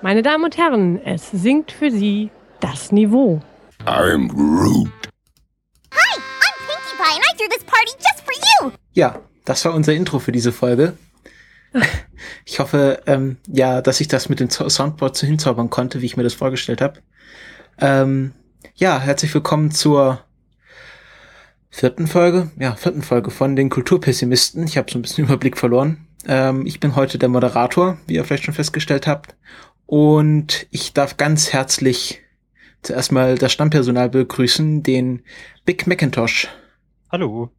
[0.00, 3.40] Meine Damen und Herren, es sinkt für Sie das Niveau.
[3.84, 4.88] I'm Groot.
[5.92, 8.70] Hi, I'm Pinkie Pie and I threw this party just for you.
[8.92, 10.96] Ja, das war unser Intro für diese Folge.
[12.44, 16.16] Ich hoffe, ähm, ja, dass ich das mit dem Soundboard so hinzaubern konnte, wie ich
[16.16, 17.00] mir das vorgestellt habe.
[17.80, 18.34] Ähm,
[18.76, 20.24] ja, herzlich willkommen zur
[21.70, 24.64] vierten Folge, ja, vierten Folge von den Kulturpessimisten.
[24.64, 26.06] Ich habe so ein bisschen Überblick verloren.
[26.26, 29.34] Ähm, ich bin heute der Moderator, wie ihr vielleicht schon festgestellt habt.
[29.88, 32.20] Und ich darf ganz herzlich
[32.82, 35.22] zuerst mal das Stammpersonal begrüßen, den
[35.64, 36.46] Big Macintosh
[37.10, 37.50] Hallo.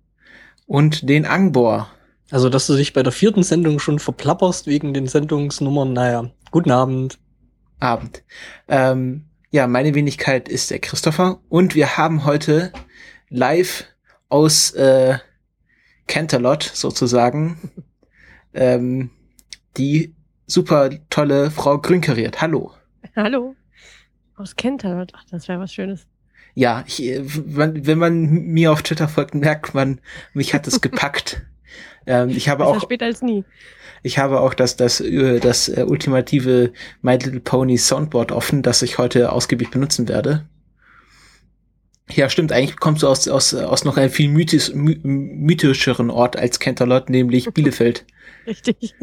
[0.67, 1.89] und den Angbor.
[2.29, 6.69] Also, dass du dich bei der vierten Sendung schon verplapperst wegen den Sendungsnummern, naja, guten
[6.69, 7.17] Abend.
[7.79, 8.23] Abend.
[8.67, 12.71] Ähm, ja, meine Wenigkeit ist der Christopher und wir haben heute
[13.29, 13.85] live
[14.29, 15.17] aus äh,
[16.05, 17.71] Canterlot sozusagen
[18.53, 19.09] ähm,
[19.77, 20.13] die
[20.49, 22.41] super tolle Frau Grünkeriert.
[22.41, 22.73] Hallo.
[23.15, 23.55] Hallo.
[24.35, 25.11] Aus Kenterot.
[25.15, 26.07] Ach, das wäre was Schönes.
[26.55, 30.01] Ja, ich, äh, wenn, wenn man mir auf Twitter folgt, merkt man,
[30.33, 31.41] mich hat es gepackt.
[32.05, 33.43] ähm, ich habe Besser auch spät als nie.
[34.01, 36.71] Ich habe auch das, das, äh, das äh, ultimative
[37.01, 40.47] My Little Pony Soundboard offen, das ich heute ausgiebig benutzen werde.
[42.11, 46.37] Ja, stimmt, eigentlich kommst du aus, aus, aus noch einem viel mythis, my, mythischeren Ort
[46.37, 48.05] als Canterlot, nämlich Bielefeld.
[48.47, 48.95] Richtig.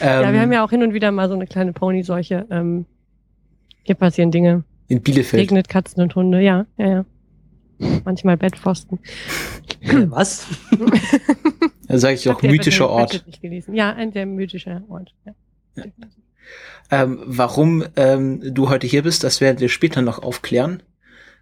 [0.00, 2.46] Ähm, ja, wir haben ja auch hin und wieder mal so eine kleine Ponyseuche.
[2.50, 2.86] Ähm,
[3.82, 4.64] hier passieren Dinge.
[4.88, 5.42] in Bielefeld.
[5.42, 6.40] Regnet Katzen und Hunde.
[6.40, 7.04] Ja, ja, ja.
[8.04, 8.98] Manchmal Bettpfosten.
[9.80, 10.46] Äh, was?
[11.90, 13.10] Da sage ich auch mythischer Ort.
[13.10, 13.74] Bett nicht gelesen.
[13.74, 15.12] Ja, ein sehr mythischer Ort.
[15.26, 15.84] Ja.
[16.88, 20.84] Ähm, warum ähm, du heute hier bist, das werden wir später noch aufklären.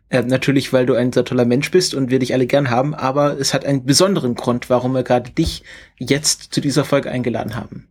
[0.09, 2.95] Ähm, natürlich, weil du ein sehr toller Mensch bist und wir dich alle gern haben,
[2.95, 5.65] aber es hat einen besonderen Grund, warum wir gerade dich
[5.99, 7.87] jetzt zu dieser Folge eingeladen haben.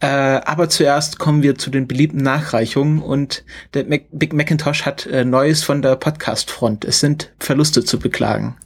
[0.00, 5.06] Äh, aber zuerst kommen wir zu den beliebten Nachreichungen und der Mac Big Macintosh hat
[5.06, 6.84] äh, Neues von der Podcast-Front.
[6.84, 8.58] Es sind Verluste zu beklagen.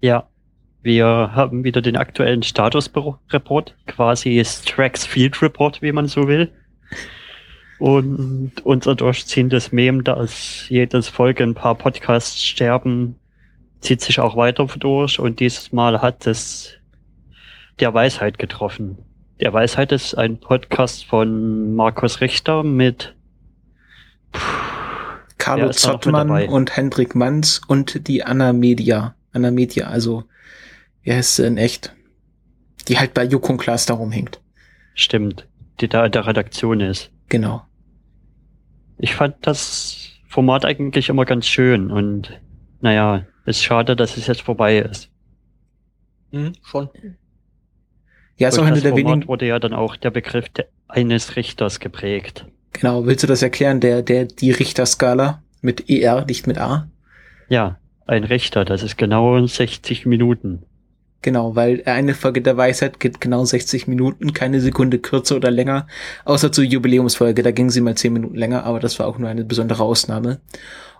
[0.00, 0.28] Ja,
[0.82, 6.50] wir haben wieder den aktuellen Status-Report, quasi Strax Field Report, wie man so will.
[7.78, 13.16] Und unser durchziehendes Mem, dass jedes Folge ein paar Podcasts sterben,
[13.80, 16.72] zieht sich auch weiter durch und dieses Mal hat es
[17.78, 18.98] der Weisheit getroffen.
[19.40, 23.16] Der Weisheit ist ein Podcast von Markus Richter mit
[25.38, 29.14] Carlo noch mit Zottmann und Hendrik Manns und die Anna Media.
[29.32, 30.24] Anna Media, also,
[31.00, 31.96] wie heißt sie in echt?
[32.86, 34.42] Die halt bei Jukon Klaas da rumhängt.
[34.92, 35.48] Stimmt,
[35.80, 37.10] die da in der Redaktion ist.
[37.30, 37.62] Genau.
[38.98, 42.38] Ich fand das Format eigentlich immer ganz schön und
[42.82, 45.10] naja, ist schade, dass es jetzt vorbei ist.
[46.30, 46.90] Hm, schon.
[48.40, 49.28] Ja, ist auch Durch eine das der wenigen.
[49.28, 50.46] wurde ja dann auch der Begriff
[50.88, 52.46] eines Richters geprägt.
[52.72, 53.80] Genau, willst du das erklären?
[53.80, 56.88] Der, der, die Richterskala mit ER, nicht mit A.
[57.50, 60.62] Ja, ein Richter, das ist genau 60 Minuten.
[61.20, 65.86] Genau, weil eine Folge der Weisheit geht genau 60 Minuten, keine Sekunde kürzer oder länger,
[66.24, 69.28] außer zur Jubiläumsfolge, da ging sie mal 10 Minuten länger, aber das war auch nur
[69.28, 70.40] eine besondere Ausnahme.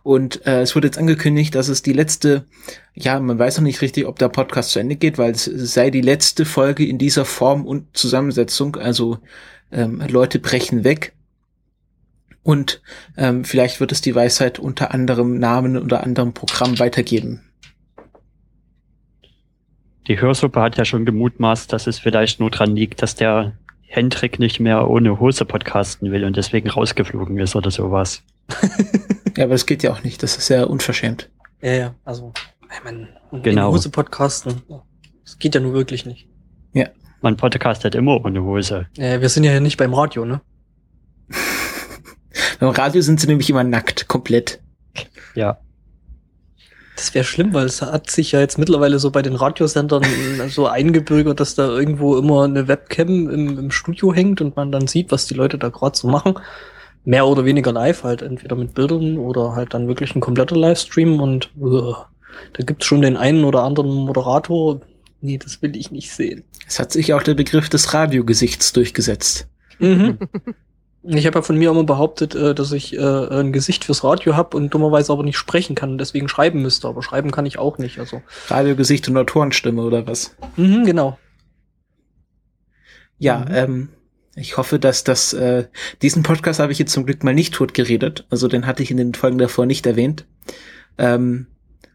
[0.03, 2.47] Und äh, es wurde jetzt angekündigt, dass es die letzte,
[2.94, 5.91] ja, man weiß noch nicht richtig, ob der Podcast zu Ende geht, weil es sei
[5.91, 9.19] die letzte Folge in dieser Form und Zusammensetzung, also
[9.71, 11.12] ähm, Leute brechen weg.
[12.43, 12.81] Und
[13.16, 17.43] ähm, vielleicht wird es die Weisheit unter anderem Namen oder anderem Programm weitergeben.
[20.09, 24.38] Die Hörsuppe hat ja schon gemutmaßt, dass es vielleicht nur dran liegt, dass der Hendrik
[24.38, 28.22] nicht mehr ohne Hose podcasten will und deswegen rausgeflogen ist oder sowas.
[29.37, 31.31] Ja, aber das geht ja auch nicht, das ist ja unverschämt.
[31.62, 32.33] Ja, ja, also,
[32.72, 33.69] ich meine, Genau.
[33.69, 34.62] in Hose podcasten,
[35.25, 36.27] das geht ja nur wirklich nicht.
[37.22, 38.87] Man podcastet immer ohne Hose.
[38.97, 40.41] Äh, wir sind ja hier nicht beim Radio, ne?
[42.59, 44.61] Beim Radio sind sie nämlich immer nackt, komplett.
[45.34, 45.59] Ja,
[46.97, 50.03] Das wäre schlimm, weil es hat sich ja jetzt mittlerweile so bei den Radiosendern
[50.49, 54.87] so eingebürgert, dass da irgendwo immer eine Webcam im, im Studio hängt und man dann
[54.87, 56.38] sieht, was die Leute da gerade so machen.
[57.05, 61.20] Mehr oder weniger live, halt entweder mit Bildern oder halt dann wirklich ein kompletter Livestream
[61.20, 61.94] und uh,
[62.52, 64.81] da gibt's schon den einen oder anderen Moderator.
[65.23, 66.44] Nee, das will ich nicht sehen.
[66.67, 69.49] Es hat sich auch der Begriff des Radiogesichts durchgesetzt.
[69.79, 70.19] Mhm.
[71.02, 74.37] Ich habe ja von mir immer behauptet, äh, dass ich äh, ein Gesicht fürs Radio
[74.37, 76.88] habe und dummerweise aber nicht sprechen kann und deswegen schreiben müsste.
[76.88, 77.99] Aber schreiben kann ich auch nicht.
[77.99, 80.37] Also, Radiogesicht und Autorenstimme oder was?
[80.56, 81.19] mhm, genau.
[83.19, 83.46] Ja, Mhm.
[83.55, 83.88] ähm,
[84.37, 85.67] ich hoffe, dass das, äh,
[86.03, 88.27] diesen Podcast habe ich jetzt zum Glück mal nicht tot geredet.
[88.31, 90.25] Also den hatte ich in den Folgen davor nicht erwähnt.
[90.99, 91.47] Ähm,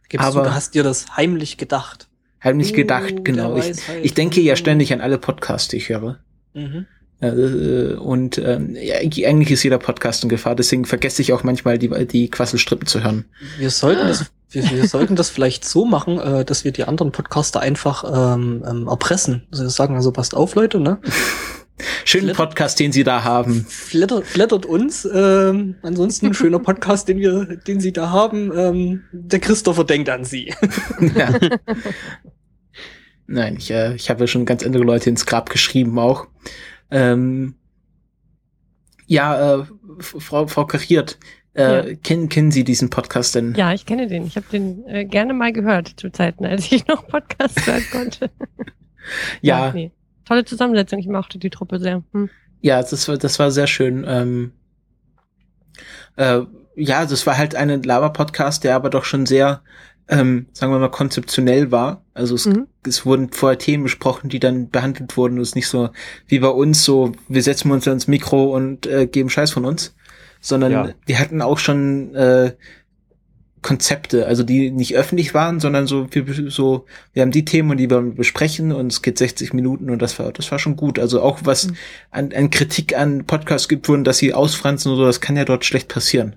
[0.09, 2.07] Gibst Aber- du, hast dir das heimlich gedacht.
[2.53, 3.57] nicht Oh, gedacht, genau.
[3.57, 3.99] Ich, Weisheit.
[4.05, 6.19] ich denke ja ständig an alle Podcasts, die ich höre.
[6.53, 6.85] Mhm.
[7.21, 11.77] Äh, und ähm, ja, eigentlich ist jeder Podcast in Gefahr, deswegen vergesse ich auch manchmal
[11.79, 13.25] die, die Quasselstrippen zu hören.
[13.57, 17.11] Wir sollten das, wir, wir sollten das vielleicht so machen, äh, dass wir die anderen
[17.11, 18.03] Podcaster einfach
[18.35, 19.47] ähm, ähm, erpressen.
[19.51, 20.99] Also wir sagen also, passt auf, Leute, ne?
[22.05, 23.65] Schönen Flatter- Podcast, den Sie da haben.
[23.67, 25.05] Flattert, flattert uns.
[25.11, 28.51] Ähm, ansonsten ein schöner Podcast, den wir, den Sie da haben.
[28.57, 30.53] Ähm, der Christopher denkt an Sie.
[31.15, 31.33] ja.
[33.27, 36.27] Nein, ich, äh, ich habe ja schon ganz andere Leute ins Grab geschrieben auch.
[36.91, 37.55] Ähm,
[39.07, 39.65] ja, äh,
[39.99, 41.17] Frau, Frau Kariert,
[41.55, 41.95] äh, Ja.
[42.03, 43.53] kennen, kennen Sie diesen Podcast denn?
[43.55, 44.25] Ja, ich kenne den.
[44.27, 48.29] Ich habe den äh, gerne mal gehört zu Zeiten, als ich noch Podcasts hören konnte.
[49.41, 49.91] ja, nee.
[50.25, 50.99] Tolle Zusammensetzung.
[50.99, 52.03] Ich mochte die Truppe sehr.
[52.13, 52.29] Hm.
[52.61, 54.03] Ja, das war, das war sehr schön.
[54.07, 54.51] Ähm,
[56.15, 56.41] äh,
[56.75, 59.61] ja, das war halt ein Lava-Podcast, der aber doch schon sehr,
[60.07, 62.03] ähm, sagen wir mal, konzeptionell war.
[62.13, 62.67] Also es, Mhm.
[62.85, 65.39] es wurden vorher Themen besprochen, die dann behandelt wurden.
[65.39, 65.89] Es ist nicht so
[66.27, 69.95] wie bei uns, so wir setzen uns ans Mikro und äh, geben Scheiß von uns,
[70.41, 70.89] sondern Ja.
[71.05, 72.53] wir hatten auch schon äh,
[73.65, 77.89] Konzepte, also die nicht öffentlich waren, sondern so wir, so wir haben die Themen, die
[77.89, 80.99] wir besprechen und es geht 60 Minuten und das war das war schon gut.
[80.99, 81.75] Also auch was Mhm.
[82.11, 85.45] an, an Kritik an Podcasts gibt wurden, dass sie ausfranzen oder so, das kann ja
[85.45, 86.35] dort schlecht passieren.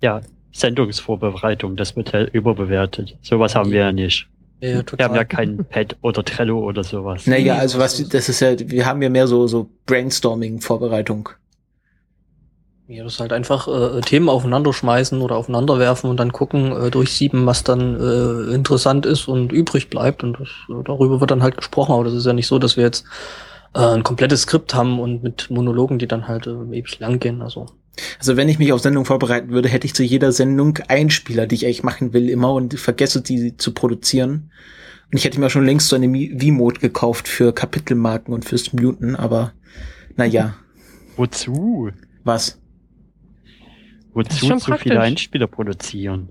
[0.00, 0.22] Ja,
[0.52, 3.18] Sendungsvorbereitung, das wird ja überbewertet.
[3.20, 4.28] Sowas haben wir ja nicht.
[4.62, 7.26] Ja, Wir haben ja kein Pad oder Trello oder sowas.
[7.26, 11.28] Naja, also was das ist ja, wir haben ja mehr so so Brainstorming-Vorbereitung.
[12.92, 16.72] Ja, das ist halt einfach äh, Themen aufeinander schmeißen oder aufeinander werfen und dann gucken,
[16.72, 20.22] äh, durchsieben, was dann äh, interessant ist und übrig bleibt.
[20.22, 21.92] Und das, äh, darüber wird dann halt gesprochen.
[21.92, 23.06] Aber das ist ja nicht so, dass wir jetzt
[23.74, 27.40] äh, ein komplettes Skript haben und mit Monologen, die dann halt äh, ewig lang gehen.
[27.40, 27.64] Also
[28.18, 31.54] Also wenn ich mich auf Sendung vorbereiten würde, hätte ich zu jeder Sendung Einspieler, die
[31.54, 34.50] ich eigentlich machen will, immer und vergesse die zu produzieren.
[35.10, 39.16] Und ich hätte mir schon längst so eine V-Mode gekauft für Kapitelmarken und fürs Muten,
[39.16, 39.52] aber
[40.16, 40.54] naja,
[41.16, 41.90] Wozu?
[42.24, 42.61] was?
[44.12, 45.00] Wozu so viele.
[45.00, 46.30] Einspieler produzieren?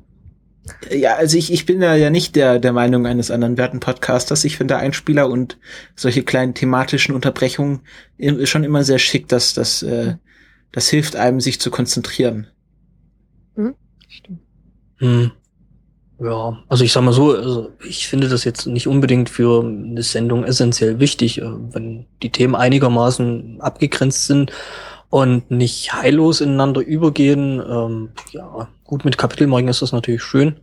[0.92, 4.44] Ja, also ich, ich bin da ja nicht der, der Meinung eines anderen werten Podcasters.
[4.44, 5.58] Ich finde Einspieler und
[5.96, 7.82] solche kleinen thematischen Unterbrechungen
[8.44, 10.16] schon immer sehr schick, dass das, äh,
[10.72, 12.48] das hilft einem, sich zu konzentrieren.
[14.12, 14.42] Stimmt.
[14.98, 15.32] Hm.
[16.20, 20.04] Ja, also ich sag mal so, also ich finde das jetzt nicht unbedingt für eine
[20.04, 24.52] Sendung essentiell wichtig, äh, wenn die Themen einigermaßen abgegrenzt sind
[25.12, 27.60] und nicht heillos ineinander übergehen.
[27.62, 30.60] Ähm, ja, gut mit Kapitelmarken ist das natürlich schön.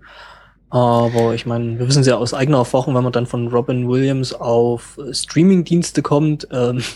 [0.70, 3.88] Aber ich meine, wir wissen es ja aus eigener Erfahrung, wenn man dann von Robin
[3.88, 6.82] Williams auf Streamingdienste kommt, ähm,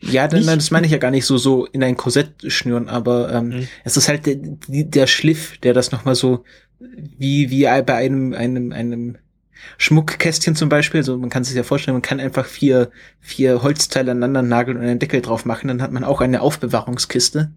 [0.00, 2.88] Ja, dann, Nicht- das meine ich ja gar nicht so, so in ein Korsett schnüren,
[2.88, 3.68] aber ähm, Mhm.
[3.84, 6.42] es ist halt der, der Schliff, der das nochmal so,
[6.80, 9.18] wie, wie bei einem, einem, einem
[9.78, 12.90] Schmuckkästchen zum Beispiel, so man kann sich ja vorstellen, man kann einfach vier,
[13.20, 17.50] vier Holzteile aneinander nageln und einen Deckel drauf machen, dann hat man auch eine Aufbewahrungskiste.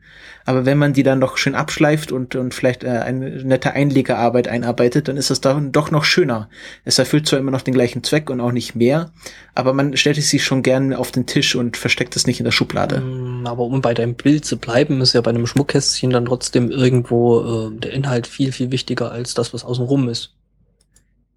[0.45, 4.47] Aber wenn man die dann noch schön abschleift und, und vielleicht äh, eine nette Einlegearbeit
[4.47, 6.49] einarbeitet, dann ist das dann doch noch schöner.
[6.85, 9.11] Es erfüllt zwar immer noch den gleichen Zweck und auch nicht mehr,
[9.55, 12.45] aber man stellt es sich schon gern auf den Tisch und versteckt es nicht in
[12.45, 12.97] der Schublade.
[12.97, 16.71] Ähm, Aber um bei deinem Bild zu bleiben, ist ja bei einem Schmuckkästchen dann trotzdem
[16.71, 20.33] irgendwo äh, der Inhalt viel, viel wichtiger als das, was außenrum ist.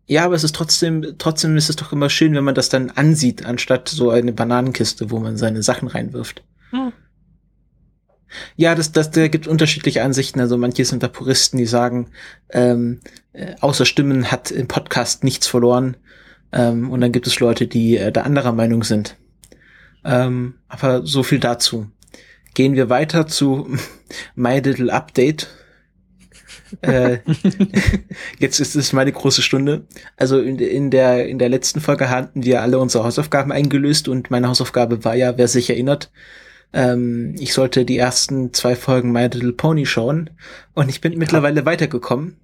[0.06, 2.90] Ja, aber es ist trotzdem, trotzdem ist es doch immer schön, wenn man das dann
[2.90, 6.44] ansieht, anstatt so eine Bananenkiste, wo man seine Sachen reinwirft.
[6.70, 6.92] Hm.
[8.56, 10.40] Ja, das, das, da gibt unterschiedliche Ansichten.
[10.40, 12.10] Also manche sind da Puristen, die sagen,
[12.50, 13.00] ähm,
[13.32, 15.96] äh, außer Stimmen hat im Podcast nichts verloren.
[16.52, 19.16] Ähm, und dann gibt es Leute, die äh, da anderer Meinung sind.
[20.04, 21.90] Ähm, aber so viel dazu.
[22.54, 23.68] Gehen wir weiter zu
[24.34, 25.48] My Little Update.
[26.82, 27.18] Äh,
[28.38, 29.86] jetzt ist es meine große Stunde.
[30.16, 34.30] Also in, in, der, in der letzten Folge hatten wir alle unsere Hausaufgaben eingelöst und
[34.30, 36.10] meine Hausaufgabe war ja, wer sich erinnert,
[36.72, 40.30] ähm, ich sollte die ersten zwei Folgen My Little Pony schauen
[40.74, 42.36] und ich bin mittlerweile weitergekommen.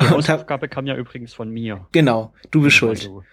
[0.00, 1.86] Die Und hab, Hausaufgabe kam ja übrigens von mir.
[1.92, 2.98] genau, du bist schuld.
[2.98, 3.24] Also,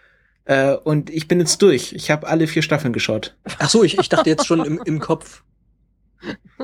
[0.45, 1.93] Äh, und ich bin jetzt durch.
[1.93, 3.35] Ich habe alle vier Staffeln geschaut.
[3.57, 5.43] Ach so, ich, ich dachte jetzt schon im, im Kopf.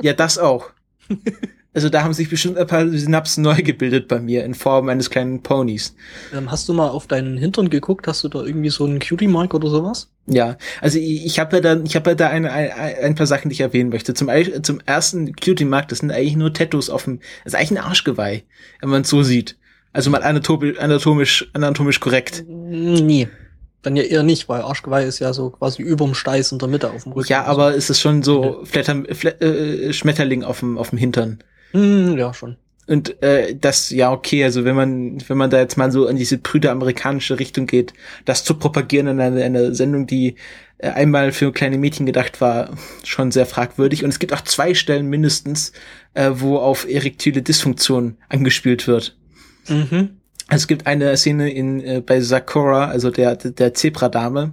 [0.00, 0.70] Ja, das auch.
[1.74, 5.08] Also da haben sich bestimmt ein paar Synapsen neu gebildet bei mir in Form eines
[5.08, 5.94] kleinen Ponys.
[6.36, 8.06] Ähm, hast du mal auf deinen Hintern geguckt?
[8.06, 10.10] Hast du da irgendwie so einen Cutie-Mark oder sowas?
[10.26, 13.26] Ja, also ich, ich habe ja da, ich habe ja da eine, ein, ein paar
[13.26, 14.12] Sachen, die ich erwähnen möchte.
[14.12, 14.28] Zum,
[14.62, 18.42] zum ersten Cutie-Markt, das sind eigentlich nur Tattoos auf dem, das ist eigentlich ein Arschgeweih,
[18.80, 19.56] wenn man es so sieht.
[19.94, 22.44] Also mal anatomisch, anatomisch, anatomisch korrekt.
[22.46, 23.28] Nee.
[23.82, 26.90] Dann ja eher nicht, weil Arschgeweih ist ja so quasi überm Steiß in der Mitte
[26.90, 27.28] auf dem Rücken.
[27.28, 31.42] Ja, aber es ist schon so Flatter, Fla äh, Schmetterling auf dem, auf dem Hintern.
[31.72, 32.56] Hm, ja, schon.
[32.86, 36.16] Und äh, das, ja, okay, also wenn man, wenn man da jetzt mal so in
[36.16, 40.34] diese prüde amerikanische Richtung geht, das zu propagieren in einer, einer Sendung, die
[40.78, 42.70] äh, einmal für kleine Mädchen gedacht war,
[43.04, 44.02] schon sehr fragwürdig.
[44.02, 45.72] Und es gibt auch zwei Stellen mindestens,
[46.14, 49.16] äh, wo auf erektile Dysfunktion angespielt wird.
[49.68, 50.18] Mhm.
[50.48, 54.52] Es gibt eine Szene in äh, bei Sakura, also der der Zebradame,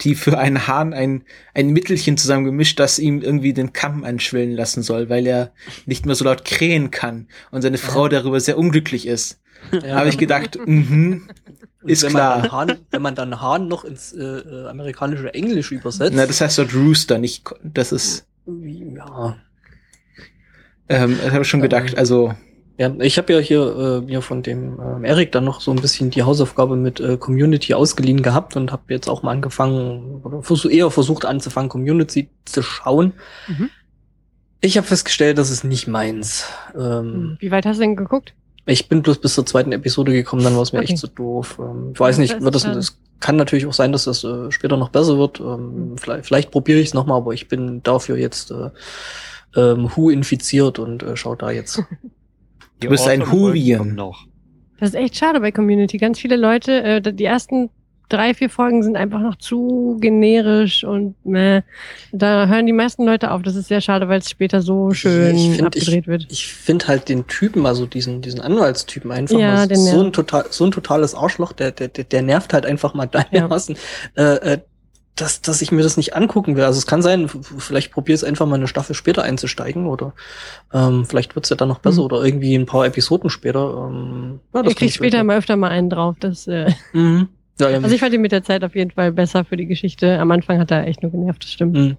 [0.00, 4.82] die für einen Hahn ein ein Mittelchen zusammengemischt, das ihm irgendwie den Kamm anschwellen lassen
[4.82, 5.52] soll, weil er
[5.86, 9.40] nicht mehr so laut krähen kann und seine Frau darüber sehr unglücklich ist.
[9.72, 11.28] Ja, Habe ich gedacht, mhm,
[11.84, 12.40] ist wenn klar.
[12.40, 16.12] Man Hahn, wenn man dann Hahn noch ins äh, äh, amerikanische Englisch übersetzt.
[16.14, 19.36] Na, das heißt dort Rooster, nicht, das ist, ja.
[20.88, 22.34] ähm, das habe ich schon gedacht, also,
[22.80, 25.82] Ja, ich habe ja hier äh, mir von dem ähm, Erik dann noch so ein
[25.82, 30.42] bisschen die Hausaufgabe mit äh, Community ausgeliehen gehabt und habe jetzt auch mal angefangen oder
[30.42, 33.12] versuch, eher versucht anzufangen, Community zu schauen.
[33.48, 33.68] Mhm.
[34.62, 36.46] Ich habe festgestellt, das ist nicht meins.
[36.74, 38.32] Ähm, Hm, Wie weit hast du denn geguckt?
[38.64, 40.92] Ich bin bloß bis zur zweiten Episode gekommen, dann war es mir Okay.
[40.92, 41.58] echt zu doof.
[41.60, 44.50] Ähm, ich weiß Ja, nicht, wird das, das kann natürlich auch sein, dass das äh,
[44.50, 45.38] später noch besser wird.
[45.38, 48.70] Ähm, vielleicht vielleicht probiere ich es nochmal, aber ich bin dafür jetzt äh,
[49.54, 51.82] ähm, Who infiziert und äh, schaut da jetzt.
[52.82, 54.26] Die bist ein Awesome kommen noch.
[54.78, 55.98] Das ist echt schade bei Community.
[55.98, 57.70] Ganz viele Leute, äh, die ersten
[58.10, 61.62] drei, vier Folgen sind einfach noch zu generisch und meh.
[62.12, 63.42] Da hören die meisten Leute auf.
[63.42, 66.26] Das ist sehr schade, weil es später so schön Ich find, abgedreht wird.
[66.28, 70.46] Ich finde halt den Typen, also diesen, diesen Anwaltstypen einfach Ja, mal so ein total,
[70.50, 73.76] so ein totales Arschloch, der, der, der, der nervt halt einfach mal dermaßen,
[74.16, 74.58] äh, äh,
[75.20, 76.64] dass, dass ich mir das nicht angucken will.
[76.64, 80.14] Also es kann sein, vielleicht probiere es einfach mal eine Staffel später einzusteigen oder
[80.72, 82.04] ähm, vielleicht wird's ja dann noch besser Mhm.
[82.06, 83.88] oder irgendwie ein paar Episoden später.
[83.90, 86.16] Ähm, ja, Ich kann krieg später mal öfter mal einen drauf.
[86.20, 87.28] Das, äh, Mhm.
[87.58, 89.66] Ja, ja, also ich fand ihn mit der Zeit auf jeden Fall besser für die
[89.66, 90.18] Geschichte.
[90.18, 91.76] Am Anfang hat er echt nur genervt, das stimmt.
[91.76, 91.96] mhm.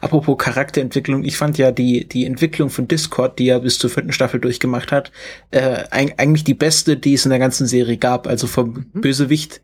[0.00, 4.12] apropos Charakterentwicklung, ich fand ja die, die Entwicklung von Discord, die er bis zur vierten
[4.12, 5.10] Staffel durchgemacht hat,
[5.50, 9.00] äh, eig- eigentlich die beste, die es in der ganzen Serie gab, also vom Mhm.
[9.00, 9.60] Bösewicht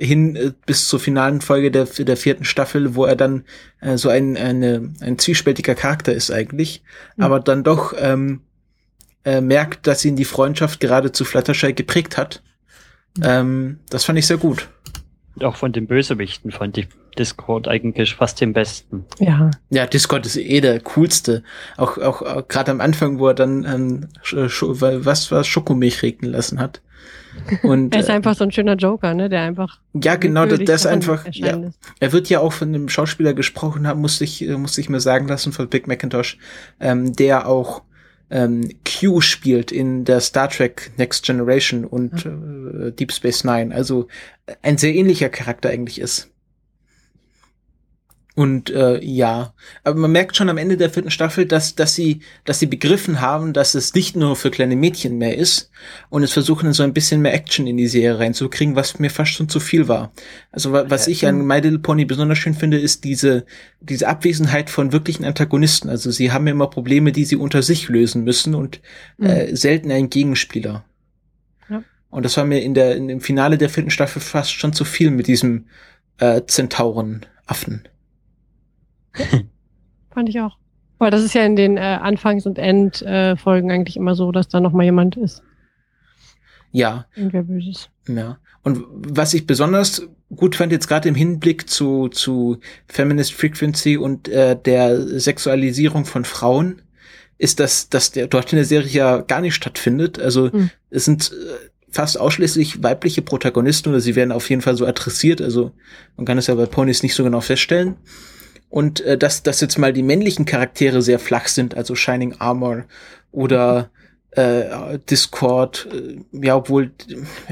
[0.00, 3.44] hin äh, bis zur finalen Folge der, der vierten Staffel, wo er dann
[3.80, 6.82] äh, so ein, eine, ein zwiespältiger Charakter ist eigentlich,
[7.16, 7.24] Mhm.
[7.24, 8.40] aber dann doch ähm,
[9.24, 12.42] äh, merkt, dass ihn die Freundschaft gerade zu Fluttershy geprägt hat.
[13.22, 14.68] Ähm, das fand ich sehr gut.
[15.40, 16.88] Auch von den Bösewichten fand ich
[17.18, 19.04] Discord eigentlich fast den besten.
[19.18, 19.50] Ja.
[19.68, 21.42] Ja, Discord ist eh der coolste.
[21.76, 26.02] Auch, auch, auch gerade am Anfang, wo er dann ähm, Sch Sch was was Schokomilch
[26.02, 26.80] regnen lassen hat.
[27.62, 29.28] Und Er ist äh, einfach so ein schöner Joker, ne?
[29.28, 29.80] Der einfach.
[29.94, 31.26] ja, genau, das, das einfach.
[31.32, 31.78] Ja, lässt.
[31.98, 35.00] er wird ja auch von dem Schauspieler gesprochen haben, musste ich äh, musste ich mir
[35.00, 36.38] sagen lassen von Big Macintosh,
[36.80, 37.82] ähm, der auch
[38.30, 43.74] ähm, Q spielt in der Star Trek Next Generation und äh, Deep Space Nine.
[43.74, 44.08] Also
[44.46, 46.30] äh, ein sehr ähnlicher Charakter eigentlich ist.
[48.36, 52.20] Und äh, ja, aber man merkt schon am Ende der vierten Staffel, dass, dass sie,
[52.44, 55.70] dass sie begriffen haben, dass es nicht nur für kleine Mädchen mehr ist
[56.10, 59.32] und es versuchen so ein bisschen mehr Action in die Serie reinzukriegen, was mir fast
[59.32, 60.12] schon zu viel war.
[60.52, 63.44] Also wa- was ich an My Little Pony besonders schön finde, ist diese,
[63.80, 65.88] diese Abwesenheit von wirklichen Antagonisten.
[65.90, 68.80] Also sie haben immer Probleme, die sie unter sich lösen müssen und
[69.18, 70.84] äh, selten einen Gegenspieler.
[71.68, 71.82] Ja.
[72.10, 74.84] Und das war mir in der, in dem Finale der vierten Staffel fast schon zu
[74.84, 75.66] viel mit diesem
[76.18, 77.88] äh, Zentauren-Affen.
[80.10, 80.56] Fand ich auch.
[80.98, 84.48] Weil das ist ja in den äh, Anfangs- und Endfolgen äh, eigentlich immer so, dass
[84.48, 85.42] da noch mal jemand ist.
[86.72, 87.88] Ja, Irgendwer Böses.
[88.06, 88.38] Ja.
[88.62, 94.28] Und was ich besonders gut fand, jetzt gerade im Hinblick zu, zu Feminist Frequency und
[94.28, 96.82] äh, der Sexualisierung von Frauen,
[97.38, 100.18] ist, dass, dass der dort in der Serie ja gar nicht stattfindet.
[100.18, 100.70] Also Hm.
[100.90, 105.40] es sind äh, fast ausschließlich weibliche Protagonisten oder sie werden auf jeden Fall so adressiert.
[105.40, 105.72] Also
[106.18, 107.96] man kann es ja bei Ponys nicht so genau feststellen.
[108.70, 112.84] Und äh, dass, dass jetzt mal die männlichen Charaktere sehr flach sind, also Shining Armor
[113.32, 113.90] oder
[114.30, 116.92] äh, Discord, äh, ja, obwohl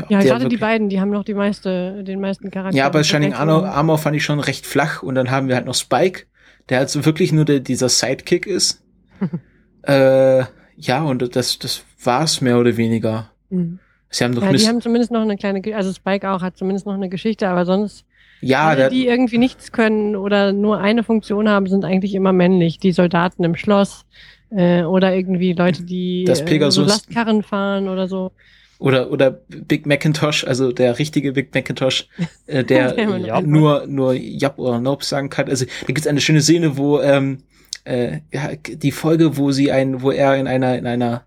[0.09, 2.77] Ja, der gerade die beiden, die haben noch die meiste, den meisten Charakter.
[2.77, 5.67] ja, aber Shining Armor, Armor fand ich schon recht flach und dann haben wir halt
[5.67, 6.27] noch Spike,
[6.69, 8.83] der halt so wirklich nur der, dieser Sidekick ist.
[9.83, 10.45] äh,
[10.77, 13.33] ja, und das, das war's mehr oder weniger.
[13.51, 13.81] Mhm.
[14.11, 16.87] Sie haben doch Ja, die haben zumindest noch eine kleine, also Spike auch hat zumindest
[16.87, 18.05] noch eine Geschichte, aber sonst
[18.41, 22.79] ja, alle, die irgendwie nichts können oder nur eine Funktion haben, sind eigentlich immer männlich.
[22.79, 24.05] Die Soldaten im Schloss
[24.51, 26.89] äh, oder irgendwie Leute, die Das äh, so Pegasus.
[26.89, 28.33] Lastkarren fahren oder so.
[28.79, 32.09] oder, oder Big Macintosh, also der richtige Big Macintosh,
[32.47, 35.49] äh, der Der äh, nur, nur Yap oder Nope sagen kann.
[35.49, 37.43] Also da gibt's eine schöne Szene, wo ähm,
[37.85, 41.25] äh, ja, die Folge, wo sie ein, wo er in einer, in einer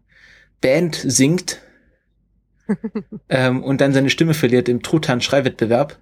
[0.62, 1.60] Band singt
[3.30, 5.98] ähm, und dann seine Stimme verliert im Truthahn-Schreiwettbewerb.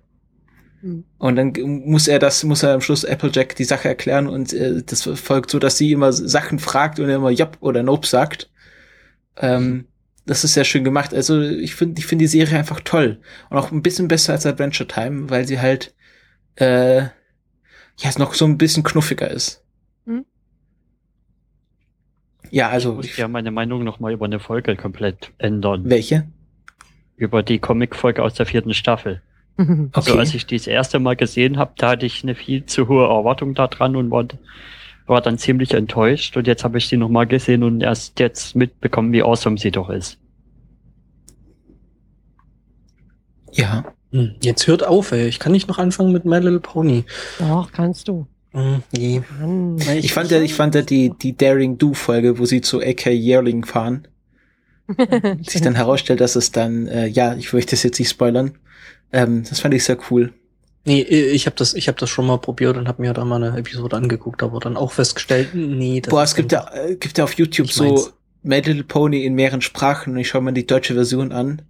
[0.81, 1.03] Hm.
[1.17, 1.53] Und dann
[1.85, 5.51] muss er das, muss er am Schluss Applejack die Sache erklären und äh, das folgt
[5.51, 8.49] so, dass sie immer Sachen fragt und er immer Yap oder Nope sagt.
[9.37, 9.85] Ähm,
[10.25, 11.13] das ist sehr schön gemacht.
[11.13, 13.19] Also ich finde, ich finde die Serie einfach toll
[13.49, 15.93] und auch ein bisschen besser als Adventure Time, weil sie halt
[16.55, 19.63] äh, ja, es noch so ein bisschen knuffiger ist.
[20.05, 20.25] Hm?
[22.51, 25.89] Ja, Ich also, muss ja meine Meinung nochmal über eine Folge komplett ändern.
[25.89, 26.27] welche?
[27.17, 29.21] Über die Comic-Folge aus der vierten Staffel.
[29.67, 29.89] Okay.
[29.93, 32.87] Also als ich die das erste Mal gesehen habe, da hatte ich eine viel zu
[32.87, 34.25] hohe Erwartung da dran und war,
[35.05, 36.37] war dann ziemlich enttäuscht.
[36.37, 39.89] Und jetzt habe ich die nochmal gesehen und erst jetzt mitbekommen, wie awesome sie doch
[39.89, 40.17] ist.
[43.51, 43.85] ja.
[44.11, 45.27] Hm, Jetzt hört auf, ey.
[45.27, 47.05] Ich kann nicht noch anfangen mit My Little Pony.
[47.37, 48.25] Doch, kannst du.
[48.53, 49.21] Hm, nee.
[49.39, 49.85] Mann.
[49.85, 52.81] Weil Ich fand ja, ich fand ja die, die Daring Do Folge, wo sie zu
[52.81, 54.07] AK Yearling fahren,
[55.47, 58.57] sich dann herausstellt, dass es dann, äh, ja, ich möchte das jetzt nicht spoilern.
[59.11, 60.33] Ähm, das fand ich sehr cool.
[60.85, 63.43] Nee, ich habe das, ich habe das schon mal probiert und habe mir da mal
[63.43, 66.95] eine Episode angeguckt, aber dann auch festgestellt, nee, das Boah, ist es gibt ja, äh,
[66.95, 68.09] gibt ja auf YouTube so.
[68.41, 71.61] My Little Pony in mehreren Sprachen und ich schaue mir die deutsche Version an.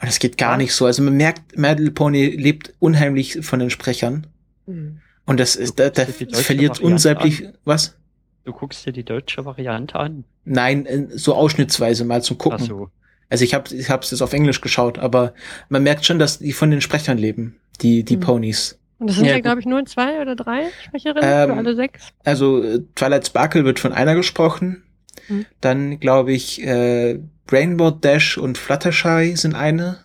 [0.00, 0.56] Und es geht gar Ja.
[0.56, 0.86] nicht so.
[0.86, 4.26] Also man merkt, My Little Pony lebt unheimlich von den Sprechern.
[4.66, 5.00] Hm.
[5.26, 7.96] Und das ist, da, da verliert unsaglich, was?
[8.44, 10.24] Du guckst dir die deutsche Variante an.
[10.44, 12.60] Nein, äh, so ausschnittsweise mal zum Gucken.
[12.62, 12.90] Ach so.
[13.28, 15.34] Also ich habe ich hab's jetzt auf Englisch geschaut, aber
[15.68, 18.20] man merkt schon, dass die von den Sprechern leben, die, die Hm.
[18.20, 18.78] Ponys.
[18.98, 21.76] Und das sind Ja, ja, glaube ich, nur zwei oder drei Sprecherinnen Ähm, für alle
[21.76, 22.08] sechs.
[22.24, 24.84] Also äh, Twilight Sparkle wird von einer gesprochen.
[25.26, 25.44] Hm.
[25.60, 27.18] Dann glaube ich äh,
[27.50, 30.04] Rainbow Dash und Fluttershy sind eine.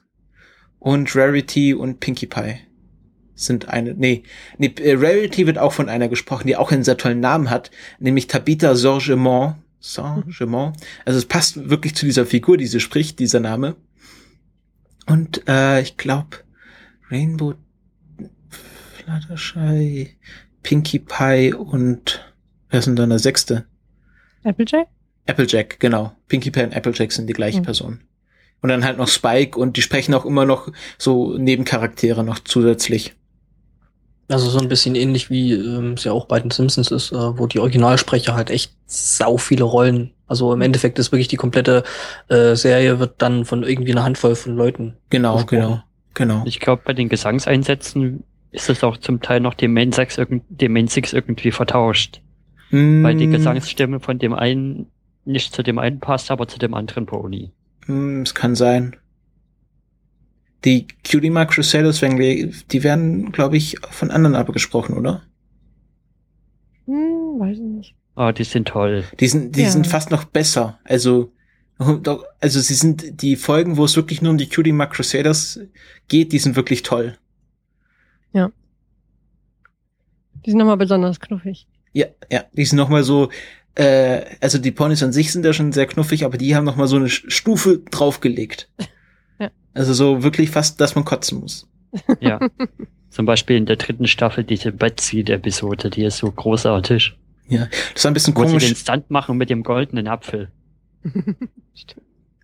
[0.80, 2.56] Und Rarity und Pinkie Pie
[3.36, 3.94] sind eine.
[3.94, 4.24] Nee,
[4.58, 7.72] nee äh, Rarity wird auch von einer gesprochen, die auch einen sehr tollen Namen hat,
[8.00, 9.56] nämlich Tabitha Sorgemont.
[9.81, 10.77] Sorgemont.
[11.05, 13.75] Also es passt wirklich zu dieser Figur, die sie spricht, dieser Name.
[15.07, 16.38] Und äh, ich glaube
[17.09, 17.55] Rainbow
[18.93, 20.15] Fluttershy,
[20.63, 22.23] Pinkie Pie und
[22.69, 23.65] wer ist denn dann der sechste?
[24.43, 24.88] Applejack?
[25.27, 26.15] Applejack, genau.
[26.27, 27.63] Pinkie Pie und Applejack sind die gleiche Hm.
[27.65, 28.01] Person.
[28.61, 33.15] Und dann halt noch Spike und die sprechen auch immer noch so Nebencharaktere noch zusätzlich.
[34.31, 37.38] Also so ein bisschen ähnlich wie ähm, es ja auch bei den Simpsons ist, äh,
[37.38, 40.11] wo die Originalsprecher halt echt sau viele Rollen.
[40.27, 41.83] Also im Endeffekt ist wirklich die komplette
[42.29, 44.98] äh, Serie wird dann von irgendwie einer Handvoll von Leuten.
[45.09, 45.50] Genau, Gesprochen.
[45.50, 46.44] genau, genau.
[46.46, 50.17] Ich glaube, bei den Gesangseinsätzen ist es auch zum Teil noch dem Main Six,
[50.50, 52.22] dem Main Six irgendwie vertauscht.
[53.01, 54.91] Weil die Mm, Gesangsstimme von dem einen
[55.25, 57.51] nicht zu dem einen passt, aber zu dem anderen Pony.
[57.87, 58.96] mm, Es kann sein.
[60.65, 65.24] Die Cutie Mark Crusaders, wenn wir, die werden, glaube ich, von anderen abgesprochen, oder?
[66.85, 67.95] Hm, weiß ich nicht.
[68.15, 69.03] Ah, die sind toll.
[69.19, 69.69] Die sind, die Ja.
[69.71, 70.79] sind fast noch besser.
[70.83, 71.31] Also,
[72.03, 75.59] doch- also sie sind die Folgen, wo es wirklich nur um die Cutie Mark Crusaders
[76.07, 77.17] geht, die sind wirklich toll.
[80.43, 81.67] Die sind nochmal besonders knuffig.
[81.93, 83.29] Ja, ja, die sind noch mal so,
[83.75, 86.77] äh, also die Ponys an sich sind ja schon sehr knuffig, aber die haben noch
[86.77, 88.67] mal so eine Stufe draufgelegt.
[89.74, 89.79] Ja.
[89.79, 91.68] Also so wirklich fast, dass man kotzen muss.
[92.20, 92.40] Ja.
[93.10, 97.14] Zum Beispiel in der dritten Staffel diese Betseed-Episode, die ist so großartig.
[97.94, 98.79] Das war ein bisschen Wo sie den komisch.
[98.79, 100.50] Stunt machen mit dem goldenen Apfel.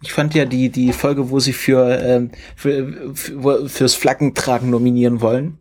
[0.04, 5.22] Ich fand ja die, die Folge, wo sie für, ähm, für, für fürs Flaggentragen nominieren
[5.22, 5.58] wollen.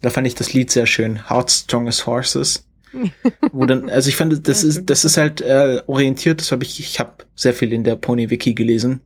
[0.00, 1.30] Da fand ich das Lied sehr schön.
[1.30, 2.66] Heart Strong as Horses.
[3.52, 6.80] Wo dann, also ich fand, das ist, das ist halt äh, orientiert, das habe ich,
[6.80, 9.00] ich habe sehr viel in der Pony Wiki gelesen,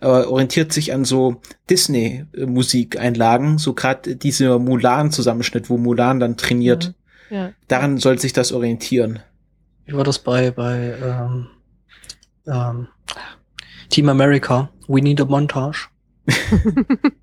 [0.00, 6.94] aber orientiert sich an so Disney-Musikeinlagen, so gerade dieser Mulan-Zusammenschnitt, wo Mulan dann trainiert.
[7.30, 7.52] Ja.
[7.68, 9.20] Daran soll sich das orientieren.
[9.84, 11.48] Wie war das bei bei ähm,
[12.46, 12.88] ähm,
[13.88, 14.70] Team America?
[14.88, 15.88] We need a montage.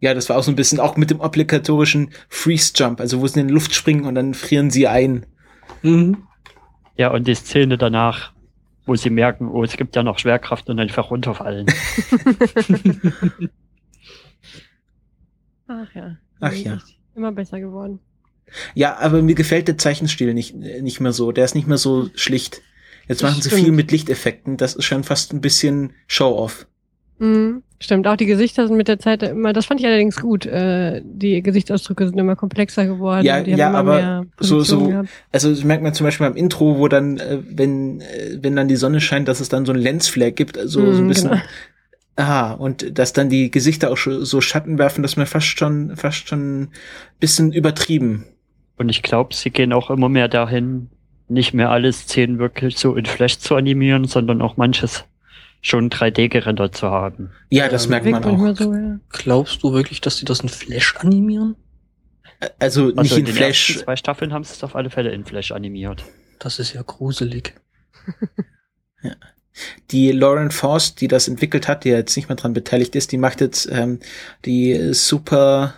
[0.00, 3.26] Ja, das war auch so ein bisschen auch mit dem obligatorischen Freeze Jump, also wo
[3.26, 5.26] sie in die Luft springen und dann frieren sie ein.
[5.82, 6.24] Mhm.
[6.96, 8.32] Ja, und die Szene danach,
[8.86, 11.66] wo sie merken, oh, es gibt ja noch Schwerkraft und einfach runterfallen.
[15.66, 16.16] Ach ja.
[16.40, 16.78] Ach ja.
[17.14, 18.00] Immer besser geworden.
[18.74, 21.30] Ja, aber mir gefällt der Zeichenstil nicht, nicht mehr so.
[21.32, 22.62] Der ist nicht mehr so schlicht.
[23.06, 23.64] Jetzt Das machen sie stimmt.
[23.64, 24.56] viel mit Lichteffekten.
[24.56, 26.66] Das ist schon fast ein bisschen Show-off.
[27.18, 27.62] Mhm.
[27.82, 30.44] Stimmt, auch die Gesichter sind mit der Zeit immer, das fand ich allerdings gut.
[30.44, 33.24] Äh, die Gesichtsausdrücke sind immer komplexer geworden.
[33.24, 35.08] Ja, die haben ja, immer aber mehr so- so- gehabt.
[35.32, 38.68] Also das merkt man zum Beispiel beim Intro, wo dann, äh, wenn, äh, wenn dann
[38.68, 41.30] die Sonne scheint, dass es dann so ein Lensflare gibt, also so ein Mhm, bisschen.
[41.30, 41.42] genau.
[42.16, 45.96] Aha, und dass dann die Gesichter auch schon so Schatten werfen, dass man fast schon,
[45.96, 46.68] fast schon ein
[47.18, 48.26] bisschen übertrieben.
[48.76, 50.90] Und ich glaube, sie gehen auch immer mehr dahin,
[51.28, 55.04] nicht mehr alle Szenen wirklich so in Flash zu animieren, sondern auch manches
[55.60, 57.30] schon 3D gerendert zu haben.
[57.50, 58.56] Ja, das merkt man auch.
[58.56, 58.98] so, ja.
[59.10, 61.56] Glaubst du wirklich, dass die das in Flash animieren?
[62.58, 63.78] Also nicht Also in in den Flash.
[63.78, 66.04] zwei Staffeln haben sie es auf alle Fälle in Flash animiert.
[66.38, 67.54] Das ist ja gruselig.
[69.90, 73.18] Die Lauren Forst, die das entwickelt hat, die jetzt nicht mehr dran beteiligt ist, die
[73.18, 73.98] macht jetzt ähm,
[74.46, 75.74] die Super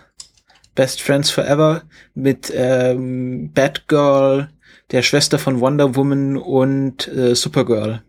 [0.75, 4.49] Best Friends Forever mit ähm, Batgirl,
[4.91, 8.03] der Schwester von Wonder Woman und äh, Supergirl.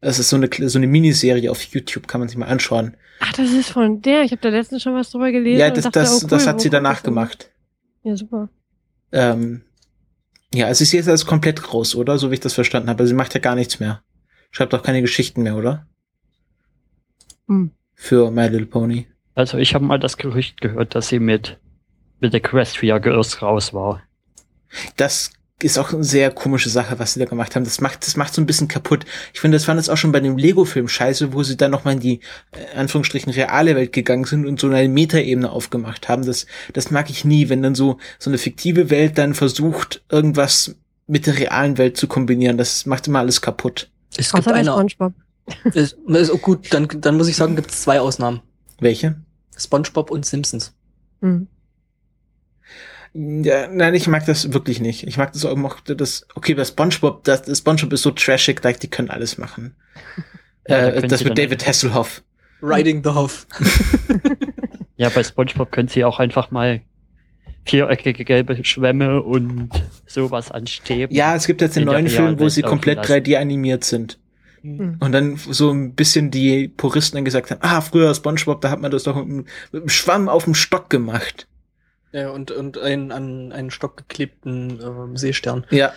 [0.00, 2.96] Das ist so eine, so eine Miniserie auf YouTube, kann man sich mal anschauen.
[3.20, 4.22] Ach, das ist von der.
[4.22, 5.58] Ich habe da letztens schon was drüber gelesen.
[5.58, 7.50] Ja, und das, dachte, das, oh, cool, das hat sie danach gemacht.
[8.02, 8.50] Ja, super.
[9.12, 9.62] Ähm,
[10.52, 12.18] ja, also sie ist jetzt komplett raus, oder?
[12.18, 13.06] So wie ich das verstanden habe.
[13.06, 14.02] Sie macht ja gar nichts mehr.
[14.50, 15.86] Schreibt auch keine Geschichten mehr, oder?
[17.48, 17.72] Hm.
[17.94, 19.06] Für My Little Pony.
[19.34, 21.58] Also ich habe mal das Gerücht gehört, dass sie mit,
[22.20, 24.02] mit der Equestria Girls raus war.
[24.96, 25.30] Das
[25.62, 27.64] ist auch eine sehr komische Sache, was sie da gemacht haben.
[27.64, 29.06] Das macht, das macht so ein bisschen kaputt.
[29.32, 31.94] Ich finde, das fand es auch schon bei dem Lego-Film scheiße, wo sie dann nochmal
[31.94, 32.20] in die,
[32.52, 36.26] äh, Anführungsstrichen, reale Welt gegangen sind und so eine Metaebene aufgemacht haben.
[36.26, 40.76] Das, das mag ich nie, wenn dann so, so eine fiktive Welt dann versucht, irgendwas
[41.06, 42.58] mit der realen Welt zu kombinieren.
[42.58, 43.90] Das macht immer alles kaputt.
[44.10, 44.70] Es gibt Außer eine.
[44.70, 45.14] SpongeBob.
[45.72, 48.42] Ist, ist, oh gut, dann, dann muss ich sagen, gibt es zwei Ausnahmen.
[48.80, 49.16] Welche?
[49.56, 50.74] SpongeBob und Simpsons.
[51.22, 51.46] Hm.
[53.18, 55.06] Ja, nein, ich mag das wirklich nicht.
[55.06, 58.62] Ich mag das auch noch, das, okay, bei SpongeBob, das, das SpongeBob ist so trashig,
[58.62, 59.74] like, die können alles machen.
[60.68, 62.22] Ja, da äh, können das mit David Hasselhoff.
[62.62, 63.46] Riding the Hoff.
[64.98, 66.80] Ja, bei SpongeBob können sie auch einfach mal
[67.66, 69.68] viereckige gelbe Schwämme und
[70.06, 71.14] sowas ansteben.
[71.14, 73.12] Ja, es gibt jetzt den neuen Film, wo sie komplett lassen.
[73.12, 74.18] 3D animiert sind.
[74.62, 74.96] Hm.
[75.00, 78.80] Und dann so ein bisschen die Puristen dann gesagt haben, ah, früher SpongeBob, da hat
[78.80, 81.46] man das doch mit einem Schwamm auf dem Stock gemacht.
[82.12, 85.66] Ja, und, und einen an einen Stock geklebten ähm, Seestern.
[85.70, 85.92] Ja.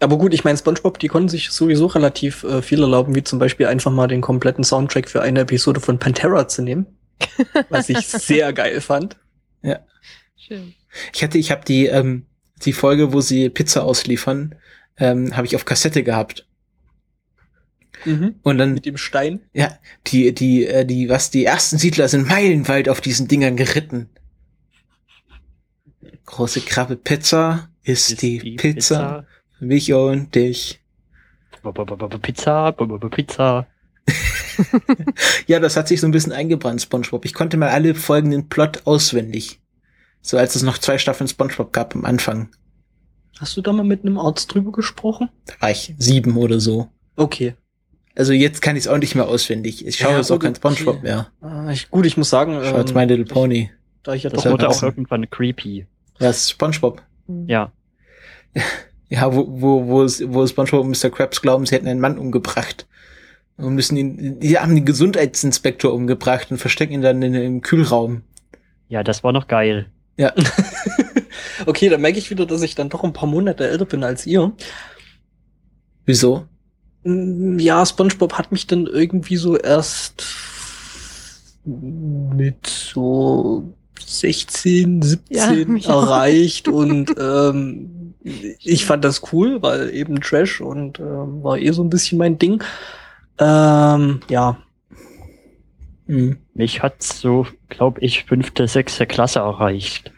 [0.00, 3.38] Aber gut, ich meine, SpongeBob, die konnten sich sowieso relativ äh, viel erlauben, wie zum
[3.38, 6.86] Beispiel einfach mal den kompletten Soundtrack für eine Episode von Pantera zu nehmen.
[7.68, 9.16] Was ich sehr geil fand.
[10.48, 10.74] Schön.
[11.12, 12.26] Ich hatte, ich habe die, ähm,
[12.62, 14.54] die Folge, wo sie Pizza ausliefern,
[14.96, 16.46] ähm, habe ich auf Kassette gehabt.
[18.42, 19.40] Und dann Mit dem Stein.
[19.52, 19.76] Ja,
[20.06, 24.08] die, die, äh, die, was, die ersten Siedler sind meilenweit auf diesen Dingern geritten.
[26.28, 29.24] Große Krabbe Pizza ist, Ist die, Pizza,
[29.58, 30.80] für mich und dich.
[31.62, 32.72] Pizza.
[32.72, 32.72] Pizza.
[33.10, 33.66] Pizza.
[35.46, 37.24] Ja, das hat sich so ein bisschen eingebrannt, SpongeBob.
[37.24, 39.60] Ich konnte mal alle folgenden Plot auswendig.
[40.20, 42.48] So als es noch zwei Staffeln SpongeBob gab am Anfang.
[43.38, 45.30] Hast du da mal mit einem Arzt drüber gesprochen?
[45.46, 46.88] Da war ich sieben oder so.
[47.16, 47.54] Okay.
[48.16, 49.86] Also jetzt kann ich es auch nicht mehr auswendig.
[49.86, 51.02] Ich schaue Ja, jetzt auch kein SpongeBob okay.
[51.04, 51.28] mehr.
[51.42, 53.70] Äh, ich, gut, ich muss sagen, Ich schaue jetzt ähm, My Little Pony.
[54.02, 55.86] da ich ja Das doch Wurde Ja, auch irgendwann creepy.
[56.20, 57.02] Ja, es ist SpongeBob.
[57.46, 57.72] Ja.
[59.10, 61.08] Ja, wo, wo, wo, es, wo SpongeBob und Mr.
[61.08, 62.86] Krabs glauben, sie hätten einen Mann umgebracht.
[63.56, 68.20] Und müssen ihn, die haben den Gesundheitsinspektor umgebracht und verstecken ihn dann in, im Kühlraum.
[68.88, 69.86] Ja, das war noch geil.
[70.18, 70.34] Ja,
[71.66, 74.26] okay, da merke ich wieder, dass ich dann doch ein paar Monate älter bin als
[74.26, 74.52] ihr.
[76.04, 76.46] wieso?
[77.04, 80.26] Mm, Ja, SpongeBob hat mich dann irgendwie so erst
[81.64, 90.60] mit so 16, 17 Ja, erreicht und ähm, ich fand das cool, weil eben Trash
[90.60, 92.62] und ähm, war eh so ein bisschen mein Ding.
[93.38, 94.58] Ähm, ja,
[96.06, 96.38] Mhm.
[96.54, 100.10] Mich hat so, glaube ich, fünfte, sechste Klasse erreicht.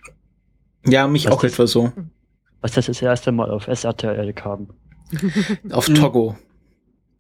[0.87, 1.93] Ja, mich Was auch das- etwa so.
[2.61, 4.69] Was das das erste Mal auf SRTL kam.
[5.73, 5.95] Auf Mhm.
[5.97, 6.37] Togo.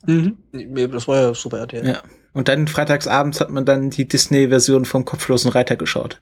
[0.06, 0.36] mhm.
[0.52, 1.84] Das war ja super RTL.
[1.84, 2.02] Ja.
[2.32, 6.20] Und dann freitagsabends hat man dann die Disney-Version vom kopflosen Reiter geschaut.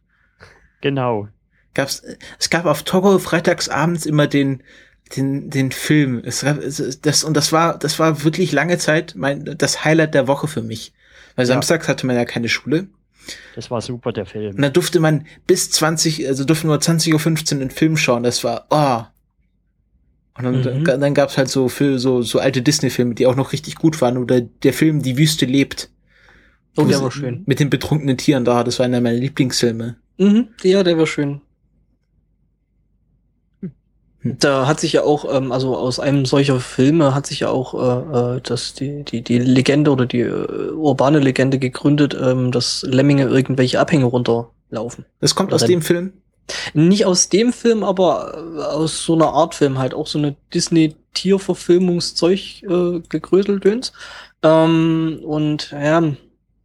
[0.80, 1.28] Genau.
[1.74, 2.02] Gab's,
[2.38, 4.62] es gab auf Togo freitagsabends immer den,
[5.16, 6.22] den, den Film.
[6.24, 6.44] Es
[7.02, 10.62] das, und das war, das war wirklich lange Zeit mein, das Highlight der Woche für
[10.62, 10.92] mich.
[11.36, 11.54] Weil Ja.
[11.54, 12.88] samstags hatte man ja keine Schule.
[13.54, 14.56] Das war super, der Film.
[14.56, 18.22] Und da durfte man bis 20, also durfte nur 20.15 Uhr den Film schauen.
[18.22, 19.02] Das war, oh.
[20.38, 20.84] Und dann, Mhm.
[20.84, 24.16] dann gab's halt so, für so, so alte Disney-Filme, die auch noch richtig gut waren.
[24.16, 25.90] Oder der Film Die Wüste lebt.
[26.76, 27.42] Oh, der war schön.
[27.46, 28.62] Mit den betrunkenen Tieren da.
[28.62, 29.96] Das war einer meiner Lieblingsfilme.
[30.18, 31.40] Mhm, ja, der war schön.
[34.20, 34.36] Hm.
[34.40, 37.74] Da hat sich ja auch, ähm, also aus einem solcher Filme hat sich ja auch
[37.74, 42.82] äh, äh, das, die, die, die Legende oder die äh, urbane Legende gegründet, ähm, dass
[42.82, 45.04] Lemminge irgendwelche Abhänge runterlaufen.
[45.20, 46.14] Das kommt aus dem Film.
[46.72, 50.34] Nicht aus dem Film, aber äh, aus so einer Art Film halt, auch so eine
[50.52, 53.92] Disney-Tierverfilmungszeug äh, gegröseldöns.
[54.42, 56.02] Ähm, und ja,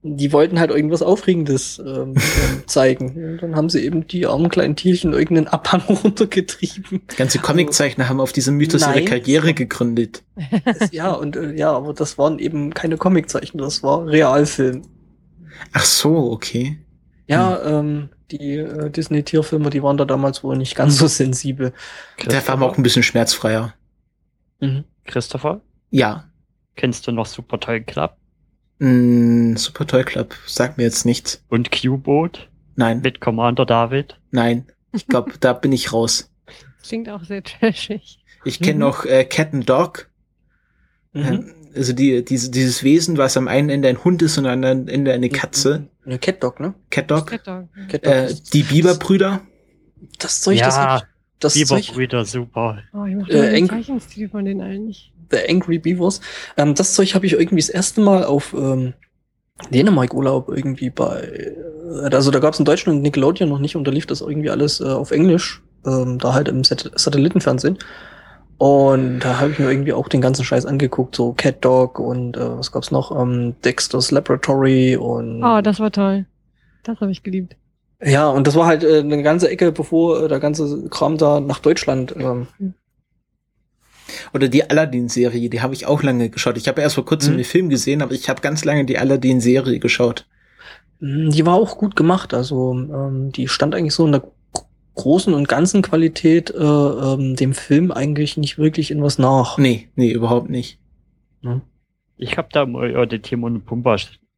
[0.05, 2.15] die wollten halt irgendwas Aufregendes ähm,
[2.67, 3.31] zeigen.
[3.31, 7.01] Und dann haben sie eben die armen kleinen Tierchen irgendeinen Abhang runtergetrieben.
[7.15, 9.05] Ganze Comiczeichner haben auf diesem Mythos ihre Nein.
[9.05, 10.23] Karriere gegründet.
[10.65, 14.83] Das, ja, und äh, ja, aber das waren eben keine Comiczeichen, das war Realfilm.
[15.71, 16.77] Ach so, okay.
[17.27, 21.71] Ja, ähm, die äh, Disney-Tierfilme, die waren da damals wohl nicht ganz so sensibel.
[22.25, 23.73] Der war aber auch ein bisschen schmerzfreier.
[24.59, 24.83] Mhm.
[25.05, 25.61] Christopher,
[25.91, 26.25] Ja.
[26.75, 28.17] kennst du noch Super Toy Club
[28.87, 30.35] Mm, Super Toy Club.
[30.45, 31.43] Sagt mir jetzt nichts.
[31.49, 34.19] und Q-Boot Nein, mit Commander David?
[34.31, 34.65] nein.
[34.91, 36.29] Ich glaube, da bin ich raus.
[36.85, 38.19] Klingt auch sehr trashig.
[38.43, 38.79] Ich kenne Mhm.
[38.79, 40.09] noch äh, Cat and Dog.
[41.13, 41.23] Mhm.
[41.23, 44.51] Ähm, Also die, diese, dieses Wesen, was am einen Ende ein Hund ist und am
[44.51, 45.87] anderen Ende eine Katze.
[46.05, 46.73] Eine Cat Dog, ne?
[46.89, 47.27] Cat Dog.
[47.27, 47.69] Cat Dog.
[47.87, 49.41] Cat Dog Äh, die Bieberbrüder.
[50.19, 51.07] das Zeug, das, Ja, hab ich-
[51.39, 52.83] das Biberbrüder, super.
[52.93, 55.12] Oh, ich mochte Äh, den Zeichenstil von den allen nicht.
[55.33, 56.21] The Angry Beavers.
[56.57, 58.93] Ähm, das Zeug habe ich irgendwie das erste Mal auf ähm,
[59.71, 61.21] Dänemark-Urlaub irgendwie bei.
[61.21, 64.49] Äh, also da gab es in Deutschland Nickelodeon noch nicht und da lief das irgendwie
[64.49, 65.61] alles äh, auf Englisch.
[65.85, 67.77] Ähm, da halt im Sat Satellitenfernsehen.
[68.57, 72.37] Und da habe ich mir irgendwie auch den ganzen Scheiß angeguckt, so Cat Dog und
[72.37, 73.11] äh, was gab's noch?
[73.19, 76.25] Ähm, Dexter's Laboratory und Oh, das war toll.
[76.83, 77.57] Das habe ich geliebt.
[78.01, 81.41] ja, und das war halt äh, eine ganze Ecke, bevor äh, der ganze Kram da
[81.41, 82.47] nach Deutschland ähm,
[84.33, 86.57] Oder die Aladdin-Serie, die habe ich auch lange geschaut.
[86.57, 87.37] Ich habe erst vor kurzem Mhm.
[87.37, 90.25] den Film gesehen, aber ich habe ganz lange die Aladdin-Serie geschaut.
[90.99, 92.33] Mm, Die war auch gut gemacht.
[92.33, 94.21] Also ähm, die stand eigentlich so in der
[94.53, 99.57] gro- großen und ganzen Qualität äh, ähm, dem Film eigentlich nicht wirklich in was nach.
[99.57, 100.79] Nee, nee, überhaupt nicht.
[101.41, 101.61] Ne?
[102.17, 103.97] Ich habe da mal äh, die Timon und Pumba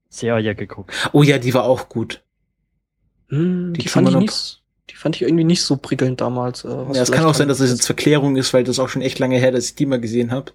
[0.10, 0.92] Serie geguckt.
[1.12, 2.24] Oh ja, die war auch gut.
[3.30, 6.64] Mm, Die Die, fand ich nicht, die fand ich irgendwie nicht so prickelnd damals.
[6.64, 7.78] Äh, Ja, es kann auch sein, dass es ist.
[7.80, 10.32] jetzt Verklärung ist, weil das auch schon echt lange her, dass ich die mal gesehen
[10.32, 10.52] habe.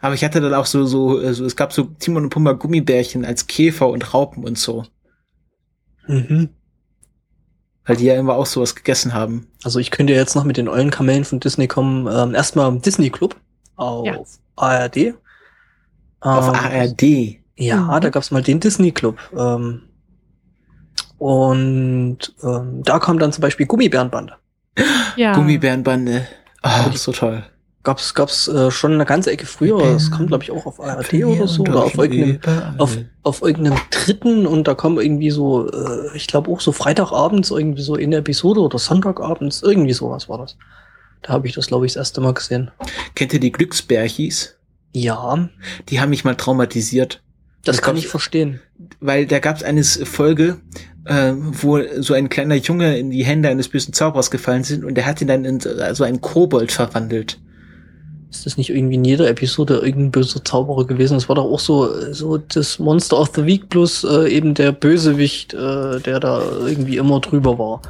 [0.00, 2.52] Aber ich hatte dann auch so, so, äh, so, es gab so Timon und Pumba
[2.52, 4.84] Gummibärchen als Käfer und Raupen und so.
[6.06, 6.50] Mhm.
[7.84, 9.48] Weil die ja immer auch sowas gegessen haben.
[9.64, 12.06] Also ich könnte jetzt noch mit den ollen Kamellen von Disney kommen.
[12.06, 13.36] Ähm, erstmal Disney Club
[13.76, 14.18] auf Ja.
[14.56, 15.14] ARD.
[16.20, 17.38] Auf Ähm, ARD.
[17.56, 18.00] Ja, Mhm.
[18.00, 19.18] da gab's mal den Disney Club.
[19.36, 19.82] Ähm,
[21.18, 24.34] und ähm, da kam dann zum Beispiel Gummibärenbande.
[25.16, 25.34] Ja.
[25.34, 26.26] Gummibärenbande.
[26.62, 27.44] Ah, so toll.
[27.84, 29.78] Gab's gab's äh, schon eine ganze Ecke früher.
[29.78, 31.62] Das kam, glaube ich, auch auf ARD oder so.
[31.62, 32.40] Oder auf irgendeinem,
[32.78, 37.50] auf, auf irgendeinem dritten und da kam irgendwie so, äh, ich glaube auch so Freitagabends
[37.50, 40.56] irgendwie so in der Episode oder Sonntagabends, irgendwie sowas war das.
[41.22, 42.70] Da habe ich das, glaube ich, das erste Mal gesehen.
[43.14, 44.56] Kennt ihr die Glücksbärchis?
[44.92, 45.48] Ja,
[45.88, 47.22] Die haben mich mal traumatisiert.
[47.64, 48.60] Das kann ich verstehen.
[49.00, 50.58] weil da gab es eine Folge,
[51.04, 54.94] äh, wo so ein kleiner Junge in die Hände eines bösen Zauberers gefallen sind und
[54.94, 57.38] der hat ihn dann in so so einen Kobold verwandelt.
[58.30, 61.14] Ist das nicht irgendwie in jeder Episode irgendein böser Zauberer gewesen?
[61.14, 64.72] Das war doch auch so, so das Monster of the Week plus äh, eben der
[64.72, 67.80] Bösewicht, äh, der da irgendwie immer drüber war.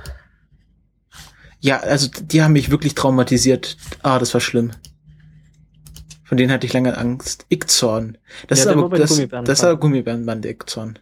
[1.60, 3.76] Ja, also die haben mich wirklich traumatisiert.
[4.02, 4.70] Ah, das war schlimm.
[6.28, 7.46] Von denen hatte ich lange Angst.
[7.48, 8.18] Ickzorn.
[8.48, 10.98] Das Ja, ist der aber das, das war Gummibärenband Ickzorn.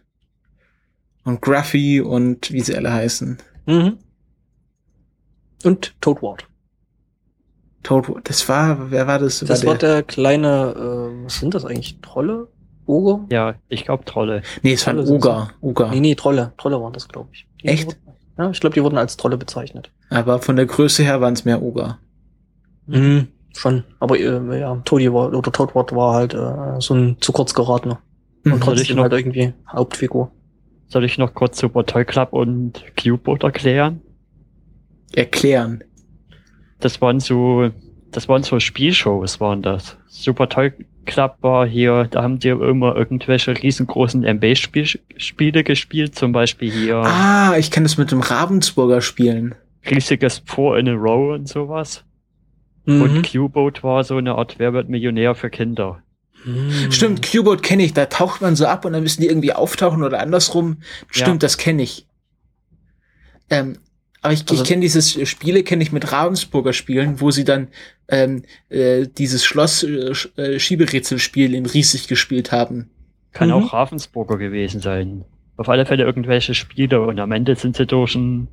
[1.25, 3.37] Und Gruffy und wie sie alle heißen.
[3.65, 3.97] Mhm.
[5.65, 6.47] Und Toadward.
[7.83, 9.39] Toad, das war, wer war das?
[9.39, 11.99] Das war der kleine, äh, was sind das eigentlich?
[12.01, 12.47] Trolle?
[12.85, 13.25] Oger?
[13.29, 14.41] Ja, ich glaube Trolle.
[14.61, 15.25] nee, es war ein Alle sind's.
[15.25, 15.49] Oger.
[15.59, 15.89] Oger.
[15.89, 16.53] Nee, nee, Trolle.
[16.57, 17.45] Trolle waren das, glaube ich.
[17.61, 17.87] Die Echt?
[17.87, 17.97] Wurden,
[18.37, 19.91] ja, ich glaube, die wurden als Trolle bezeichnet.
[20.09, 21.99] Aber von der Größe her waren es mehr Oger.
[22.85, 23.27] Mhm.
[23.55, 23.83] Schon.
[23.99, 27.99] Aber äh, ja, Toadie war, oder Toadward war halt äh, so ein zu kurz geratener.
[28.45, 28.61] Und Mhm.
[28.61, 30.31] Trotzdem noch- halt irgendwie Hauptfigur.
[30.87, 34.01] Soll ich noch kurz Super Toy Club und Cubot erklären?
[35.13, 35.83] Erklären.
[36.79, 37.69] Das waren so,
[38.11, 39.97] das waren so Spielshows, waren das.
[40.07, 40.71] Super Toy
[41.05, 47.55] Club war hier, da haben die immer irgendwelche riesengroßen MB-Spiele gespielt, zum Beispiel hier Ah,
[47.57, 49.55] ich kann das mit dem Ravensburger spielen.
[49.89, 52.03] riesiges Four in a Row und sowas.
[52.87, 53.01] Mhm.
[53.01, 56.01] Und Cubot war so eine Art Wer wird Millionär für Kinder.
[56.45, 56.91] Mhm.
[56.91, 57.93] Stimmt, Cubot kenne ich.
[57.93, 60.77] Da taucht man so ab und dann müssen die irgendwie auftauchen oder andersrum.
[61.11, 61.47] Stimmt, Ja.
[61.47, 62.07] das kenne ich.
[63.49, 63.77] Ähm,
[64.21, 67.67] aber ich, Also- ich kenne dieses Spiele, kenne ich mit Ravensburger Spielen, wo sie dann
[68.09, 72.89] ähm, äh, dieses Schloss äh, äh, Schieberätselspiel in riesig gespielt haben.
[73.33, 73.55] Kann Mhm.
[73.55, 75.25] auch Ravensburger gewesen sein.
[75.57, 78.47] Auf alle Fälle irgendwelche Spiele und am Ende sind sie durch ein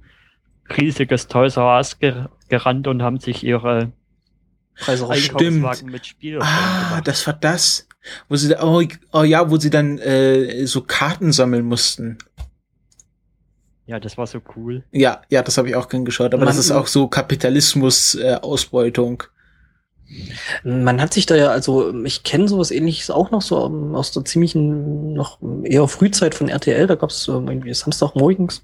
[0.77, 3.92] riesiges Toys R Us ger gerannt und haben sich ihre
[4.78, 5.18] Preise raus.
[5.18, 5.64] Stimmt.
[5.64, 7.87] Einkaufswagen mit Spielen Ah, das war das.
[8.28, 8.82] Wo sie, oh,
[9.12, 12.18] oh ja, wo sie dann äh, so Karten sammeln mussten.
[13.87, 14.82] Ja, das war so cool.
[14.92, 16.32] Ja, ja, das habe ich auch gern geschaut.
[16.34, 19.22] Aber Man- das ist auch so Kapitalismus, äh, Ausbeutung.
[20.64, 24.12] Man hat sich da ja, also ich kenne sowas ähnliches auch noch so ähm, aus
[24.12, 28.62] der ziemlichen, noch eher Frühzeit von RTL, da gab es ähm, irgendwie Samstagmorgens.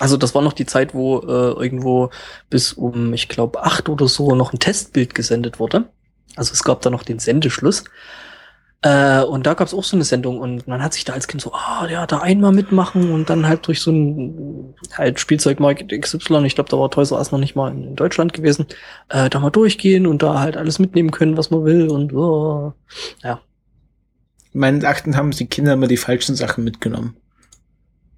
[0.00, 2.10] Also das war noch die Zeit, wo äh, irgendwo
[2.48, 5.90] bis um, ich glaube, acht oder so noch ein Testbild gesendet wurde.
[6.36, 7.84] Also es gab da noch den Sendeschluss.
[8.82, 11.28] Äh, und da gab es auch so eine Sendung und man hat sich da als
[11.28, 15.92] Kind so, ah, ja, da einmal mitmachen und dann halt durch so ein halt Spielzeugmarkt
[15.92, 18.66] XY, ich glaube, da war Toys R Us noch nicht mal in, in Deutschland gewesen,
[19.10, 22.72] äh, da mal durchgehen und da halt alles mitnehmen können, was man will und oh.
[24.54, 27.16] In meinen Akten haben die Kinder immer die falschen Sachen mitgenommen.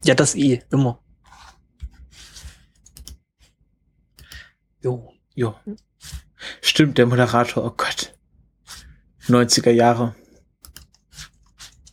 [0.05, 1.02] ja, das eh, immer.
[4.83, 5.12] Jo.
[5.35, 5.55] Jo.
[6.61, 8.14] Stimmt, der Moderator, oh Gott.
[9.29, 10.14] 90er Jahre.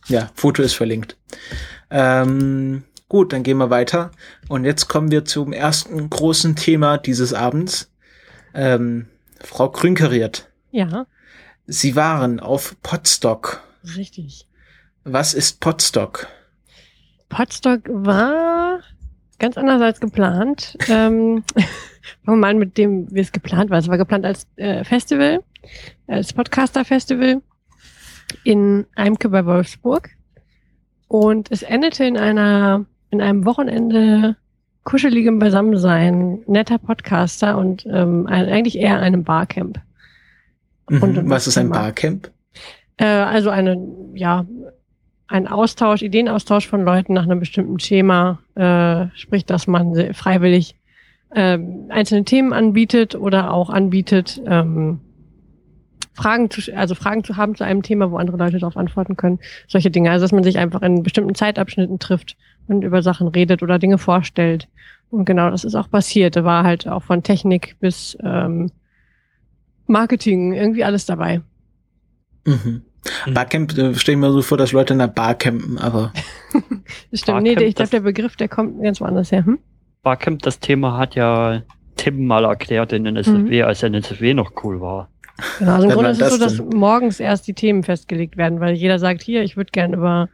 [0.08, 1.16] Ja, Foto ist verlinkt.
[1.90, 4.10] Ähm, gut, dann gehen wir weiter.
[4.48, 7.92] Und jetzt kommen wir zum ersten großen Thema dieses Abends.
[8.54, 9.08] Ähm,
[9.40, 10.50] Frau Krünkeriert.
[10.72, 11.06] Ja,
[11.66, 13.62] Sie waren auf Podstock.
[13.96, 14.48] richtig.
[15.04, 16.26] Was ist Podstock?
[17.28, 18.80] Podstock war
[19.38, 20.76] ganz anders als geplant.
[20.88, 21.44] ähm,
[22.24, 23.78] fangen wir mal an mit dem, wie es geplant war.
[23.78, 25.40] Es war geplant als äh, Festival,
[26.06, 27.42] als Podcaster-Festival
[28.44, 30.10] in Eimke bei Wolfsburg.
[31.08, 34.36] Und es endete in einer, in einem Wochenende
[34.84, 39.80] kuscheligem Beisammensein, netter Podcaster und ähm, ein, eigentlich eher einem Barcamp.
[40.88, 41.02] Mhm.
[41.02, 41.70] Und- und Was ist ein?
[41.70, 42.30] Barcamp?
[42.96, 43.78] Äh, also eine,
[44.14, 44.46] ja,
[45.26, 50.74] ein Austausch, Ideenaustausch von Leuten nach einem bestimmten Schema, äh, sprich, dass man freiwillig
[51.34, 55.00] ähm, einzelne Themen anbietet oder auch anbietet, ähm,
[56.14, 59.38] Fragen zu, also Fragen zu haben zu einem Thema, wo andere Leute darauf antworten können.
[59.68, 60.10] Solche Dinge.
[60.10, 63.96] Also, dass man sich einfach in bestimmten Zeitabschnitten trifft und über Sachen redet oder Dinge
[63.96, 64.68] vorstellt.
[65.10, 66.36] Und genau, das ist auch passiert.
[66.36, 68.70] Da war halt auch von Technik bis ähm,
[69.86, 71.40] Marketing irgendwie alles dabei.
[72.46, 72.82] Mhm.
[73.32, 76.12] Barcamp, äh, stell ich mir so vor, dass Leute in der Bar campen, aber
[77.14, 77.42] stimmt.
[77.42, 79.46] Nee, Barcamp, der- ich glaube, der Begriff, der kommt ganz woanders her.
[79.46, 79.58] Hm?
[80.02, 81.62] Barcamp, das Thema hat ja
[81.96, 85.08] Tim mal erklärt in den SFW, als der NSFW noch cool war.
[85.58, 88.60] Genau, also im Grunde ist es so, das dass morgens erst die Themen festgelegt werden,
[88.60, 90.28] weil jeder sagt, hier, ich würde gern über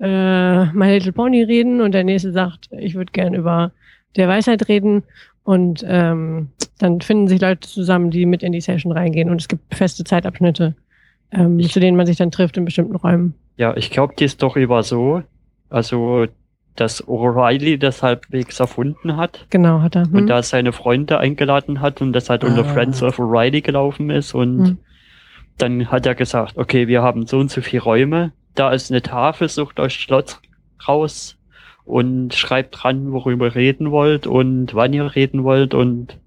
[0.00, 3.72] äh, My Little Pony reden und der nächste sagt, ich würde gern über
[4.16, 5.04] der Weisheit reden
[5.44, 9.48] und ähm, dann finden sich Leute zusammen, die mit in die Session reingehen und es
[9.48, 10.74] gibt feste Zeitabschnitte,
[11.32, 13.34] ähm, Ich- zu denen man sich dann trifft in bestimmten Räumen.
[13.56, 15.22] Ja, ich glaube, die Story war so,
[15.70, 16.26] also,
[16.76, 20.04] dass O'Reilly das halbwegs erfunden hat Genau, hat er.
[20.04, 20.14] Hm?
[20.14, 22.72] und da seine Freunde eingeladen hat und das halt unter Ah.
[22.72, 24.78] Friends of O'Reilly gelaufen ist und Hm.
[25.58, 29.02] dann hat er gesagt, okay, wir haben so und so viele Räume, da ist eine
[29.02, 30.40] Tafel, sucht euch Slots
[30.86, 31.36] raus
[31.84, 36.18] und schreibt dran, worüber ihr reden wollt und wann ihr reden wollt und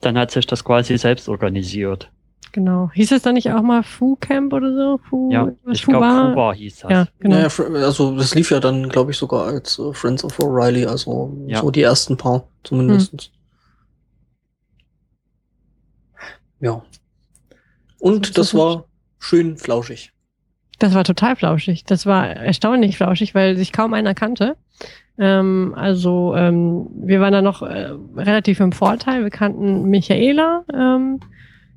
[0.00, 2.10] dann hat sich das quasi selbst organisiert.
[2.52, 2.90] Genau.
[2.92, 5.00] Hieß es dann nicht auch mal Fu Camp oder so?
[5.08, 6.30] Fu, Ja, ich glaube, war?
[6.30, 6.90] Fuba hieß das.
[6.90, 7.36] Ja, genau.
[7.36, 7.48] Naja,
[7.86, 11.60] also das lief ja dann, glaube ich, sogar als äh, Friends of O'Reilly, also Ja.
[11.60, 13.32] so die ersten paar zumindest.
[16.60, 16.82] Ja.
[17.98, 18.84] Und das war
[19.18, 20.12] schön flauschig.
[20.78, 21.84] Das war total flauschig.
[21.84, 24.56] Das war erstaunlich flauschig, weil sich kaum einer kannte.
[25.18, 29.22] Ähm, also ähm, wir waren da noch äh, relativ im Vorteil.
[29.22, 31.20] Wir kannten Michaela ähm,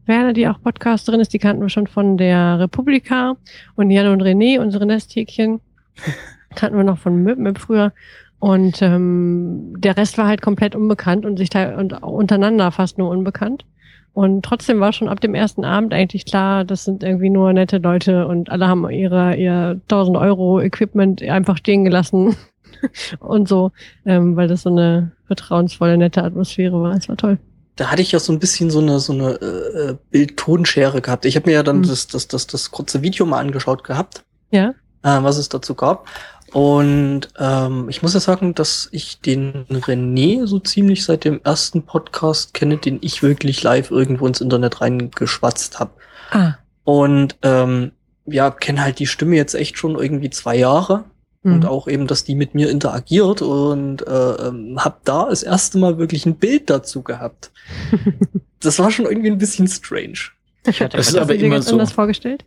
[0.06, 3.38] Werner, die auch Podcasterin ist, die kannten wir schon von der Republika.
[3.76, 5.62] Und Jan und René, unsere Nesthäkchen,
[6.56, 7.94] kannten wir noch von Möp Möp früher.
[8.40, 12.98] Und ähm, der Rest war halt komplett unbekannt und sich teil und auch untereinander fast
[12.98, 13.66] nur unbekannt.
[14.14, 17.80] Und trotzdem war schon ab dem ersten Abend eigentlich klar, das sind irgendwie nur nette
[17.80, 22.36] Leute und alle haben ihre, ihr 1000 Euro Equipment einfach stehen gelassen
[23.20, 23.72] und so,
[24.06, 26.96] ähm, weil das so eine vertrauensvolle, nette Atmosphäre war.
[26.96, 27.40] Es war toll.
[27.76, 31.26] Da hatte ich ja so ein bisschen so eine so eine äh, äh, Bild-Ton-Schere gehabt.
[31.26, 31.88] Ich habe mir ja dann Mhm.
[31.88, 34.24] das, das, das, das kurze Video mal angeschaut gehabt.
[34.52, 34.70] Ja,
[35.04, 36.08] äh, was es dazu gab.
[36.54, 41.84] Und ähm, ich muss ja sagen, dass ich den René so ziemlich seit dem ersten
[41.84, 45.92] Podcast kenne, den ich wirklich live irgendwo ins Internet reingeschwatzt habe.
[46.32, 46.54] ah,
[46.86, 47.92] Und ähm,
[48.26, 51.04] ja, kenne halt die Stimme jetzt echt schon irgendwie zwei Jahre.
[51.46, 51.54] Mhm.
[51.54, 55.78] Und auch eben, dass die mit mir interagiert und äh, ähm, hab da das erste
[55.78, 57.52] Mal wirklich ein Bild dazu gehabt.
[58.62, 60.18] Das war schon irgendwie ein bisschen strange.
[60.66, 61.74] Ich hatte Das ist aber Hast du dir immer so.
[61.74, 62.46] anders vorgestellt?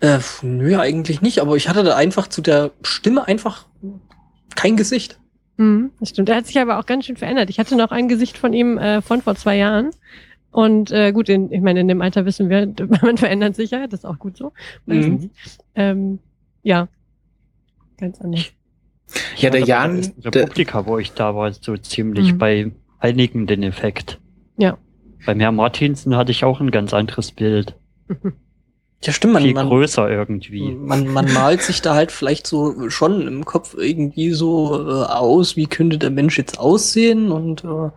[0.00, 3.66] Äh, nö, eigentlich nicht, aber ich hatte da einfach zu der Stimme einfach
[4.54, 5.18] kein Gesicht.
[5.58, 6.30] Mhm, das stimmt.
[6.30, 7.50] Er hat sich aber auch ganz schön verändert.
[7.50, 9.90] Ich hatte noch ein Gesicht von ihm äh, von vor zwei Jahren.
[10.50, 12.66] Und äh, gut, in, ich meine, in dem Alter wissen wir,
[13.02, 14.52] man verändert sich ja, das ist auch gut so.
[14.86, 15.30] Mhm.
[15.74, 16.18] Ähm,
[16.62, 16.88] ja,
[17.98, 18.44] ganz anders.
[19.36, 22.38] Ja, der Jan, der- Republika, wo ich da war, so ziemlich Mhm.
[22.38, 24.18] bei einigen den Effekt.
[24.58, 24.78] Ja.
[25.24, 27.74] Beim Herrn Martinsen hatte ich auch ein ganz anderes Bild.
[29.04, 30.72] Ja, stimmt, man, Viel man, größer irgendwie.
[30.72, 35.54] Man, man malt sich da halt vielleicht so schon im Kopf irgendwie so äh, aus,
[35.54, 37.90] wie könnte der Mensch jetzt aussehen und äh,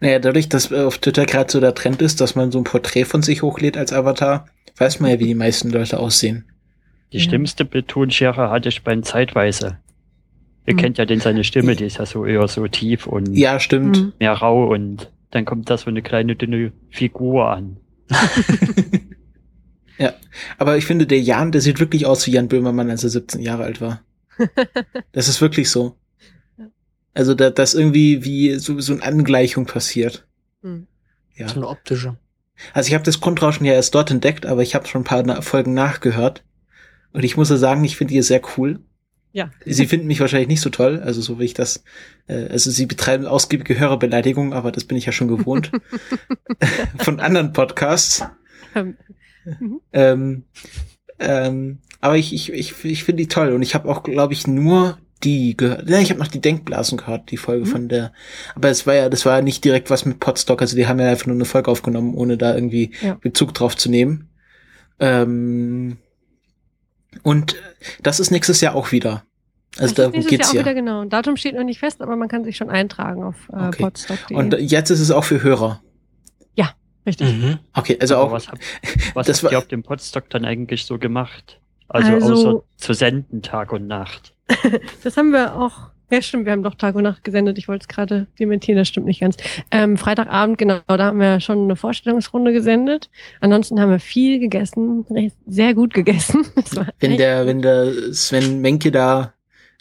[0.00, 2.64] naja, dadurch, dass äh, auf Twitter gerade so der Trend ist, dass man so ein
[2.64, 6.44] Porträt von sich hochlädt als Avatar, weiß man ja, wie die meisten Leute aussehen.
[7.14, 7.24] Die Ja.
[7.24, 9.78] schlimmste Betonschere hatte ich beim Zeitweise.
[10.66, 10.78] Ihr Mhm.
[10.78, 13.96] kennt ja den seine Stimme, die ist ja so eher so tief und Ja, stimmt.
[13.98, 14.12] Mhm.
[14.18, 17.76] mehr rau und dann kommt da so eine kleine dünne Figur an.
[20.58, 23.40] Aber ich finde, der Jan, der sieht wirklich aus wie Jan Böhmermann, als er 17
[23.40, 24.02] Jahre alt war.
[25.12, 25.94] Das ist wirklich so.
[27.14, 30.26] Also da, dass irgendwie wie so, so eine Angleichung passiert.
[30.62, 30.88] Hm.
[31.36, 31.46] Ja.
[31.46, 32.16] So eine optische.
[32.72, 35.42] Also ich habe das Grundrauschen ja erst dort entdeckt, aber ich habe schon ein paar
[35.42, 36.42] Folgen nachgehört.
[37.14, 38.80] Und ich muss ja sagen, ich finde die sehr cool.
[39.32, 39.50] Ja.
[39.64, 41.82] Sie finden mich wahrscheinlich nicht so toll, also so wie ich das,
[42.28, 45.72] äh, also sie betreiben ausgiebige Hörerbeleidigung, aber das bin ich ja schon gewohnt.
[46.98, 48.22] Von anderen Podcasts.
[48.76, 48.96] Ähm,
[49.92, 50.44] Ähm,
[51.18, 54.46] ähm, aber ich, ich, ich, ich finde die toll und ich habe auch, glaube ich,
[54.46, 55.88] nur die gehört.
[55.88, 57.70] Ja, ich habe noch die Denkblasen gehört, die Folge Mhm.
[57.70, 58.12] von der.
[58.54, 61.00] Aber es war ja, das war ja nicht direkt was mit Podstock, also die haben
[61.00, 63.14] ja einfach nur eine Folge aufgenommen, ohne da irgendwie Ja.
[63.14, 64.28] Bezug drauf zu nehmen.
[65.00, 65.96] Ähm,
[67.22, 67.56] und
[68.02, 69.24] das ist nächstes Jahr auch wieder.
[69.76, 70.60] Also das ist darum nächstes geht's Jahr ja.
[70.60, 71.04] auch wieder genau.
[71.04, 73.82] Datum steht noch nicht fest, aber man kann sich schon eintragen auf äh, Okay.
[73.82, 74.36] podstock.de.
[74.36, 75.80] Und jetzt ist es auch für Hörer.
[77.06, 77.34] Richtig.
[77.34, 77.58] Mhm.
[77.74, 78.32] Okay, also Aber auch.
[78.32, 78.58] was, hab,
[79.14, 81.60] was das habt ihr auf dem Podstock dann eigentlich so gemacht?
[81.88, 84.34] Also, Also- außer zu senden Tag und Nacht.
[85.02, 85.90] Das haben wir auch.
[86.10, 87.58] Ja, stimmt, wir haben doch Tag und Nacht gesendet.
[87.58, 89.36] Ich wollte es gerade dementieren, das stimmt nicht ganz.
[89.70, 93.10] Ähm, Freitagabend, genau, da haben wir schon eine Vorstellungsrunde gesendet.
[93.40, 95.06] Ansonsten haben wir viel gegessen,
[95.46, 96.44] sehr gut gegessen.
[97.00, 99.32] Wenn der, wenn der Sven Menke da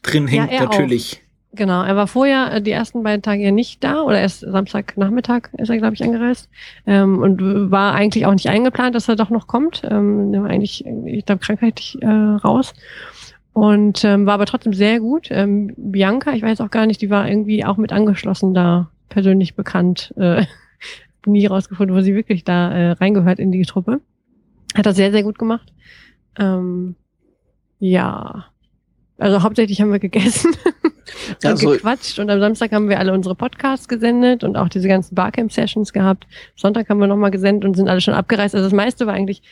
[0.01, 0.71] drin Ja, hängt, auch.
[0.71, 1.21] natürlich.
[1.55, 5.49] Genau, er war vorher äh, die ersten beiden Tage ja nicht da oder erst Samstagnachmittag
[5.57, 6.49] ist er, glaube ich, angereist
[6.87, 9.83] ähm, und war eigentlich auch nicht eingeplant, dass er doch noch kommt.
[9.83, 12.73] Ähm, er war eigentlich, ich glaube, krankheitlich äh, raus
[13.53, 15.27] und ähm, war aber trotzdem sehr gut.
[15.31, 19.55] Ähm, Bianca, ich weiß auch gar nicht, die war irgendwie auch mit angeschlossen da, persönlich
[19.55, 20.13] bekannt.
[20.17, 20.45] Äh,
[21.25, 24.01] nie rausgefunden, wo sie wirklich da äh, reingehört in die Truppe.
[24.75, 25.71] Hat das sehr, sehr gut gemacht.
[26.39, 26.95] Ähm,
[27.79, 28.45] ja,
[29.19, 30.51] also hauptsächlich haben wir gegessen.
[30.83, 34.87] und Also- gequatscht und am Samstag haben wir alle unsere Podcasts gesendet und auch diese
[34.87, 36.25] ganzen Barcamp-Sessions gehabt.
[36.55, 38.55] Sonntag haben wir nochmal gesendet und sind alle schon abgereist.
[38.55, 39.43] Also das meiste war eigentlich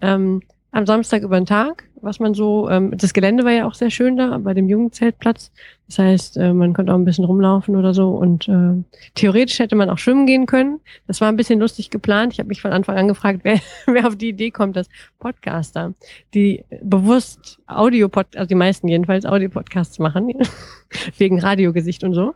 [0.00, 0.42] ähm,
[0.72, 3.90] am Samstag über den Tag, was man so, ähm, das Gelände war ja auch sehr
[3.90, 5.50] schön da bei dem Jugendzeltplatz.
[5.88, 8.82] Das heißt, äh, man konnte auch ein bisschen rumlaufen oder so und äh,
[9.14, 10.80] theoretisch hätte man auch schwimmen gehen können.
[11.08, 12.32] Das war ein bisschen lustig geplant.
[12.32, 15.94] Ich habe mich von Anfang an gefragt, wer, wer auf die Idee kommt, dass Podcaster,
[16.34, 20.32] die bewusst Audio, also die meisten jedenfalls Audio-Podcasts machen,
[21.18, 22.34] wegen Radiogesicht und so,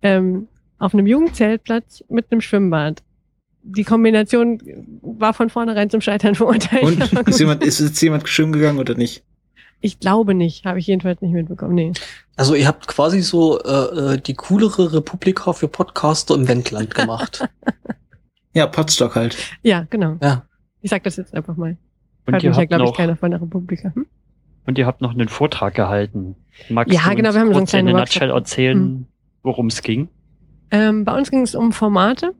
[0.00, 0.48] ähm,
[0.78, 3.02] auf einem Jugendzeltplatz mit einem Schwimmbad.
[3.62, 4.60] Die Kombination
[5.02, 6.82] war von vornherein zum Scheitern verurteilt.
[6.84, 9.24] Und ist jemand, ist jetzt jemand schwimmen gegangen oder nicht?
[9.80, 11.74] Ich glaube nicht, habe ich jedenfalls nicht mitbekommen.
[11.74, 11.92] Nee.
[12.36, 17.48] Also ihr habt quasi so äh, äh, die coolere Republika für Podcaster im Wendland gemacht.
[18.54, 19.36] Ja, Podstock halt.
[19.62, 20.16] Ja, genau.
[20.22, 20.44] ja.
[20.80, 21.76] Ich sag das jetzt einfach mal.
[22.26, 23.92] Und Hört ihr mich ja, habt glaube ich, noch, keiner von der Republika.
[23.94, 24.06] Hm?
[24.66, 26.34] und ihr habt noch einen Vortrag gehalten.
[26.68, 28.22] Magst Ja, du genau, wir haben so einen in kleinen Workshop.
[28.22, 29.06] nutshell erzählen,
[29.42, 30.08] worum es ging?
[30.70, 32.34] Ähm, bei uns ging es um Formate.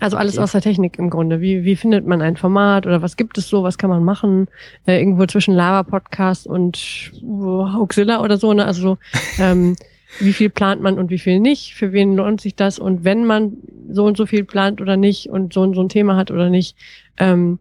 [0.00, 0.42] Also alles Okay.
[0.44, 1.40] aus der Technik im Grunde.
[1.40, 4.48] Wie, wie findet man ein Format oder was gibt es so, was kann man machen?
[4.86, 6.76] Äh, irgendwo zwischen Lava-Podcast und
[7.22, 8.52] Hoaxilla oder so.
[8.52, 8.64] Ne?
[8.64, 8.98] Also so,
[9.42, 9.76] ähm,
[10.20, 11.74] wie viel plant man und wie viel nicht?
[11.74, 12.78] Für wen lohnt sich das?
[12.78, 13.54] Und wenn man
[13.90, 16.48] so und so viel plant oder nicht und so und so ein Thema hat oder
[16.50, 16.76] nicht,
[17.18, 17.58] ähm,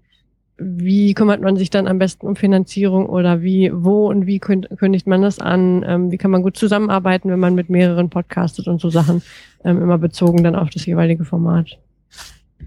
[0.57, 4.73] wie kümmert man sich dann am besten um Finanzierung oder wie, wo und wie kün-
[4.77, 5.83] kündigt man das an?
[5.85, 9.21] Ähm, wie kann man gut zusammenarbeiten, wenn man mit mehreren podcastet und so Sachen,
[9.65, 11.77] ähm, immer bezogen dann auf das jeweilige Format.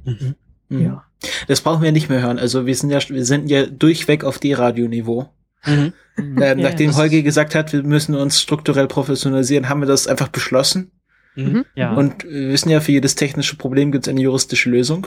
[0.04, 0.34] Mhm.
[0.68, 0.80] Mhm.
[0.84, 1.04] Ja.
[1.48, 2.38] Das brauchen wir nicht mehr hören.
[2.38, 5.28] Also wir sind ja, wir sind ja durchweg auf D-Radio-Niveau.
[5.66, 5.92] Mhm.
[6.16, 10.28] Ähm, Ja, nachdem Holger gesagt hat, wir müssen uns strukturell professionalisieren, haben wir das einfach
[10.28, 10.90] beschlossen.
[11.34, 11.64] Mhm.
[11.74, 11.94] Ja.
[11.94, 15.06] Und wir wissen ja, für jedes technische Problem gibt es eine juristische Lösung.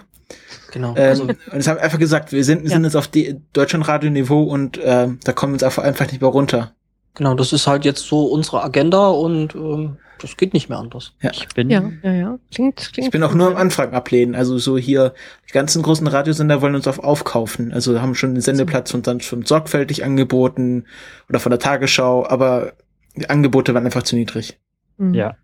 [0.71, 0.95] Genau.
[0.95, 2.75] Ähm, Also, und es haben einfach gesagt, wir sind, wir Ja.
[2.75, 3.09] sind jetzt auf
[3.53, 6.73] Deutschlandradio-Niveau und ähm, da kommen wir uns einfach, einfach nicht mehr runter.
[7.15, 11.13] Genau, das ist halt jetzt so unsere Agenda und ähm, das geht nicht mehr anders.
[11.31, 12.39] Ich bin, Ja, ja, ja.
[12.53, 13.07] Klingt, klingt.
[13.07, 14.35] Ich bin auch nur am Anfang ablehnen.
[14.35, 15.13] Also so hier,
[15.49, 17.73] die ganzen großen Radiosender wollen uns auf aufkaufen.
[17.73, 20.85] Also haben schon den Sendeplatz und dann schon sorgfältig angeboten
[21.27, 22.73] oder von der Tagesschau, aber
[23.15, 24.59] die Angebote waren einfach zu niedrig.
[24.97, 25.13] Mhm.
[25.13, 25.35] ja.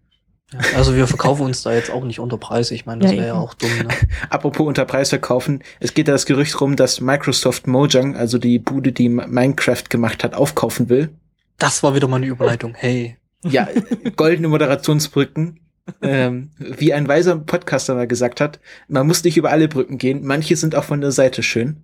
[0.53, 2.71] Ja, also wir verkaufen uns da jetzt auch nicht unter Preis.
[2.71, 3.41] Ich meine, das Ja, wäre ja eben.
[3.43, 3.69] auch dumm.
[3.79, 3.87] Ne?
[4.29, 8.57] Apropos unter Preis verkaufen, es geht ja das Gerücht rum, dass Microsoft Mojang, also die
[8.57, 11.09] Bude, die Minecraft gemacht hat, aufkaufen will.
[11.57, 12.73] Das war wieder mal eine Überleitung.
[12.75, 13.17] Hey.
[13.43, 13.67] Ja,
[14.15, 15.59] goldene Moderationsbrücken.
[16.01, 20.25] Ähm, wie ein weiser Podcaster mal gesagt hat, man muss nicht über alle Brücken gehen,
[20.25, 21.83] manche sind auch von der Seite schön.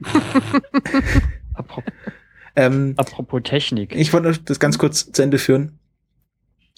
[1.54, 1.92] Apropos,
[2.56, 3.94] Ähm, apropos Technik.
[3.94, 5.78] Ich wollte das ganz kurz zu Ende führen.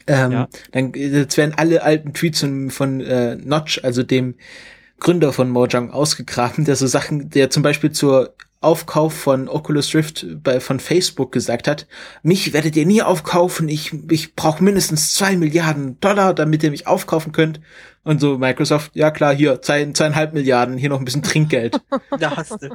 [0.07, 0.49] Ähm, Ja.
[0.73, 4.35] Dann jetzt werden alle alten Tweets von, von äh, Notch, also dem
[4.99, 10.27] Gründer von Mojang, ausgegraben, der so Sachen, der zum Beispiel zur Aufkauf von Oculus Rift
[10.43, 11.87] bei, von Facebook gesagt hat,
[12.23, 16.87] mich werdet ihr nie aufkaufen, ich, ich brauche mindestens zwei Milliarden Dollar, damit ihr mich
[16.87, 17.61] aufkaufen könnt.
[18.05, 21.81] Und so Microsoft, ja klar, hier, zwei, zweieinhalb Milliarden, hier noch ein bisschen Trinkgeld.
[22.19, 22.69] Da hast du.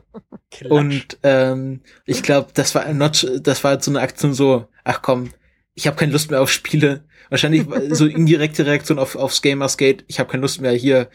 [0.51, 0.71] Klatsch.
[0.71, 5.01] Und ähm, ich glaube, das war ein Notch, das war so eine Aktion so, ach
[5.01, 5.31] komm,
[5.73, 7.03] ich habe keine Lust mehr auf Spiele.
[7.29, 10.03] Wahrscheinlich so indirekte Reaktion auf, aufs Gamersgate.
[10.07, 11.09] Ich habe keine Lust mehr hier.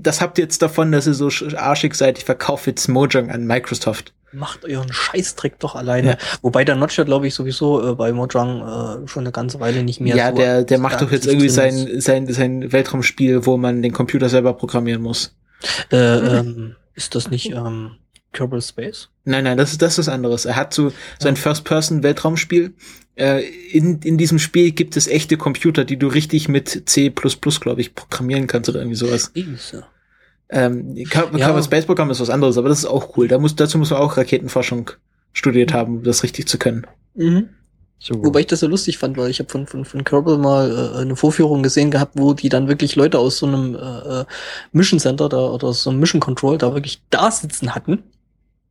[0.00, 2.18] Das habt ihr jetzt davon, dass ihr so arschig seid.
[2.18, 4.12] Ich verkaufe jetzt Mojang an Microsoft.
[4.32, 6.10] Macht euren Scheißdreck doch alleine.
[6.10, 6.18] Ja.
[6.42, 8.60] Wobei der Notch ja, glaube ich, sowieso äh, bei Mojang
[9.04, 11.48] äh, schon eine ganze Weile nicht mehr Ja, so der, der macht doch jetzt irgendwie
[11.48, 15.34] sein, sein, sein Weltraumspiel, wo man den Computer selber programmieren muss.
[15.90, 17.96] Äh, ähm, ist das nicht ähm,
[18.32, 19.08] Kerbal Space?
[19.24, 20.44] Nein, nein, das ist, das ist was anderes.
[20.44, 22.74] Er hat so sein First-Person-Weltraumspiel.
[23.16, 27.80] Äh, in, in diesem Spiel gibt es echte Computer, die du richtig mit C++, glaube
[27.80, 29.28] ich, programmieren kannst oder irgendwie sowas.
[29.34, 29.76] Ist,
[30.48, 31.46] Ähm, Kerbal Ja.
[31.46, 33.28] Kerbal Space Programm ist was anderes, aber das ist auch cool.
[33.28, 34.90] Da muss, dazu muss man auch Raketenforschung
[35.32, 36.86] studiert haben, um das richtig zu können.
[37.14, 37.50] Mhm.
[38.02, 38.14] So.
[38.24, 40.98] Wobei ich das so lustig fand, weil ich habe von, von, von Kerbal mal äh,
[41.00, 44.24] eine Vorführung gesehen gehabt, wo die dann wirklich Leute aus so einem äh, äh,
[44.72, 48.02] Mission Center da, oder aus so einem Mission Control da wirklich da sitzen hatten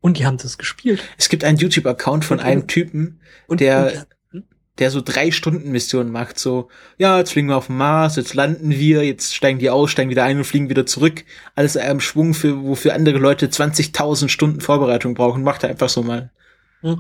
[0.01, 1.03] und die haben das gespielt.
[1.17, 4.43] Es gibt einen YouTube-Account von Und- einem Typen, Und, Der- und,
[4.77, 8.33] der so drei Stunden Missionen macht, so, ja, jetzt fliegen wir auf den Mars, jetzt
[8.33, 11.25] landen wir, jetzt steigen die aus, steigen wieder ein und fliegen wieder zurück.
[11.55, 15.89] Alles in einem Schwung, für, wofür andere Leute 20.000 Stunden Vorbereitung brauchen, macht er einfach
[15.89, 16.31] so mal.
[16.81, 16.97] Hm.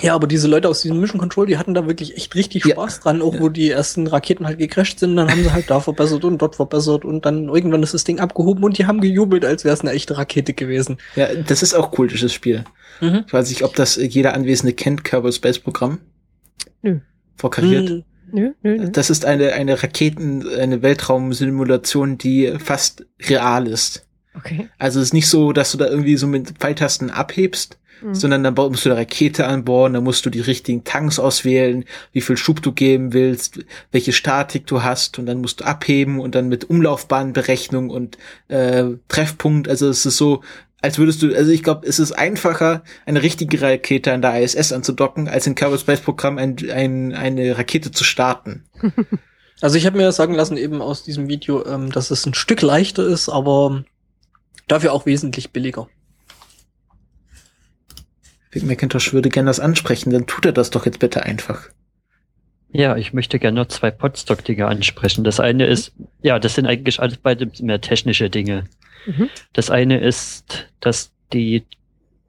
[0.00, 2.72] Ja, aber diese Leute aus diesem Mission Control, die hatten da wirklich echt richtig Ja.
[2.74, 3.40] Spaß dran, auch Ja.
[3.40, 6.56] wo die ersten Raketen halt gecrashed sind, dann haben sie halt da verbessert und dort
[6.56, 9.82] verbessert und dann irgendwann ist das Ding abgehoben und die haben gejubelt, als wäre es
[9.82, 10.98] eine echte Rakete gewesen.
[11.14, 12.64] Ja, das ist auch cool, dieses Spiel.
[13.00, 13.22] Mhm.
[13.26, 15.98] Ich weiß nicht, ob das jeder Anwesende kennt, Kerbal Space Programm.
[16.82, 16.98] Nö.
[17.36, 17.88] Vorkariert.
[17.88, 18.90] Hm, Nö, nö, nö.
[18.90, 24.06] Das ist eine, eine Raketen, eine Weltraumsimulation, die fast real ist.
[24.36, 24.68] Okay.
[24.78, 28.14] Also es ist nicht so, dass du da irgendwie so mit Pfeiltasten abhebst, Mhm.
[28.14, 32.20] sondern dann musst du eine Rakete anbauen, dann musst du die richtigen Tanks auswählen, wie
[32.20, 36.34] viel Schub du geben willst, welche Statik du hast und dann musst du abheben und
[36.34, 38.18] dann mit Umlaufbahnberechnung und
[38.48, 40.42] äh, Treffpunkt, also es ist so,
[40.82, 44.72] als würdest du, also ich glaube, es ist einfacher, eine richtige Rakete an der ISS
[44.72, 48.64] anzudocken, als in Kerbal Space Programm ein, ein, eine Rakete zu starten.
[49.60, 52.60] Also ich habe mir sagen lassen eben aus diesem Video, ähm, dass es ein Stück
[52.60, 53.84] leichter ist, aber
[54.66, 55.88] dafür auch wesentlich billiger.
[58.54, 61.68] Vic McIntosh würde gerne das ansprechen, dann tut er das doch jetzt bitte einfach.
[62.70, 65.22] Ja, ich möchte gerne noch zwei Podstock-Dinge ansprechen.
[65.24, 65.92] Das eine ist,
[66.22, 68.64] ja, das sind eigentlich alles beide mehr technische Dinge.
[69.06, 69.28] Mhm.
[69.52, 71.64] Das eine ist, dass die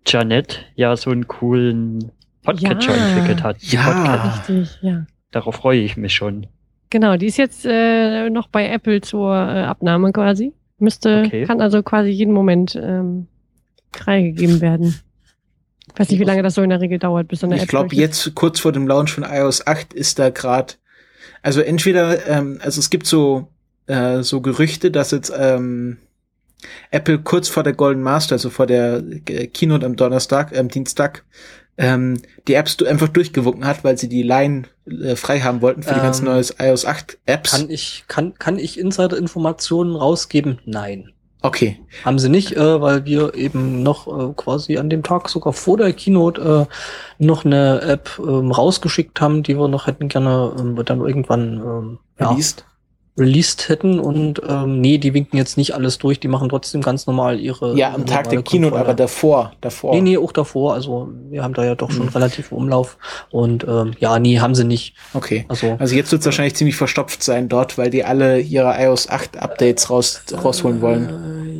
[0.05, 2.11] Janet ja so einen coolen
[2.43, 3.07] Podcatcher Ja.
[3.07, 3.57] entwickelt hat.
[3.63, 3.83] Ja.
[3.83, 4.49] Podcast.
[4.49, 5.05] Richtig, ja.
[5.31, 6.45] Darauf freue ich mich schon.
[6.91, 10.53] Genau, die ist jetzt äh, noch bei Apple zur äh, Abnahme quasi.
[10.77, 11.45] Müsste, Okay.
[11.45, 13.25] kann also quasi jeden Moment ähm,
[13.93, 14.93] freigegeben werden.
[15.95, 17.63] Ich weiß nicht, wie lange das so in der Regel dauert, bis so eine Ich
[17.63, 20.73] App glaube, jetzt kurz vor dem Launch von iOS 8 ist da gerade,
[21.41, 23.47] also entweder, ähm, also es gibt so
[23.87, 25.97] äh, so Gerüchte, dass jetzt ähm,
[26.91, 31.23] Apple kurz vor der Golden Master, also vor der äh, Keynote am Donnerstag, am Dienstag,
[31.77, 35.93] ähm, die Apps einfach durchgewunken hat, weil sie die Line äh, frei haben wollten für
[35.93, 37.51] die Ähm, ganzen neues iOS 8 Apps.
[37.51, 40.59] Kann ich, kann, kann ich Insider-Informationen rausgeben?
[40.65, 41.11] Nein.
[41.47, 41.79] Okay.
[42.03, 45.77] Haben sie nicht, äh, weil wir eben noch äh, quasi an dem Tag sogar vor
[45.77, 50.75] der Keynote äh, noch eine App ähm, rausgeschickt haben, die wir noch hätten gerne ähm,
[50.83, 52.65] dann irgendwann ähm, ja, Released.
[53.17, 57.07] Released hätten und ähm, nee, die winken jetzt nicht alles durch, die machen trotzdem ganz
[57.07, 58.81] normal ihre Ja, am Tag der Keynote, Kontrolle.
[58.89, 59.93] aber davor, davor.
[59.95, 60.73] Nee, nee, auch davor.
[60.73, 62.11] Also wir haben da ja doch schon Mhm.
[62.11, 62.97] relativ Umlauf.
[63.31, 64.95] Und ähm, ja, nee, haben sie nicht.
[65.13, 65.45] Okay.
[65.47, 69.07] Also Also jetzt wird es wahrscheinlich ziemlich verstopft sein dort, weil die alle ihre iOS
[69.09, 71.09] 8 Updates raus, rausholen wollen.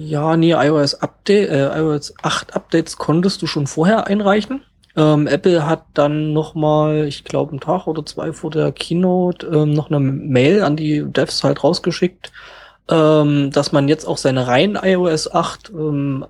[0.01, 4.61] Äh, ja, nee, iOS Update, äh, iOS 8 Updates konntest du schon vorher einreichen.
[4.97, 9.45] Ähm, Apple hat dann noch mal, ich glaube, einen Tag oder zwei vor der Keynote
[9.47, 12.31] ähm, noch eine Mail an die Devs halt rausgeschickt,
[12.89, 16.25] ähm, dass man jetzt auch seine reinen iOS 8 ähm,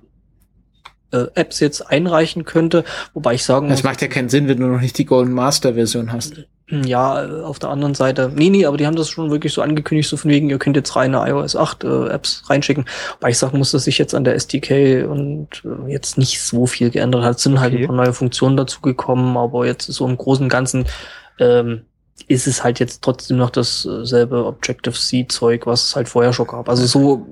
[1.16, 4.58] äh, Apps jetzt einreichen könnte, wobei ich sagen Das muss, macht ja keinen Sinn, wenn
[4.60, 6.34] du noch nicht die Golden Master Version hast.
[6.68, 8.32] Ja, äh, auf der anderen Seite.
[8.34, 10.74] Nee, nee, aber die haben das schon wirklich so angekündigt, so von wegen, ihr könnt
[10.74, 12.86] jetzt reine iOS 8 äh, Apps reinschicken.
[13.20, 16.66] Weil ich sagen muss, dass sich jetzt an der SDK und äh, jetzt nicht so
[16.66, 17.36] viel geändert hat.
[17.36, 17.84] Es sind halt Okay.
[17.84, 20.86] ein paar neue Funktionen dazugekommen, aber jetzt so im Großen und Ganzen
[21.38, 21.82] ähm,
[22.26, 26.68] ist es halt jetzt trotzdem noch dasselbe Objective-C-Zeug, was es halt vorher schon gab.
[26.68, 27.26] Also so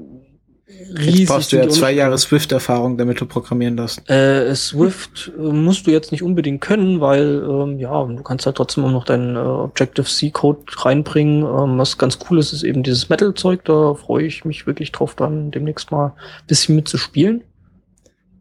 [0.68, 1.20] riesig.
[1.20, 1.92] Jetzt brauchst du ja zwei.
[1.92, 4.08] Jahre Swift-Erfahrung, damit du programmieren darfst.
[4.10, 8.56] Äh, Swift äh, musst du jetzt nicht unbedingt können, weil ähm, ja, du kannst halt
[8.56, 11.42] trotzdem auch noch deinen äh, Objective-C-Code reinbringen.
[11.42, 13.64] Ähm, was ganz cool ist, ist eben dieses Metal-Zeug.
[13.64, 17.42] Da freue ich mich wirklich drauf, dann demnächst mal ein bisschen mitzuspielen.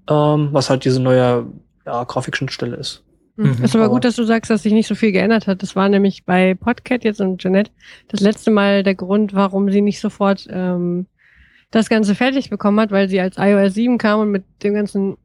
[0.10, 1.46] Ähm, was halt diese neue
[1.86, 3.04] ja, Grafikschnittstelle ist.
[3.38, 3.58] Hm.
[3.58, 3.64] Mhm.
[3.64, 5.62] Ist aber Aber- gut, dass du sagst, dass sich nicht so viel geändert hat.
[5.64, 7.72] Das war nämlich bei Podcat jetzt und Jeanette
[8.10, 11.08] das letzte Mal der Grund, warum sie nicht sofort ähm,
[11.74, 15.18] das Ganze fertig bekommen hat, weil sie als iOS 7 kam und mit dem ganzen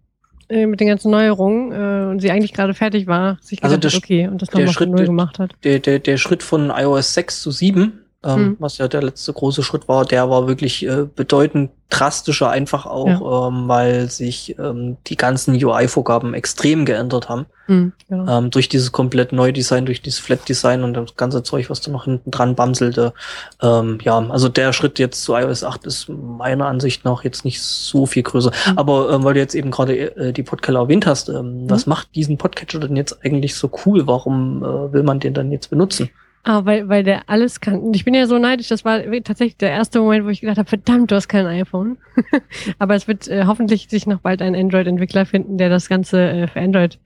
[0.49, 3.93] äh, mit den ganzen Neuerungen äh, und sie eigentlich gerade fertig war, sich Also gedacht
[3.93, 5.53] der okay, und das nochmal mit- gemacht hat.
[5.63, 7.93] Der, der, der Schritt von iOS 6 zu 7, ähm,
[8.35, 8.57] Hm.
[8.59, 13.49] was ja der letzte große Schritt war, der war wirklich äh, bedeutend drastischer, einfach auch,
[13.49, 17.47] ähm, weil sich ähm, die ganzen UI-Vorgaben extrem geändert haben.
[17.67, 18.39] Hm, genau.
[18.39, 22.05] Ähm, durch dieses komplett Neudesign, durch dieses Flat-Design und das ganze Zeug, was da noch
[22.05, 23.15] hinten dran bamselte.
[23.63, 27.63] Ähm, ja, also der Schritt jetzt zu iOS 8 ist meiner Ansicht nach jetzt nicht
[27.63, 28.51] so viel größer.
[28.51, 28.79] Mhm.
[28.79, 32.15] Aber ähm, weil du jetzt eben gerade äh, die Podcaster erwähnt hast, ähm, was macht
[32.15, 34.07] diesen Podcatcher denn jetzt eigentlich so cool?
[34.07, 36.11] Warum äh, will man den dann jetzt benutzen?
[36.45, 37.81] Ah, weil, weil der alles kann.
[37.81, 40.59] Und ich bin ja so neidisch, das war tatsächlich der erste Moment, wo ich gedacht
[40.59, 41.99] habe, verdammt, du hast kein iPhone.
[42.79, 46.47] Aber es wird äh, hoffentlich sich noch bald ein Android-Entwickler finden, der das Ganze äh,
[46.47, 46.99] für Android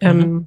[0.00, 0.46] ähm,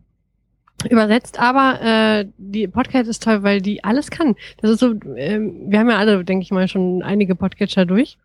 [0.90, 1.40] übersetzt.
[1.40, 4.36] Aber äh, die Podcast ist toll, weil die alles kann.
[4.58, 8.18] Das ist so, ähm, wir haben ja alle, denke ich mal, schon einige Podcatcher durch.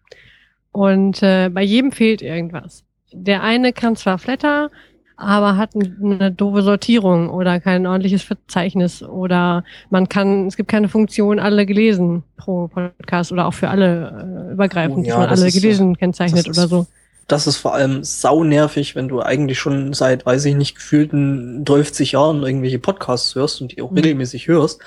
[0.72, 2.84] Und äh, bei jedem fehlt irgendwas.
[3.12, 4.70] Der eine kann zwar Flatter,
[5.18, 10.88] aber hat eine doofe Sortierung oder kein ordentliches Verzeichnis oder man kann, es gibt keine
[10.88, 15.28] Funktion alle gelesen pro Podcast oder auch für alle äh, übergreifend, Oh ja, dass man
[15.30, 16.86] das alle ist, äh, gelesen kennzeichnet ist- oder so.
[17.26, 21.62] Das ist vor allem sau nervig, wenn du eigentlich schon seit, weiß ich nicht, gefühlten
[21.66, 23.98] 12 Jahren irgendwelche Podcasts hörst und die auch Mhm.
[23.98, 24.80] regelmäßig hörst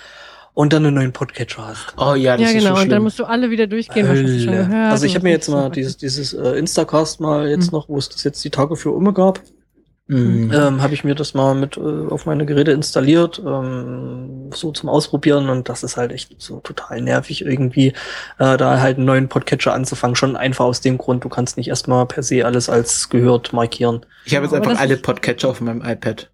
[0.56, 1.94] und dann einen neuen Podcatcher hast.
[1.98, 2.76] Oh ja, das Ja, ist genau.
[2.78, 4.92] so und dann musst du alle wieder durchgehen, was du schon gehört.
[4.92, 7.78] Also ich habe mir jetzt mal dieses, dieses äh, Instacast mal jetzt Mhm.
[7.78, 9.40] noch, wo es das jetzt die Tage für immer gab,
[10.12, 10.52] Mhm.
[10.54, 14.90] ähm, habe ich mir das mal mit äh, auf meine Geräte installiert, ähm, so zum
[14.90, 17.94] Ausprobieren und das ist halt echt so total nervig irgendwie,
[18.38, 20.18] äh, da halt einen neuen Podcatcher anzufangen.
[20.18, 24.06] Schon einfach aus dem Grund, du kannst nicht erstmal per se alles als gehört markieren.
[24.26, 26.31] Ich habe jetzt Aber einfach alle Podcatcher auf meinem iPad.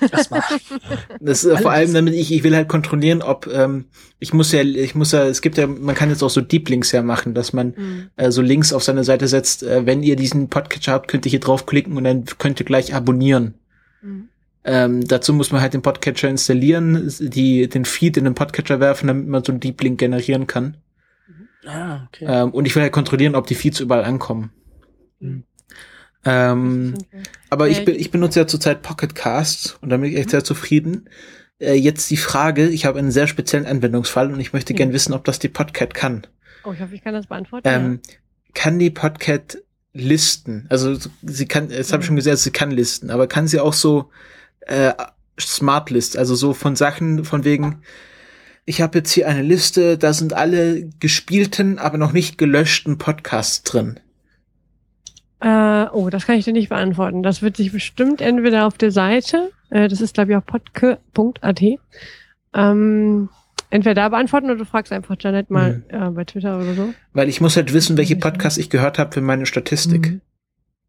[0.00, 0.42] Erstmal.
[1.20, 3.86] Das ist äh, vor allem, damit ich, ich will halt kontrollieren, ob ähm,
[4.18, 6.68] ich muss ja, ich muss ja, es gibt ja, man kann jetzt auch so Deep
[6.68, 8.10] Links ja machen, dass man Mhm.
[8.16, 9.62] äh, so Links auf seine Seite setzt.
[9.62, 12.94] Äh, wenn ihr diesen Podcatcher habt, könnt ihr hier draufklicken und dann könnt ihr gleich
[12.94, 13.54] abonnieren.
[14.02, 14.28] Mhm.
[14.64, 19.06] Ähm, dazu muss man halt den Podcatcher installieren, die den Feed in den Podcatcher werfen,
[19.06, 20.76] damit man so einen Deep Link generieren kann.
[21.66, 22.24] ah, okay.
[22.28, 24.50] Ähm, und ich will halt kontrollieren, ob die Feeds überall ankommen.
[25.20, 25.44] Mhm.
[26.26, 26.94] Ähm,
[27.50, 31.08] aber ich, ich benutze ja zurzeit Pocket Cast und da bin ich echt sehr zufrieden.
[31.58, 34.78] Äh, jetzt die Frage, ich habe einen sehr speziellen Anwendungsfall und ich möchte Ja.
[34.78, 36.26] gern wissen, ob das die Podcat kann.
[36.64, 37.66] Oh, ich hoffe, ich kann das beantworten.
[37.68, 38.00] Ähm,
[38.54, 39.58] kann die Podcat
[39.92, 40.66] listen?
[40.68, 43.60] Also so- sie kann, das habe ich schon gesagt, sie kann listen, aber kann sie
[43.60, 44.10] auch so
[44.66, 44.92] äh,
[45.40, 47.82] Smart List, also so von Sachen von wegen,
[48.64, 53.62] ich habe jetzt hier eine Liste, da sind alle gespielten, aber noch nicht gelöschten Podcasts
[53.62, 54.00] drin.
[55.40, 57.22] Äh, oh, das kann ich dir nicht beantworten.
[57.22, 61.62] Das wird sich bestimmt entweder auf der Seite, äh, das ist glaube ich auch podke.at,
[62.54, 63.28] ähm,
[63.70, 66.94] entweder da beantworten oder du fragst einfach Janet mal äh, bei Twitter oder so.
[67.12, 70.10] Weil ich muss halt wissen, welche Podcasts ich gehört habe für meine Statistik.
[70.12, 70.20] Mhm.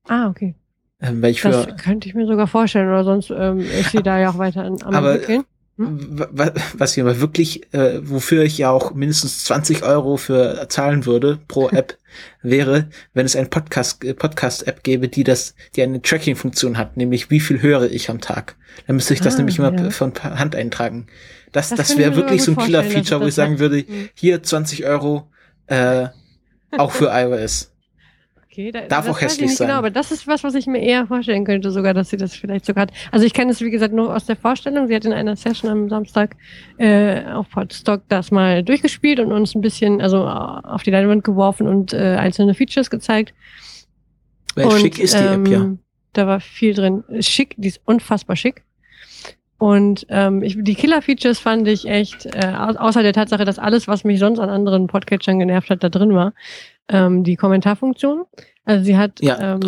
[0.07, 0.55] Ah, okay.
[1.01, 4.01] Ähm, weil ich für, Das könnte ich mir sogar vorstellen, oder sonst ähm, ist sie
[4.01, 5.43] da ja auch weiter an, am Aber- entwickeln.
[5.77, 11.39] Was ich aber wirklich, äh, wofür ich ja auch mindestens 20 Euro für zahlen würde
[11.47, 11.97] pro App,
[12.41, 17.29] wäre, wenn es ein Podcast, äh, Podcast-App gäbe, die das, die eine Tracking-Funktion hat, nämlich
[17.29, 18.55] wie viel höre ich am Tag.
[18.87, 19.77] Dann müsste ich das Ah, nämlich immer ja.
[19.83, 21.07] per- von Hand eintragen.
[21.51, 24.85] Das, Das das, wäre wirklich so ein Killer-Feature, wo dass ich sagen würde, hier 20
[24.85, 25.27] Euro,
[25.67, 26.07] äh,
[26.75, 27.71] auch für iOS.
[28.57, 29.67] Okay, da, Darf das auch hässlich nicht sein.
[29.67, 32.35] Genau, aber das ist was, was ich mir eher vorstellen könnte, sogar, dass sie das
[32.35, 32.91] vielleicht sogar hat.
[33.11, 34.87] Also ich kenne es, wie gesagt, nur aus der Vorstellung.
[34.87, 36.35] Sie hat in einer Session am Samstag
[36.79, 41.23] äh, auf Podstock das mal durchgespielt und uns ein bisschen, also äh, auf die Leinwand
[41.23, 43.35] geworfen und äh, einzelne Features gezeigt.
[44.55, 45.59] Weil und, schick ist die App ja.
[45.59, 45.79] ähm,
[46.13, 47.03] Da war viel drin.
[47.19, 48.63] Schick, die ist unfassbar schick.
[49.59, 53.87] Und ähm, ich, die Killer-Features fand ich echt, äh, au außer der Tatsache, dass alles,
[53.87, 56.33] was mich sonst an anderen Podcatchern genervt hat, da drin war.
[56.89, 58.23] Ähm, die Kommentarfunktion.
[58.67, 59.61] Also sie hat Ja, ähm,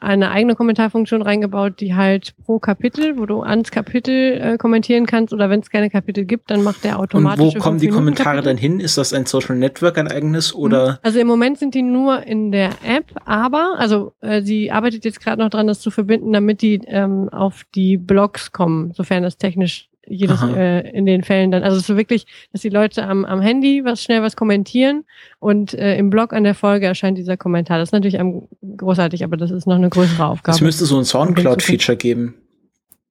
[0.00, 5.32] eine eigene Kommentarfunktion reingebaut, die halt pro Kapitel, wo du ans Kapitel äh, kommentieren kannst
[5.32, 7.54] oder wenn es keine Kapitel gibt, dann macht der Und automatisch.
[7.54, 8.80] wo kommen die Kommentare dann hin?
[8.80, 10.98] Ist das ein Social Network, ein eigenes, oder?
[11.02, 15.20] Also im Moment sind die nur in der App, aber also äh, sie arbeitet jetzt
[15.20, 19.38] gerade noch dran, das zu verbinden, damit die ähm, auf die Blogs kommen, sofern das
[19.38, 20.54] technisch jedes Aha.
[20.56, 21.62] äh, in den Fällen dann.
[21.62, 25.04] Also es ist so wirklich, dass die Leute am, am Handy was schnell was kommentieren
[25.38, 27.78] und äh, im Blog an der Folge erscheint dieser Kommentar.
[27.78, 30.56] Das ist natürlich am, großartig, aber das ist noch eine größere Aufgabe.
[30.56, 32.34] Es müsste so ein Soundcloud-Feature geben.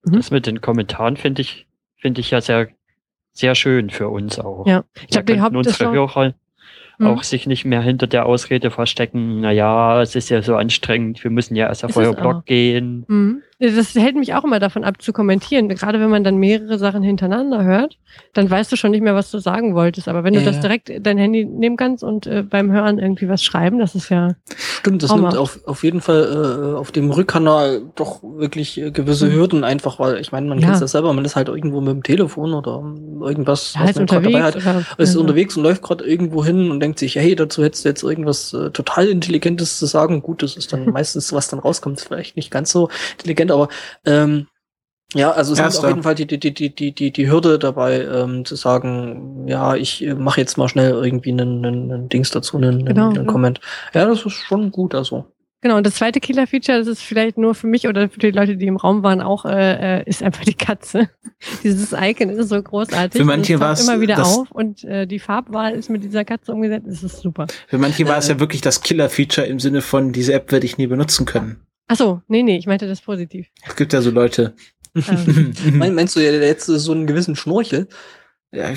[0.04, 2.68] Das mit den Kommentaren finde ich, finde ich ja sehr,
[3.34, 4.66] sehr schön für uns auch.
[4.68, 6.34] Ja, ich Da glaube, die unsere Hörer
[7.00, 7.08] Mhm.
[7.08, 11.32] auch sich nicht mehr hinter der Ausrede verstecken, naja, es ist ja so anstrengend, wir
[11.32, 12.46] müssen ja erst auf euer Blog auch.
[12.46, 13.06] gehen.
[13.08, 13.42] Mhm.
[13.60, 15.68] Das hält mich auch immer davon ab zu kommentieren.
[15.68, 17.98] Gerade wenn man dann mehrere Sachen hintereinander hört,
[18.34, 20.08] dann weißt du schon nicht mehr, was du sagen wolltest.
[20.08, 20.62] Aber wenn du Ja, das ja.
[20.62, 24.36] direkt dein Handy nehmen kannst und äh, beim Hören irgendwie was schreiben, das ist ja.
[24.56, 29.28] Stimmt, das nimmt auf, auf jeden Fall äh, auf dem Rückkanal doch wirklich äh, gewisse
[29.28, 29.34] Mhm.
[29.34, 30.70] Hürden einfach, weil ich meine, man Ja.
[30.70, 32.82] kennt das selber, man ist halt irgendwo mit dem Telefon oder
[33.22, 35.20] irgendwas, Ja, ist man gerade dabei hat, Oder, ist ja.
[35.20, 38.54] unterwegs und läuft gerade irgendwo hin und denkt sich, hey, dazu hättest du jetzt irgendwas
[38.54, 40.22] äh, total Intelligentes zu sagen.
[40.22, 42.88] Gut, das ist dann meistens, was dann rauskommt, vielleicht nicht ganz so
[43.18, 43.70] intelligent, aber
[44.06, 44.48] ähm,
[45.16, 48.02] ja, also es ist auf jeden Fall die, die, die, die, die, die, Hürde dabei,
[48.06, 52.30] ähm, zu sagen, ja, ich äh, mache jetzt mal schnell irgendwie einen, einen, einen Dings
[52.30, 53.24] dazu, einen, Genau, einen ja.
[53.24, 53.60] Comment.
[53.96, 55.26] Ja, das ist schon gut, also.
[55.62, 58.56] Genau, und das zweite Killer-Feature, das ist vielleicht nur für mich oder für die Leute,
[58.56, 61.10] die im Raum waren, auch, äh, äh, ist einfach die Katze.
[61.64, 63.20] Dieses Icon ist so großartig.
[63.20, 66.24] Für manche taucht war's immer wieder das- auf und äh, die Farbwahl ist mit dieser
[66.24, 66.86] Katze umgesetzt.
[66.88, 67.48] Das ist super.
[67.68, 68.34] Für manche war es Äh.
[68.34, 71.66] ja wirklich das Killer-Feature im Sinne von, diese App werde ich nie benutzen können.
[71.90, 73.48] Ach so, nee, nee, ich meinte das positiv.
[73.68, 74.54] Es gibt ja so Leute.
[74.96, 77.88] Ähm, Mein, meinst du ja jetzt so einen gewissen Schnorchel?
[78.52, 78.70] ja,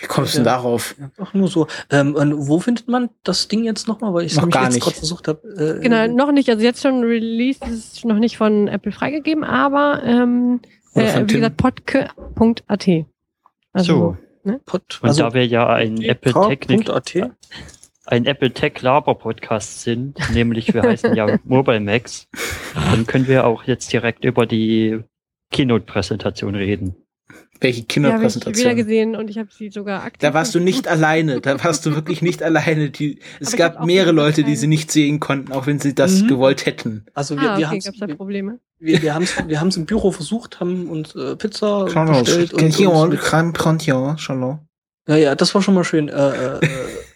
[0.00, 0.52] wie kommst du denn Ja.
[0.56, 0.94] darauf?
[1.18, 1.66] Ach, nur so.
[1.90, 4.14] Ähm, und wo findet man das Ding jetzt nochmal?
[4.14, 5.76] Weil ich es gar jetzt gerade versucht habe.
[5.78, 6.48] Äh, genau, noch nicht.
[6.48, 10.60] Also jetzt schon released, ist es noch nicht von Apple freigegeben, aber ähm,
[10.94, 11.40] äh, wie Tim.
[11.40, 12.88] gesagt, podke.at.
[13.72, 17.30] Also, so, Pod, und da wir ja ein Apple Technik, Technik.
[18.06, 22.26] Ein Apple Tech Laber Podcast sind, nämlich wir heißen ja Mobile Max,
[22.74, 25.00] dann können wir auch jetzt direkt über die
[25.52, 26.94] Keynote-Präsentation reden.
[27.62, 28.76] Welche die habe ich wieder Kinderpräsentation?
[28.76, 30.20] gesehen und ich habe sie sogar aktiv.
[30.20, 31.42] Da warst du nicht alleine.
[31.42, 32.88] Da warst du wirklich nicht alleine.
[32.90, 35.94] Die, es Aber ich gab mehrere Leute, die sie nicht sehen konnten, auch wenn sie
[35.94, 36.28] das Mhm.
[36.28, 37.04] gewollt hätten.
[37.12, 38.60] Also wir, Ah, wir okay, haben wir, Probleme?
[38.78, 42.62] wir, wir haben's, wir haben's im Büro versucht, haben uns äh, Pizza bestellt und,
[43.18, 44.60] Crème Prantion, Charlotte.
[45.06, 46.08] ja, ja, das war schon mal schön.
[46.08, 46.12] Äh,
[46.56, 46.60] äh,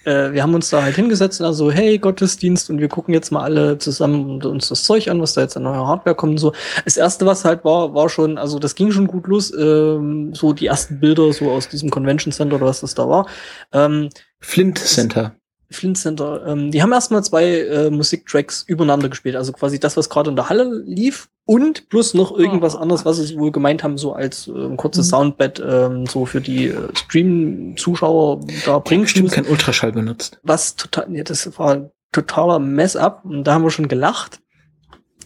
[0.04, 3.30] äh, wir haben uns da halt hingesetzt und also, hey, Gottesdienst und wir gucken jetzt
[3.30, 6.38] mal alle zusammen uns das Zeug an, was da jetzt an neuer Hardware kommt und
[6.38, 6.52] so.
[6.84, 10.52] Das erste, was halt war, war schon, also das ging schon gut los, ähm, so
[10.52, 13.26] die ersten Bilder so aus diesem Convention Center oder was das da war.
[13.72, 15.34] Ähm, Flint Center.
[15.70, 19.36] Flint Center, ähm, die haben erstmal zwei äh, Musiktracks übereinander gespielt.
[19.36, 22.78] Also quasi das, was gerade in der Halle lief und plus noch irgendwas Oh.
[22.78, 25.10] anderes, was sie wohl gemeint haben, so als äh, kurzes Mhm.
[25.10, 29.34] Soundbed ähm, so für die äh, Stream-Zuschauer da bringen Bestimmt müssen.
[29.42, 30.38] kein Ultraschall benutzt.
[30.42, 34.40] Was total, ja, das war ein totaler Mess-up und da haben wir schon gelacht.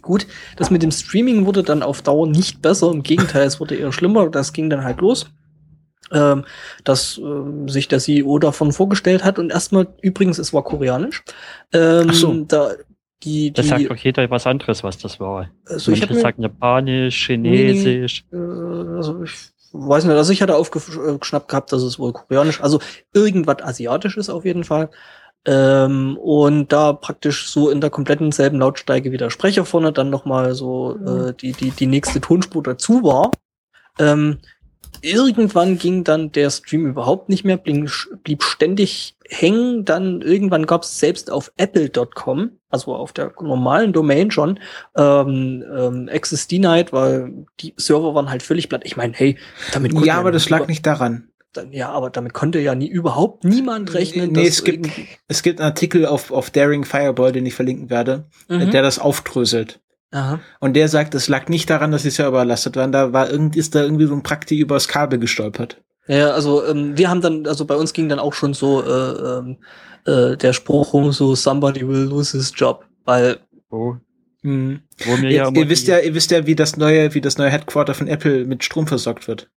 [0.03, 0.27] Gut,
[0.57, 3.93] das mit dem Streaming wurde dann auf Dauer nicht besser, im Gegenteil, es wurde eher
[3.93, 5.27] schlimmer, das ging dann halt los.
[6.11, 6.45] Ähm,
[6.85, 11.23] dass ähm, sich der CEO davon vorgestellt hat und erstmal, übrigens, es war koreanisch.
[11.73, 12.45] Ähm, Ach so.
[12.47, 12.71] Da,
[13.23, 15.51] die, die, Das sagt doch jeder was anderes, was das war.
[15.67, 18.25] also ich Manche habe sagen Japanisch, Chinesisch.
[18.33, 19.33] äh, also ich
[19.73, 22.81] weiß nicht, also ich hatte aufgeschnappt gehabt, dass es wohl koreanisch, also
[23.13, 24.91] irgendwas asiatisches auf jeden Fall.
[25.45, 30.11] Ähm, und da praktisch so in der kompletten selben Lautstärke wie der Sprecher vorne dann
[30.11, 33.31] nochmal so äh, die, die, die nächste Tonspur dazu war.
[33.99, 34.39] Ähm,
[35.03, 37.91] irgendwann ging dann der Stream überhaupt nicht mehr, blieb,
[38.25, 39.85] blieb ständig hängen.
[39.85, 44.59] Dann irgendwann gab es selbst auf apple.com, also auf der normalen Domain schon,
[44.97, 48.83] ähm, ähm, Access Denied, weil die Server waren halt völlig platt.
[48.85, 49.37] Ich meine, hey,
[49.73, 51.29] damit konnte Ja, aber das lag nicht daran.
[51.53, 54.33] dann, ja, aber damit konnte ja nie überhaupt niemand rechnen.
[54.33, 54.89] Nee, dass es gibt,
[55.29, 58.71] es gibt einen Artikel auf, auf Daring Fireball, den ich verlinken werde, Mhm.
[58.71, 59.81] der das aufdröselt.
[60.11, 60.41] Aha.
[60.61, 63.59] Und der sagt, es lag nicht daran, dass die Server überlastet waren, da war irgendwie,
[63.59, 65.83] ist da irgendwie so ein Prakti übers Kabel gestolpert.
[66.07, 69.39] Ja, also ähm, wir haben dann, also bei uns ging dann auch schon so äh,
[69.39, 69.59] ähm,
[70.07, 73.39] äh, der Spruch rum, so somebody will lose his job, weil
[73.69, 73.97] Wo,
[74.43, 74.81] Mhm.
[75.05, 77.37] wo mir Ihr, ja ihr wisst ja, ihr wisst ja, wie das neue, wie das
[77.39, 79.51] neue Headquarter von Apple mit Strom versorgt wird.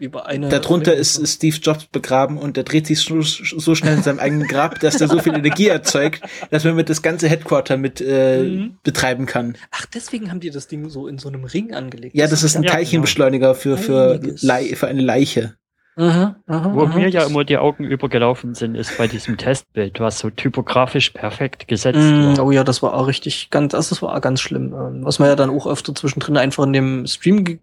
[0.00, 3.96] Über eine Darunter ist, ist Steve Jobs begraben und der dreht sich so, so schnell
[3.98, 7.28] in seinem eigenen Grab, dass der so viel Energie erzeugt, dass man mit das ganze
[7.28, 8.76] Headquarter mit äh, Mhm.
[8.82, 9.56] betreiben kann.
[9.70, 12.16] Ach, deswegen haben die das Ding so in so einem Ring angelegt.
[12.16, 14.20] Ja, das ist ein Ja, Teilchenbeschleuniger für, für.
[14.40, 15.54] Lei für eine Leiche.
[15.96, 19.36] Aha, aha, Wo aha, mir ja das- immer die Augen übergelaufen sind, ist bei diesem
[19.36, 22.46] Testbild, was so typografisch perfekt gesetzt Mm, war.
[22.46, 24.72] oh ja, das war auch richtig ganz, also das war auch ganz schlimm.
[24.72, 27.58] Ähm, Was man ja dann auch öfter zwischendrin einfach in dem Stream ge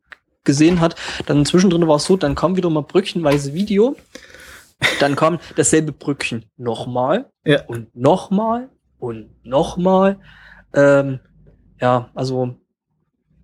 [0.48, 0.96] gesehen hat.
[1.28, 3.96] Dann zwischendrin war es so, dann kam wieder mal brückchenweise Video.
[5.00, 7.64] Dann kam dasselbe Brückchen nochmal Ja.
[7.68, 8.70] und nochmal
[9.00, 10.18] und nochmal.
[10.74, 11.20] Ähm,
[11.80, 12.56] ja, also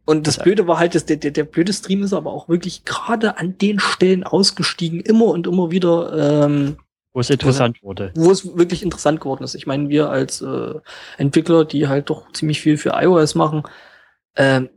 [0.06, 0.38] und das.
[0.38, 3.58] Blöde war halt, dass der, der, der blöde Stream ist aber auch wirklich gerade an
[3.58, 6.44] den Stellen ausgestiegen, immer und immer wieder.
[6.46, 6.76] Ähm,
[7.14, 8.12] Wo es interessant wurde.
[8.16, 9.56] wo es wirklich interessant geworden ist.
[9.56, 10.74] Ich meine, wir als äh,
[11.18, 13.64] Entwickler, die halt doch ziemlich viel für iOS machen,
[14.36, 14.70] ähm,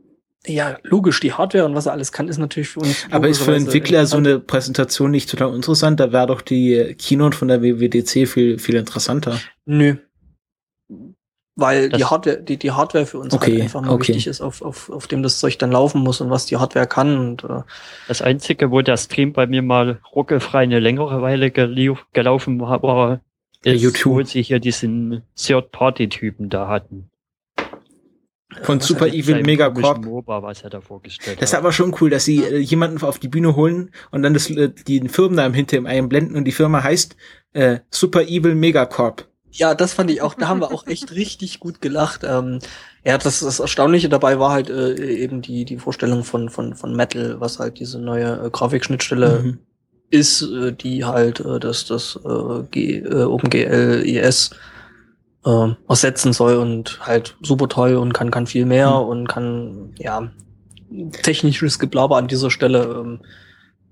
[0.47, 3.05] Ja, logisch, die Hardware und was er alles kann, ist natürlich für uns.
[3.11, 5.99] Aber ist für Entwickler so eine Präsentation nicht total interessant?
[5.99, 9.39] Da wäre doch die Keynote von der WWDC viel, viel interessanter.
[9.65, 9.95] Nö.
[11.59, 14.09] Weil die Das- Hardware, die, die Hardware für uns Okay, halt einfach nur okay.
[14.09, 16.85] wichtig ist, auf, auf, auf dem das Zeug dann laufen muss und was die Hardware
[16.85, 17.17] kann.
[17.17, 17.61] Und äh,
[18.07, 23.21] Das Einzige, wo der Stream bei mir mal ruckelfrei eine längere Weile gelaufen war, war
[23.65, 24.13] Der ist, YouTube.
[24.13, 27.09] wo sie hier diesen Third-Party-Typen da hatten.
[28.63, 30.03] Von was Super Evil Megacorp.
[30.05, 31.59] MOBA, was er da vorgestellt Das ist hat.
[31.61, 34.69] aber schon cool, dass sie äh, jemanden auf die Bühne holen und dann das, äh,
[34.69, 37.15] den Firmennamen hinter ihm einblenden und die Firma heißt
[37.53, 39.27] äh, Super Evil Megacorp.
[39.51, 42.21] ja, das fand ich auch, da haben wir auch echt richtig gut gelacht.
[42.23, 42.59] Ähm,
[43.03, 46.95] ja, das, das Erstaunliche dabei war halt äh, eben die, die Vorstellung von, von, von
[46.95, 49.57] Metal, was halt diese neue äh, Grafikschnittstelle Mhm.
[50.09, 54.51] ist, äh, die halt äh, das, das äh, G, äh, OpenGL ES
[55.47, 59.07] äh, ersetzen soll und halt super toll und kann, kann viel mehr Mhm.
[59.07, 60.29] und kann, ja,
[61.23, 62.83] technisches Geblaber an dieser Stelle.
[62.83, 63.19] Ähm,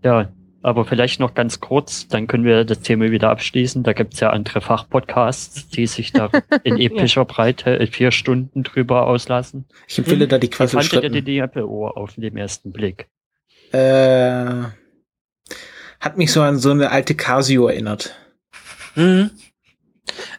[0.03, 0.29] Ja,
[0.61, 3.83] aber vielleicht noch ganz kurz, dann können wir das Thema wieder abschließen.
[3.83, 6.29] Da gibt's ja andere Fachpodcasts, die sich da
[6.63, 9.65] in epischer Breite in vier Stunden drüber auslassen.
[9.87, 13.07] Ich empfehle da die Wie fandet ihr die Apple-Ohr auf den ersten Blick?
[13.71, 14.63] Äh,
[15.99, 18.15] hat mich so an so eine alte Casio erinnert.
[18.95, 19.31] Mhm.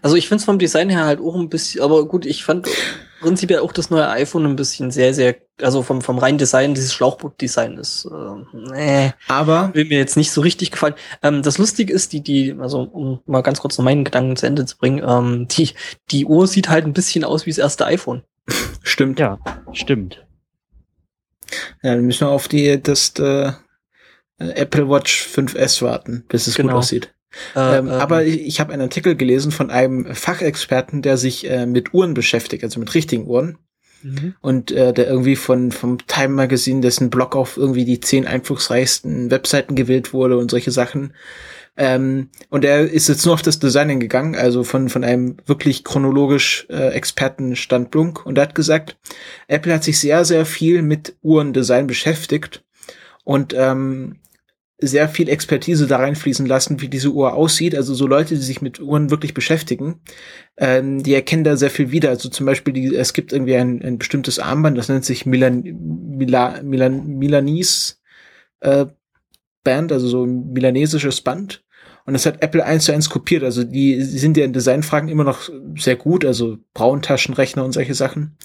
[0.03, 2.69] Also ich finde es vom Design her halt auch ein bisschen, aber gut, ich fand
[3.21, 6.93] prinzipiell auch das neue iPhone ein bisschen sehr, sehr, also vom, vom reinen Design, dieses
[6.95, 8.07] Schlauchboot-Design ist,
[8.75, 10.95] äh, Aber will mir jetzt nicht so richtig gefallen.
[11.23, 14.47] Ähm, das Lustige ist, die, die, also um mal ganz kurz noch meinen Gedanken zu
[14.47, 15.71] Ende zu bringen, ähm, die,
[16.11, 18.23] die Uhr sieht halt ein bisschen aus wie das erste iPhone.
[18.83, 19.19] stimmt.
[19.19, 19.39] Ja,
[19.73, 20.25] stimmt.
[21.83, 23.53] Ja, dann müssen wir auf die das äh,
[24.39, 26.73] Apple Watch 5S warten, bis es Genau.
[26.73, 27.15] gut aussieht.
[27.55, 31.67] Äh, Ähm, aber ich, ich habe einen Artikel gelesen von einem Fachexperten, der sich äh,
[31.67, 33.59] mit Uhren beschäftigt, also mit richtigen Uhren.
[34.03, 34.35] mhm.
[34.41, 39.31] Und äh, der irgendwie von vom Time Magazine, dessen Blog auf irgendwie die zehn einflussreichsten
[39.31, 41.13] Webseiten gewählt wurde und solche Sachen.
[41.79, 45.85] Ähm, und er ist jetzt nur auf das Design gegangen, also von, von einem wirklich
[45.85, 48.25] chronologisch äh, Expertenstandpunkt.
[48.25, 48.97] Und er hat gesagt,
[49.47, 52.65] Apple hat sich sehr, sehr viel mit Uhrendesign beschäftigt
[53.25, 54.17] und ähm,
[54.79, 57.75] sehr viel Expertise da reinfließen lassen, wie diese Uhr aussieht.
[57.75, 60.01] Also so Leute, die sich mit Uhren wirklich beschäftigen,
[60.59, 62.11] ähm, die erkennen da sehr viel wieder.
[62.11, 65.63] Also zum Beispiel, die, es gibt irgendwie ein, ein bestimmtes Armband, das nennt sich Milan,
[65.63, 67.95] Mila, Milan, Milanese
[68.61, 68.87] äh,
[69.65, 71.65] Band, also so ein milanesisches Band.
[72.05, 73.43] Und das hat Apple eins zu eins kopiert.
[73.43, 77.95] Also die, die sind ja in Designfragen immer noch sehr gut, also Brauntaschenrechner und solche
[77.95, 78.37] Sachen.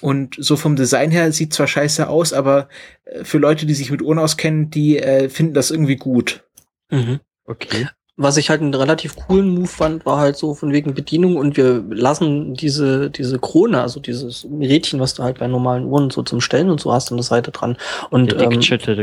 [0.00, 2.68] Und so vom Design her sieht zwar scheiße aus, aber
[3.04, 6.44] äh, für Leute, die sich mit Uhren auskennen, die äh, finden das irgendwie gut.
[6.90, 7.20] Mhm.
[7.44, 7.88] Okay.
[8.16, 11.56] Was ich halt einen relativ coolen Move fand, war halt so von wegen Bedienung und
[11.56, 16.22] wir lassen diese, diese Krone, also dieses Rädchen, was du halt bei normalen Uhren so
[16.22, 17.78] zum Stellen und so hast an der Seite dran.
[18.10, 18.50] Und The ähm,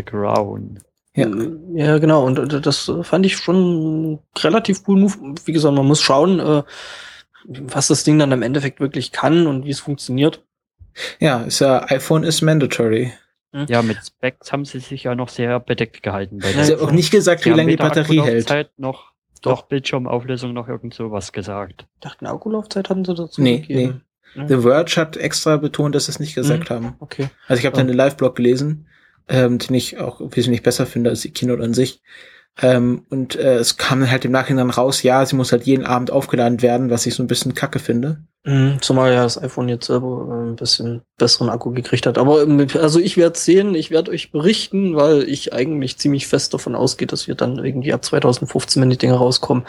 [0.06, 0.80] Crown.
[1.16, 1.28] Ja.
[1.74, 2.26] ja, genau.
[2.26, 5.36] Und äh, das fand ich schon einen relativ coolen Move.
[5.46, 6.64] Wie gesagt, man muss schauen, äh,
[7.48, 10.44] was das Ding dann im Endeffekt wirklich kann und wie es funktioniert.
[11.20, 13.14] Ja, ist ja, iPhone ist mandatory.
[13.68, 16.40] Ja, mit Specs haben sie sich ja noch sehr bedeckt gehalten.
[16.40, 18.52] Bei Ja, Sie haben auch nicht gesagt, wie haben lange die Batterie hält.
[18.52, 19.14] Akkulaufzeit Noch,
[19.46, 21.88] noch Bildschirmauflösung noch irgend sowas gesagt.
[21.96, 24.04] Ich dachte, eine Akkulaufzeit hatten sie dazu Nee, gegeben.
[24.36, 26.96] The Verge hat extra betont, dass sie es nicht gesagt haben.
[27.00, 27.30] Okay.
[27.48, 28.88] Also ich habe da einen Live-Blog gelesen,
[29.28, 32.04] ähm, den ich auch wesentlich besser finde als die Keynote an sich.
[32.60, 35.86] Ähm, und äh, es kam dann halt im Nachhinein raus, ja, sie muss halt jeden
[35.86, 38.18] Abend aufgeladen werden, was ich so ein bisschen kacke finde.
[38.46, 42.18] Mhm, Zumal ja das iPhone jetzt selber äh, ein bisschen besseren Akku gekriegt hat.
[42.18, 46.54] Aber ähm, also ich werde sehen, ich werde euch berichten, weil ich eigentlich ziemlich fest
[46.54, 49.66] davon ausgehe, dass wir dann irgendwie ab 2015, wenn die Dinge rauskommen,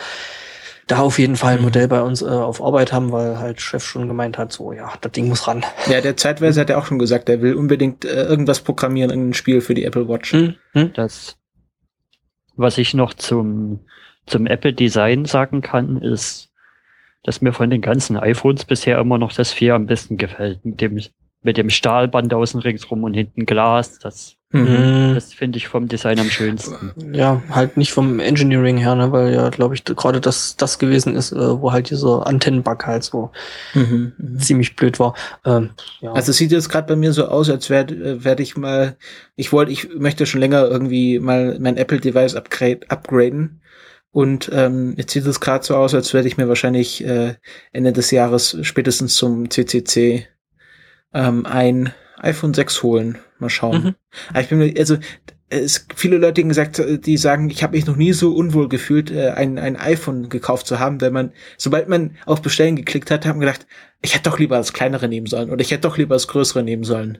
[0.87, 1.64] da auf jeden Fall ein Mhm.
[1.64, 4.91] Modell bei uns äh, auf Arbeit haben, weil halt Chef schon gemeint hat, so ja,
[5.03, 5.62] das Ding muss ran.
[5.91, 9.35] Ja, der zeitweise hat er auch schon gesagt, er will unbedingt äh, irgendwas programmieren, irgendein
[9.35, 10.33] Spiel für die Apple Watch.
[10.33, 10.55] Mhm.
[10.72, 10.93] Mhm.
[10.95, 11.37] Das,
[12.59, 13.80] was ich noch zum,
[14.26, 16.52] zum Apple-Design sagen kann, ist,
[17.22, 20.64] dass mir von den ganzen iPhones bisher immer noch das 4 am besten gefällt.
[20.64, 21.00] Mit dem,
[21.42, 23.98] mit dem Stahlband außen ringsrum und hinten Glas.
[24.00, 24.62] Das, Mhm.
[24.62, 25.14] Mhm.
[25.14, 26.94] das finde ich vom Design am schönsten.
[27.12, 31.16] Ja, halt nicht vom Engineering her, ne, weil ja, glaube ich, gerade das das gewesen
[31.16, 33.30] ist, äh, wo halt dieser Antennenbug halt so
[33.74, 34.12] Mhm.
[34.16, 34.38] Mhm.
[34.38, 35.14] ziemlich blöd war.
[35.44, 35.70] Ähm,
[36.01, 36.12] ja.
[36.12, 38.96] Also es sieht jetzt gerade bei mir so aus, als werde äh, werd ich mal,
[39.36, 43.61] ich wollte, ich möchte schon länger irgendwie mal mein Apple-Device upgrade, upgraden.
[44.12, 47.34] Und ähm, jetzt sieht es gerade so aus, als werde ich mir wahrscheinlich äh,
[47.72, 50.26] Ende des Jahres spätestens zum CCC
[51.12, 53.18] ähm, ein iPhone 6 holen.
[53.39, 53.82] Mal schauen.
[53.82, 53.95] Mhm.
[54.30, 54.97] Aber ich bin mir, also
[55.51, 59.11] es viele Leute die gesagt, die sagen, ich habe mich noch nie so unwohl gefühlt,
[59.11, 63.24] äh, ein, ein iPhone gekauft zu haben, wenn man, sobald man auf Bestellen geklickt hat,
[63.24, 63.66] haben gedacht,
[64.03, 66.62] ich hätte doch lieber das kleinere nehmen sollen oder ich hätte doch lieber das größere
[66.62, 67.18] nehmen sollen.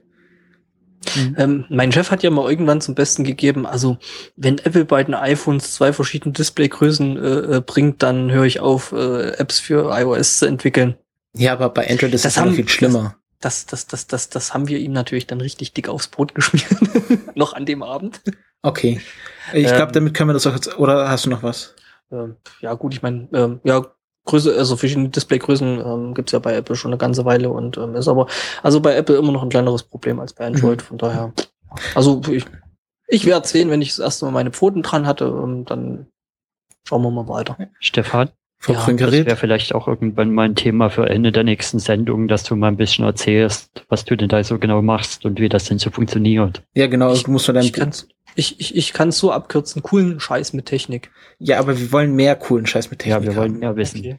[1.17, 1.37] Mhm.
[1.39, 3.99] Ähm, mein Chef hat ja mal irgendwann zum Besten gegeben, also
[4.37, 8.93] wenn Apple bei den iPhones zwei verschiedene Displaygrößen äh, äh, bringt, dann höre ich auf,
[8.93, 10.97] äh, Apps für iOS zu entwickeln.
[11.37, 13.17] Ja, aber bei Android ist Das das haben- viel schlimmer.
[13.41, 17.37] Das, das, das, das, das haben wir ihm natürlich dann richtig dick aufs Brot geschmiert.
[17.37, 18.21] noch an dem Abend.
[18.63, 19.01] Okay.
[19.53, 19.77] Ich Ähm.
[19.77, 21.75] glaube, damit können wir das auch jetzt, oder hast du noch was?
[22.11, 23.87] Ähm, ja, gut, ich meine, ähm, ja,
[24.25, 27.95] Größe, also verschiedene Displaygrößen ähm, gibt's ja bei Apple schon eine ganze Weile und ähm,
[27.95, 28.27] ist aber
[28.63, 30.83] also bei Apple immer noch ein kleineres Problem als bei Android.
[30.83, 31.33] Von daher,
[31.95, 32.45] also ich,
[33.07, 36.09] ich werde sehen, wenn ich das erste Mal meine Pfoten dran hatte, ähm, dann
[36.87, 37.57] schauen wir mal weiter.
[37.81, 38.29] Stefan,
[38.61, 39.27] Vom Ja, das Grüngerät?
[39.27, 42.69] wäre vielleicht auch irgendwann mal ein Thema für Ende der nächsten Sendung, dass du mal
[42.69, 45.91] ein bisschen erzählst, was du denn da so genau machst und wie das denn so
[45.91, 46.63] funktioniert.
[46.75, 49.83] Ja, genau, Ich- du musst von Ich deinem, kann's, ich, ich, ich kann's so abkürzen,
[49.83, 51.11] coolen Scheiß mit Technik.
[51.39, 53.59] ja, aber wir wollen mehr coolen Scheiß mit Technik ja, wir wollen haben.
[53.61, 54.19] mehr wissen.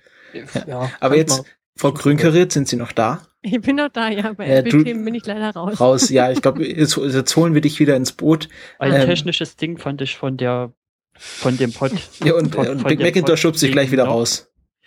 [0.68, 1.46] Ja, Aber kann jetzt, mal-
[1.78, 3.22] Frau Grüngerät, sind Sie noch da?
[3.42, 4.34] Ich bin noch da, ja.
[4.34, 5.80] Bei Äh, Apple-Themen bin ich leider raus.
[5.80, 8.50] Raus, ja, ich glaube, jetzt, jetzt holen wir dich wieder ins Boot.
[8.80, 9.06] Ein Ähm.
[9.06, 10.74] technisches Ding fand ich von der,
[11.20, 11.92] von dem Pod,
[12.24, 14.46] Ja, und, von, und von Big Macintosh schubst sich gleich wieder noch, raus.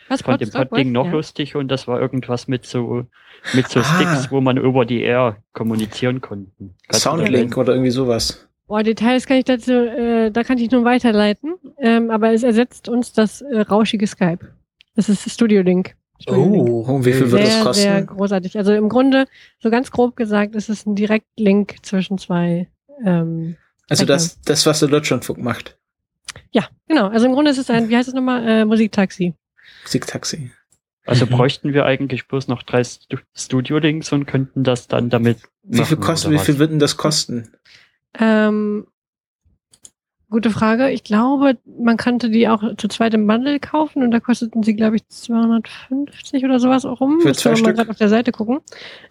[0.09, 1.12] Was, Von dem Pod-Ding noch Ja.
[1.12, 3.07] lustig und das war irgendwas mit so,
[3.55, 3.85] mit so Ah.
[3.85, 6.74] Sticks, wo man über die Air kommunizieren konnten.
[6.89, 8.47] Kannst du Soundlink oder irgendwie sowas.
[8.66, 11.55] Boah, Details kann ich dazu, äh, da kann ich nur weiterleiten.
[11.78, 14.41] Ähm, aber es ersetzt uns das äh, rauschige Skype.
[14.97, 15.95] Das ist Studio Link.
[16.20, 16.68] Studio Link.
[16.68, 17.83] Oh, Und wie viel wird das sehr, kosten?
[17.83, 18.59] sehr großartig.
[18.59, 19.26] Also im Grunde,
[19.61, 22.68] so ganz grob gesagt, ist es ein Direktlink zwischen zwei.
[23.05, 23.57] Ähm,
[23.89, 25.78] Also das, das, was der Deutschlandfunk macht.
[26.53, 27.09] Ja, genau.
[27.09, 29.35] Also im Grunde ist es ein, wie heißt es nochmal, äh, Musiktaxi.
[29.85, 30.51] Musiktaxi.
[31.05, 31.30] Also Mhm.
[31.30, 35.97] bräuchten wir eigentlich bloß noch drei Stu Studio-Links und könnten das dann damit Wie viel
[35.97, 37.53] machen, kostet, oder wie viel wird denn das kosten?
[38.18, 38.87] Ähm,
[40.30, 40.91] gute Frage.
[40.91, 44.74] Ich glaube, man kannte die auch zu zweit im Bundle kaufen und da kosteten sie,
[44.74, 47.20] glaube ich, 250 oder sowas auch rum.
[47.20, 47.76] Für Müssen zwei wir mal Stück?
[47.76, 48.61] gerade auf der Seite gucken.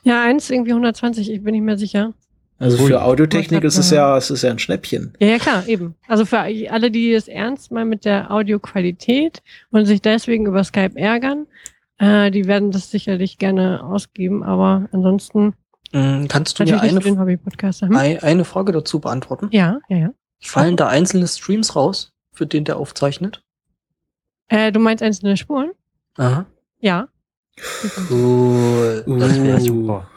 [0.03, 2.13] Ja, eins irgendwie 120, ich bin nicht mehr sicher.
[2.61, 2.89] Also Ui.
[2.89, 5.13] für Audiotechnik ist es ja, es ist ja ein Schnäppchen.
[5.19, 5.95] Ja, ja, klar, eben.
[6.07, 9.41] Also für alle, die es ernst meinen mit der Audioqualität
[9.71, 11.47] und sich deswegen über Skype ärgern,
[11.97, 15.53] äh, die werden das sicherlich gerne ausgeben, aber ansonsten
[15.93, 16.99] Mm, Kannst du mir eine.
[17.01, 17.95] Hm?
[17.95, 19.49] ein, eine Frage dazu beantworten?
[19.51, 20.09] Ja, ja, ja.
[20.39, 23.43] Fallen da einzelne Streams raus, für den der aufzeichnet?
[24.47, 25.71] Äh, du meinst einzelne Spuren?
[26.17, 26.45] Aha.
[26.79, 27.09] Ja.
[28.09, 29.03] Cool.
[29.05, 30.09] Das wäre super.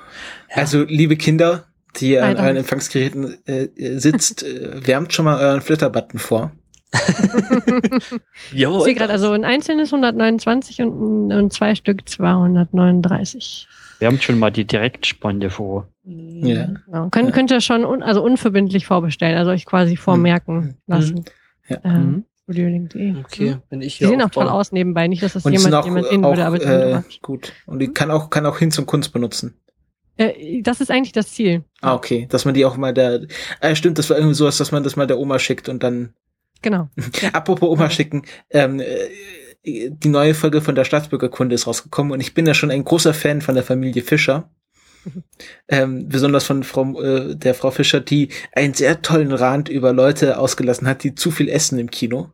[0.49, 1.67] Also, liebe Kinder,
[1.97, 3.69] die ihr an euren Empfangsgeräten äh,
[3.99, 6.53] sitzt, äh, wärmt schon mal euren Flitter-Button vor.
[8.53, 13.67] Ich sehe gerade, also ein einzelnes 129 und, ein- und zwei Stück 239.
[13.99, 15.89] Wir haben schon mal die Direktspanne vor.
[16.05, 16.67] Ja.
[16.87, 17.09] Genau.
[17.11, 17.35] Könnt, Ja.
[17.35, 21.25] Könnt ihr schon un, also unverbindlich vorbestellen, also euch quasi vormerken lassen.
[21.69, 21.79] Ja.
[21.85, 23.17] Ähm, studiolink.de.
[23.25, 25.59] Okay, wenn ich Die hier sehen auch toll aus nebenbei, nicht, dass das Und die
[25.59, 27.53] jemand, auch, jemand sehen auch würde, aber die äh, gut.
[27.67, 29.55] Und die kann auch, kann auch hin zum Kunst benutzen.
[30.17, 31.65] Äh, das ist eigentlich das Ziel.
[31.81, 32.27] Ah, okay.
[32.29, 33.27] Dass man die auch mal der,
[33.61, 36.15] äh, stimmt, das war irgendwie sowas, dass man das mal der Oma schickt und dann,
[36.63, 36.89] Genau.
[37.33, 39.09] apropos Oma schicken, ähm, äh,
[39.65, 43.15] die neue Folge von der Staatsbürgerkunde ist rausgekommen und ich bin ja schon ein großer
[43.15, 44.51] Fan von der Familie Fischer.
[45.69, 50.39] Ähm, besonders von Frau, äh, der Frau Fischer, die einen sehr tollen Rand über Leute
[50.39, 52.31] ausgelassen hat, die zu viel essen im Kino.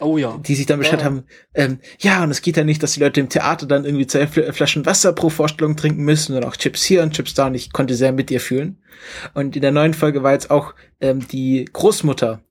[0.00, 0.38] Oh ja.
[0.38, 1.06] die sich dann beschwert Ja.
[1.06, 1.24] haben,
[1.54, 4.26] ähm, ja, und es geht ja nicht, dass die Leute im Theater dann irgendwie zwei
[4.26, 7.54] Fl Flaschen Wasser pro Vorstellung trinken müssen und auch Chips hier und Chips da und
[7.54, 8.82] ich konnte sehr mit ihr fühlen.
[9.34, 12.42] Und in der neuen Folge war jetzt auch ähm, die Großmutter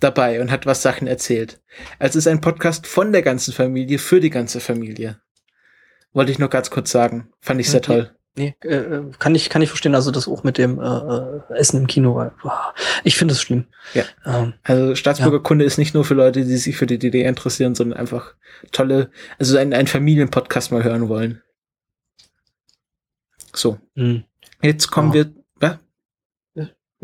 [0.00, 1.60] dabei und hat was Sachen erzählt.
[1.98, 5.20] Also es ist ein Podcast von der ganzen Familie für die ganze Familie.
[6.12, 7.30] Wollte ich nur ganz kurz sagen.
[7.40, 7.86] Fand ich sehr Okay.
[7.86, 8.16] toll.
[8.36, 11.40] Nee, äh, äh, kann ich, kann ich verstehen, also das auch mit dem äh, äh,
[11.56, 12.16] Essen im Kino.
[12.16, 12.74] Weil, boah,
[13.04, 13.66] ich finde es schlimm.
[13.94, 14.02] Ja.
[14.26, 17.98] Ähm, Also Staatsbürgerkunde ist nicht nur für Leute, die sich für die DDR interessieren, sondern
[17.98, 18.34] einfach
[18.72, 21.42] tolle, also ein, ein Familienpodcast mal hören wollen.
[23.54, 23.78] So.
[23.94, 24.24] hm.
[24.62, 25.14] Jetzt kommen Ja.
[25.26, 25.43] wir.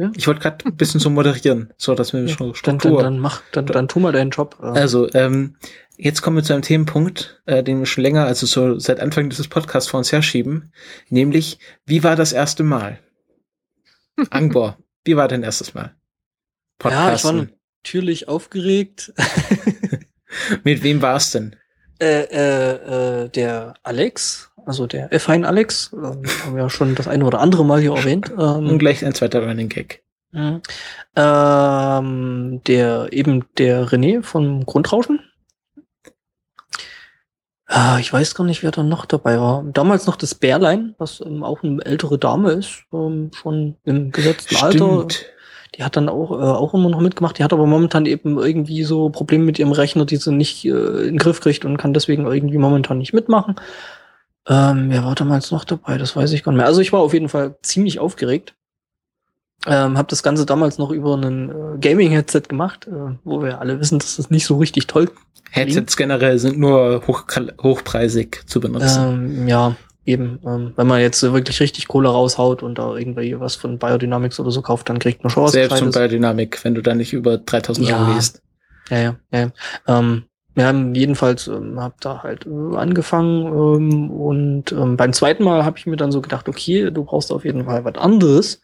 [0.00, 0.10] Ja?
[0.16, 3.02] Ich wollte gerade ein bisschen so moderieren, so dass wir Ja, schon dann, Struktur.
[3.02, 4.56] dann, dann mach, dann, dann tu mal deinen Job.
[4.62, 5.56] Äh, also, ähm,
[5.98, 9.28] jetzt kommen wir zu einem Themenpunkt, äh, den wir schon länger, also so seit Anfang
[9.28, 10.72] dieses Podcasts vor uns herschieben,
[11.10, 12.98] nämlich, wie war das erste Mal?
[14.30, 15.82] Angbor, wie war dein erstes Mal?
[15.84, 17.52] ja, ich war Podcasten.
[17.84, 19.12] natürlich aufgeregt.
[20.64, 21.56] Mit wem war es denn?
[22.00, 27.08] äh, äh, äh, der Alex, also der F1 Alex, ähm, haben wir ja schon das
[27.08, 28.30] eine oder andere Mal hier erwähnt.
[28.30, 30.02] Und Ähm, gleich ein zweiter Running Gag.
[30.32, 30.62] Mhm.
[31.16, 35.20] Ähm, der eben der René vom Grundrauschen.
[37.66, 39.64] Ah, ich weiß gar nicht, wer da noch dabei war.
[39.72, 44.56] Damals noch das Bärlein, was ähm, auch eine ältere Dame ist, ähm, schon im gesetzten
[44.56, 45.06] Alter.
[45.76, 47.38] Die hat dann auch, äh, auch immer noch mitgemacht.
[47.38, 50.68] Die hat aber momentan eben irgendwie so Probleme mit ihrem Rechner, die sie nicht äh,
[50.68, 53.54] in den Griff kriegt und kann deswegen irgendwie momentan nicht mitmachen.
[54.48, 55.98] Ähm, wer war damals noch dabei?
[55.98, 56.66] Das weiß ich gar nicht mehr.
[56.66, 58.54] Also ich war auf jeden Fall ziemlich aufgeregt.
[59.66, 63.78] Ähm, habe das Ganze damals noch über ein äh, Gaming-Headset gemacht, äh, wo wir alle
[63.78, 65.10] wissen, dass das nicht so richtig toll
[65.50, 67.24] Headsets generell sind nur hoch,
[67.62, 69.02] hochpreisig zu benutzen.
[69.02, 70.38] Ähm, ja, eben.
[70.46, 74.50] Ähm, wenn man jetzt wirklich richtig Kohle raushaut und da irgendwie was von Biodynamics oder
[74.50, 75.90] so kauft, dann kriegt man schon was Selbst von.
[75.90, 77.98] Biodynamic, wenn du da nicht über 3000 Ja.
[78.00, 78.42] Euro liest.
[78.90, 79.50] Ja, ja, ja.
[79.86, 80.24] Ähm,
[80.54, 85.64] wir haben jedenfalls, ähm, hab da halt äh, angefangen ähm, und ähm, beim zweiten Mal
[85.64, 88.60] habe ich mir dann so gedacht, okay, du brauchst auf jeden Fall was anderes.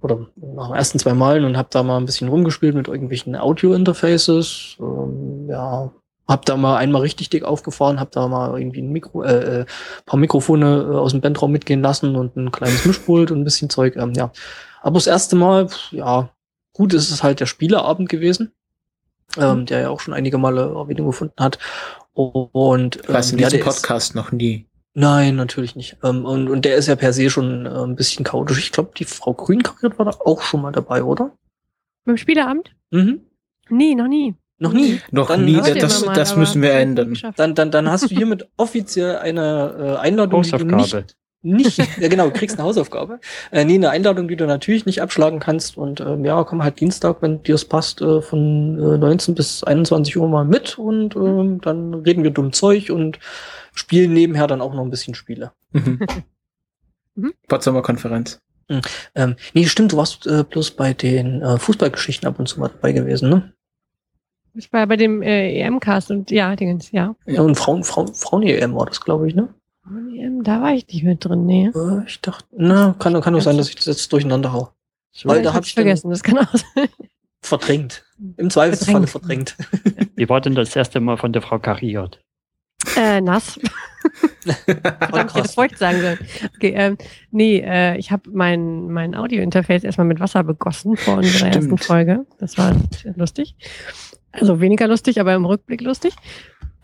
[0.00, 3.36] Oder nach den ersten zwei Malen und habe da mal ein bisschen rumgespielt mit irgendwelchen
[3.36, 4.76] Audio-Interfaces.
[4.80, 5.92] Ähm, ja,
[6.26, 9.66] hab da mal einmal richtig dick aufgefahren, hab da mal irgendwie ein Mikro, äh, äh,
[10.04, 13.70] paar Mikrofone äh, aus dem Bandraum mitgehen lassen und ein kleines Mischpult und ein bisschen
[13.70, 13.96] Zeug.
[13.96, 14.30] Ähm, ja,
[14.82, 16.30] aber das erste Mal, ja,
[16.74, 18.52] gut, ist es halt der Spieleabend gewesen
[19.36, 21.58] ähm, der ja auch schon einige Male Erwähnung gefunden hat.
[22.14, 24.66] Und Was in ähm, ja, diesem der ist- Podcast noch nie.
[24.94, 25.96] Nein, natürlich nicht.
[26.02, 28.58] Ähm, und, und der ist ja per se schon äh, ein bisschen chaotisch.
[28.58, 31.30] Ich glaube, die Frau Grünkariert war da auch schon mal dabei, oder?
[32.04, 32.74] Beim Spieleabend?
[32.90, 33.20] Mhm.
[33.68, 34.34] Nee, noch nie.
[34.58, 35.00] Noch nie.
[35.12, 37.16] Noch Dann nie, das, mal, das müssen wir ändern.
[37.36, 41.14] Dann, dann, dann hast du hiermit offiziell eine äh, Einladung, die du nicht,
[41.48, 43.20] nicht ja genau, du kriegst eine Hausaufgabe.
[43.50, 45.76] Äh, nee, eine Einladung, die du natürlich nicht abschlagen kannst.
[45.76, 49.64] Und ähm, ja, komm halt Dienstag, wenn dir es passt, äh, von äh, 19 bis
[49.64, 53.18] 21 Uhr mal mit und ähm, dann reden wir dumm Zeug und
[53.74, 55.52] spielen nebenher dann auch noch ein bisschen Spiele.
[55.72, 56.00] Mhm.
[57.18, 57.32] Mhm.
[57.48, 58.38] Potsdamer Konferenz.
[59.14, 62.68] Ähm, nee, stimmt, du warst äh, bloß bei den äh, Fußballgeschichten ab und zu mal
[62.68, 63.52] dabei gewesen, ne?
[64.54, 67.14] Ich war bei dem äh, EM-Cast und ja, Dingens, ja.
[67.26, 69.54] Ja, und Frauen, Frauen, Frauen-EM war das, glaube ich, ne?
[70.42, 71.70] Da war ich nicht mit drin, nee.
[72.06, 74.70] Ich dachte, na, kann, kann doch sein, dass ich das jetzt durcheinander hau.
[75.24, 76.88] Weil da ich hab hab's ich vergessen, das kann auch sein.
[77.40, 78.04] Verdrängt.
[78.36, 79.56] Im Zweifelsfalle verdrängt.
[80.16, 82.20] wie war denn das erste Mal von der Frau kariert?
[82.96, 83.58] Äh, nass.
[84.64, 86.18] Verdammt, ich hätte feucht sagen sollen.
[86.56, 86.98] Okay, ähm,
[87.30, 91.54] nee, äh, ich habe mein, mein Audio-Interface erstmal mit Wasser begossen vor unserer Stimmt.
[91.56, 92.26] ersten Folge.
[92.38, 92.74] Das war
[93.16, 93.54] lustig.
[94.32, 96.14] Also weniger lustig, aber im Rückblick lustig.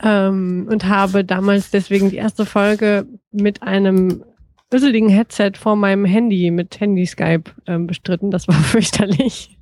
[0.02, 4.24] Ähm, und habe damals deswegen die erste Folge mit einem
[4.72, 8.30] düsseligen Headset vor meinem Handy mit Handy-Skype ähm, bestritten.
[8.30, 9.56] Das war fürchterlich.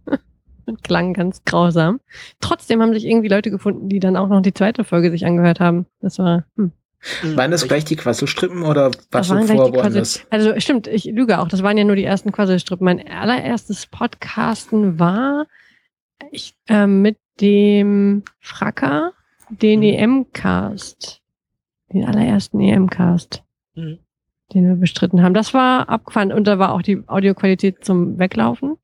[0.64, 2.00] und klang ganz grausam.
[2.40, 5.60] Trotzdem haben sich irgendwie Leute gefunden, die dann auch noch die zweite Folge sich angehört
[5.60, 5.86] haben.
[6.00, 6.72] Das war, hm.
[7.34, 10.26] Waren das gleich die Quasselstrippen oder Das warst du waren gleich vor die Quassel- woanders?
[10.30, 11.48] Also stimmt, ich lüge auch.
[11.48, 12.84] Das waren ja nur die ersten Quasselstrippen.
[12.84, 15.46] Mein allererstes Podcasten war
[16.30, 19.12] ich, ähm, mit dem Fracker,
[19.60, 19.86] den Mhm.
[19.86, 21.20] EM-Cast.
[21.92, 23.42] Den allerersten EM-Cast,
[23.74, 23.98] Mhm.
[24.54, 25.34] den wir bestritten haben.
[25.34, 28.76] Das war abgefahren und da war auch die Audioqualität zum Weglaufen.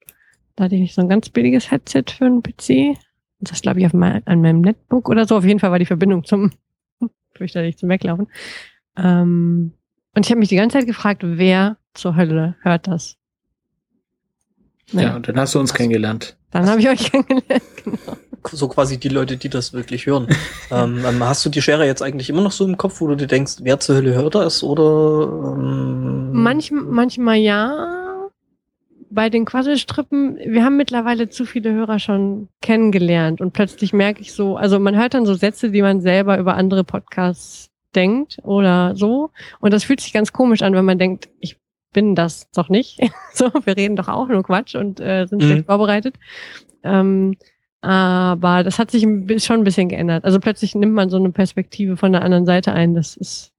[0.57, 2.99] Da hatte ich nicht so ein ganz billiges Headset für einen PC.
[3.41, 5.37] Das glaube ich auf mein, an meinem Netbook oder so.
[5.37, 6.51] Auf jeden Fall war die Verbindung zum
[7.35, 8.27] fürchterlich zum Weglaufen.
[8.97, 9.73] Ähm,
[10.15, 13.17] und ich habe mich die ganze Zeit gefragt, wer zur Hölle hört das?
[14.93, 16.37] Naja, Ja, und dann hast du uns kennengelernt.
[16.51, 17.63] dann habe ich euch kennengelernt.
[17.85, 18.17] Genau.
[18.51, 20.29] So quasi die Leute, die das wirklich hören.
[20.71, 23.17] ähm, ähm, hast du die Schere jetzt eigentlich immer noch so im Kopf, wo du
[23.17, 24.63] dir denkst, wer zur Hölle hört das?
[24.63, 27.95] Oder ähm, Manch, manchmal ja.
[29.11, 34.35] Bei den Quasselstrippen, wir haben mittlerweile zu viele Hörer schon kennengelernt und plötzlich merke ich
[34.35, 38.95] so, also man hört dann so Sätze, die man selber über andere Podcasts denkt oder
[38.97, 39.31] so.
[39.61, 41.57] Und das fühlt sich ganz komisch an, wenn man denkt, ich
[41.95, 43.01] bin das doch nicht.
[43.33, 45.47] so, wir reden doch auch nur Quatsch und äh, sind Mhm.
[45.47, 46.17] schlecht vorbereitet.
[46.85, 47.37] Ähm,
[47.81, 50.25] aber das hat sich schon ein bisschen geändert.
[50.25, 52.95] Also plötzlich nimmt man so eine Perspektive von der anderen Seite ein.
[52.95, 53.53] Das ist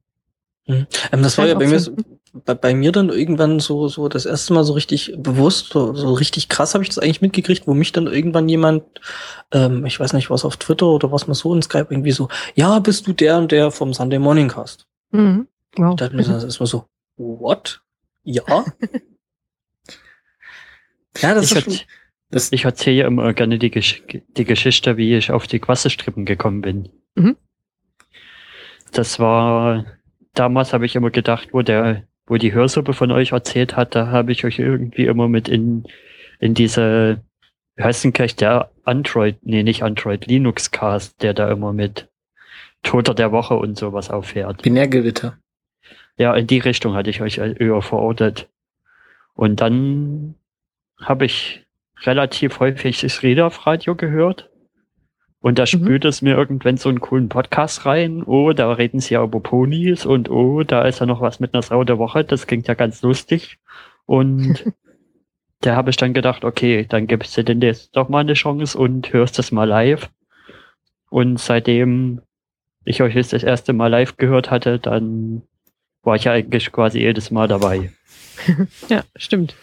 [0.68, 1.96] Ähm, das war ja bei mir, so,
[2.46, 6.14] bei, bei mir dann irgendwann so, so das erste Mal so richtig bewusst, so, so
[6.14, 8.84] richtig krass habe ich das eigentlich mitgekriegt, wo mich dann irgendwann jemand,
[9.52, 12.30] ähm, ich weiß nicht, was auf Twitter oder was man so in Skype irgendwie so,
[12.56, 14.86] ja, bist du der und der vom Sunday Morning Cast?
[15.12, 15.48] mhm.
[15.76, 15.96] wow.
[15.96, 16.86] Da hat mir das erstmal so,
[17.18, 17.82] what?
[18.24, 18.44] Ja?
[21.18, 21.80] ja, das Ich, ist schon,
[22.32, 26.62] Das, ich erzähle immer gerne die, Gesch die Geschichte, wie ich auf die Quasselstrippen gekommen
[26.62, 26.90] bin.
[27.16, 27.38] Mhm.
[28.92, 29.86] Das war,
[30.34, 34.08] damals habe ich immer gedacht, wo der, wo die Hörsuppe von euch erzählt hat, da
[34.08, 35.86] habe ich euch irgendwie immer mit in,
[36.40, 37.22] in diese,
[37.76, 42.10] wie heißt denn gleich der Android, nee, nicht Android, Linux Cast, der da immer mit
[42.84, 44.62] Toter der Woche und sowas auffährt.
[44.62, 45.38] Binärgewitter.
[46.18, 48.50] Ja, in die Richtung hatte ich euch eher verortet.
[49.34, 50.36] Und dann
[51.02, 51.66] habe ich
[52.04, 54.50] relativ häufig das Reader-Radio gehört.
[55.42, 55.68] Und da Mhm.
[55.68, 58.24] spült es mir irgendwann so einen coolen Podcast rein.
[58.24, 61.54] Oh, da reden sie ja über Ponys und oh, da ist ja noch was mit
[61.54, 62.24] einer Sau der Woche.
[62.26, 63.58] Das klingt ja ganz lustig.
[64.06, 64.66] Und
[65.62, 68.78] da habe ich dann gedacht, okay, dann gibst du denn jetzt doch mal eine Chance
[68.78, 70.10] und hörst das mal live.
[71.10, 72.22] Und seitdem
[72.84, 75.44] ich euch jetzt das erste Mal live gehört hatte, dann
[76.04, 77.92] war ich ja eigentlich quasi jedes Mal dabei.
[78.88, 79.54] Ja, stimmt.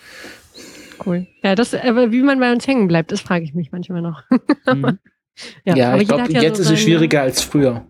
[1.04, 1.26] Cool.
[1.42, 4.22] Ja, das, aber wie man bei uns hängen bleibt, das frage ich mich manchmal noch.
[4.66, 4.98] Mhm.
[5.64, 7.86] Ja, aber ich glaube, ja jetzt so ist es schwieriger als früher.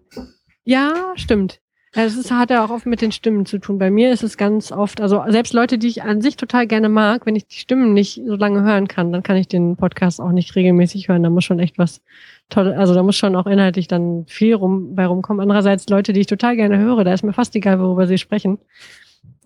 [0.65, 1.61] Ja, stimmt.
[1.95, 3.79] Ja, Es hat ja auch oft mit den Stimmen zu tun.
[3.79, 6.91] Bei mir ist es ganz oft, also selbst Leute, die ich an sich total gerne
[6.91, 10.21] mag, wenn ich die Stimmen nicht so lange hören kann, dann kann ich den Podcast
[10.21, 11.23] auch nicht regelmäßig hören.
[11.23, 12.03] Da muss schon echt was
[12.51, 15.41] toll, also da muss schon auch inhaltlich dann viel rum bei rumkommen.
[15.41, 18.59] Andererseits Leute, die ich total gerne höre, da ist mir fast egal, worüber sie sprechen.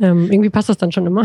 [0.01, 1.25] Ähm, irgendwie passt das dann schon immer.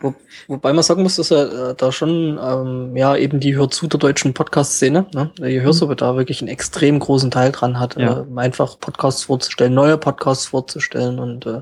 [0.00, 0.12] Wo,
[0.48, 3.86] wobei man sagen muss, dass er äh, da schon, ähm, ja, eben die Hör zu
[3.86, 5.30] der deutschen Podcast-Szene, ne?
[5.38, 8.26] Die Hörsuppe da wirklich einen extrem großen Teil dran hat, Ja.
[8.28, 11.60] äh, einfach Podcasts vorzustellen, neue Podcasts vorzustellen und äh,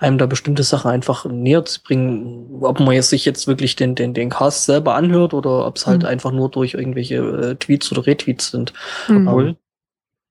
[0.00, 3.94] einem da bestimmte Sachen einfach näher zu bringen, ob man jetzt sich jetzt wirklich den,
[3.94, 6.08] den, den Cast selber anhört oder ob es halt Mhm.
[6.08, 8.72] einfach nur durch irgendwelche äh, Tweets oder Retweets sind.
[9.08, 9.28] Mhm.
[9.28, 9.56] Obwohl,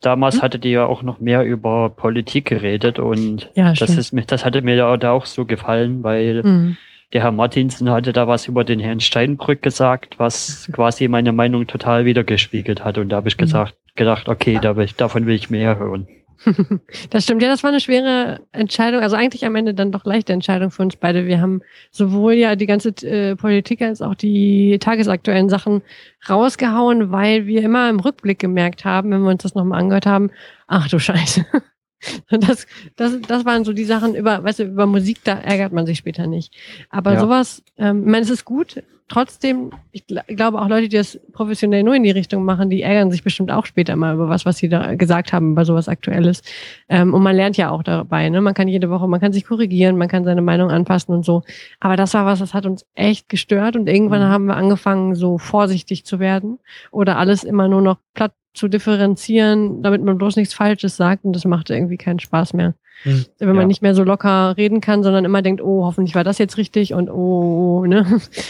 [0.02, 0.42] damals Hm?
[0.42, 4.44] hattet ihr ja auch noch mehr über Politik geredet und Ja, das, ist, mir- das
[4.46, 6.78] hatte mir ja da auch so gefallen, weil Mhm.
[7.14, 11.68] der Herr Martinsen hatte da was über den Herrn Steinbrück gesagt, was quasi meine Meinung
[11.68, 12.98] total wiedergespiegelt hat.
[12.98, 13.42] Und da habe ich Mhm.
[13.42, 16.08] gesagt, gedacht, okay, da will ich, davon will ich mehr hören.
[17.10, 20.34] Das stimmt, ja, das war eine schwere Entscheidung, also eigentlich am Ende dann doch leichte
[20.34, 21.26] Entscheidung für uns beide.
[21.26, 21.62] Wir haben
[21.92, 25.82] sowohl ja die ganze äh, Politik als auch die tagesaktuellen Sachen
[26.30, 30.32] rausgehauen, weil wir immer im Rückblick gemerkt haben, wenn wir uns das nochmal angehört haben,
[30.68, 31.46] ach du Scheiße.
[32.30, 32.66] Das,
[32.96, 35.98] das, das waren so die Sachen über, weißt du, über Musik, da ärgert man sich
[36.00, 36.54] später nicht.
[36.90, 37.20] Aber Ja.
[37.20, 38.82] sowas, ähm, ich meine, es ist gut.
[39.08, 42.82] Trotzdem, ich gl glaube auch Leute, die das professionell nur in die Richtung machen, die
[42.82, 45.90] ärgern sich bestimmt auch später mal über was, was sie da gesagt haben, bei sowas
[45.90, 46.44] Aktuelles.
[46.88, 48.40] Ähm, und man lernt ja auch dabei, ne?
[48.40, 51.44] Man kann jede Woche, man kann sich korrigieren, man kann seine Meinung anpassen und so.
[51.82, 54.32] Aber das war was, das hat uns echt gestört und irgendwann Mhm.
[54.32, 56.60] haben wir angefangen, so vorsichtig zu werden
[56.92, 61.34] oder alles immer nur noch platt zu differenzieren, damit man bloß nichts Falsches sagt und
[61.34, 62.74] das macht irgendwie keinen Spaß mehr.
[63.04, 63.26] Mhm.
[63.40, 63.66] Wenn man Ja.
[63.66, 66.94] nicht mehr so locker reden kann, sondern immer denkt, oh, hoffentlich war das jetzt richtig
[66.94, 68.06] und oh, ne?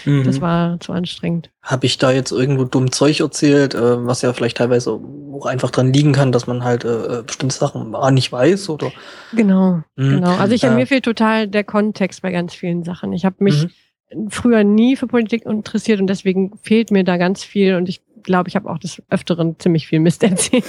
[0.06, 0.24] Mhm.
[0.26, 1.52] Das war zu anstrengend.
[1.62, 5.00] Habe ich da jetzt irgendwo dumm Zeug erzählt, äh, was ja vielleicht teilweise
[5.34, 8.92] auch einfach dran liegen kann, dass man halt äh, bestimmte Sachen A nicht weiß oder
[9.34, 10.10] Genau, Mhm.
[10.16, 10.36] genau.
[10.36, 13.14] Also ich Äh, mir fehlt total der Kontext bei ganz vielen Sachen.
[13.14, 13.68] Ich habe mich
[14.14, 14.30] Mhm.
[14.30, 18.50] früher nie für Politik interessiert und deswegen fehlt mir da ganz viel und ich glaube,
[18.50, 20.64] ich habe auch des Öfteren ziemlich viel Mist erzählt.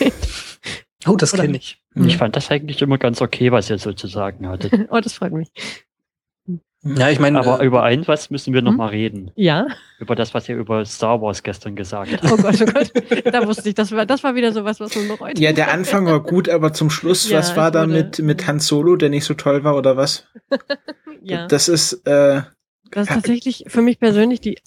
[1.06, 1.80] Oh, das kenne ich.
[1.94, 2.06] Mhm.
[2.08, 4.72] Ich fand das eigentlich immer ganz okay, was ihr sozusagen hattet.
[4.90, 5.50] oh, das freut mich.
[6.84, 8.78] Ja, ich meine, Aber äh, über eins, was müssen wir noch Hm?
[8.78, 9.30] mal reden?
[9.36, 9.68] Ja.
[10.00, 12.24] Über das, was ihr über Star Wars gestern gesagt habt.
[12.24, 12.92] Oh Gott, oh Gott.
[13.32, 15.38] Da wusste ich, das war, das war wieder sowas, was man bereut.
[15.38, 18.58] Ja, der Anfang war gut, aber zum Schluss, Ja, was war da mit, mit Han
[18.58, 20.26] Solo, der nicht so toll war, oder was?
[21.22, 21.46] ja.
[21.46, 22.42] Das ist, äh,
[22.90, 24.58] Das ist tatsächlich für mich persönlich die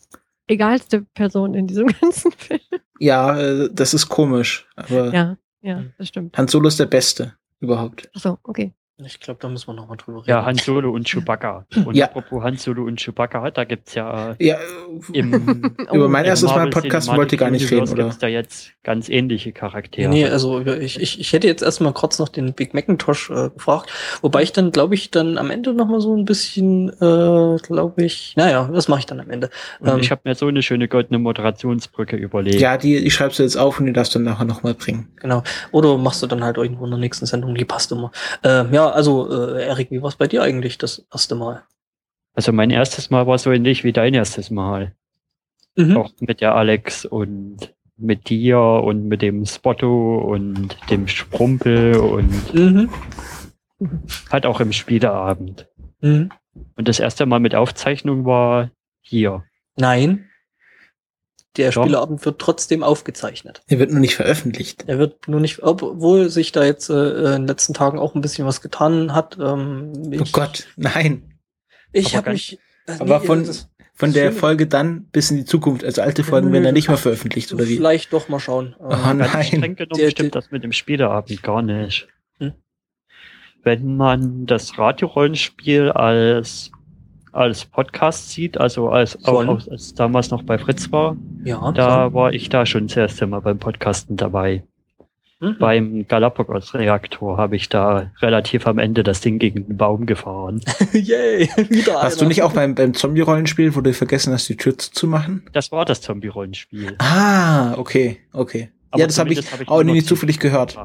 [0.48, 2.60] egalste Person in diesem ganzen Film.
[3.00, 4.68] ja, äh, das ist komisch.
[4.76, 6.38] Aber Ja, ja, das stimmt.
[6.38, 8.10] Han Solo ist der Beste überhaupt.
[8.16, 8.74] Ach so, okay.
[9.04, 10.30] Ich glaube, da müssen wir noch mal drüber reden.
[10.30, 11.66] Ja, Han Solo und Chewbacca.
[11.86, 12.06] Und Ja.
[12.06, 14.58] apropos Han Solo und Chewbacca, da gibt's ja äh, Ja,
[15.12, 18.04] im, über mein erstes Mal Podcast Cinematic wollte ich gar nicht reden, oder?
[18.04, 20.10] gibt's da jetzt ganz ähnliche Charaktere.
[20.10, 23.90] Nee, also ich, ich, ich hätte jetzt erstmal kurz noch den Big Macintosh äh, gefragt,
[24.22, 27.94] wobei ich dann, glaube ich, dann am Ende noch mal so ein bisschen, äh, glaube
[27.98, 29.50] ich, naja, das mache ich dann am Ende.
[29.84, 32.62] Ähm, ich habe mir so eine schöne goldene Moderationsbrücke überlegt.
[32.62, 35.10] ja, die, die schreibst du jetzt auf und die darfst du nachher nochmal bringen.
[35.18, 35.44] Genau.
[35.72, 38.12] Oder machst du dann halt irgendwo in der nächsten Sendung, die passt immer.
[38.44, 41.64] Ähm, ja, also, äh, Erik, wie war es bei dir eigentlich das erste Mal?
[42.34, 44.94] Also mein erstes Mal war so ähnlich wie dein erstes Mal.
[45.76, 45.98] Mhm.
[45.98, 52.54] Auch mit der Alex und mit dir und mit dem Spotto und dem Sprumpel und
[52.54, 52.90] Mhm.
[54.32, 55.68] halt auch im Spieleabend.
[56.02, 56.30] Mhm.
[56.76, 58.72] Und das erste Mal mit Aufzeichnung war
[59.02, 59.44] hier.
[59.78, 60.30] Nein.
[61.58, 61.84] Der Doch.
[61.84, 63.62] Spieleabend wird trotzdem aufgezeichnet.
[63.70, 64.84] Der wird nur nicht veröffentlicht.
[64.88, 66.94] Er wird nur nicht, obwohl sich da jetzt äh,
[67.36, 69.38] in den letzten Tagen auch ein bisschen was getan hat.
[69.40, 71.40] Ähm, ich, Oh Gott, nein.
[71.94, 72.60] Ich Aber habe mich.
[72.88, 74.40] äh, Aber nee, von- das- Von der Schön.
[74.40, 75.86] Folge dann bis in die Zukunft.
[75.86, 77.78] Also alte Folgen werden dann nicht mehr veröffentlicht, oder wie?
[77.78, 78.76] Vielleicht doch mal schauen.
[78.82, 79.44] Ähm, Oh Ganz nein.
[79.46, 82.10] streng genommen Der- stimmt das mit dem Spieleabend gar nicht.
[82.40, 82.52] Hm.
[83.64, 86.72] Wenn man das Radiorollenspiel als
[87.36, 89.50] als Podcast sieht, also als, auch, Schon.
[89.50, 93.28] als es damals noch bei Fritz war, ja, da war ich da schon das erste
[93.28, 94.64] Mal beim Podcasten dabei.
[95.40, 95.48] so.
[95.48, 95.58] Mhm.
[95.60, 100.62] Beim Galapagos-Reaktor habe ich da relativ am Ende das Ding gegen den Baum gefahren.
[100.94, 104.78] Yay, wieder Hast du nicht auch beim, beim Zombie-Rollenspiel, wo du vergessen hast, die Tür
[104.78, 105.44] zuzumachen?
[105.52, 106.96] Das war das Zombie-Rollenspiel.
[107.00, 108.72] Ah, okay, okay.
[108.92, 110.78] Aber ja, das habe ich hab ich auch nur nicht zufällig gehört.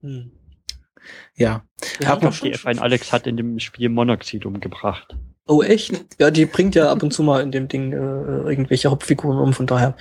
[0.00, 0.32] Hm.
[1.40, 1.64] Ja.
[2.00, 2.14] Ja.
[2.14, 5.16] F1 Alex hat in dem Spiel Monoxid umgebracht.
[5.46, 6.04] Oh, echt?
[6.18, 9.54] Ja, die bringt ja ab und zu mal in dem Ding äh, irgendwelche Hauptfiguren um,
[9.54, 9.96] von daher.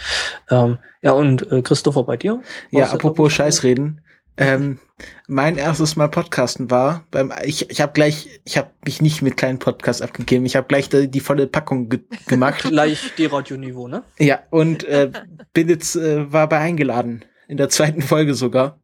[0.52, 2.42] Ähm, ja, und äh, Christopher bei dir?
[2.72, 4.02] Ja, apropos Scheißreden.
[4.36, 4.80] Ähm,
[5.28, 9.36] mein erstes Mal Podcasten war beim ich ich habe gleich ich habe mich nicht mit
[9.38, 10.46] kleinen Podcasts abgegeben.
[10.46, 12.64] Ich habe gleich die, die volle Packung ge gemacht.
[12.70, 14.04] Gleich die Radioniveau, ne?
[14.18, 15.12] ja, und äh,
[15.54, 18.79] bin jetzt äh, war bei eingeladen in der zweiten Folge sogar.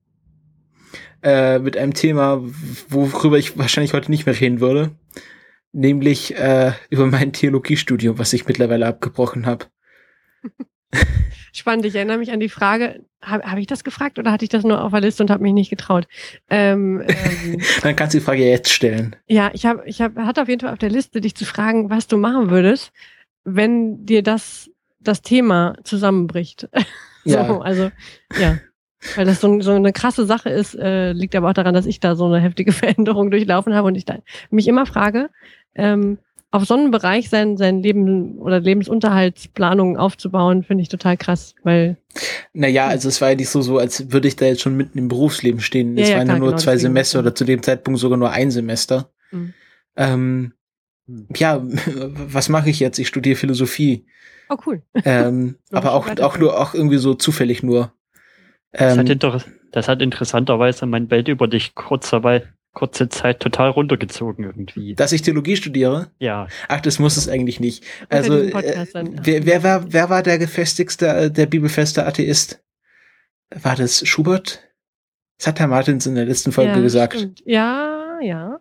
[1.25, 2.39] Äh, mit einem Thema,
[2.87, 4.91] worüber ich wahrscheinlich heute nicht mehr reden würde,
[5.71, 9.65] nämlich äh, über mein Theologiestudium, was ich mittlerweile abgebrochen habe.
[11.51, 14.49] Spannend, ich erinnere mich an die Frage, habe hab ich das gefragt oder hatte ich
[14.49, 16.07] das nur auf der Liste und habe mich nicht getraut?
[16.51, 19.15] Ähm, ähm, Dann kannst du die Frage jetzt stellen.
[19.25, 21.89] ja, ich habe, ich hab, hatte auf jeden Fall auf der Liste, dich zu fragen,
[21.89, 22.91] was du machen würdest,
[23.45, 24.69] wenn dir das,
[24.99, 26.69] das Thema zusammenbricht.
[27.25, 27.59] so, Ja.
[27.61, 27.89] also,
[28.39, 28.59] ja.
[29.15, 31.99] Weil das so, so eine krasse Sache ist, äh, liegt aber auch daran, dass ich
[31.99, 34.17] da so eine heftige Veränderung durchlaufen habe und ich da,
[34.49, 35.29] mich immer frage,
[35.75, 36.17] ähm,
[36.51, 41.97] auf so einen Bereich sein, sein Leben oder Lebensunterhaltsplanung aufzubauen, finde ich total krass, weil
[42.53, 44.97] Naja, also es war ja nicht so, so, als würde ich da jetzt schon mitten
[44.97, 45.97] im Berufsleben stehen.
[45.97, 48.51] Es ja, waren ja nur genau, zwei Semester oder zu dem Zeitpunkt sogar nur ein
[48.51, 49.09] Semester.
[49.31, 49.53] Mhm.
[49.97, 50.53] Ähm,
[51.35, 52.99] ja, was mache ich jetzt?
[52.99, 54.05] Ich studiere Philosophie.
[54.49, 54.81] oh cool.
[55.03, 57.91] Ähm, aber auch, auch nur, auch irgendwie so zufällig nur.
[58.77, 59.41] Das, hat Ähm, inter
[59.71, 62.43] das hat interessanterweise mein Bild über dich kurze, Wei-
[62.73, 64.95] kurze Zeit total runtergezogen irgendwie.
[64.95, 66.11] dass ich Theologie studiere?
[66.19, 67.83] Ja, Ach, das muss es eigentlich nicht.
[68.09, 68.85] Also, äh,
[69.21, 72.61] wer, wer war, wer war der gefestigste, äh, der bibelfeste Atheist?
[73.49, 74.61] War das Schubert?
[75.37, 77.13] Das hat Herr Martins in der letzten Folge ja, gesagt.
[77.17, 77.41] stimmt.
[77.45, 78.59] Ja, ja.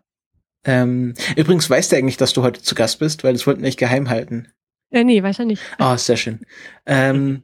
[0.64, 3.66] Ähm, übrigens weißt du eigentlich, dass du heute zu Gast bist, weil das wollten wir
[3.66, 4.48] nicht geheim halten.
[4.90, 5.62] Äh, nee, weiß er nicht.
[5.78, 6.40] Ah, sehr schön.
[6.86, 7.42] Ähm,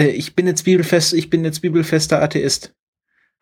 [0.00, 2.74] äh, ich bin jetzt bibelfest, ich bin jetzt bibelfester Atheist.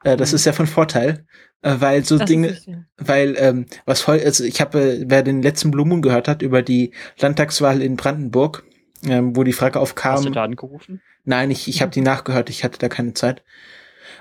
[0.04, 0.36] Äh, das Mhm.
[0.36, 1.26] ist ja von Vorteil,
[1.62, 2.56] äh, weil so Das Dinge,
[2.96, 6.62] weil ähm, was voll, also ich habe, wer den letzten Blue Moon gehört hat über
[6.62, 8.64] die Landtagswahl in Brandenburg,
[9.06, 11.00] ähm, wo die Frage hast du aufkam, da angerufen?
[11.24, 13.42] nein, ich, ich habe die nachgehört, ich hatte da keine Zeit.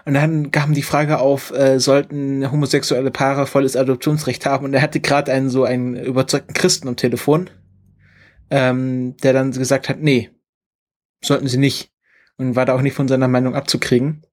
[0.05, 4.65] Und dann kam die Frage auf, äh, sollten homosexuelle Paare volles Adoptionsrecht haben?
[4.65, 7.49] Und er hatte gerade einen so einen überzeugten Christen am Telefon,
[8.49, 10.29] ähm, der dann gesagt hat, nee,
[11.21, 11.91] sollten sie nicht.
[12.37, 14.23] Und war da auch nicht von seiner Meinung abzukriegen.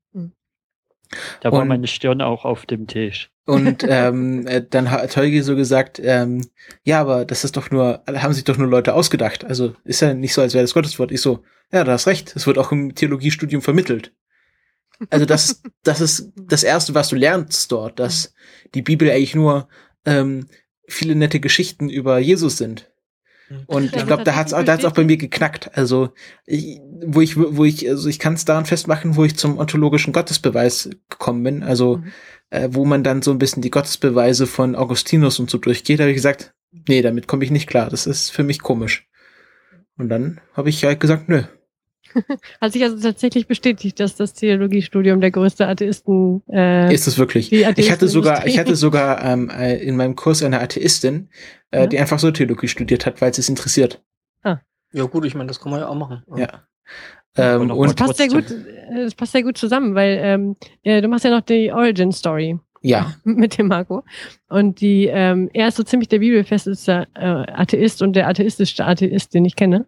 [1.40, 3.30] Da war Und- meine Stirn auch auf dem Tisch.
[3.46, 6.46] Und ähm, äh, dann hat Holgi so gesagt, ähm,
[6.82, 9.44] ja, aber das ist doch nur, haben sich doch nur Leute ausgedacht.
[9.44, 11.12] Also ist ja nicht so, als wäre das Gotteswort.
[11.12, 12.34] Ich so, ja, du hast recht.
[12.34, 14.12] Es wird auch im Theologiestudium vermittelt.
[15.10, 18.34] Also das, das ist das Erste, was du lernst dort, dass
[18.74, 19.68] die Bibel eigentlich nur
[20.06, 20.46] ähm,
[20.88, 22.90] viele nette Geschichten über Jesus sind.
[23.66, 25.76] Und ich glaube, da hat's auch, da hat's auch bei mir geknackt.
[25.76, 26.12] Also
[26.46, 30.12] ich, wo ich, wo ich, also ich kann es daran festmachen, wo ich zum ontologischen
[30.12, 31.62] Gottesbeweis gekommen bin.
[31.62, 32.12] Also Mhm.
[32.50, 36.10] äh, wo man dann so ein bisschen die Gottesbeweise von Augustinus und so durchgeht, habe
[36.10, 36.54] ich gesagt,
[36.88, 37.90] nee, damit komme ich nicht klar.
[37.90, 39.08] Das ist für mich komisch.
[39.96, 41.42] Und dann habe ich halt gesagt, nö.
[42.60, 47.52] Hat sich also tatsächlich bestätigt, dass das Theologiestudium der größte Atheisten äh, Ist es wirklich?
[47.52, 51.28] Ich hatte sogar, ich hatte sogar ähm, äh, in meinem Kurs eine Atheistin,
[51.70, 51.86] äh, Ja.
[51.86, 54.02] die einfach so Theologie studiert hat, weil sie es interessiert.
[54.96, 56.22] Ja gut, ich meine, das kann man ja auch machen.
[56.36, 56.62] Ja.
[57.36, 61.02] Ähm, Und Das passt sehr gut, äh, das passt sehr gut zusammen, weil ähm, äh,
[61.02, 64.04] du machst ja noch die Origin Story ja, mit dem Marco.
[64.48, 69.34] Und die, ähm, er ist so ziemlich der bibelfesteste äh, Atheist und der atheistischste Atheist,
[69.34, 69.86] den ich kenne.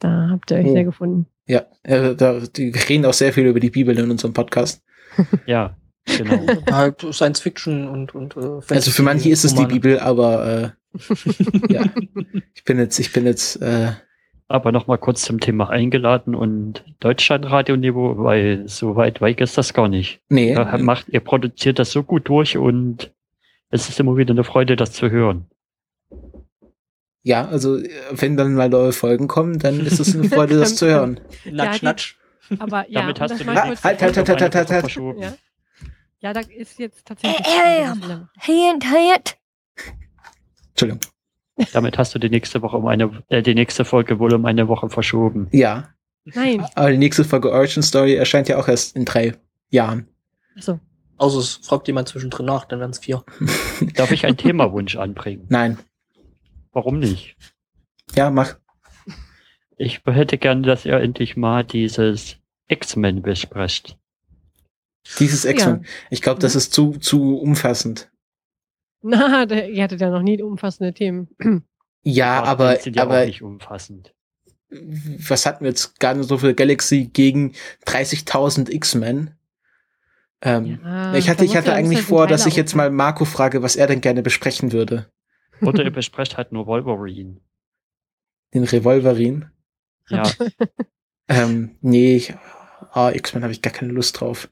[0.00, 0.72] Da habt ihr euch Oh.
[0.72, 1.26] sehr gefunden.
[1.46, 4.82] Ja, äh, da, die wir reden auch sehr viel über die Bibel in unserem Podcast.
[5.46, 5.74] Ja,
[6.04, 6.46] genau.
[6.70, 9.64] Halt Science Fiction und, und äh, Also für manche ist es die.
[9.64, 11.84] Bibel, aber äh, ja,
[12.54, 13.92] ich bin jetzt, ich bin jetzt, äh,
[14.48, 19.88] Aber nochmal kurz zum Thema eingeladen und Deutschlandradio-Niveau, weil so weit weg ist das gar
[19.88, 20.20] nicht.
[20.28, 23.12] nee, Da macht, ihr produziert das so gut durch und
[23.70, 25.46] es ist immer wieder eine Freude, das zu hören.
[27.26, 30.76] Ja, also äh, wenn dann mal neue Folgen kommen, dann ist es eine Freude, das
[30.76, 31.18] zu hören.
[31.44, 32.16] Natsch, natsch.
[32.60, 34.80] Aber ja, Damit hast du mal Halt, halt, halt, halt, halt, halt, halt.
[34.80, 35.20] verschoben.
[35.20, 35.34] Ja.
[36.20, 37.44] ja, da ist jetzt tatsächlich.
[37.44, 38.28] Ahem.
[38.40, 39.36] Hint, hint.
[40.68, 41.00] Entschuldigung.
[41.72, 44.68] Damit hast du die nächste Woche um eine, äh, die nächste Folge wohl um eine
[44.68, 45.48] Woche verschoben.
[45.50, 45.88] Ja,
[46.26, 46.64] Nein.
[46.76, 49.34] aber die nächste Folge Origin Story erscheint ja auch erst in drei
[49.70, 50.06] Jahren.
[50.56, 50.78] Achso.
[51.16, 53.24] Außer es fragt jemand zwischendrin nach, dann wären es vier.
[53.94, 55.46] Darf ich einen Themawunsch anbringen?
[55.48, 55.78] Nein.
[56.76, 57.36] Warum nicht?
[58.14, 58.58] Ja, mach.
[59.78, 62.36] Ich hätte gerne, dass ihr endlich mal dieses
[62.68, 63.96] X-Men besprecht.
[65.18, 65.86] Dieses X-Men.
[66.10, 68.10] Ich glaube, das ist zu, zu umfassend.
[69.02, 71.28] Na, der, ihr hattet ja noch nie umfassende Themen.
[72.02, 74.12] Ja, Aber aber, sind ja aber auch nicht umfassend.
[74.68, 77.52] was hatten wir jetzt gerade so für Galaxy gegen
[77.86, 79.30] 30.000 X-Men?
[80.42, 82.90] Ähm, Ja, ich hatte, ich hatte ja- eigentlich ja vor, dass ich jetzt mal.
[82.90, 85.10] Marco frage, was er denn gerne besprechen würde.
[85.60, 87.40] Oder ihr besprecht halt nur Wolverine.
[88.54, 89.50] Den Revolverin.
[90.08, 90.22] Ja,
[91.28, 92.34] Ähm, nee, ich,
[92.92, 94.48] ah, X-Men habe ich gar keine Lust drauf.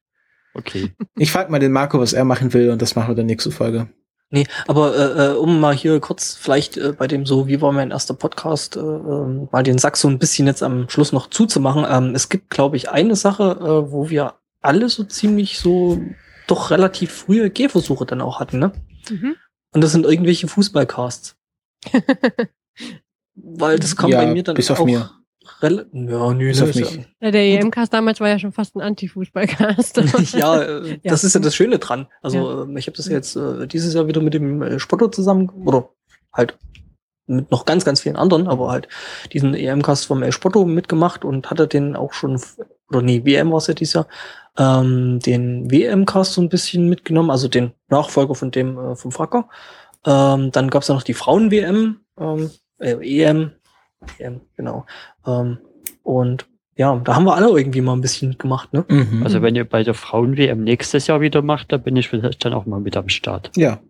[0.54, 0.92] Okay.
[1.16, 3.50] Ich frage mal den Marco, was er machen will und das machen wir dann nächste
[3.50, 3.88] Folge.
[4.30, 7.72] Nee, aber äh, äh, um mal hier kurz vielleicht äh, bei dem so, wie war
[7.72, 11.28] mein erster Podcast, äh, äh, mal den Sack so ein bisschen jetzt am Schluss noch
[11.28, 11.86] zuzumachen.
[11.88, 16.00] Ähm, es gibt, glaube ich, eine Sache, äh, wo wir alle so ziemlich so
[16.46, 18.72] doch relativ frühe Gehversuche dann auch hatten, ne?
[19.10, 19.36] Mhm.
[19.74, 21.36] Und das sind irgendwelche Fußballcasts.
[23.34, 25.10] Weil das kommt Ja, bei mir dann bis auf auch mir.
[25.60, 27.06] rel- Ja, nö, Bis auf ist ja- mich.
[27.20, 29.96] Ja, der EM-Cast damals war ja schon fast ein Anti-Fußballcast.
[30.34, 30.96] ja, äh, Ja.
[31.04, 32.06] das ist ja das Schöne dran.
[32.22, 35.48] Also ähm, ich habe das jetzt äh, dieses Jahr wieder mit dem äh, Spotto zusammen
[35.66, 35.90] oder
[36.32, 36.56] halt
[37.26, 38.86] mit noch ganz, ganz vielen anderen, aber halt
[39.32, 42.40] diesen EM-Cast vom El Spotto mitgemacht und hatte den auch schon,
[42.90, 44.06] oder nee, WM war es ja dieses Jahr,
[44.58, 49.48] ähm, den WM-Cast so ein bisschen mitgenommen, also den Nachfolger von dem äh, vom Fracker.
[50.06, 53.52] Ähm, dann gab es ja noch die Frauen-WM, ähm, äh, EM,
[54.18, 54.86] EM, genau.
[55.26, 55.58] Ähm,
[56.02, 58.84] und ja, da haben wir alle irgendwie mal ein bisschen mitgemacht, ne?
[58.88, 59.22] Mhm.
[59.22, 62.52] Also wenn ihr bei der Frauen-WM nächstes Jahr wieder macht, da bin ich vielleicht dann
[62.52, 63.50] auch mal mit am Start.
[63.56, 63.80] ja,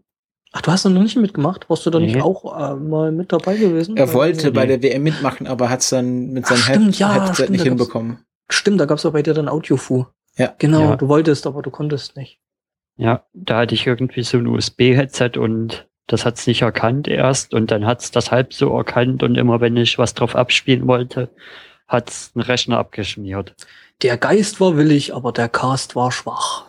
[0.57, 1.69] Ach, du hast da noch nicht mitgemacht?
[1.69, 2.23] Warst du da nicht Nee.
[2.23, 3.97] auch äh, mal mit dabei gewesen?
[3.97, 4.53] er wollte nee.
[4.53, 8.19] bei der WM mitmachen, aber hat es dann mit seinem ja, Headset stimmt, nicht hinbekommen.
[8.49, 10.05] Stimmt, da gab's ja bei dir dann Audiofu.
[10.37, 10.55] Ja.
[10.59, 10.97] Genau, Ja.
[10.97, 12.41] du wolltest, aber du konntest nicht.
[12.97, 17.71] Ja, da hatte ich irgendwie so ein USB-Headset und das hat's nicht erkannt erst und
[17.71, 21.31] dann hat's das halb so erkannt und immer wenn ich was drauf abspielen wollte,
[21.89, 23.55] hat's einen Rechner abgeschmiert.
[24.03, 26.67] Der Geist war willig, aber der Cast war schwach.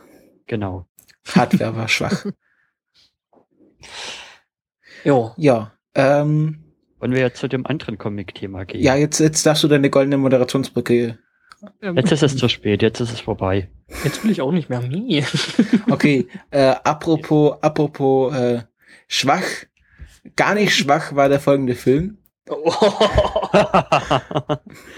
[0.48, 0.86] Genau.
[1.34, 2.26] Hardware war schwach.
[5.04, 5.34] Jo.
[5.38, 6.64] Ja, ähm,
[7.00, 8.82] Wollen wir jetzt zu dem anderen Comic-Thema gehen?
[8.82, 11.20] ja, jetzt, jetzt darfst du deine goldene Moderationsbrücke.
[11.82, 13.70] Ähm, Jetzt ist es zu spät, jetzt ist es vorbei.
[14.04, 14.82] Jetzt will ich auch nicht mehr.
[14.82, 15.24] Nie.
[15.90, 18.64] Okay, äh, apropos, apropos äh,
[19.08, 19.44] schwach,
[20.36, 22.18] gar nicht schwach war der folgende Film.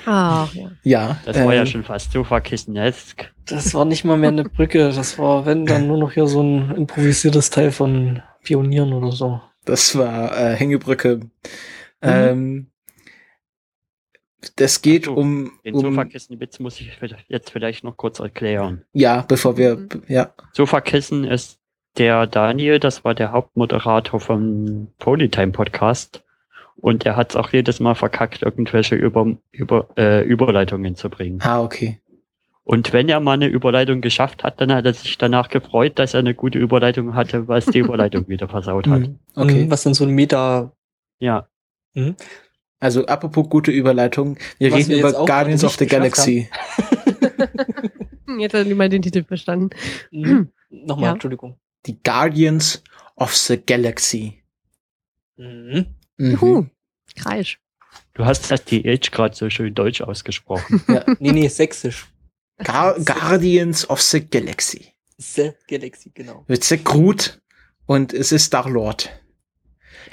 [0.06, 0.72] Ach, ja.
[0.84, 3.32] Ja, Das war ja äh, schon fast Sofa-Kissen-esk.
[3.46, 4.92] Das war nicht mal mehr eine Brücke.
[4.92, 9.42] Das war, wenn, dann nur noch hier so ein improvisiertes Teil von Pionieren oder so.
[9.66, 11.18] Das war äh, Hängebrücke.
[11.18, 11.30] Mhm.
[12.02, 12.68] Ähm,
[14.56, 16.92] das geht Ach so, um, Den um Sofakissen-Witz muss ich
[17.28, 18.84] jetzt vielleicht noch kurz erklären.
[18.94, 20.04] ja, bevor wir, Mhm.
[20.08, 21.60] ja, Sofakissen ist
[21.98, 26.24] der Daniel, das war der Hauptmoderator vom Polytime Podcast.
[26.80, 31.40] Und er hat es auch jedes Mal verkackt, irgendwelche über, über, äh, Überleitungen zu bringen.
[31.42, 32.00] ah, okay.
[32.64, 36.14] Und wenn er mal eine Überleitung geschafft hat, dann hat er sich danach gefreut, dass
[36.14, 39.00] er eine gute Überleitung hatte, was die Überleitung wieder versaut hat.
[39.08, 39.20] Mhm.
[39.36, 39.64] Okay.
[39.66, 40.74] Mhm, Was denn so ein Meta.
[41.18, 41.48] Ja,
[42.80, 46.48] Also apropos gute Überleitung, wir Was reden wir über Guardians of the Galaxy.
[48.40, 49.70] Jetzt hat niemand den Titel verstanden.
[50.12, 50.52] Mhm.
[50.70, 51.14] Nochmal, Ja.
[51.14, 51.58] Entschuldigung.
[51.86, 52.84] Die Guardians
[53.16, 54.44] of the Galaxy.
[55.38, 55.88] Mhm.
[56.18, 56.32] Mhm.
[56.32, 56.66] Juhu.
[57.16, 57.60] Kreisch.
[58.14, 60.84] du hast das DH gerade so schön deutsch ausgesprochen.
[60.88, 61.04] Ja.
[61.20, 62.08] Nee, nee, sächsisch.
[62.64, 64.94] Gar Guardians of the Galaxy.
[65.18, 66.44] The Galaxy, genau.
[66.48, 67.40] Mit The Groot
[67.86, 69.10] und es ist Star-Lord.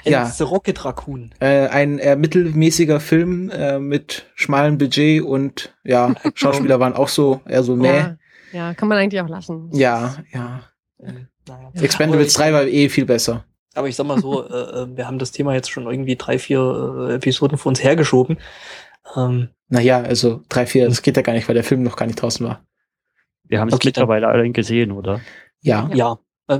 [0.03, 0.23] Ja.
[0.23, 1.31] And The Rocket Raccoon.
[1.39, 7.41] Äh, ein äh, mittelmäßiger Film äh, mit schmalem Budget und ja, Schauspieler waren auch so
[7.47, 7.87] eher so meh.
[7.97, 8.17] Ja.
[8.51, 9.69] ja, kann man eigentlich auch lassen.
[9.73, 10.61] Ja, ja.
[11.01, 11.69] Ähm, naja.
[11.81, 13.45] Expendables Aber 3 war eh viel besser.
[13.73, 14.53] Aber ich sag mal so, äh,
[14.83, 18.37] äh, wir haben das Thema jetzt schon irgendwie drei, vier äh, Episoden vor uns hergeschoben.
[19.15, 22.05] Ähm, Naja, also 3, 4, das geht ja gar nicht, weil der Film noch gar
[22.05, 22.63] nicht draußen war.
[23.47, 25.21] Wir haben es Okay, dann- mittlerweile alle gesehen, oder?
[25.61, 25.89] Ja.
[25.93, 26.17] ja.
[26.47, 26.59] Äh,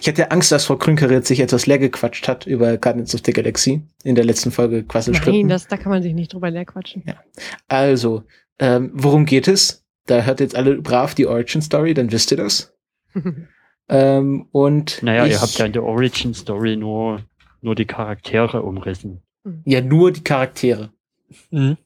[0.00, 3.20] Ich hatte Angst, dass Frau Krünker jetzt sich etwas leer gequatscht hat über Guardians of
[3.24, 5.48] the Galaxy in der letzten Folge Nein, Quasselstrippen.
[5.48, 7.04] das, da kann man sich nicht drüber leer quatschen.
[7.68, 8.24] Also,
[8.58, 9.84] ähm, worum geht es?
[10.06, 12.74] Da hört jetzt alle brav die Origin Story, dann wisst ihr das.
[13.88, 17.22] Ähm, und Naja, ich, ihr habt ja in der Origin Story nur,
[17.60, 19.22] nur die Charaktere umrissen.
[19.64, 20.90] ja nur die Charaktere.
[21.52, 21.76] mhm.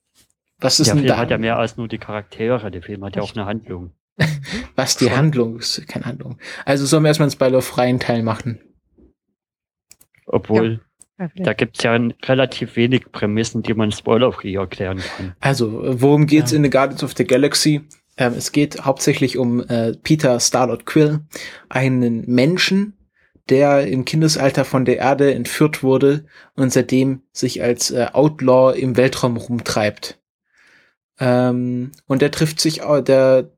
[0.58, 1.18] Was ist Der denn Film da?
[1.18, 3.92] hat ja mehr als nur die Charaktere, der Film hat ja auch eine Handlung.
[4.76, 5.16] Was die Schon.
[5.16, 6.38] Handlung ist, keine Handlung.
[6.64, 8.60] Also sollen wir erstmal einen spoilerfreien Teil machen.
[10.26, 10.80] Obwohl,
[11.18, 15.34] Ja, da gibt's ja n- relativ wenig Prämissen, die man spoilerfree erklären kann.
[15.40, 16.56] Also, worum geht's Ja.
[16.58, 17.82] in The Guardians of the Galaxy?
[18.16, 21.20] Ähm, es geht hauptsächlich um äh, Peter Starlord Quill,
[21.68, 22.96] einen Menschen,
[23.48, 28.96] der im Kindesalter von der Erde entführt wurde und seitdem sich als äh, Outlaw im
[28.96, 30.20] Weltraum rumtreibt.
[31.18, 33.50] Ähm, und der trifft sich, der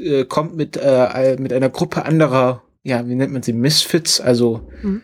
[0.00, 4.68] äh, kommt mit, äh, mit einer Gruppe anderer, ja, wie nennt man sie, Misfits, also
[4.82, 5.02] Mhm.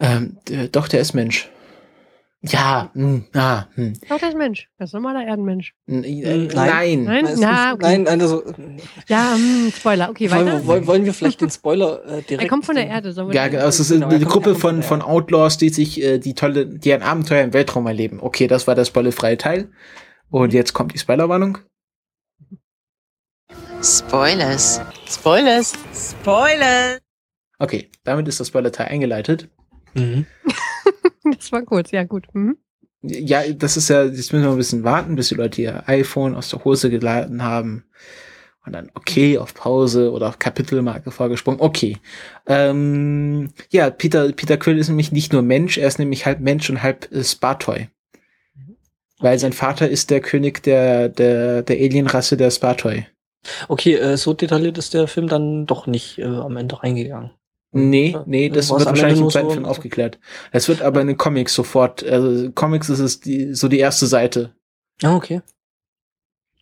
[0.00, 1.50] ähm, der, doch, der ist Mensch.
[2.42, 3.92] Ja, hm, ah, hm.
[4.08, 4.70] Auch das Mensch.
[4.78, 5.74] Ganz normaler Erdenmensch.
[5.86, 7.04] N- äh, Nein.
[7.04, 7.04] nein.
[7.04, 7.24] Nein?
[7.26, 7.76] Ist- okay.
[7.82, 8.42] Nein, also
[9.08, 10.08] Ja, hm, Spoiler.
[10.08, 10.46] Okay, weiter.
[10.52, 12.44] wollen, wollen, wollen wir vielleicht den Spoiler äh, direkt.
[12.44, 13.12] Er kommt von der Erde.
[13.12, 15.68] Sollen wir Ja, genau, es ist Genau, eine Gruppe von, von von der- Outlaws, die
[15.68, 18.20] sich äh, die tolle, die ein Abenteuer im Weltraum erleben.
[18.22, 19.68] Okay, das war der spoilerfreie Teil.
[20.30, 21.58] Und jetzt kommt die Spoilerwarnung.
[23.82, 24.78] Spoilers.
[25.08, 25.72] Spoilers.
[25.94, 27.00] Spoilers.
[27.58, 29.48] Okay, damit ist das Spoiler-Teil eingeleitet.
[29.94, 30.26] Mhm.
[31.22, 32.26] Das war kurz, ja gut.
[32.34, 32.56] Mhm.
[33.02, 36.34] Ja, das ist ja, jetzt müssen wir ein bisschen warten, bis die Leute ihr iPhone
[36.34, 37.84] aus der Hose geladen haben.
[38.66, 41.60] Und dann okay, auf Pause oder auf Kapitelmarke vorgesprungen.
[41.60, 41.98] Okay.
[42.46, 46.68] Ähm, ja, Peter, Peter Quill ist nämlich nicht nur Mensch, er ist nämlich halb Mensch
[46.68, 47.88] und halb äh, Spartoy.
[49.18, 53.06] Weil sein Vater ist der König der, der, der Alienrasse der Spartoy.
[53.68, 57.30] Okay, äh, so detailliert ist der Film dann doch nicht äh, am Ende reingegangen.
[57.72, 60.18] Nee, nee, das wird wahrscheinlich im nur zweiten so- Film aufgeklärt.
[60.50, 64.06] Es wird aber in den Comics sofort, also Comics ist es die, so die erste
[64.06, 64.54] Seite.
[65.02, 65.40] Ah, okay.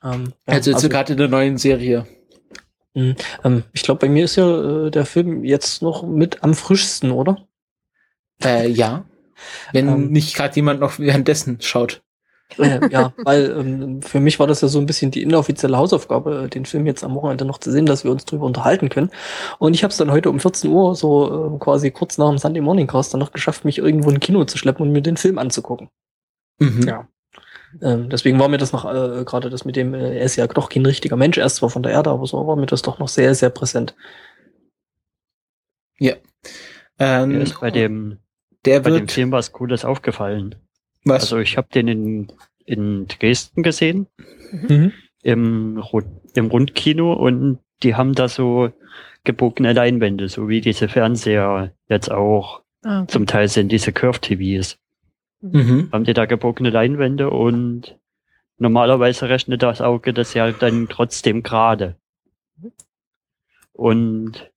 [0.04, 2.06] Ähm, ja, also jetzt gerade in der neuen Serie.
[2.94, 7.10] ähm, ich glaube, bei mir ist ja äh, der Film jetzt noch mit am frischsten,
[7.10, 7.48] oder?
[8.44, 9.04] Äh, ja.
[9.72, 10.10] Wenn Ähm.
[10.12, 12.02] nicht gerade jemand noch währenddessen schaut.
[12.56, 16.44] Äh, ja, weil ähm, für mich war das ja so ein bisschen die inoffizielle Hausaufgabe,
[16.44, 19.10] äh, den Film jetzt am Wochenende noch zu sehen, dass wir uns drüber unterhalten können.
[19.58, 22.38] Und ich habe es dann heute um 14 Uhr, so äh, quasi kurz nach dem
[22.38, 25.02] Sunday Morning Cast, dann noch geschafft, mich irgendwo in ein Kino zu schleppen und mir
[25.02, 25.90] den Film anzugucken.
[26.58, 26.82] Mhm.
[26.86, 27.08] Ja.
[27.82, 30.46] Ähm, deswegen war mir das noch äh, gerade das mit dem, äh, er ist ja
[30.46, 32.80] doch kein richtiger Mensch, er ist zwar von der Erde, aber so war mir das
[32.80, 33.94] doch noch sehr, sehr präsent.
[36.98, 38.18] Ähm, Mir ist bei dem,
[38.64, 40.54] der bei dem wird, Film was Cooles aufgefallen.
[41.08, 41.22] Was?
[41.24, 42.32] Also ich habe den in,
[42.64, 44.06] in Dresden gesehen,
[44.52, 44.92] Mhm.
[45.22, 46.04] im, Ru-
[46.34, 48.70] im Rundkino und die haben da so
[49.24, 53.08] gebogene Leinwände, so wie diese Fernseher jetzt auch Ah, okay.
[53.12, 54.78] zum Teil sind, diese Curve-TVs.
[55.40, 55.88] mhm.
[55.92, 57.96] Haben die da gebogene Leinwände und
[58.58, 61.96] normalerweise rechnet das Auge das ja dann trotzdem gerade.
[63.72, 64.50] Und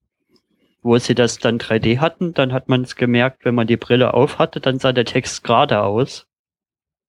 [0.82, 4.14] wo sie das dann 3D hatten, dann hat man es gemerkt, wenn man die Brille
[4.14, 6.26] auf hatte, dann sah der Text gerade aus.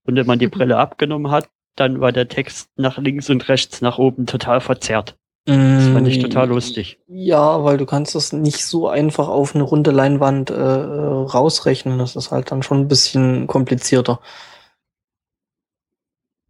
[0.05, 3.81] Und wenn man die Brille abgenommen hat, dann war der Text nach links und rechts
[3.81, 5.17] nach oben total verzerrt.
[5.45, 6.99] Das fand ich total lustig.
[7.07, 11.97] Ja, weil du kannst das nicht so einfach auf eine runde Leinwand äh, rausrechnen.
[11.97, 14.21] Das ist halt dann schon ein bisschen komplizierter.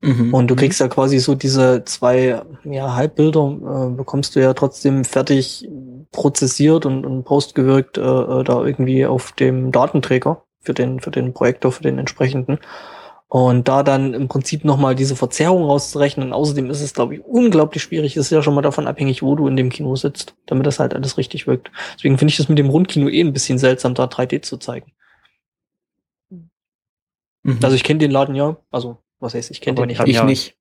[0.02, 0.32] Mhm.
[0.32, 5.06] Und du kriegst ja quasi so diese zwei ja, Halbbilder, äh, bekommst du ja trotzdem
[5.06, 5.68] fertig
[6.12, 11.34] prozessiert und, und postgewirkt äh, äh, da irgendwie auf dem Datenträger für den, für den
[11.34, 12.60] Projektor, für den entsprechenden.
[13.34, 16.34] Und da dann im Prinzip nochmal diese Verzerrung rauszurechnen.
[16.34, 18.16] Außerdem ist es, glaube ich, unglaublich schwierig.
[18.16, 20.78] Es ist ja schon mal davon abhängig, wo du in dem Kino sitzt, damit das
[20.78, 21.72] halt alles richtig wirkt.
[21.96, 24.92] Deswegen finde ich das mit dem Rundkino eh ein bisschen seltsam, da 3D zu zeigen.
[27.42, 27.58] Mhm.
[27.64, 30.02] Also ich kenne den Laden ja, also was heißt, ich kenne den nicht.
[30.06, 30.56] ich ja- nicht.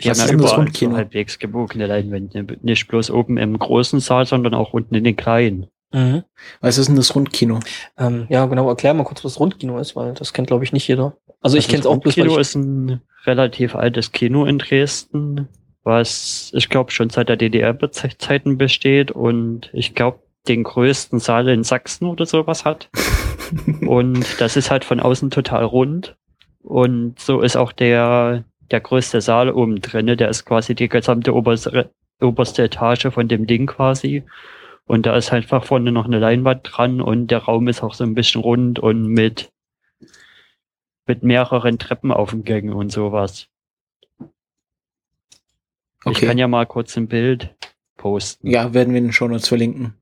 [0.00, 0.92] Haben ist ja überall Rundkino?
[0.92, 2.56] so halbwegs gebogene Leinwände.
[2.62, 5.66] Nicht bloß oben im großen Saal, sondern auch unten in den kleinen.
[5.92, 6.24] Mhm.
[6.60, 7.60] Was ist denn das Rundkino?
[7.98, 10.88] Ähm, ja, genau, erklär mal kurz, was Rundkino ist, weil das kennt, glaube ich, nicht
[10.88, 11.16] jeder.
[11.40, 14.12] Also ich Also kenne es das auch bloß, weil Kino ich, ist ein relativ altes
[14.12, 15.48] Kino in Dresden,
[15.82, 21.64] was ich glaube schon seit der DDR-Zeiten besteht und ich glaube den größten Saal in
[21.64, 22.88] Sachsen oder sowas hat.
[23.86, 26.16] und das ist halt von außen total rund.
[26.62, 30.16] Und so ist auch der, der größte Saal oben drinne.
[30.16, 31.90] Der ist quasi die gesamte oberste,
[32.20, 34.24] oberste Etage von dem Ding quasi.
[34.86, 38.04] Und da ist einfach vorne noch eine Leinwand dran und der Raum ist auch so
[38.04, 39.50] ein bisschen rund und mit
[41.06, 43.48] mit mehreren Treppenaufgängen und sowas.
[44.20, 44.28] Ich
[46.06, 46.26] Okay.
[46.26, 47.54] kann ja mal kurz ein Bild
[47.96, 48.48] posten.
[48.50, 49.94] Ja, werden wir in den Shownotes verlinken.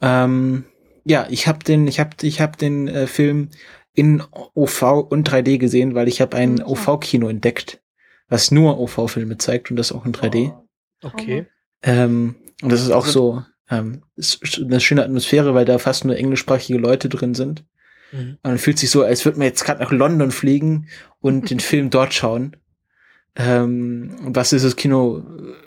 [0.00, 0.64] Ähm,
[1.04, 3.50] ja, ich habe den, ich habe, ich habe den äh, Film
[3.94, 6.62] in OV und 3D gesehen, weil ich habe ein Mhm.
[6.64, 7.82] OV-Kino entdeckt,
[8.28, 10.52] was nur OV-Filme zeigt und das auch in 3D.
[11.02, 11.46] okay.
[11.82, 16.16] Ähm, und das ist auch so ähm, ist eine schöne Atmosphäre, weil da fast nur
[16.16, 17.64] englischsprachige Leute drin sind.
[18.12, 18.38] Mhm.
[18.42, 20.88] Und man fühlt sich so, als würde man jetzt gerade nach London fliegen
[21.20, 22.56] und den Film dort schauen.
[23.36, 25.22] Ähm, was dieses Kino äh,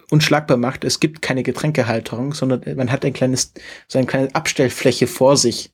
[0.10, 3.54] unschlagbar macht, es gibt keine Getränkehalterung, sondern man hat ein kleines,
[3.90, 5.74] so eine kleine Abstellfläche vor sich,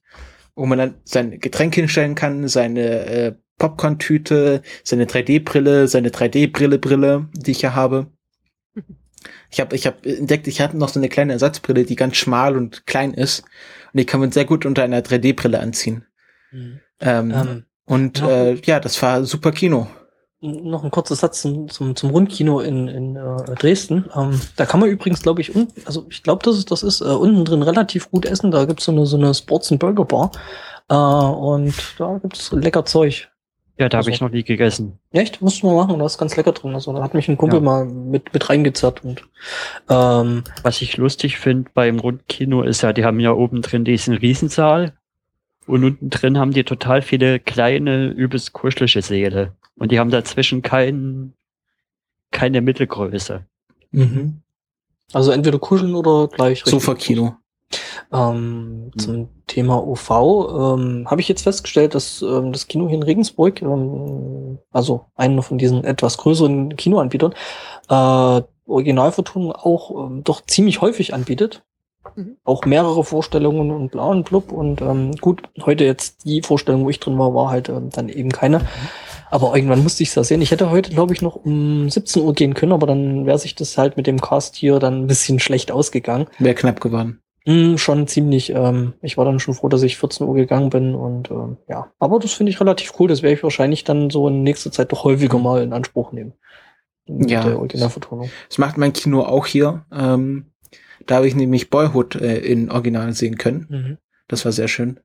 [0.55, 7.51] wo man dann sein Getränk hinstellen kann, seine äh, Popcorn-Tüte, seine 3D-Brille, seine 3D-Brille-Brille, die
[7.51, 8.07] ich ja habe.
[9.49, 12.57] Ich habe ich hab entdeckt, ich hatte noch so eine kleine Ersatzbrille, die ganz schmal
[12.57, 13.41] und klein ist.
[13.93, 16.05] Und die kann man sehr gut unter einer 3D-Brille anziehen.
[16.51, 16.79] Mhm.
[16.99, 18.29] Ähm, Ähm, und ja.
[18.29, 19.87] äh, ja, das war super Kino.
[20.41, 24.09] noch ein kurzer Satz zum, zum, zum Rundkino in, in äh, Dresden.
[24.15, 27.01] Ähm, da kann man übrigens, glaube ich, un also ich glaube, dass es das ist,
[27.01, 28.51] äh, unten drin relativ gut essen.
[28.51, 30.31] Da gibt's so eine, so eine Sports and Burger Bar.
[30.89, 33.29] Äh, und da gibt's lecker Zeug.
[33.77, 34.99] Ja, da habe Also- ich noch nie gegessen.
[35.11, 35.41] Echt?
[35.41, 36.73] Musst du mal machen, da ist ganz lecker drin.
[36.75, 37.65] Also da hat mich ein Kumpel Ja.
[37.65, 39.23] mal mit, mit reingezerrt und
[39.89, 44.13] ähm, Was ich lustig finde beim Rundkino ist ja, die haben ja oben drin diesen
[44.15, 44.93] Riesensaal
[45.65, 49.53] und unten drin haben die total viele kleine, übelst kuschelige Säle.
[49.75, 51.33] Und die haben dazwischen kein,
[52.31, 53.43] keine Mittelgröße.
[53.91, 54.41] Mhm.
[55.13, 57.35] Also entweder kuscheln oder gleich Sofa-Kino.
[58.11, 63.03] Ähm, zum Thema OV ähm, habe ich jetzt festgestellt, dass ähm, das Kino hier in
[63.03, 67.33] Regensburg, ähm, also einer von diesen etwas größeren Kinoanbietern,
[67.89, 71.63] äh, Originalvertonung auch ähm, doch ziemlich häufig anbietet.
[72.15, 72.37] Mhm.
[72.43, 74.51] Auch mehrere Vorstellungen und bla und blub.
[74.51, 78.09] Und ähm, gut, heute jetzt die Vorstellung, wo ich drin war, war halt ähm, dann
[78.09, 78.61] eben keine.
[79.31, 80.41] Aber irgendwann musste ich es ja sehen.
[80.41, 83.55] Ich hätte heute, glaube ich, noch um 17 Uhr gehen können, aber dann wäre sich
[83.55, 86.27] das halt mit dem Cast hier dann ein bisschen schlecht ausgegangen.
[86.37, 87.22] Wäre knapp geworden.
[87.45, 88.51] Mm, schon ziemlich.
[88.51, 91.91] Ähm, ich war dann schon froh, dass ich 14 Uhr gegangen bin und ähm, ja.
[91.99, 93.07] Aber das finde ich relativ cool.
[93.07, 96.33] Das werde ich wahrscheinlich dann so in nächster Zeit doch häufiger mal in Anspruch nehmen.
[97.05, 97.43] Mit Ja.
[97.43, 98.29] Der Originalvertonung.
[98.47, 99.85] Das macht mein Kino auch hier.
[99.91, 100.51] Ähm,
[101.05, 103.67] da habe ich nämlich Boyhood äh, in Original sehen können.
[103.69, 103.97] Mhm.
[104.27, 104.99] Das war sehr schön.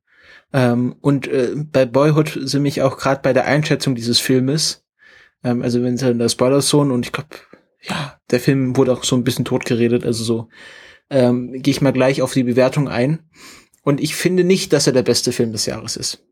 [0.52, 4.84] Ähm, und äh, bei Boyhood sind mich auch gerade bei der Einschätzung dieses Filmes,
[5.44, 7.28] ähm, also wenn es in der Spoiler-Zone und ich glaube,
[7.82, 10.48] ja, der Film wurde auch so ein bisschen totgeredet, also so,
[11.10, 13.20] ähm, gehe ich mal gleich auf die Bewertung ein.
[13.82, 16.24] Und ich finde nicht, dass er der beste Film des Jahres ist.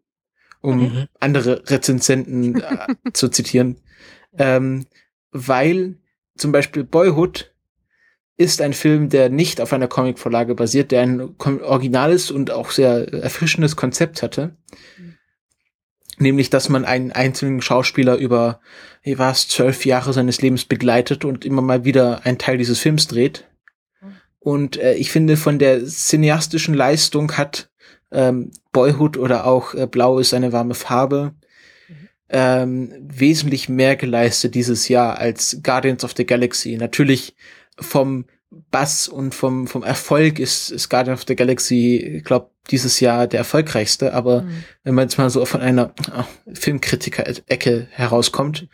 [0.61, 1.07] Um Mhm.
[1.21, 3.81] andere Rezensenten äh, zu zitieren.
[4.39, 4.87] Ähm,
[5.31, 5.97] weil
[6.37, 7.53] zum Beispiel Boyhood
[8.37, 13.13] ist ein Film, der nicht auf einer Comicvorlage basiert, der ein originales und auch sehr
[13.15, 14.57] erfrischendes Konzept hatte.
[16.19, 18.61] Nämlich, dass man einen einzelnen Schauspieler über,
[19.03, 22.79] wie war es, zwölf Jahre seines Lebens begleitet und immer mal wieder einen Teil dieses
[22.79, 23.47] Films dreht.
[24.47, 27.69] Und äh, ich finde, von der cineastischen Leistung hat
[28.13, 31.35] ähm, Boyhood oder auch äh, Blau ist eine warme Farbe
[32.29, 36.77] ähm, wesentlich mehr geleistet dieses Jahr als Guardians of the Galaxy.
[36.77, 37.35] Natürlich
[37.77, 38.27] vom
[38.71, 43.27] Bass und vom, vom Erfolg ist, ist Guardians of the Galaxy, ich glaube, dieses Jahr
[43.27, 44.65] der erfolgreichste, aber Mhm.
[44.85, 46.25] wenn man jetzt mal so von einer ah,
[46.55, 48.69] Filmkritiker-Ecke herauskommt,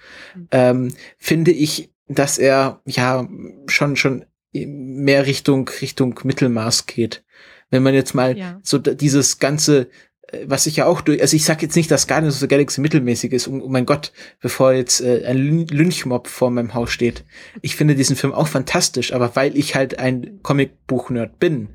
[0.50, 3.26] ähm, finde ich, dass er ja
[3.68, 7.22] schon schon mehr Richtung Richtung Mittelmaß geht.
[7.70, 8.60] Wenn man jetzt mal Ja.
[8.62, 9.88] so dieses ganze,
[10.28, 12.48] äh, was ich ja auch durch, also ich sag jetzt nicht, dass Guardians of the
[12.48, 16.90] Galaxy mittelmäßig ist, oh mein Gott, bevor jetzt äh, ein Lyn- Lynchmob vor meinem Haus
[16.90, 17.24] steht.
[17.62, 21.68] Ich finde diesen Film auch fantastisch, aber weil ich halt ein Comicbuch-Nerd bin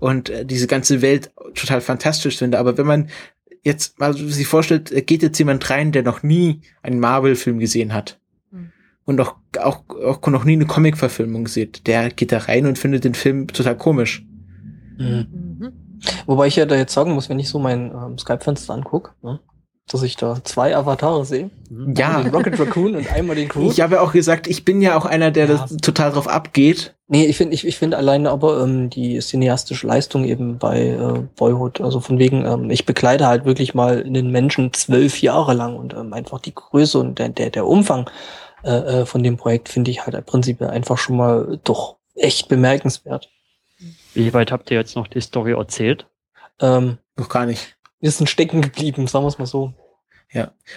[0.00, 3.10] und äh, diese ganze Welt total fantastisch finde, aber wenn man
[3.62, 7.92] jetzt mal sich vorstellt, äh, geht jetzt jemand rein, der noch nie einen Marvel-Film gesehen
[7.92, 8.18] hat.
[9.04, 13.04] Und auch, auch, auch noch nie eine Comic-Verfilmung sieht, der geht da rein und findet
[13.04, 14.24] den Film total komisch.
[14.98, 15.26] Mhm.
[15.58, 15.72] Mhm.
[16.26, 19.40] Wobei ich ja da jetzt sagen muss, wenn ich so mein ähm, Skype-Fenster angucke, ne,
[19.88, 21.50] dass ich da zwei Avatare sehe.
[21.96, 22.08] Ja.
[22.08, 23.72] Einmal den Rocket Raccoon und einmal den Groot.
[23.72, 25.52] Ich habe ja auch gesagt, ich bin ja auch einer, der Ja.
[25.56, 26.94] das total drauf abgeht.
[27.08, 31.22] Nee, ich finde ich, ich finde alleine aber ähm, die cineastische Leistung eben bei äh,
[31.36, 35.76] Boyhood, also von wegen, ähm, ich begleite halt wirklich mal einen Menschen zwölf Jahre lang
[35.76, 38.08] und ähm, einfach die Größe und der, der, der Umfang
[38.64, 42.48] äh, äh, von dem Projekt finde ich halt im Prinzip einfach schon mal doch echt
[42.48, 43.30] bemerkenswert.
[44.14, 46.06] Wie weit habt ihr jetzt noch die Story erzählt?
[46.60, 47.76] Ähm, Noch gar nicht.
[48.00, 49.72] wir sind stecken geblieben, sagen wir es mal so.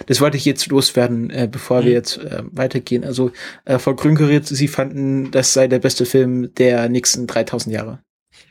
[0.06, 1.94] Das wollte ich jetzt loswerden, äh, bevor wir Mhm.
[1.94, 3.04] jetzt äh, weitergehen.
[3.04, 3.30] Also,
[3.64, 8.00] äh, Frau Grünkeritz, Sie fanden, das sei der beste Film der nächsten 3000 Jahre.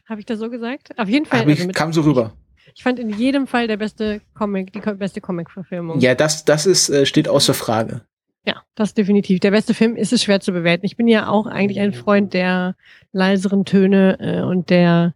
[0.10, 0.98] Habe ich das so gesagt?
[0.98, 1.42] Auf jeden Fall.
[1.42, 2.34] Aber ich also kam so rüber.
[2.74, 6.00] Ich fand in jedem Fall der beste Comic, die beste Comic-Verfilmung.
[6.00, 8.02] Ja, das, das ist, äh, steht außer Frage.
[8.46, 9.40] Ja, das definitiv.
[9.40, 10.86] Der beste Film ist es schwer zu bewerten.
[10.86, 12.76] Ich bin ja auch eigentlich ein Freund der
[13.12, 15.16] leiseren Töne äh, und der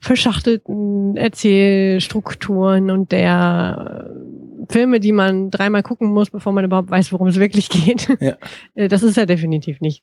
[0.00, 7.12] verschachtelten Erzählstrukturen und der äh, Filme, die man dreimal gucken muss, bevor man überhaupt weiß,
[7.12, 8.08] worum es wirklich geht.
[8.20, 8.36] Ja.
[8.74, 10.02] Äh, Das ist er definitiv nicht.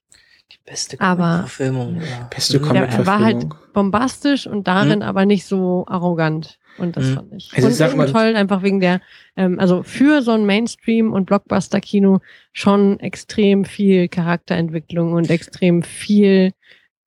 [0.51, 1.97] Die beste Aber- Verfilmung.
[1.97, 2.27] Ja.
[2.33, 2.61] Beste er
[3.05, 3.53] war halt Comic-Verfilmung.
[3.73, 5.03] bombastisch und darin Mhm.
[5.05, 6.58] aber nicht so arrogant.
[6.79, 7.13] Und das Mhm.
[7.15, 7.51] fand ich.
[7.55, 9.01] Also und sag mal- toll, einfach wegen der,
[9.35, 12.19] ähm, also für so ein Mainstream- und Blockbuster-Kino
[12.53, 16.51] schon extrem viel Charakterentwicklung und extrem viel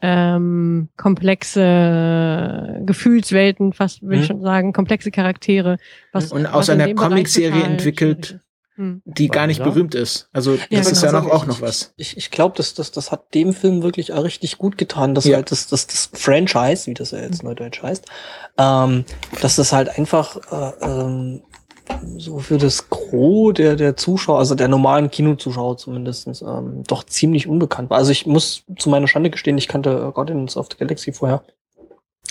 [0.04, 4.26] ähm, komplexe Gefühlswelten, fast würde ich Mhm.
[4.26, 5.76] schon sagen, komplexe Charaktere.
[6.12, 8.40] Was, Und aus in einer Comicserie entwickelt,
[8.74, 8.78] ist.
[8.78, 9.02] Hm.
[9.04, 9.64] die gar nicht Ja.
[9.64, 10.28] berühmt ist.
[10.32, 11.12] Also, das Ja, ist genau.
[11.12, 11.92] ja noch auch ich- noch was.
[11.96, 15.24] Ich, ich glaube, das, das, das hat dem Film wirklich auch richtig gut getan, dass
[15.26, 15.36] Ja.
[15.36, 18.06] halt das, das, das Franchise, wie das ja jetzt neudeutsch heißt,
[18.58, 19.04] ähm,
[19.42, 21.42] dass das halt einfach äh, ähm,
[22.16, 27.46] so für das Gros der, der Zuschauer, also der normalen Kinozuschauer zumindestens ähm, doch ziemlich
[27.48, 27.98] unbekannt war.
[27.98, 31.42] Also ich muss zu meiner Schande gestehen, ich kannte äh, Guardians of the Galaxy vorher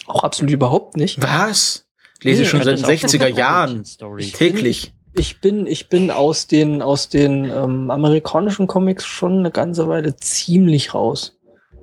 [0.07, 1.22] auch absolut überhaupt nicht.
[1.22, 1.85] Was?
[2.23, 3.85] Lese Nee, schon das seit ist den auch 60er eine Jahren.
[3.85, 4.31] Story.
[4.31, 4.93] Täglich.
[5.14, 10.16] Ich bin, ich bin aus den, aus den ähm, amerikanischen Comics schon eine ganze Weile
[10.16, 11.38] ziemlich raus,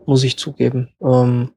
[0.07, 0.89] muss ich zugeben.
[1.03, 1.51] Ähm,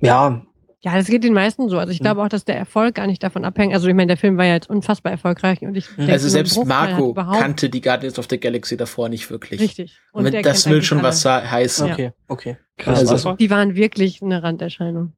[0.00, 0.42] ja,
[0.80, 1.78] Ja, das geht den meisten so.
[1.78, 2.04] Also ich Hm.
[2.04, 3.72] glaube auch, dass der Erfolg gar nicht davon abhängt.
[3.72, 6.62] Also ich meine, der Film war ja jetzt unfassbar erfolgreich und ich denke, also selbst
[6.66, 9.60] Marco kannte die Guardians of the Galaxy davor nicht wirklich.
[9.60, 9.98] Richtig.
[10.12, 11.08] Und, der das will schon alle.
[11.08, 11.90] was heißen.
[11.90, 12.56] Okay, okay.
[12.76, 15.14] Krass, Also- Die waren wirklich eine Randerscheinung.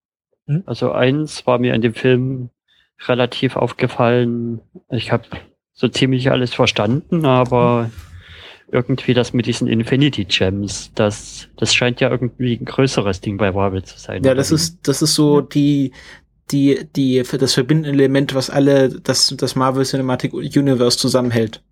[0.66, 2.51] also eins war mir in dem Film
[3.06, 4.60] relativ aufgefallen.
[4.90, 5.24] Ich habe
[5.73, 7.90] so ziemlich alles verstanden, aber
[8.73, 13.52] irgendwie das mit diesen Infinity Gems, das, das scheint ja irgendwie ein größeres Ding bei
[13.52, 14.24] Marvel zu sein.
[14.24, 15.93] Ja, das ist, das ist so die,
[16.51, 21.62] die, die, das verbindende Element, was alle, das, das Marvel Cinematic Universe zusammenhält.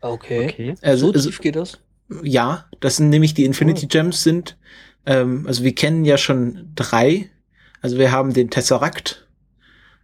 [0.00, 0.48] Okay.
[0.48, 0.74] Okay.
[0.80, 1.80] Also, so also tief geht das?
[2.22, 4.56] ja, das sind nämlich die Infinity Gems sind,
[5.06, 7.30] ähm, also wir kennen ja schon drei.
[7.80, 9.27] Also wir haben den Tesseract,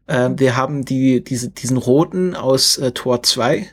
[0.08, 3.66] ähm, wir haben die, diese, diesen roten aus äh, Tor 2.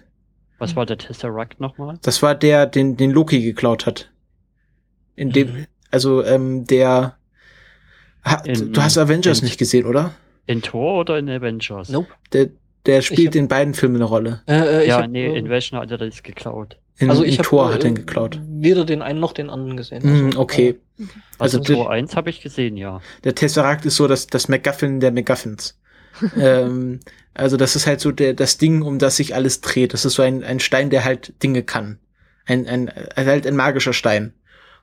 [0.60, 1.98] Was war der Tesseract nochmal?
[2.04, 4.12] Das war der, den, den Loki geklaut hat.
[5.16, 5.66] In dem, Mhm.
[5.90, 7.18] also ähm, der,
[8.24, 10.14] ha, In- du hast Avengers in- nicht gesehen, oder?
[10.48, 11.90] In Thor oder in Avengers?
[11.90, 12.08] Nope.
[12.34, 12.50] Der,
[12.86, 14.42] der spielt hab- in beiden Filmen eine Rolle.
[14.48, 16.78] Äh, äh, Ja, hab, nee, äh, in welchen hat er das geklaut?
[16.98, 18.40] In, also in ich hab, Tor äh, hat er ihn geklaut.
[18.48, 20.26] Weder den einen noch den anderen gesehen.
[20.28, 20.80] Also, okay.
[21.40, 23.02] Also, Also Tor der, 1 habe ich gesehen, ja.
[23.24, 25.80] der Tesseract ist so das, das MacGuffin der MacGuffins.
[26.38, 27.00] ähm,
[27.34, 29.94] also das ist halt so der, das Ding, um das sich alles dreht.
[29.94, 31.98] Das ist so ein, ein Stein, der halt Dinge kann.
[32.46, 34.34] Ein, ein, halt ein magischer Stein.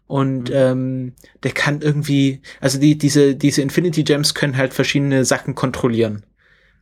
[0.06, 0.54] Und Mhm.
[0.56, 6.24] ähm, der kann irgendwie, also die, diese, diese Infinity Gems können halt verschiedene Sachen kontrollieren.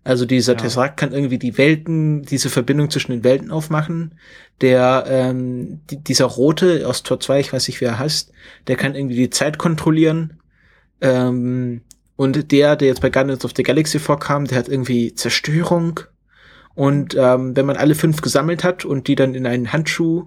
[0.04, 0.58] Also dieser Ja.
[0.60, 4.14] Tesseract kann irgendwie die Welten, diese Verbindung zwischen den Welten aufmachen.
[4.60, 8.30] Der, ähm, die, dieser rote aus Tor 2, ich weiß nicht, wie er heißt,
[8.68, 10.34] der kann irgendwie die Zeit kontrollieren.
[11.00, 11.80] Ähm,
[12.16, 16.00] und der, der jetzt bei Guardians of the Galaxy vorkam, der hat irgendwie Zerstörung.
[16.74, 20.26] Und ähm, wenn man alle fünf gesammelt hat und die dann in einen Handschuh,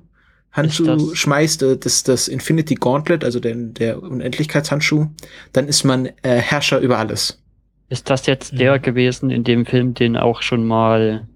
[0.52, 5.08] Handschuh das- schmeißt, äh, das, das Infinity Gauntlet, also der, der Unendlichkeitshandschuh,
[5.54, 7.42] dann ist man äh, Herrscher über alles.
[7.90, 8.82] Ist das jetzt der Mhm.
[8.82, 11.28] gewesen in dem Film, den auch schon mal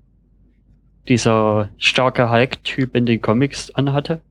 [1.08, 4.22] dieser starke Hulk-Typ in den Comics anhatte?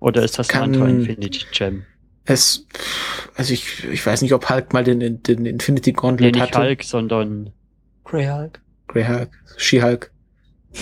[0.00, 1.82] Oder ist das ein anderer Infinity Gem?
[2.28, 2.66] Es,
[3.36, 6.42] also ich, ich weiß nicht, ob Hulk mal den, den, den Infinity Nee, Gauntlet nicht
[6.42, 6.58] hatte.
[6.58, 7.50] Hulk, sondern
[8.04, 8.60] Grey Hulk.
[8.86, 10.10] Grey Hulk, She-Hulk,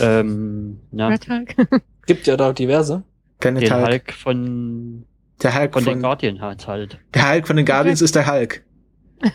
[0.00, 1.54] ähm, na, Red Hulk.
[2.06, 3.02] Gibt ja da diverse.
[3.38, 3.86] Planet den Hulk.
[3.88, 5.06] Hulk von,
[5.42, 6.98] Der Hulk von, von, den Guardian hat halt.
[7.14, 8.64] der Hulk von den Guardians ist der Hulk.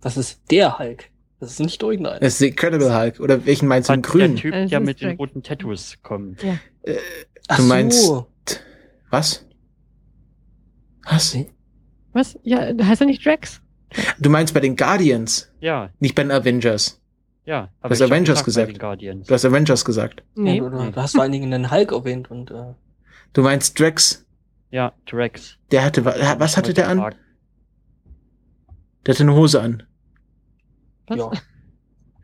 [0.00, 1.04] Das ist der Hulk.
[1.38, 2.18] Das ist nicht irgendeiner.
[2.20, 3.20] Das ist der Incredible Hulk.
[3.20, 3.92] Oder welchen meinst du?
[3.94, 4.36] Den Der grünen?
[4.36, 6.44] Typ, Äh, der mit den roten Tattoos kommt.
[7.48, 8.26] Ach du meinst- so.
[11.04, 11.34] Was?
[11.34, 11.46] Was?
[12.12, 12.38] Was?
[12.42, 13.60] Ja, heißt er nicht Drax?
[14.18, 17.00] Du meinst bei den Guardians, Ja, nicht bei den Avengers.
[17.44, 17.68] ja.
[17.82, 18.72] Du hast Avengers bei gesagt.
[18.72, 19.26] den Guardians.
[19.26, 20.22] Du hast Avengers gesagt.
[20.34, 20.58] Nee.
[20.58, 22.74] Ja, du, du hast vor allen Dingen den Hulk erwähnt und äh,
[23.32, 24.26] Du meinst Drax.
[24.70, 25.56] Ja, Drax.
[25.70, 26.98] Der hatte, wa- was hatte der an?
[29.06, 29.82] Der hatte eine Hose an.
[31.06, 31.18] Was?
[31.18, 31.30] ja.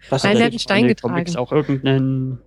[0.09, 1.15] Was Nein, hat der er hat einen Stein getragen.
[1.15, 2.39] Comics auch irgendeinen,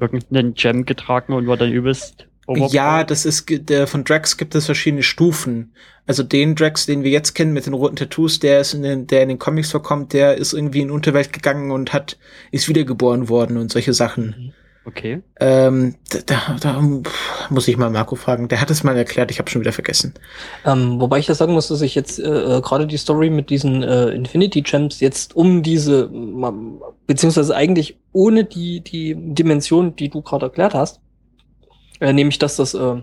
[0.00, 2.72] irgendeinen Gem getragen und war dann übelst overpowered.
[2.72, 5.72] Ja, das ist, der, von Drax gibt es verschiedene Stufen.
[6.06, 9.06] Also den Drax, den wir jetzt kennen mit den roten Tattoos, der ist in den,
[9.06, 12.18] der in den Comics vorkommt, der ist irgendwie in die Unterwelt gegangen und hat,
[12.50, 14.54] ist wiedergeboren worden und solche Sachen.
[14.86, 15.20] Okay.
[15.38, 16.82] Ähm, da, da, da
[17.50, 18.48] muss ich mal Marco fragen.
[18.48, 20.14] Der hat es mal erklärt, ich habe schon wieder vergessen.
[20.64, 23.50] Ähm, wobei ich das sagen muss, dass ich jetzt äh, äh, gerade die Story mit
[23.50, 26.08] diesen äh, Infinity Gems jetzt um diese,
[27.06, 31.00] beziehungsweise eigentlich ohne die, die Dimension, die du gerade erklärt hast,
[32.00, 32.96] äh, nämlich dass das äh,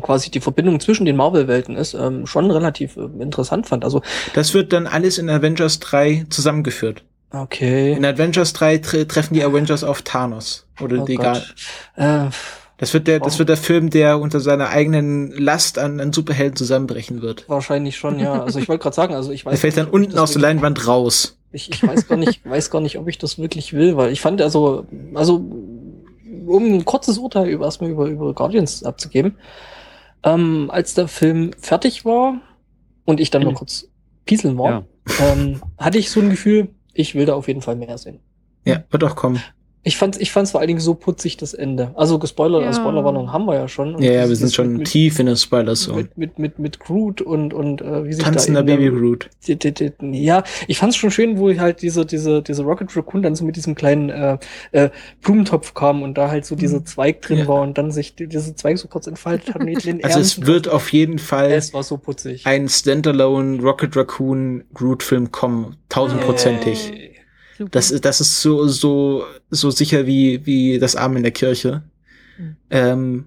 [0.00, 3.84] quasi die Verbindung zwischen den Marvel-Welten ist, ähm, schon relativ äh, interessant fand.
[3.84, 4.02] Also,
[4.34, 7.04] Das wird dann alles in Avengers 3 zusammengeführt.
[7.32, 7.92] okay.
[7.92, 10.66] In Avengers 3 tre treffen die Avengers auf Thanos.
[10.80, 11.54] Oder Oh die Gott.
[11.96, 12.30] Gar Äh,
[12.78, 16.56] das wird der, das wird der Film, der unter seiner eigenen Last an, an Superhelden
[16.56, 17.48] zusammenbrechen wird.
[17.48, 18.42] wahrscheinlich schon, ja.
[18.42, 20.32] Also ich wollte gerade sagen, also ich weiß Der fällt nicht, dann ich unten aus
[20.32, 21.38] der Leinwand raus.
[21.52, 24.20] Ich, ich weiß gar nicht, weiß gar nicht, ob ich das wirklich will, weil ich
[24.20, 24.84] fand also,
[25.14, 25.42] also
[26.46, 29.36] um ein kurzes Urteil über erstmal über, über Guardians abzugeben,
[30.22, 32.40] ähm, als der Film fertig war
[33.04, 33.48] und ich dann Mhm.
[33.48, 33.88] noch kurz
[34.24, 34.84] pieseln war,
[35.20, 38.20] ähm, hatte ich so ein Gefühl, ich will da auf jeden Fall mehr sehen.
[38.64, 39.40] Ja, wird auch kommen.
[39.86, 41.92] Ich fand, ich fand vor allen Dingen so putzig das Ende.
[41.94, 42.72] Also gespoilert, Ja.
[42.72, 43.94] Spoilerwarnung haben wir ja schon.
[43.94, 45.96] Und Ja, ja, wir sind schon mit, tief in der Spoiler-Zone.
[45.96, 49.30] mit, mit, mit, mit Groot und, und äh, wie sich Tanzender da Baby Groot.
[50.12, 53.54] ja, ich fand's schon schön, wo halt diese, diese, diese Rocket Raccoon dann so mit
[53.54, 54.38] diesem kleinen äh,
[54.72, 54.90] äh,
[55.22, 57.38] Blumentopf kam und da halt so dieser Zweig drin.
[57.38, 57.46] Ja.
[57.46, 59.60] war und dann sich die, dieser Zweig so kurz entfaltet hat.
[59.60, 62.44] Und den Also es wird auf jeden Fall es war so putzig.
[62.44, 65.76] ein Standalone Rocket Raccoon Groot Film kommen.
[65.88, 66.88] Tausendprozentig.
[66.90, 67.15] Yay.
[67.56, 67.70] Super.
[67.70, 71.82] Das, ist- das ist so, so, so sicher wie, wie das Arm in der Kirche.
[72.38, 72.56] Mhm.
[72.70, 73.24] Ähm,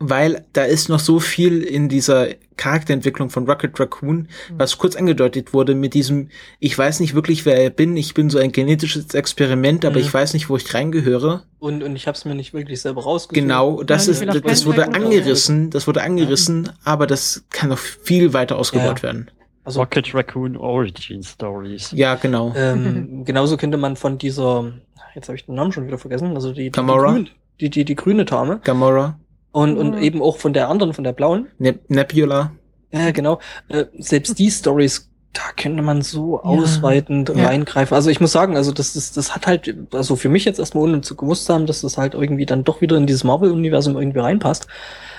[0.00, 5.52] weil da ist noch so viel in dieser Charakterentwicklung von Rocket Raccoon, was kurz angedeutet
[5.52, 6.28] wurde mit diesem,
[6.60, 10.02] ich weiß nicht wirklich, wer ich bin, ich bin so ein genetisches Experiment, aber Mhm.
[10.02, 11.44] ich weiß nicht, wo ich reingehöre.
[11.58, 13.34] Und, und ich habe es mir nicht wirklich selber rausgesucht.
[13.34, 17.78] Genau, das Ja, ist, das keinen wurde angerissen, das wurde angerissen, aber das kann noch
[17.78, 19.02] viel weiter ausgebaut Ja.
[19.02, 19.30] werden.
[19.68, 21.90] Also Rocket Raccoon Origin Stories.
[21.94, 22.54] Ja, genau.
[22.56, 24.72] ähm, genauso könnte man von dieser,
[25.14, 27.28] jetzt habe ich den Namen schon wieder vergessen, also die, die, die, grün,
[27.60, 29.18] die, die, die grüne Dame Gamora,
[29.52, 30.02] und, und Mhm.
[30.02, 31.48] eben auch von der anderen, von der blauen.
[31.58, 32.52] ne Nebula.
[32.92, 33.40] Ja, genau.
[33.68, 36.44] Äh, selbst die Stories, da könnte man so Ja.
[36.44, 37.46] ausweitend Ja.
[37.48, 37.94] reingreifen.
[37.94, 40.84] Also ich muss sagen, also das ist, das hat halt, also für mich jetzt erstmal
[40.84, 44.20] ohne zu gewusst haben, dass das halt irgendwie dann doch wieder in dieses Marvel-Universum irgendwie
[44.20, 44.66] reinpasst,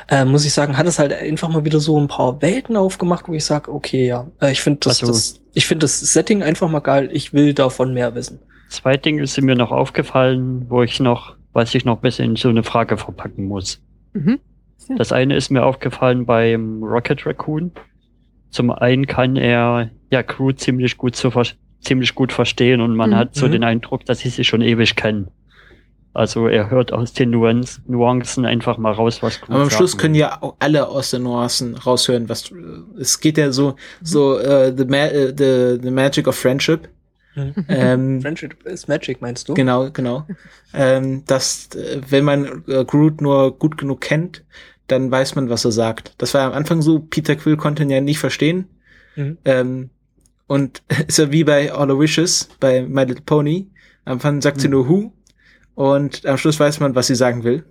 [0.09, 3.27] äh, muss ich sagen, hat es halt einfach mal wieder so ein paar Welten aufgemacht,
[3.27, 6.43] wo ich sage, okay, ja, äh, ich finde das, Also- das, ich finde das Setting
[6.43, 7.09] einfach mal geil.
[7.11, 8.39] Ich will davon mehr wissen.
[8.69, 12.35] Zwei Dinge sind mir noch aufgefallen, wo ich noch, was ich noch ein bisschen in
[12.35, 13.81] so eine Frage verpacken muss.
[14.13, 14.39] Mhm.
[14.97, 17.71] Das eine ist mir aufgefallen beim Rocket Raccoon.
[18.49, 21.31] Zum einen kann er ja Crew ziemlich gut zu
[21.81, 23.15] ziemlich gut verstehen und man Mhm.
[23.15, 23.51] hat so Mhm.
[23.51, 25.29] den Eindruck, dass sie sich schon ewig kennen.
[26.13, 29.97] Also er hört aus den Nuancen, Nuancen einfach mal raus, was Crew Aber am Schluss
[29.97, 32.51] können ja auch alle aus den Nuancen raushören, was,
[32.99, 36.89] es geht ja so, so, äh, the, ma äh, the, the magic of friendship.
[37.67, 39.53] Ähm, Friendship is Magic, meinst du?
[39.53, 40.25] Genau, genau.
[40.73, 44.43] ähm, dass, äh, wenn man äh, Groot nur gut genug kennt,
[44.87, 46.15] dann weiß man, was er sagt.
[46.17, 48.67] Das war am Anfang so, Peter Quill konnte ihn ja nicht verstehen.
[49.15, 49.37] Mhm.
[49.45, 49.89] Ähm,
[50.47, 53.67] und ist ja wie bei All the Wishes, bei My Little Pony.
[54.05, 54.73] Am Anfang sagt sie Mhm.
[54.73, 55.13] nur Who
[55.79, 57.63] und am Schluss weiß man, was sie sagen will.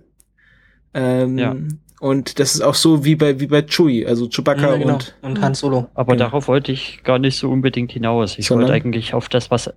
[0.95, 1.55] Ähm, Ja.
[2.01, 4.93] Und das ist auch so wie bei, wie bei Chewie, also Chewbacca Ja, genau.
[4.93, 5.89] und und Han Solo.
[5.93, 6.25] Aber Genau.
[6.25, 8.39] darauf wollte ich gar nicht so unbedingt hinaus.
[8.39, 8.69] Ich Sondern?
[8.69, 9.71] wollte eigentlich auf das, was,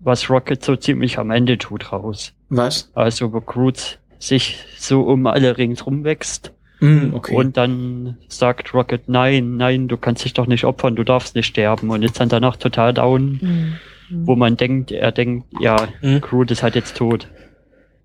[0.00, 2.32] was Rocket so ziemlich am Ende tut, raus.
[2.48, 2.90] was?
[2.94, 7.36] Also wo Groot sich so um alle ringsrum wächst Mm, okay.
[7.36, 11.46] und dann sagt Rocket, nein, nein, du kannst dich doch nicht opfern, du darfst nicht
[11.46, 14.26] sterben und ist dann danach total down, Mhm.
[14.26, 16.20] wo man denkt, er denkt, ja, Mhm.
[16.20, 17.28] Groot ist halt jetzt tot.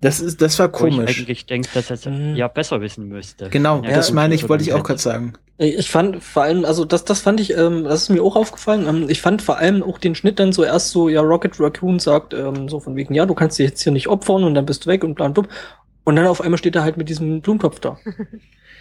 [0.00, 1.18] Das ist, das war Wo ich komisch.
[1.18, 2.36] eigentlich denke, dass er es Mhm.
[2.36, 3.48] ja besser wissen müsste.
[3.50, 5.32] Genau, Ja, das meine ich, wollte ich auch gerade sagen.
[5.60, 8.86] Ich fand vor allem, also das, das fand ich, ähm, das ist mir auch aufgefallen.
[8.86, 11.98] Ähm, ich fand vor allem auch den Schnitt dann so erst so, ja, Rocket Raccoon
[11.98, 14.66] sagt ähm, so von wegen, ja, du kannst dich jetzt hier nicht opfern und dann
[14.66, 15.48] bist du weg und bla und blub.
[16.04, 17.98] Und dann auf einmal steht er halt mit diesem Blumentopf da.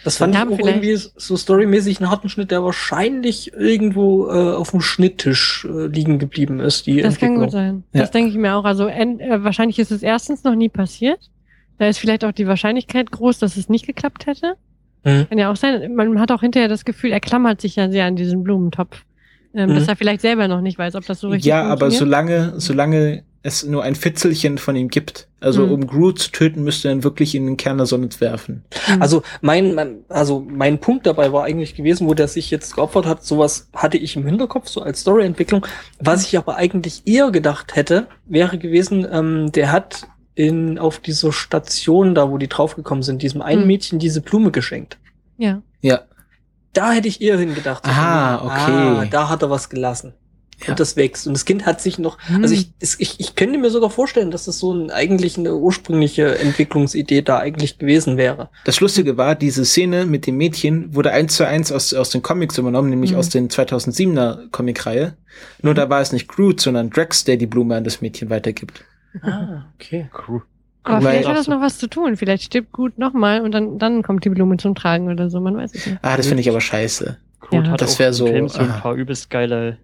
[0.08, 4.54] Das fand ich auch vielleicht- irgendwie so storymäßig einen harten Schnitt, der wahrscheinlich irgendwo äh,
[4.56, 6.88] auf dem Schnitttisch äh, liegen geblieben ist.
[6.88, 7.84] Die Das kann gut sein.
[7.94, 8.02] Ja.
[8.02, 8.64] Das denke ich mir auch.
[8.66, 11.20] Also äh, wahrscheinlich ist es erstens noch nie passiert.
[11.78, 14.54] Da ist vielleicht auch die Wahrscheinlichkeit groß, dass es nicht geklappt hätte.
[15.04, 15.28] Mhm.
[15.30, 15.94] Kann ja auch sein.
[15.94, 19.04] Man hat auch hinterher das Gefühl, er klammert sich ja sehr an diesen Blumentopf.
[19.54, 19.76] Ähm, Mhm.
[19.76, 23.24] Dass er vielleicht selber noch nicht weiß, ob das so richtig Ja, aber solange, solange
[23.48, 25.72] es nur ein Fitzelchen von ihm gibt, also Mhm.
[25.72, 28.66] um Groot zu töten, müsste er ihn wirklich in den Kern der Sonne werfen.
[28.94, 29.02] Mhm.
[29.02, 33.06] Also mein, mein, also mein Punkt dabei war eigentlich gewesen, wo der sich jetzt geopfert
[33.06, 35.66] hat, sowas hatte ich im Hinterkopf, so als Storyentwicklung.
[36.00, 41.32] Was ich aber eigentlich eher gedacht hätte, wäre gewesen, ähm, der hat in, auf dieser
[41.32, 43.68] Station da, wo die draufgekommen sind, diesem einen Mhm.
[43.68, 44.98] Mädchen diese Blume geschenkt.
[45.38, 45.62] ja.
[45.82, 46.02] Ja.
[46.74, 47.86] Da hätte ich eher hingedacht.
[47.88, 48.72] von, okay.
[48.72, 50.14] Ah, da hat er was gelassen.
[50.64, 50.70] Ja.
[50.70, 51.28] Und das wächst.
[51.28, 52.42] Und das Kind hat sich noch, Mhm.
[52.42, 56.40] also ich, ich, ich könnte mir sogar vorstellen, dass das so ein, eigentlich eine ursprüngliche
[56.40, 58.50] Entwicklungsidee da eigentlich gewesen wäre.
[58.66, 62.24] Das Lustige war, diese Szene mit dem Mädchen wurde eins zu eins aus, aus den
[62.24, 63.18] Comics übernommen, nämlich Mhm.
[63.18, 65.14] aus den 2007er Comicreihe.
[65.62, 68.84] Nur da war es nicht Groot, sondern Drax, der die Blume an das Mädchen weitergibt.
[69.22, 70.10] Ah, okay.
[70.12, 70.40] Crew.
[70.84, 72.16] Aber weil- vielleicht hat das noch was zu tun.
[72.18, 75.40] Vielleicht stirbt gut nochmal und dann, dann kommt die Blume zum Tragen oder so.
[75.40, 76.00] Man weiß es nicht.
[76.02, 77.18] Ah, das finde ich aber scheiße.
[77.42, 77.72] Groot Ja.
[77.74, 78.80] hat Das auch so, Film so ein ah.
[78.80, 79.78] paar übelst geile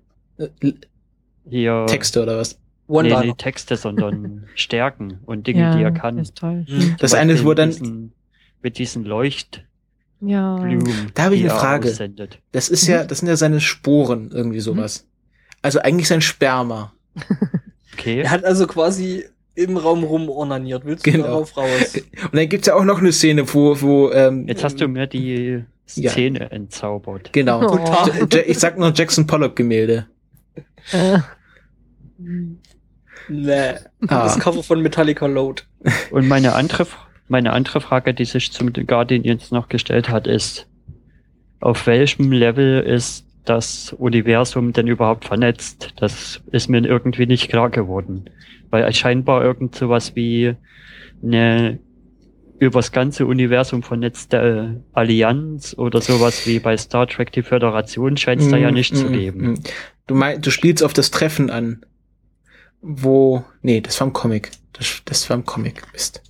[1.49, 2.59] hier Texte oder was?
[2.87, 6.17] One nee, nicht Texte, sondern Stärken und Dinge, die er kann.
[6.17, 6.65] ist toll.
[6.67, 6.95] Mhm.
[6.99, 8.13] Das eine ist, wo dann, mit diesen,
[8.61, 9.65] mit diesen Leuchtblumen.
[10.21, 10.59] Ja.
[11.13, 11.89] Da habe ich eine Frage.
[11.89, 12.39] aussendet.
[12.51, 12.93] das ist Mhm.
[12.93, 15.07] ja, das sind ja seine Sporen, irgendwie sowas.
[15.61, 16.93] Also eigentlich sein Sperma.
[17.95, 18.21] Okay.
[18.21, 20.83] Er hat also quasi im Raum rum ornaniert.
[20.83, 21.25] Willst du Genau.
[21.27, 21.93] darauf raus?
[22.23, 25.05] Und dann gibt's ja auch noch eine Szene, wo, wo, ähm, Jetzt hast du mir
[25.05, 25.63] die
[25.93, 26.09] Ja.
[26.09, 27.31] Szene entzaubert.
[27.33, 27.61] genau.
[27.71, 27.77] Oh.
[27.77, 30.07] Ja- ja- Ich sag nur Jackson Pollock Gemälde.
[30.91, 31.19] Äh.
[33.29, 33.73] Nee.
[34.07, 34.23] Ah.
[34.23, 35.63] Das Cover von Metallica Load.
[36.11, 36.87] Und meine andere,
[37.27, 40.67] meine andere Frage, die sich zum Guardian jetzt noch gestellt hat, ist,
[41.59, 45.93] auf welchem Level ist das Universum denn überhaupt vernetzt?
[45.97, 48.29] Das ist mir irgendwie nicht klar geworden.
[48.69, 50.55] Weil scheinbar irgend sowas wie
[51.23, 51.79] eine
[52.59, 58.49] übers ganze Universum vernetzte Allianz oder sowas wie bei Star Trek die Föderation scheint es
[58.49, 59.63] da ja Mm, nicht mm, zu mm, geben.
[60.07, 61.85] Du meinst, du spielst auf das Treffen an,
[62.81, 64.51] wo, nee, das war im Comic.
[64.73, 66.21] Das, das war im Comic, Mist.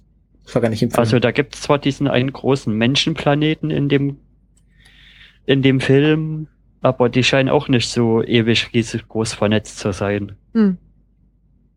[0.44, 1.00] Das war gar nicht im Film.
[1.00, 4.18] Also da gibt es zwar diesen einen großen Menschenplaneten in dem,
[5.45, 6.48] in dem Film,
[6.82, 10.34] aber die scheinen auch nicht so ewig riesig groß vernetzt zu sein.
[10.54, 10.78] Hm.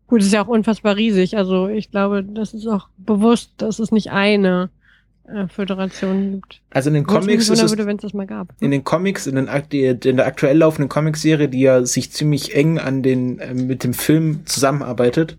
[0.07, 1.35] Gut, ist ja auch unfassbar riesig.
[1.35, 4.69] Also ich glaube, das ist auch bewusst, dass es nicht eine
[5.49, 6.61] Föderation gibt.
[6.69, 8.53] also in den Comics ist es, würde, wenn es das mal gab.
[8.61, 12.79] in den Comics, in, den, in der aktuell laufenden Comicserie, die ja sich ziemlich eng
[12.79, 15.37] an den, äh, mit dem Film zusammenarbeitet,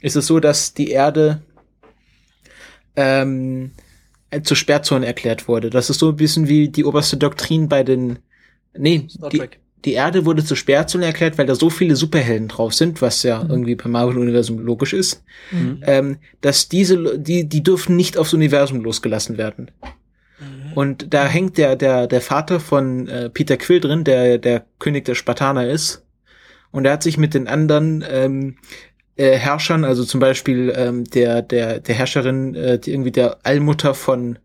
[0.00, 1.40] ist es so, dass die Erde
[2.96, 3.72] ähm,
[4.30, 5.70] äh, zur Sperrzone erklärt wurde.
[5.70, 8.18] Das ist so ein bisschen wie die oberste Doktrin bei den,
[8.76, 9.60] nee, Star die, Trek.
[9.84, 13.44] Die Erde wurde zur Sperrzone erklärt, weil da so viele Superhelden drauf sind, was ja
[13.48, 15.82] irgendwie beim Marvel-Universum logisch ist, Mhm.
[15.86, 19.70] ähm, dass diese, die, die dürfen nicht aufs Universum losgelassen werden.
[20.74, 25.04] Und da hängt der, der, der Vater von äh, Peter Quill drin, der der König
[25.04, 26.04] der Spartaner ist.
[26.70, 28.56] Und er hat sich mit den anderen ähm,
[29.16, 33.92] äh, Herrschern, also zum Beispiel ähm, der, der, der Herrscherin, äh, die irgendwie der Allmutter
[33.94, 34.38] von,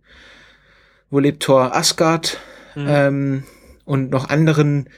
[1.10, 2.40] wo lebt Thor Asgard,
[2.78, 2.86] Mhm.
[2.90, 3.44] ähm,
[3.86, 4.90] und noch anderen,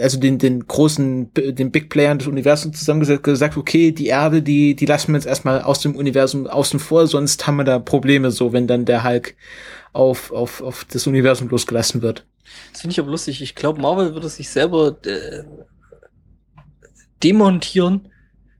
[0.00, 4.74] also den, den großen, den Big Playern des Universums zusammengesetzt, gesagt, okay, die Erde, die,
[4.74, 8.30] die lassen wir jetzt erstmal aus dem Universum außen vor, sonst haben wir da Probleme
[8.30, 9.36] so, wenn dann der Hulk
[9.92, 12.24] auf, auf, auf das Universum losgelassen wird.
[12.72, 13.42] Das finde ich aber lustig.
[13.42, 15.44] Ich glaube, Marvel würde sich selber äh,
[17.22, 18.08] demontieren,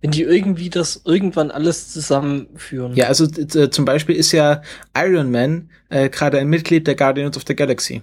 [0.01, 2.95] wenn die irgendwie das irgendwann alles zusammenführen.
[2.95, 4.63] Ja, also äh, zum Beispiel ist ja
[4.97, 8.03] Iron Man äh, gerade ein Mitglied der Guardians of the Galaxy.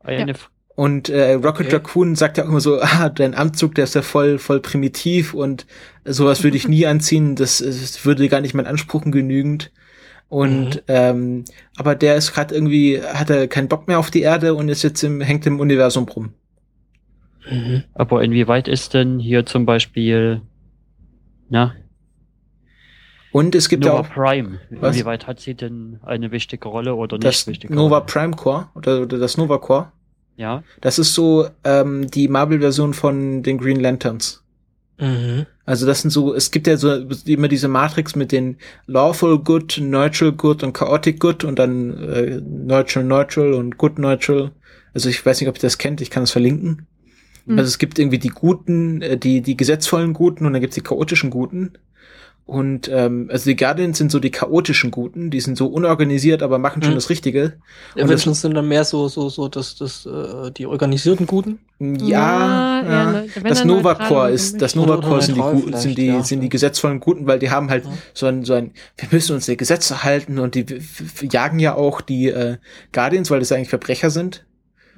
[0.00, 1.74] Eine, F- Und äh, Rocket Okay.
[1.74, 5.34] Raccoon sagt ja auch immer so, ah, dein Anzug, der ist ja voll, voll primitiv
[5.34, 5.66] und
[6.04, 9.72] sowas würde ich nie anziehen, das, das würde gar nicht meinen Ansprüchen genügend.
[10.28, 10.80] Und Mhm.
[10.86, 11.44] ähm,
[11.76, 14.84] aber der ist gerade irgendwie, hat er keinen Bock mehr auf die Erde und ist
[14.84, 16.34] jetzt im, hängt im Universum rum.
[17.50, 17.82] Mhm.
[17.94, 20.42] aber inwieweit ist denn hier zum Beispiel,
[21.48, 21.74] na,
[23.32, 24.60] Und es gibt ja Nova auch Prime?
[24.70, 24.96] Was?
[24.96, 28.06] Inwieweit hat sie denn eine wichtige Rolle oder nicht das wichtige Nova Rolle?
[28.06, 29.92] Prime Core oder, oder das Nova Core.
[30.38, 34.44] Ja, Das ist so ähm, die Marvel-Version von den Green Lanterns.
[35.00, 35.46] Mhm.
[35.64, 38.56] Also das sind so, es gibt ja so immer diese Matrix mit den
[38.86, 44.52] Lawful Good, Neutral Good und Chaotic Good und dann äh, Neutral Neutral und Good Neutral.
[44.94, 46.86] Also ich weiß nicht, ob ihr das kennt, ich kann es verlinken.
[47.44, 47.58] Mhm.
[47.58, 50.82] Also es gibt irgendwie die guten, äh, die, die gesetzvollen Guten und dann gibt's die
[50.82, 51.72] chaotischen Guten.
[52.48, 56.58] Und ähm, also die Guardians sind so die chaotischen Guten, die sind so unorganisiert, aber
[56.58, 56.96] machen schon Mhm.
[56.96, 57.58] das Richtige.
[57.94, 61.58] Und Avengers sind dann mehr so, so, so, das, das, äh, die organisierten Guten.
[61.78, 63.24] Ja, Ja, ja.
[63.44, 63.92] das Nova
[64.24, 64.74] und ist, das.
[64.74, 66.22] Nova Core sind die guten, sind die, ja.
[66.24, 67.90] sind die gesetzvollen Guten, weil die haben halt Ja.
[68.14, 70.64] so ein, so ein, wir müssen uns der Gesetze halten und die
[71.30, 72.56] jagen ja auch die äh,
[72.92, 74.46] Guardians, weil das eigentlich Verbrecher sind.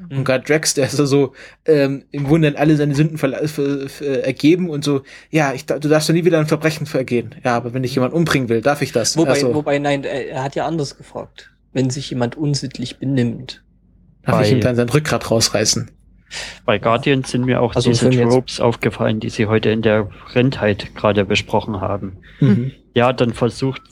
[0.09, 0.19] Mhm.
[0.19, 1.33] Und gerade Drax, der ist ja so
[1.67, 5.67] ähm, im Grunde an alle seine Sünden verla- ver- ver- ergeben und so, ja, ich,
[5.67, 7.35] da- du darfst doch nie wieder ein Verbrechen vergehen.
[7.45, 9.17] Ja, aber wenn ich jemanden umbringen will, darf ich das.
[9.17, 11.51] Wobei, also, wobei, nein, er, hat ja anders gefragt.
[11.73, 13.63] Wenn sich jemand unsittlich benimmt.
[14.25, 15.91] darf ich ihm dann sein Rückgrat rausreißen.
[16.65, 18.09] bei Guardians sind mir auch Also diese.
[18.11, 22.19] Tropes aufgefallen, die sie heute in der Rentheit gerade besprochen haben.
[22.41, 22.73] Mhm.
[22.95, 23.83] Ja, dann versucht,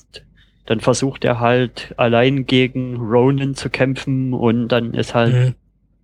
[0.67, 5.55] dann versucht er halt allein gegen Ronan zu kämpfen und dann ist halt Mhm.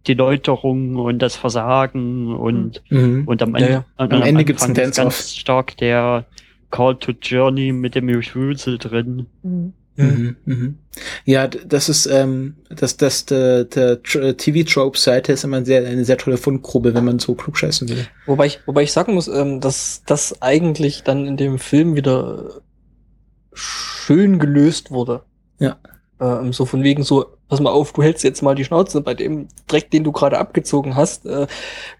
[0.07, 3.27] Die Läuterung und das Versagen und, Mhm.
[3.27, 3.85] und am Ja, Ende, ja.
[3.97, 6.25] und Am Ende Anfang gibt's einen ist ganz stark der
[6.71, 9.27] Call to Journey mit dem Refusal drin.
[9.43, 9.73] Mhm.
[9.97, 10.79] Mhm, mhm.
[11.25, 16.05] Ja, das ist ähm, das das der, der Tr- TV-Trope-Seite ist immer ein sehr, eine
[16.05, 18.05] sehr tolle Fundgrube, wenn man so klugscheißen will.
[18.27, 22.61] Wobei ich, wobei ich sagen muss, ähm, dass das eigentlich dann in dem Film wieder
[23.53, 25.23] schön gelöst wurde.
[25.61, 25.77] Ja.
[26.20, 29.15] Ähm, so von wegen so, pass mal auf, du hältst jetzt mal die Schnauze, bei
[29.15, 31.47] dem Dreck, den du gerade abgezogen hast, äh,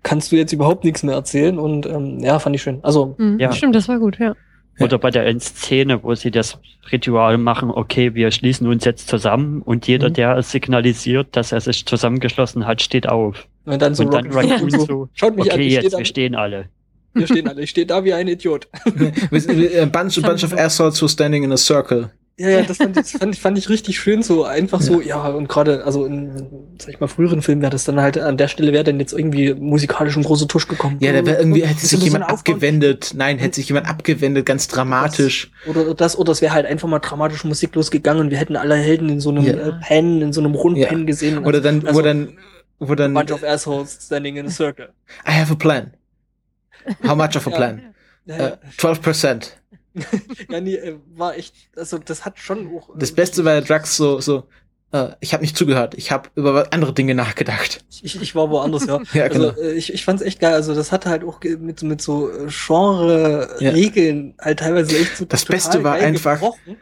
[0.03, 2.79] kannst du jetzt überhaupt nichts mehr erzählen und ähm, ja, fand ich schön.
[2.83, 3.39] Also, Mhm.
[3.41, 3.53] Ja.
[3.53, 4.35] Stimmt, das war gut, ja.
[4.81, 6.59] Oder bei der Endszene, wo sie das
[6.91, 10.15] Ritual machen, okay, wir schließen uns jetzt zusammen und jeder, Mhm.
[10.15, 13.47] der signalisiert, dass er sich zusammengeschlossen hat, steht auf.
[13.67, 16.05] und dann so und dann Raccoon so, so, schaut mich an, okay, ich jetzt, wir
[16.05, 16.67] stehen alle.
[17.15, 18.67] wir stehen alle, ich stehe da wie ein Idiot.
[18.85, 22.11] A bunch, a bunch of assholes who are standing in a circle.
[22.37, 25.01] Ja, ja, das fand, ich- das fand, ich- fand ich richtig schön, so einfach so,
[25.01, 28.37] ja, und gerade, also in, sag ich mal, früheren Filmen wäre das dann halt, an
[28.37, 30.97] der Stelle wäre dann jetzt irgendwie musikalisch ein großer Tusch gekommen.
[31.01, 33.13] Ja, da wäre irgendwie, hätte Das sich so jemand abgewendet.
[33.15, 35.53] Nein, hätte sich jemand abgewendet, ganz dramatisch.
[35.67, 38.75] Oder das, oder es wäre halt einfach mal dramatische Musik losgegangen und wir hätten alle
[38.75, 39.53] Helden in so einem Ja.
[39.53, 41.05] äh, Pen, in so einem Rundpen Ja.
[41.07, 41.39] gesehen.
[41.45, 42.37] Oder dann, also, wo dann,
[42.81, 44.89] wo dann, Bunch of assholes standing in a circle.
[45.25, 45.93] I have a plan.
[47.07, 47.57] How much of a Ja.
[47.57, 47.83] plan?
[48.27, 48.59] Ja, Äh, ja.
[48.77, 49.53] 12%.
[50.51, 52.91] ja nee, äh, war echt, also das hat schon auch.
[52.97, 54.49] Das Beste war Drax so, so,
[54.93, 55.95] äh, ich habe nicht zugehört.
[55.95, 57.85] Ich habe über andere Dinge nachgedacht.
[58.03, 59.01] Ich, ich war woanders, ja.
[59.13, 59.49] Ja, genau.
[59.51, 60.55] Also äh, ich, ich fand's echt geil.
[60.55, 65.43] Also das hat halt auch mit, mit so äh, Genre-Regeln halt teilweise echt so Das
[65.45, 66.77] total Beste war geil einfach- gebrochen.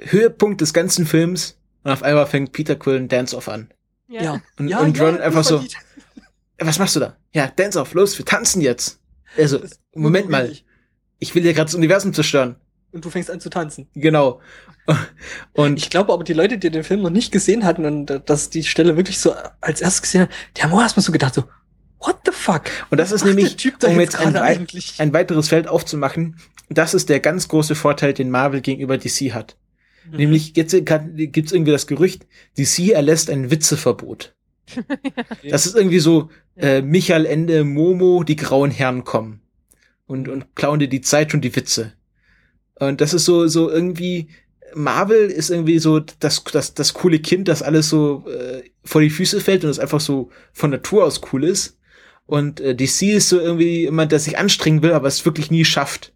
[0.00, 3.72] Höhepunkt des ganzen Films und auf einmal fängt Peter Quill ein Dance-Off an.
[4.08, 4.40] Ja.
[4.58, 5.82] Und, ja, und ja, Ron einfach so, unverdient.
[6.58, 7.16] "Äh, was machst du da?
[7.34, 9.00] Ja, Dance-Off, los, wir tanzen jetzt.
[9.36, 10.64] Also, Das Moment mal, unmöglich.
[11.18, 12.56] Ich will ja gerade das Universum zerstören.
[12.90, 13.88] Und du fängst an zu tanzen.
[13.94, 14.40] Genau.
[15.52, 18.48] Und Ich glaube aber, die Leute, die den Film noch nicht gesehen hatten und dass
[18.48, 21.44] die Stelle wirklich so als erstes gesehen haben, die haben auch erstmal so gedacht, so,
[22.00, 22.62] what the fuck?
[22.90, 24.94] Und das Was ist nämlich, der Typ da um jetzt jetzt ein, wei- eigentlich?
[24.98, 26.36] ein weiteres Feld aufzumachen,
[26.70, 29.56] das ist der ganz große Vorteil, den Marvel gegenüber DC hat.
[30.10, 30.16] Mhm.
[30.16, 32.26] Nämlich jetzt gibt es irgendwie das Gerücht,
[32.56, 34.34] DC erlässt ein Witzeverbot.
[35.50, 39.42] Das ist irgendwie so, äh, Michael Ende, Momo, die grauen Herren kommen
[40.08, 41.92] und, und klauen dir die Zeit und die Witze.
[42.80, 44.28] Und das ist so, so irgendwie,
[44.74, 49.10] Marvel ist irgendwie so das, das, das coole Kind, das alles so äh, vor die
[49.10, 51.78] Füße fällt und das einfach so von Natur aus cool ist.
[52.26, 55.64] Und äh, DC ist so irgendwie jemand, der sich anstrengen will, aber es wirklich nie
[55.64, 56.12] schafft.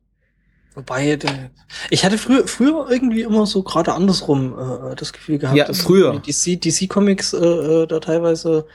[0.75, 1.51] Wobei, der,
[1.91, 5.57] ich hatte früher, früher irgendwie immer so gerade andersrum äh, das Gefühl gehabt.
[5.57, 6.19] Ja, früher.
[6.21, 8.67] DC, DC Comics äh, äh, da teilweise,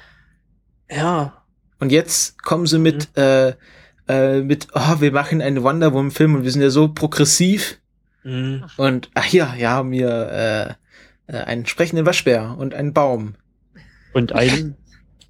[0.89, 1.43] ja,
[1.79, 3.53] Und jetzt kommen sie mit, äh,
[4.07, 7.79] äh, mit, oh, wir machen einen Wonder Woman Film und wir sind ja so progressiv.
[8.23, 10.77] mh, Und ach ja, ja, haben wir
[11.29, 13.35] äh, äh, einen sprechenden Waschbär und einen Baum.
[14.13, 14.75] Und ein,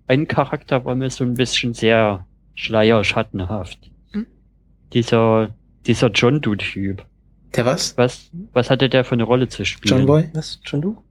[0.07, 2.25] ein Charakter war mir so ein bisschen sehr
[2.55, 3.79] schleierschattenhaft.
[4.11, 4.27] Hm?
[4.93, 5.55] Dieser,
[5.85, 7.05] dieser John Doe-Typ.
[7.55, 7.97] Der was?
[7.97, 9.99] Was, was hatte der für eine Rolle zu spielen?
[9.99, 10.29] John Boy?
[10.33, 11.03] was, schon du?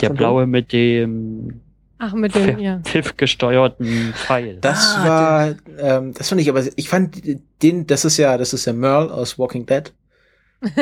[0.00, 0.14] Der du?
[0.16, 1.60] blaue mit dem
[2.04, 2.80] Ach, mit dem, ja.
[2.80, 4.58] Pfiff gesteuerten Pfeil.
[4.60, 7.22] Das Ah, war, ähm, das fand ich, aber ich fand
[7.62, 9.92] den, das ist ja, das ist ja Merle aus Walking Dead.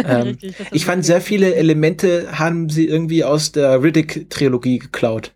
[0.04, 5.32] Ähm, Richtig, ich fand sehr viele Elemente haben sie irgendwie aus der Riddick-Trilogie geklaut.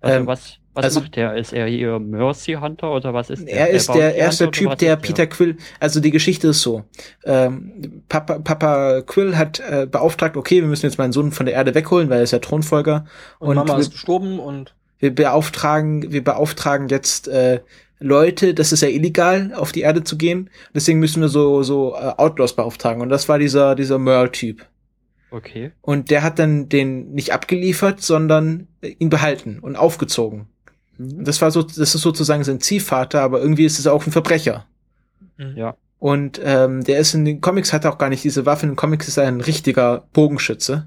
[0.00, 1.36] also ähm, was, was also- macht der?
[1.36, 3.54] Ist er hier Mercy Hunter oder was ist der?
[3.54, 6.84] Er ist Bounty der erste Hunter Typ, der Peter Quill, also die Geschichte ist so.
[7.24, 11.54] Ähm, Papa, Papa Quill hat äh, beauftragt, okay, wir müssen jetzt meinen Sohn von der
[11.54, 13.06] Erde wegholen, weil er ist ja Thronfolger.
[13.38, 17.60] Und, Und, Mama wir, ist gestorben und wir beauftragen, wir beauftragen jetzt äh,
[18.00, 20.50] Leute, das ist ja illegal, auf die Erde zu gehen.
[20.74, 23.00] Deswegen müssen wir so, so äh, Outlaws beauftragen.
[23.00, 24.66] Und das war dieser, dieser Merle-Typ.
[25.30, 25.72] Okay.
[25.80, 30.46] Und der hat dann den nicht abgeliefert, sondern ihn behalten und aufgezogen.
[30.98, 31.24] Mhm.
[31.24, 34.66] Das war so, das ist sozusagen sein Ziehvater, aber irgendwie ist es auch ein Verbrecher.
[35.56, 35.76] Ja.
[35.98, 38.66] Und ähm, der ist in den Comics hat er auch gar nicht diese Waffe.
[38.66, 40.86] In den Comics ist er ein richtiger Bogenschütze.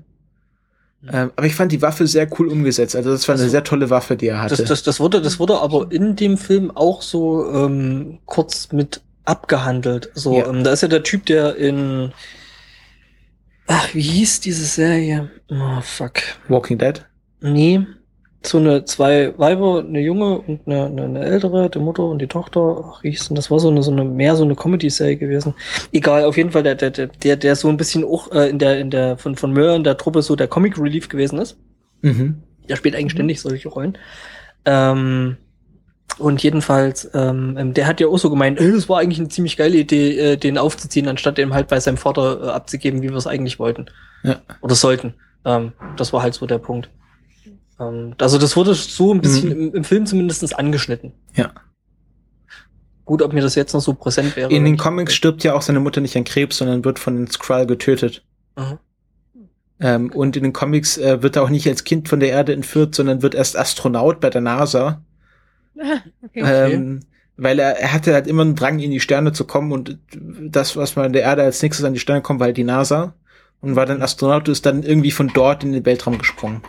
[1.02, 1.10] Mhm.
[1.12, 2.96] Ähm, aber ich fand die Waffe sehr cool umgesetzt.
[2.96, 4.56] Also das war eine Also, sehr tolle Waffe, die er hatte.
[4.56, 9.02] das, das, das wurde, das wurde aber in dem Film auch so ähm, kurz mit
[9.26, 10.12] abgehandelt.
[10.14, 10.48] So, Ja.
[10.48, 12.12] ähm, da ist ja der Typ, der in
[13.68, 15.30] Ach, wie hieß diese Serie?
[15.50, 16.14] Oh, fuck.
[16.48, 17.06] Walking Dead.
[17.42, 17.86] Nee.
[18.44, 22.28] So eine zwei Weiber, eine junge und eine, eine, eine ältere, die Mutter und die
[22.28, 22.84] Tochter.
[22.86, 23.52] Ach, wie hieß denn das?
[23.52, 25.54] War so eine, so eine mehr so eine Comedy-Serie gewesen.
[25.92, 28.80] Egal, auf jeden Fall der, der, der, der, so ein bisschen auch äh, in der,
[28.80, 31.58] in der, von, von Möhr in der Truppe so der Comic Relief gewesen ist.
[32.02, 32.42] Mhm.
[32.70, 33.98] Der spielt eigentlich ständig solche Rollen.
[34.66, 35.38] Ähm,
[36.20, 39.30] und jedenfalls, ähm, ähm, der hat ja auch so gemeint, äh, das war eigentlich eine
[39.30, 43.10] ziemlich geile Idee, äh, den aufzuziehen, anstatt den halt bei seinem Vater äh, abzugeben, wie
[43.10, 43.88] wir es eigentlich wollten.
[44.24, 44.38] Ja.
[44.62, 45.14] Oder sollten.
[45.46, 46.90] Ähm, das war halt so der Punkt.
[47.80, 49.68] Ähm, also das wurde so ein bisschen Mhm.
[49.68, 51.14] im, im Film zumindest angeschnitten.
[51.36, 51.52] Ja.
[53.06, 54.52] Gut, ob mir das jetzt noch so präsent wäre.
[54.52, 54.76] In den.
[54.76, 58.26] Comics stirbt ja auch seine Mutter nicht an Krebs, sondern wird von den Skrull getötet.
[58.56, 58.80] Aha.
[59.80, 62.52] Ähm, und in den Comics äh, wird er auch nicht als Kind von der Erde
[62.52, 65.02] entführt, sondern wird erst Astronaut bei der NASA.
[65.76, 66.74] okay.
[66.74, 67.02] Ähm,
[67.38, 70.76] weil er, er hatte halt immer einen Drang, in die Sterne zu kommen und das,
[70.76, 73.14] was man in der Erde als nächstes an die Sterne kommt, war halt die NASA.
[73.62, 76.62] Und war dann Astronaut und ist dann irgendwie von dort in den Weltraum gesprungen.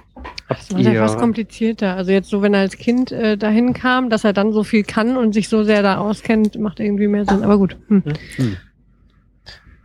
[0.49, 1.95] Habt Das ist ja fast komplizierter.
[1.95, 4.83] Also jetzt so, wenn er als Kind äh, dahin kam, dass er dann so viel
[4.83, 7.43] kann und sich so sehr da auskennt, macht irgendwie mehr Sinn.
[7.43, 7.77] Aber gut.
[7.89, 8.03] Hm.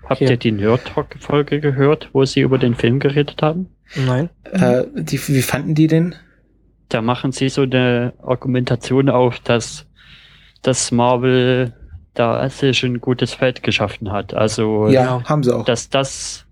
[0.04, 0.32] habt Okay.
[0.32, 3.68] ihr die Nerd Talk Folge gehört, wo sie über den Film geredet haben?
[3.96, 4.30] Nein.
[4.52, 6.16] Äh, die, wie fanden die den?
[6.90, 9.86] Da machen sie so eine Argumentation auf, dass,
[10.62, 11.74] dass Marvel
[12.14, 14.34] da sich ein gutes Feld geschaffen hat.
[14.34, 15.24] Also, Ja, ja.
[15.26, 15.66] haben sie auch.
[15.66, 16.46] dass das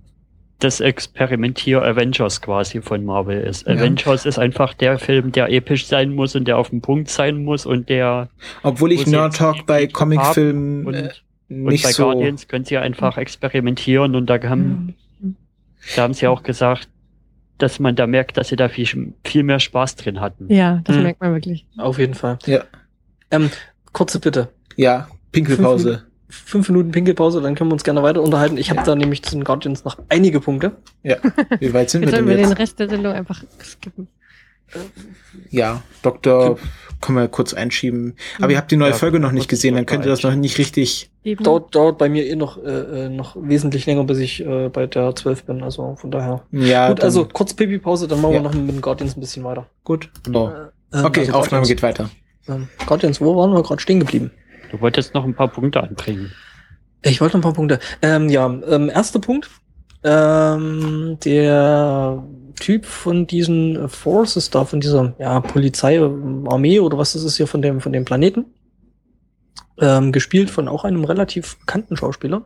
[0.63, 3.67] das Experimentier Avengers quasi von Marvel ist.
[3.67, 3.73] Ja.
[3.73, 7.43] Avengers ist einfach der Film, der episch sein muss und der auf den Punkt sein
[7.43, 8.29] muss und der
[8.63, 11.09] Obwohl ich Nerd Talk bei Comicfilmen und, äh,
[11.49, 12.03] und nicht bei so.
[12.05, 14.95] Guardians können sie einfach experimentieren und da haben,
[15.95, 16.87] da haben sie auch gesagt,
[17.57, 20.51] dass man da merkt, dass sie da viel, viel mehr Spaß drin hatten.
[20.53, 21.03] Ja, das Hm.
[21.03, 21.65] merkt man wirklich.
[21.77, 22.37] Auf jeden Fall.
[22.45, 22.63] Ja.
[23.31, 23.49] Ähm,
[23.93, 24.49] kurze Bitte.
[24.75, 26.03] Ja, Pinkelpause.
[26.31, 28.57] Fünf Minuten Pinkelpause, dann können wir uns gerne weiter unterhalten.
[28.57, 30.71] Ich habe da nämlich zu den Guardians noch einige Punkte.
[31.03, 31.17] Ja.
[31.59, 32.59] Wie weit sind wir Jetzt denn sollen wir den jetzt?
[32.59, 34.07] Rest der Sendung einfach skippen.
[35.49, 36.57] Ja, Doktor,
[37.01, 38.15] können wir kurz einschieben.
[38.39, 40.33] Aber ihr habt die neue Ja, Folge noch nicht gesehen, dann könnt ihr das noch
[40.33, 41.11] nicht richtig.
[41.23, 41.43] Eben.
[41.43, 42.69] Dauert, dauert bei mir eh noch, äh,
[43.05, 45.61] äh, noch wesentlich länger, bis ich äh, bei der 12 bin.
[45.63, 46.43] Also von daher.
[46.51, 48.39] Ja, Gut, dann- also kurz Pipi-Pause, dann machen Ja.
[48.39, 49.67] wir noch mit den Guardians ein bisschen weiter.
[49.83, 50.09] gut.
[50.33, 50.49] Oh.
[50.93, 52.09] Ähm, Okay, also Aufnahme Guardians, geht weiter.
[52.47, 54.31] Ähm, Guardians, wo waren wir gerade stehen geblieben?
[54.71, 56.31] Du wolltest noch ein paar Punkte anbringen.
[57.03, 57.79] Ich wollte noch ein paar Punkte.
[58.01, 59.49] Ähm, ja, ähm, erster Punkt.
[60.03, 62.23] Ähm, der
[62.59, 67.47] Typ von diesen Forces da, von dieser ja, Polizei, Armee oder was das ist hier
[67.47, 68.45] von dem, von dem Planeten,
[69.79, 72.43] ähm, gespielt von auch einem relativ bekannten Schauspieler.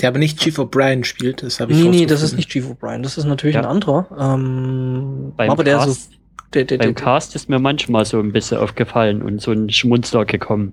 [0.00, 2.66] Der aber nicht Chief O'Brien spielt, das habe ich Nee, nee, das ist nicht Chief
[2.66, 3.62] O'Brien, das ist natürlich Ja.
[3.62, 4.06] ein anderer.
[4.18, 6.12] Ähm, Beim aber der so, Cast,
[6.52, 9.70] der, der, der, beim Cast ist mir manchmal so ein bisschen aufgefallen und so ein
[9.70, 10.72] Schmunzler gekommen.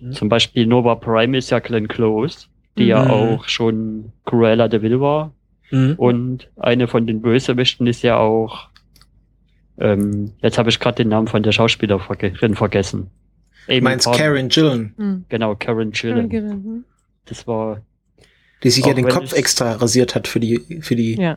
[0.00, 0.12] Mhm.
[0.12, 2.46] Zum Beispiel Nova Prime ist ja Glenn Close,
[2.76, 3.10] die ja Mhm.
[3.10, 5.32] auch schon Cruella de Vil war.
[5.70, 5.94] Mhm.
[5.96, 8.68] Und eine von den Bösewichten ist ja auch,
[9.78, 13.10] ähm, jetzt habe ich gerade den Namen von der Schauspielerin vergessen.
[13.66, 15.24] Du Amy meinst Pond- Karen Gillen, Hm.
[15.28, 16.30] Genau, Karen Gillen.
[16.32, 16.84] Hm.
[17.26, 17.82] Das war,
[18.62, 21.16] die sich ja den Kopf extra rasiert hat für die, für die.
[21.20, 21.36] Ja.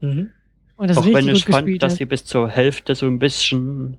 [0.00, 0.30] Mhm.
[0.76, 3.96] Und das auch wenn ich fand, dass sie bis zur Hälfte so ein bisschen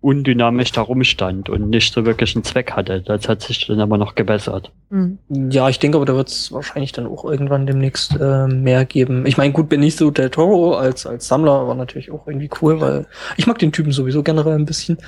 [0.00, 3.00] undynamisch da rumstand und nicht so wirklich einen Zweck hatte.
[3.02, 4.70] Das hat sich dann aber noch gebessert.
[4.90, 5.18] Hm.
[5.50, 9.26] Ja, ich denke aber, da wird es wahrscheinlich dann auch irgendwann demnächst äh, mehr geben.
[9.26, 13.06] Ich meine, gut, Benicio del Toro als, als Sammler war natürlich auch irgendwie cool, weil
[13.36, 14.98] ich mag den Typen sowieso generell ein bisschen.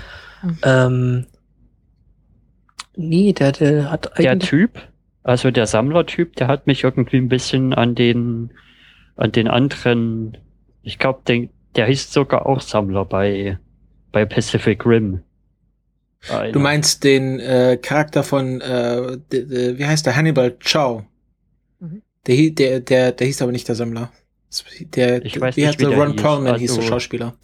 [0.42, 0.58] Mhm.
[0.64, 1.26] Ähm,
[2.96, 4.50] nee, der, der hat Der eigentlich...
[4.50, 4.80] Typ,
[5.22, 8.50] also der Sammlertyp, der hat mich irgendwie ein bisschen an den,
[9.16, 10.38] an den anderen,
[10.82, 13.58] ich glaube, der, der hieß sogar auch Sammler bei,
[14.12, 15.20] bei Pacific Rim.
[16.30, 16.52] Einer.
[16.52, 21.04] Du meinst den äh, Charakter von, äh, de, de, wie heißt der, Hannibal Chow.
[21.80, 22.02] Mhm.
[22.26, 24.10] Der, der, der, der hieß aber nicht der Sammler.
[24.80, 25.96] Der, Ich weiß wie nicht, heißt wie der?
[25.98, 26.22] Ron hieß.
[26.22, 27.36] Perlman hieß der Also- Schauspieler.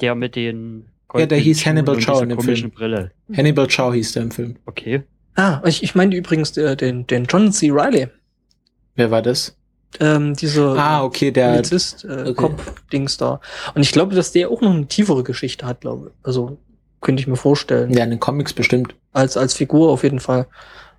[0.00, 2.70] der mit den Ja, der hieß Hannibal Chow in dem Film.
[2.70, 3.12] Brille.
[3.34, 4.56] Hannibal Chow hieß der im Film.
[4.66, 5.02] Okay.
[5.36, 7.70] Ah, ich, ich meine übrigens äh, den, den John C.
[7.70, 8.08] Riley.
[8.96, 9.56] Wer war das?
[10.00, 12.34] Ähm, dieser Ah, okay, der, Polizist, äh, okay.
[12.34, 13.40] Cop-Dings da.
[13.74, 16.26] Und ich glaube, dass der auch noch eine tiefere Geschichte hat, glaube ich.
[16.26, 16.58] Also,
[17.00, 17.90] könnte ich mir vorstellen.
[17.92, 18.94] ja, in den Comics bestimmt.
[19.12, 20.46] als, als Figur auf jeden Fall.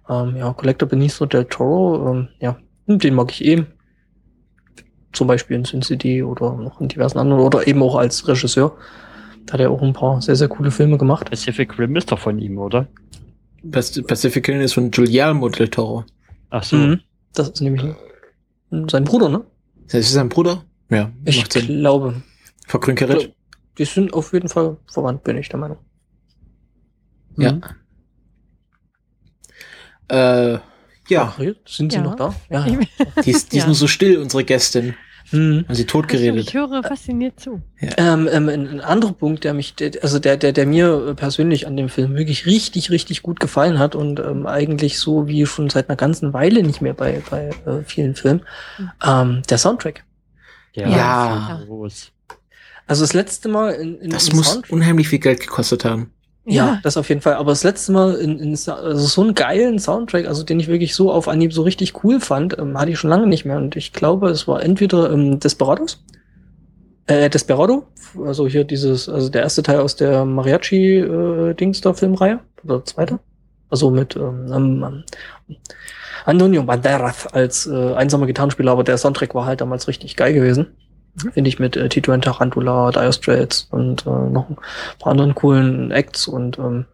[0.09, 2.57] Ähm, ja, Collector Benicio del Toro, ähm, ja,
[2.87, 3.67] hm, den mag ich eben.
[5.11, 8.75] Zum Beispiel in Sin City oder noch in diversen anderen oder eben auch als Regisseur.
[9.45, 11.29] Da hat er auch ein paar sehr, sehr coole Filme gemacht.
[11.29, 12.87] Pacific Rim ist doch von ihm, oder?
[13.71, 16.05] Pac- Pacific Rim ist von Guillermo del Toro.
[16.51, 16.75] Ach so.
[16.75, 16.99] Mhm.
[17.33, 17.83] Das ist nämlich
[18.71, 19.45] sein Bruder, ne?
[19.87, 20.63] Das ist sein Bruder?
[20.89, 22.21] Ja, Ich glaube.
[22.67, 23.33] Verkrünkerit?
[23.77, 25.77] Die sind auf jeden Fall verwandt, bin ich der Meinung.
[27.37, 27.53] Ja.
[27.53, 27.63] Mhm.
[30.09, 30.53] Äh,
[31.07, 32.03] ja, Ach, sind sie Ja.
[32.03, 32.35] noch da?
[32.49, 32.65] Ja.
[32.67, 32.79] Ja.
[33.23, 33.65] die ist, die ist Ja.
[33.67, 34.95] nur so still, unsere Gästin.
[35.31, 35.65] Mhm.
[35.67, 36.53] Haben sie ich totgeredet.
[36.53, 37.61] höre fasziniert zu.
[37.97, 41.89] Ähm, ähm, ein, anderer Punkt, der mich, also der, der, der mir persönlich an dem
[41.89, 45.95] Film wirklich richtig, richtig gut gefallen hat und ähm, eigentlich so wie schon seit einer
[45.97, 48.41] ganzen Weile nicht mehr bei, bei äh, vielen Filmen,
[48.77, 48.89] Mhm.
[49.05, 50.03] ähm, der Soundtrack.
[50.75, 51.61] Der Ja.
[51.65, 52.11] groß.
[52.87, 56.11] Also das letzte Mal in, in Das muss Soundtrack- unheimlich viel Geld gekostet haben.
[56.49, 57.35] Ja, das auf jeden Fall.
[57.35, 60.95] Aber das letzte Mal in, in also so einen geilen Soundtrack, also den ich wirklich
[60.95, 63.57] so auf Anhieb so richtig cool fand, ähm, hatte ich schon lange nicht mehr.
[63.57, 66.03] Und ich glaube, es war entweder ähm, Desperados,
[67.07, 67.87] äh, Desperado,
[68.23, 73.19] also hier dieses, also der erste Teil aus der Mariachi-Dings da Filmreihe, oder zweite.
[73.69, 75.03] Also mit ähm, ähm,
[76.25, 80.67] Antonio Banderas als äh, einsamer Gitarrenspieler, aber der Soundtrack war halt damals richtig geil gewesen.
[81.33, 84.57] Finde ich mit äh, Tito and Tarantula, Dire Straits und äh, noch ein
[84.99, 86.85] paar anderen coolen Acts und ähm,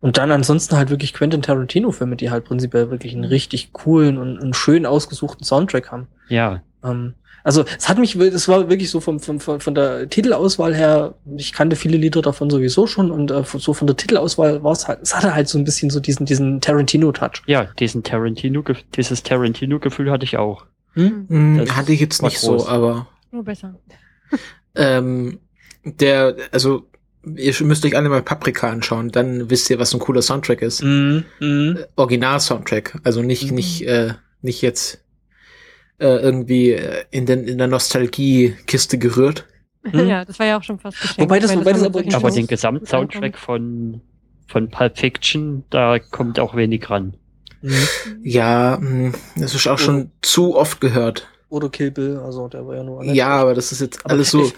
[0.00, 4.38] und dann ansonsten halt wirklich Quentin Tarantino-Filme, die halt prinzipiell wirklich einen richtig coolen und
[4.38, 6.08] einen schön ausgesuchten Soundtrack haben.
[6.28, 10.08] Ja, Ähm, also es hat mich, es war wirklich so vom, vom, von von der
[10.08, 14.62] Titelauswahl her, ich kannte viele Lieder davon sowieso schon und äh, so von der Titelauswahl
[14.62, 17.42] war es halt, es hatte halt so ein bisschen so diesen, diesen Tarantino-Touch.
[17.46, 18.62] ja, diesen Tarantino,
[18.96, 20.64] dieses Tarantino-Gefühl hatte ich auch.
[20.94, 21.26] Hm?
[21.28, 22.64] Hm, Das hatte ich jetzt nicht groß.
[22.64, 23.74] so, aber Nur besser.
[24.76, 25.40] ähm,
[25.84, 26.86] der, also
[27.36, 30.82] ihr müsst euch alle mal Paprika anschauen, dann wisst ihr, was ein cooler Soundtrack ist.
[30.84, 31.24] Mhm.
[31.40, 31.78] Mhm.
[31.96, 33.54] Original-Soundtrack, also nicht, Mhm.
[33.56, 35.00] nicht, äh, nicht jetzt
[35.98, 39.46] äh, irgendwie äh, in, den, in der Nostalgie-Kiste gerührt.
[39.92, 40.06] Mhm.
[40.08, 41.20] Ja, das war ja auch schon fast geschenkt.
[41.20, 44.00] Wobei das- wobei das aber- Aber den Gesamtsoundtrack von,
[44.46, 47.12] von Pulp Fiction, da kommt auch wenig ran.
[47.60, 47.74] Mhm.
[48.22, 51.28] Ja, mh, das ist auch schon zu oft gehört.
[51.54, 54.32] Oder Kill Bill, also der war ja nur Ja, aber das ist jetzt Aber alles
[54.32, 54.50] so.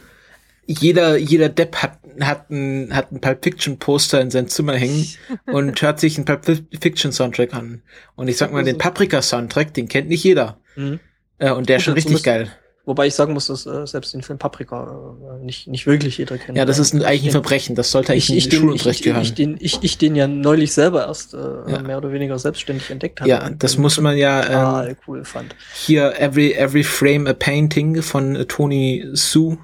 [0.65, 5.07] Jeder, jeder Depp hat, hat ein, hat ein Pulp Fiction Poster in sein Zimmer hängen
[5.47, 6.47] und hört sich einen Pulp
[6.81, 7.83] Fiction Soundtrack an.
[8.15, 10.59] Und ich sag mal, den Paprika Soundtrack, den kennt nicht jeder.
[10.75, 10.99] Mhm.
[11.39, 12.51] Äh, und der ist schon richtig geil.
[12.87, 14.97] Wobei ich sagen muss, dass äh, selbst den Film Paprika
[15.41, 16.57] äh, nicht, nicht wirklich jeder kennt.
[16.57, 17.75] Ja, das ist ein, eigentlich ein Verbrechen.
[17.75, 19.23] Das sollte eigentlich ich, ich, den, ich, Schulunterricht ich, gehören.
[19.23, 21.83] ich, den, ich, ich den ja neulich selber erst äh, Ja.
[21.83, 23.29] mehr oder weniger selbstständig entdeckt habe.
[23.29, 25.55] ja, das muss man ja ähm, total cool fand.
[25.75, 29.59] hier Every Every Frame a Painting von äh, Tony Su.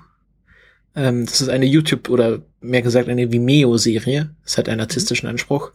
[0.95, 4.31] Ähm, das ist eine YouTube oder mehr gesagt eine Vimeo-Serie.
[4.45, 5.71] Das hat einen artistischen Anspruch.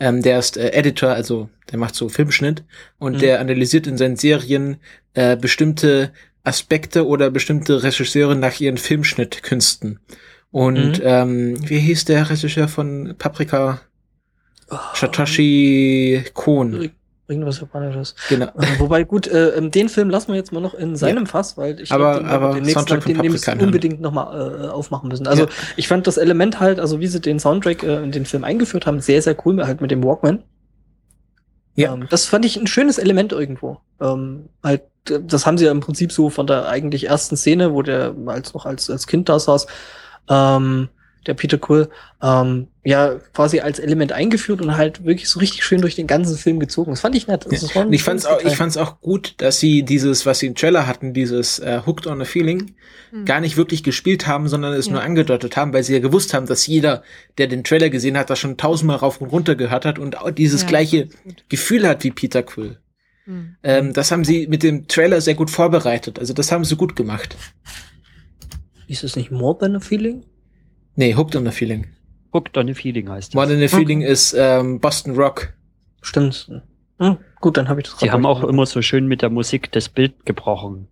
[0.00, 2.64] Ähm, der ist äh, Editor, also der macht so Filmschnitt
[2.98, 3.18] und Mhm.
[3.18, 4.78] der analysiert in seinen Serien
[5.14, 6.12] äh, bestimmte
[6.48, 10.00] Aspekte oder bestimmte Regisseure nach ihren Filmschnittkünsten.
[10.50, 11.02] Und Mhm.
[11.04, 13.80] ähm, wie hieß der Regisseur von Paprika?
[14.70, 16.72] Oh, Satoshi Kon.
[16.82, 16.90] Ir-
[17.30, 18.14] Irgendwas Japanisches.
[18.30, 18.46] Genau.
[18.46, 21.58] Äh, wobei, gut, äh, ähm, den Film lassen wir jetzt mal noch in seinem Fass,
[21.58, 23.68] weil ich Aber- glaub, den, aber den nächsten Soundtrack den demnächst Paprika anhören.
[23.68, 25.26] unbedingt nochmal äh, aufmachen müssen.
[25.26, 25.48] Also Ja.
[25.76, 28.86] ich fand das Element halt, also wie sie den Soundtrack äh, in den Film eingeführt
[28.86, 30.42] haben, sehr, sehr cool, halt mit dem Walkman.
[31.74, 31.92] Ja.
[31.92, 33.78] Ähm, das fand ich ein schönes Element irgendwo.
[34.00, 34.82] Ähm, halt,
[35.26, 38.54] das haben sie ja im Prinzip so von der eigentlich ersten Szene, wo der als
[38.54, 39.66] noch als, als Kind da saß,
[40.28, 40.88] ähm,
[41.26, 41.88] der Peter Quill,
[42.22, 46.36] ähm, ja, quasi als Element eingeführt und halt wirklich so richtig schön durch den ganzen
[46.38, 46.92] Film gezogen.
[46.92, 47.44] Das fand ich nett.
[47.50, 50.54] Das Und ich fand's auch, ich fand's auch gut, dass sie dieses, was sie im
[50.54, 52.74] Trailer hatten, dieses äh, Hooked on a Feeling,
[53.10, 53.24] Hm.
[53.24, 54.92] gar nicht wirklich gespielt haben, sondern es Ja.
[54.92, 57.02] nur angedeutet haben, weil sie ja gewusst haben, dass jeder,
[57.38, 60.30] der den Trailer gesehen hat, das schon tausendmal rauf und runter gehört hat und auch
[60.30, 61.08] dieses Ja, gleiche.
[61.48, 62.78] Gefühl hat wie Peter Quill.
[63.28, 63.56] Hm.
[63.62, 66.18] Ähm, das haben sie mit dem Trailer sehr gut vorbereitet.
[66.18, 67.36] Also das haben sie gut gemacht.
[68.86, 70.24] Ist es nicht More Than a Feeling?
[70.96, 71.86] Nee, Hooked on a Feeling.
[72.32, 73.54] Hooked on a Feeling heißt More das.
[73.54, 75.52] than a Feeling ist ähm, Boston Rock.
[76.00, 76.50] Stimmt.
[76.98, 79.70] Hm, gut, dann habe ich das Sie haben auch immer so schön mit der Musik
[79.72, 80.88] das Bild gebrochen.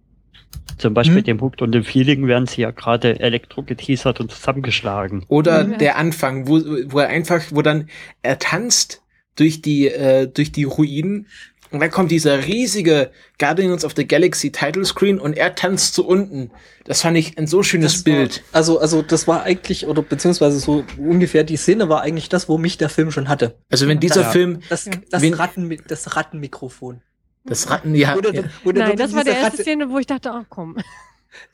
[0.79, 1.25] Zum Beispiel Hm?
[1.25, 5.25] dem Hooked on the Feeling werden sie ja gerade elektro geteasert und zusammengeschlagen.
[5.29, 5.77] Oder Ja.
[5.79, 6.61] der Anfang, wo,
[6.93, 7.89] wo er einfach, wo dann
[8.23, 9.03] er tanzt
[9.37, 11.27] durch die, äh, durch die Ruinen
[11.71, 16.07] und dann kommt dieser riesige Guardians of the Galaxy Title Screen und er tanzt zu
[16.07, 16.51] unten.
[16.85, 18.43] Das fand ich ein so schönes Das Bild.
[18.53, 22.49] War, also, also das war eigentlich, oder beziehungsweise so ungefähr die Szene war eigentlich das,
[22.49, 23.57] wo mich der Film schon hatte.
[23.71, 24.31] Also wenn dieser Ja.
[24.31, 27.01] Film, Das, das, Wen- Ratten, das Rattenmikrofon.
[27.45, 30.07] das Ratten, ja, Oder- ja, oder Nein, das war die erste Ratte- Szene, wo ich
[30.07, 30.77] dachte, ach komm.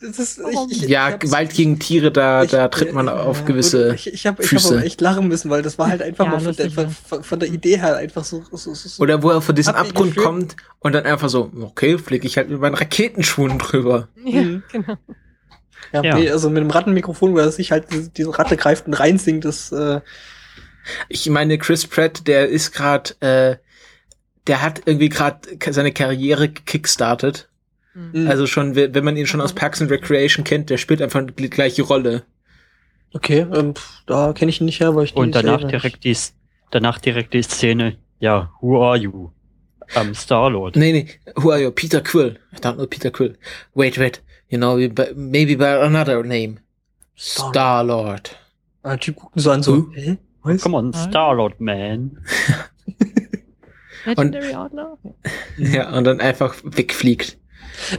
[0.01, 0.41] Das ist,
[0.71, 3.95] ich, ich, ja ich Gewalt gegen Tiere, da, ich- da tritt man auf ja, gewisse.
[3.95, 6.41] Ich, ich habe hab aber echt lachen müssen, weil das war halt einfach Ja, mal
[6.41, 8.45] von der, von, von, der Idee her einfach so.
[8.51, 12.27] so, so, Oder wo er von diesem Abgrund kommt und dann einfach so, okay, fliege
[12.27, 14.09] ich halt mit meinen Raketenschuhen drüber.
[14.25, 14.63] Ja, Mhm.
[14.71, 14.97] genau.
[15.93, 16.19] ja, Ja.
[16.19, 19.45] Nee, also mit dem Rattenmikrofon, wo er sich halt diese, diese Ratte greift und reinsingt,
[19.45, 20.01] das äh,
[21.09, 23.57] Ich meine, Chris Pratt, der ist gerade, äh,
[24.49, 25.39] der hat irgendwie gerade
[25.71, 27.49] seine Karriere gekickstartet.
[27.95, 28.25] Hm.
[28.25, 28.31] mh.
[28.31, 31.23] Also schon, we- wenn man ihn schon aus Parks and Recreation kennt, der spielt einfach
[31.27, 32.23] die gleiche Rolle.
[33.15, 33.75] okay, ähm,
[34.07, 36.17] da kenne ich ihn nicht her, weil ich die Und danach direkt die,
[36.71, 39.31] danach direkt die Szene, ja, who are you?
[39.95, 40.77] Am Star-Lord.
[40.77, 41.07] Nee, nee,
[41.37, 41.71] who are you?
[41.71, 42.39] Peter Quill.
[42.55, 43.37] I don't know Peter Quill.
[43.75, 44.77] Wait, wait, you know,
[45.15, 46.57] maybe by another name.
[47.17, 47.53] Star-Lord.
[47.55, 48.37] Star-Lord.
[48.85, 50.17] Ah, Typ guckt ihn so an, so, hä?
[50.43, 50.63] Was?
[50.63, 52.19] Come on, Star-Lord, man.
[54.07, 54.97] Legendary Outlaw?
[55.59, 57.37] Ja, und dann einfach wegfliegt.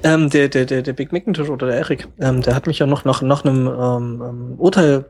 [0.03, 2.85] Ähm, der, der, der, der Big Macintosh oder der Eric, ähm, der hat mich ja
[2.85, 5.05] noch nach, nach einem ähm, ähm, Urteil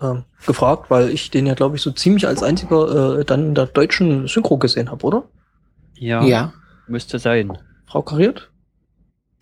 [0.00, 3.54] ähm, gefragt, weil ich den ja, glaube ich, so ziemlich als einziger äh, dann in
[3.54, 5.24] der deutschen Synchro gesehen habe, oder?
[5.98, 6.52] Ja, Ja.
[6.88, 7.56] müsste sein.
[7.86, 8.50] Frau Kariert?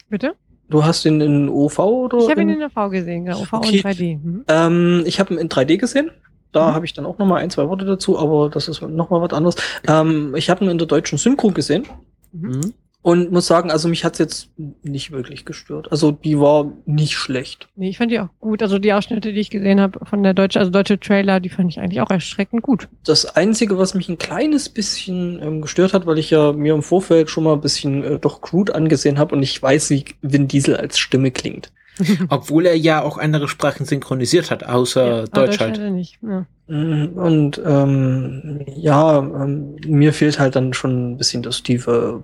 [0.08, 0.34] Bitte?
[0.70, 2.18] Du hast ihn in OV oder?
[2.18, 3.40] Ich habe ihn in, in der V gesehen, genau.
[3.40, 3.76] OV Okay.
[3.78, 4.18] und 3D.
[4.22, 4.44] Mhm.
[4.48, 6.10] ähm, ich habe ihn in 3D gesehen.
[6.52, 6.74] Da Mhm.
[6.74, 9.20] habe ich dann auch noch mal ein, zwei Worte dazu, aber das ist noch mal
[9.20, 9.56] was anderes.
[9.86, 11.86] Ähm, ich habe ihn in der deutschen Synchro gesehen
[12.32, 12.72] Mhm.
[13.08, 14.50] Und muss sagen, also mich hat's jetzt
[14.82, 15.90] nicht wirklich gestört.
[15.90, 17.66] Also die war nicht schlecht.
[17.74, 18.62] Nee, ich fand die auch gut.
[18.62, 21.70] Also die Ausschnitte, die ich gesehen habe von der deutschen, also deutsche Trailer, die fand
[21.72, 22.86] ich eigentlich auch erschreckend gut.
[23.06, 26.82] Das Einzige, was mich ein kleines bisschen ähm, gestört hat, weil ich ja mir im
[26.82, 30.46] Vorfeld schon mal ein bisschen äh, doch crude angesehen habe und ich weiß, wie Vin
[30.46, 31.72] Diesel als Stimme klingt.
[32.28, 35.80] Obwohl er ja auch andere Sprachen synchronisiert hat, außer Ja, Deutsch halt.
[35.92, 36.18] nicht.
[36.22, 36.46] Ja.
[36.66, 42.22] Mm, Und ähm, ja, ähm, mir fehlt halt dann schon ein bisschen das tiefe.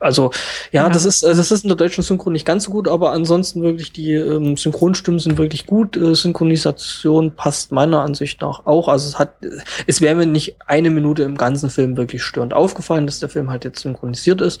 [0.00, 0.30] Also
[0.72, 0.88] ja, Ja.
[0.88, 3.62] das ist äh, das ist in der deutschen Synchro nicht ganz so gut, aber ansonsten
[3.62, 5.96] wirklich die ähm, Synchronstimmen sind wirklich gut.
[5.96, 8.88] Äh, Synchronisation passt meiner Ansicht nach auch.
[8.88, 9.34] Also es hat,
[9.86, 13.50] es wäre mir nicht eine Minute im ganzen Film wirklich störend aufgefallen, dass der Film
[13.50, 14.60] halt jetzt synchronisiert ist.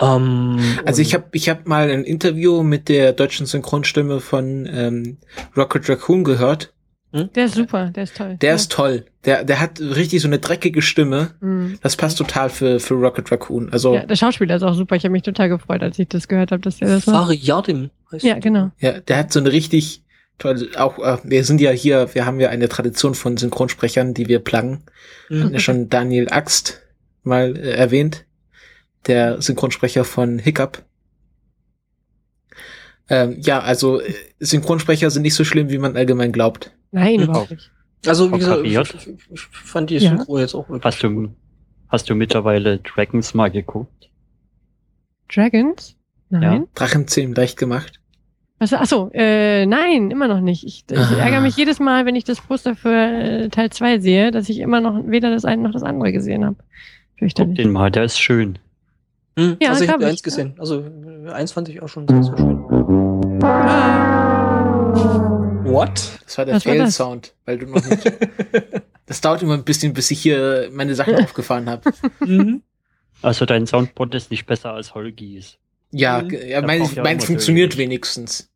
[0.00, 5.18] Ähm, Also ich habe ich hab mal ein Interview mit der deutschen Synchronstimme von ähm,
[5.56, 6.72] Rocket Raccoon gehört.
[7.12, 8.36] Der ist super, der ist toll.
[8.40, 8.54] Der ja.
[8.56, 9.06] ist toll.
[9.24, 11.30] Der, der hat richtig so eine dreckige Stimme.
[11.40, 11.78] Mhm.
[11.82, 13.72] Das passt total für, für Rocket Raccoon.
[13.72, 14.96] Also, Ja, der Schauspieler ist auch super.
[14.96, 17.04] Ich habe mich total gefreut, als ich das gehört habe, dass der das.
[17.04, 18.70] Fari Yardim heißt Ja, genau.
[18.78, 20.02] ja, der hat so eine richtig
[20.38, 24.28] tolle, auch, äh, wir sind ja hier, wir haben ja eine Tradition von Synchronsprechern, die
[24.28, 24.82] wir hatten
[25.30, 25.52] Mhm.
[25.52, 26.82] ja schon Daniel Axt
[27.22, 28.24] mal äh, erwähnt.
[29.06, 30.84] Der Synchronsprecher von Hiccup.
[33.08, 36.72] Ähm, ja, also äh, Synchronsprecher sind nicht so schlimm, wie man allgemein glaubt.
[36.92, 37.22] Nein, Mhm.
[37.24, 37.70] überhaupt nicht.
[38.06, 38.76] Also, wie gesagt, ich,
[39.08, 40.10] ich, ich fand die Ja.
[40.10, 40.84] Synchro jetzt auch wirklich.
[40.84, 41.28] Hast du,
[41.88, 44.10] hast du mittlerweile Dragons mal geguckt?
[45.32, 45.96] Dragons?
[46.30, 46.66] Nein.
[46.74, 48.00] Drachenzähmen leicht gemacht.
[48.58, 50.64] Was, achso, äh, nein, immer noch nicht.
[50.64, 51.18] Ich, ich Ah.
[51.18, 54.60] ärgere mich jedes Mal, wenn ich das Poster für äh, Teil 2 sehe, dass ich
[54.60, 56.56] immer noch weder das eine noch das andere gesehen habe.
[57.20, 58.58] Guck den mal, der ist schön.
[59.38, 60.24] Hm, Ja, also ich habe eins ja.
[60.24, 60.54] gesehen.
[60.58, 60.84] Also
[61.32, 62.64] eins fand ich auch schon sehr, sehr schön.
[65.76, 66.18] What?
[66.24, 66.60] Das war der?
[66.60, 68.12] Fail-Sound, weil du noch nicht.
[69.06, 71.90] das dauert immer ein bisschen, bis ich hier meine Sachen aufgefahren habe.
[72.20, 72.62] mhm.
[73.22, 75.58] Also dein Soundboard ist nicht besser als Holgis.
[75.90, 76.30] Ja, Mhm.
[76.30, 77.84] ja meins immer funktioniert Töne.
[77.84, 78.50] wenigstens.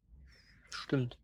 [0.71, 1.17] Stimmt.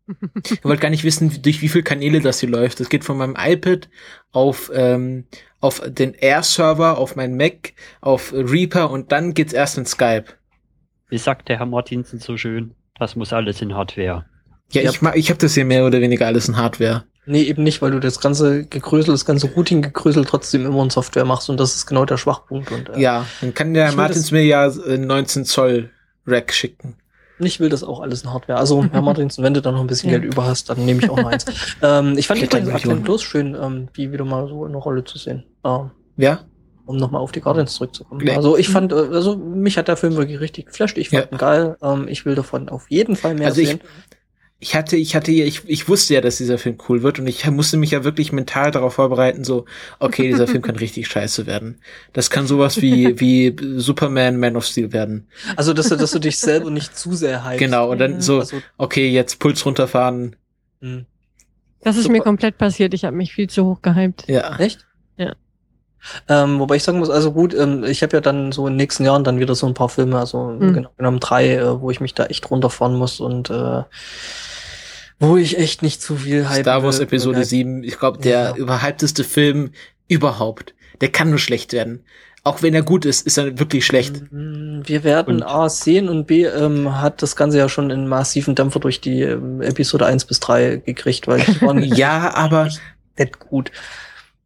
[0.45, 2.79] Ich wollte gar nicht wissen, durch wie viele Kanäle das hier läuft.
[2.79, 3.89] Das geht von meinem iPad
[4.31, 5.25] auf, ähm,
[5.59, 10.25] auf den Air-Server, auf meinen Mac, auf Reaper und dann geht's erst in Skype.
[11.09, 12.75] Wie sagt der Herr Martinsen so schön?
[12.97, 14.25] Das muss alles in Hardware.
[14.71, 14.89] Ja, Ja.
[14.91, 17.03] ich, ich habe das hier mehr oder weniger alles in Hardware.
[17.25, 21.25] Nee, eben nicht, weil du das ganze Gegrösel, das ganze Routing-Gegrösel trotzdem immer in Software
[21.25, 22.71] machst und das ist genau der Schwachpunkt.
[22.71, 25.89] Und äh, Ja, dann kann der Martins mir ja äh, 19 Zoll
[26.25, 26.95] Rack schicken.
[27.39, 28.57] ich will das auch alles in Hardware.
[28.59, 30.19] Also, Herr Martinsen, wenn du da noch ein bisschen Ja.
[30.19, 31.45] Geld über hast, dann nehme ich auch noch eins.
[31.81, 32.75] ähm, ich fand übrigens Millionen.
[32.91, 35.43] Advent bloß schön, ähm, die wieder mal so in der Rolle zu sehen.
[35.65, 36.39] Ähm, Ja?
[36.85, 38.21] um nochmal auf die Guardians zurückzukommen.
[38.23, 38.31] Nee.
[38.33, 40.97] Also ich fand, äh, also mich hat der Film wirklich richtig geflasht.
[40.97, 41.31] Ich fand Ja.
[41.31, 41.77] ihn geil.
[41.81, 43.81] Ähm, ich will davon auf jeden Fall mehr Also sehen.
[43.83, 44.16] ich
[44.61, 47.77] hatte, ich hatte, ich, ich wusste ja, dass dieser Film cool wird und ich musste
[47.77, 49.65] mich ja wirklich mental darauf vorbereiten, so,
[49.99, 51.79] okay, dieser Film kann richtig scheiße werden.
[52.13, 55.27] Das kann sowas wie, wie Superman, Man of Steel werden.
[55.55, 57.59] Also, dass du, dass du dich selber nicht zu sehr hypst.
[57.59, 58.21] Genau, und dann Ja.
[58.21, 60.35] so, Also, okay, jetzt Puls runterfahren.
[60.81, 61.03] mh.
[61.81, 62.13] Das ist Super.
[62.13, 62.95] mir komplett passiert.
[62.95, 64.23] Ich habe mich viel zu hoch gehypt.
[64.27, 64.57] Ja.
[64.57, 64.86] Echt?
[66.29, 68.77] Ähm, wobei ich sagen muss, also gut, ähm, ich habe ja dann so in den
[68.77, 70.73] nächsten Jahren dann wieder so ein paar Filme, also Mhm.
[70.73, 73.83] genau genommen drei, äh, wo ich mich da echt runterfahren muss und äh,
[75.19, 77.03] wo ich echt nicht zu viel hype Star Wars will.
[77.07, 78.55] Episode Äh, 7, ich glaube, der Ja.
[78.55, 79.71] überhypteste Film
[80.07, 80.73] überhaupt.
[81.01, 82.03] Der kann nur schlecht werden.
[82.43, 84.31] Auch wenn er gut ist, ist er wirklich schlecht.
[84.31, 88.07] Mm, Wir werden Und- A sehen und B ähm, hat das Ganze ja schon einen
[88.07, 92.69] massiven Dämpfer durch die ähm, Episode 1 bis 3 gekriegt, weil die waren Ja, aber
[93.17, 93.71] nicht gut.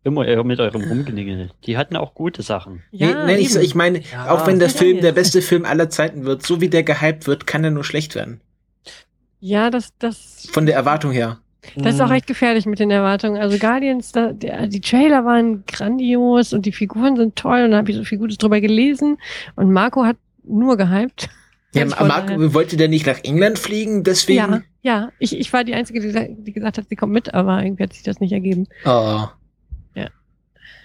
[0.03, 1.51] Immer eher mit eurem Rumgeningel.
[1.65, 2.81] Die hatten auch gute Sachen.
[2.91, 4.31] nee, nee, ich, ich meine, Ja.
[4.31, 5.01] auch wenn der Ja, Film ja.
[5.03, 8.15] der beste Film aller Zeiten wird, so wie der gehypt wird, kann er nur schlecht
[8.15, 8.41] werden.
[9.39, 11.39] ja, das, das, Von der Erwartung her.
[11.75, 13.39] das ist auch Mm, echt gefährlich mit den Erwartungen.
[13.39, 17.77] Also Guardians, da, der, die Trailer waren grandios und die Figuren sind toll und da
[17.77, 19.17] habe ich so viel Gutes drüber gelesen.
[19.55, 21.29] Und Marco hat nur gehypt.
[21.73, 24.37] Ja, Also von Marc, daher- wollte der nicht nach England fliegen, deswegen?
[24.39, 25.11] Ja, ja.
[25.19, 27.83] Ich, ich war die Einzige, die, gesagt- die gesagt hat, sie kommt mit, aber irgendwie
[27.83, 28.67] hat sich das nicht ergeben.
[28.85, 29.25] Oh.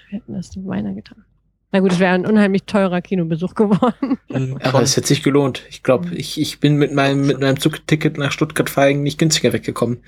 [0.09, 1.25] Wir hätten das beinahe getan.
[1.73, 4.19] Na gut, es wäre ein unheimlich teurer Kinobesuch geworden.
[4.29, 5.63] mm, Aber es hätte sich gelohnt.
[5.69, 9.99] Ich glaube, ich, ich bin mit meinem, mit meinem Zugticket nach Stuttgart-Feigen nicht günstiger weggekommen.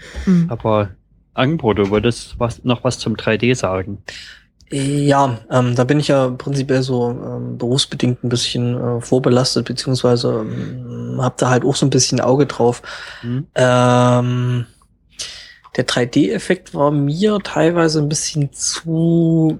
[0.49, 0.91] Aber
[1.35, 4.03] Angbo, du würdest was, noch was zum 3D sagen.
[4.71, 10.47] Ja, ähm, da bin ich ja prinzipiell so ähm, berufsbedingt ein bisschen äh, vorbelastet, beziehungsweise
[10.47, 12.83] ähm, hab da halt auch so ein bisschen Auge drauf.
[13.23, 13.47] Hm?
[13.55, 14.67] Ähm,
[15.77, 19.59] der 3D-Effekt war mir teilweise ein bisschen zu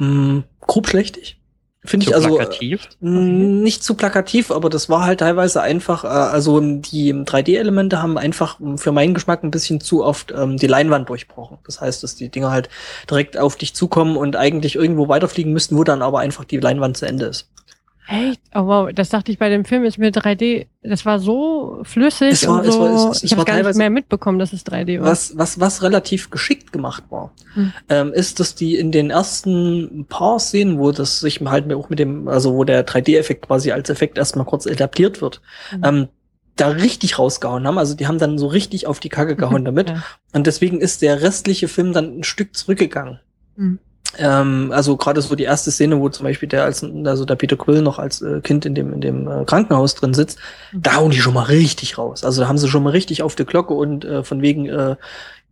[0.00, 1.40] mh, grobschlächtig.
[1.84, 2.88] Finde Zu ich also plakativ?
[3.02, 8.02] äh, mh, nicht zu plakativ, aber das war halt teilweise einfach, äh, also die 3D-Elemente
[8.02, 11.58] haben einfach mh, für meinen Geschmack ein bisschen zu oft ähm, die Leinwand durchbrochen.
[11.64, 12.68] Das heißt, dass die Dinger halt
[13.10, 16.98] direkt auf dich zukommen und eigentlich irgendwo weiterfliegen müssten, wo dann aber einfach die Leinwand
[16.98, 17.50] zu Ende ist.
[18.08, 18.40] Echt?
[18.54, 22.32] Oh wow, das dachte ich bei dem Film, ist mir 3D, das war so flüssig
[22.32, 24.52] Es war- und es so, war- es- es ich habe gar nicht mehr mitbekommen, dass
[24.52, 25.06] es 3D war.
[25.06, 27.72] Was, was, was relativ geschickt gemacht war, Hm.
[27.88, 31.98] ähm, ist, dass die in den ersten paar Szenen, wo das sich halt auch mit
[32.00, 35.40] dem, also wo der 3D-Effekt quasi als Effekt erstmal kurz etabliert wird,
[35.76, 35.84] Mhm.
[35.84, 36.08] ähm,
[36.56, 37.78] da richtig rausgehauen haben.
[37.78, 39.90] Also die haben dann so richtig auf die Kacke gehauen damit.
[39.90, 40.02] Ja.
[40.32, 43.20] Und deswegen ist der restliche Film dann ein Stück zurückgegangen.
[43.56, 43.78] Mhm.
[44.18, 47.56] Ähm, also gerade so die erste Szene, wo zum Beispiel der als also der Peter
[47.56, 50.38] Quill noch als äh, Kind in dem in dem äh, Krankenhaus drin sitzt,
[50.72, 50.82] Mhm.
[50.82, 52.24] da hauen die schon mal richtig raus.
[52.24, 54.96] Also da haben sie schon mal richtig auf die Glocke und äh, von wegen äh,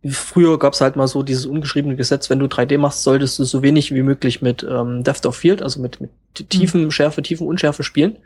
[0.09, 3.61] früher gab's halt mal so dieses ungeschriebene Gesetz, wenn du 3D machst, solltest du so
[3.63, 6.09] wenig wie möglich mit ähm, Depth of Field, also mit mit
[6.49, 8.17] tiefen Schärfe, tiefen Unschärfe spielen.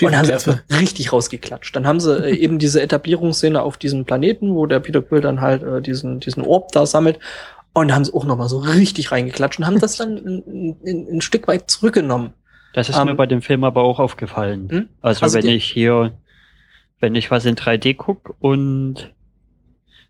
[0.00, 1.74] Und dann haben sie erstmal richtig rausgeklatscht.
[1.74, 5.40] Dann haben sie äh, eben diese Etablierungsszene auf diesem Planeten, wo der Peter Quill dann
[5.40, 7.18] halt äh, diesen, diesen Orb da sammelt.
[7.72, 11.20] Und haben sie auch nochmal so richtig reingeklatscht und haben das dann ein, ein, ein
[11.20, 12.32] Stück weit zurückgenommen.
[12.72, 14.68] Das ist Ähm, mir bei dem Film aber auch aufgefallen.
[14.70, 14.88] Hm?
[15.00, 16.12] Also, Also wenn ich hier,
[17.00, 19.12] wenn ich was in 3D guck und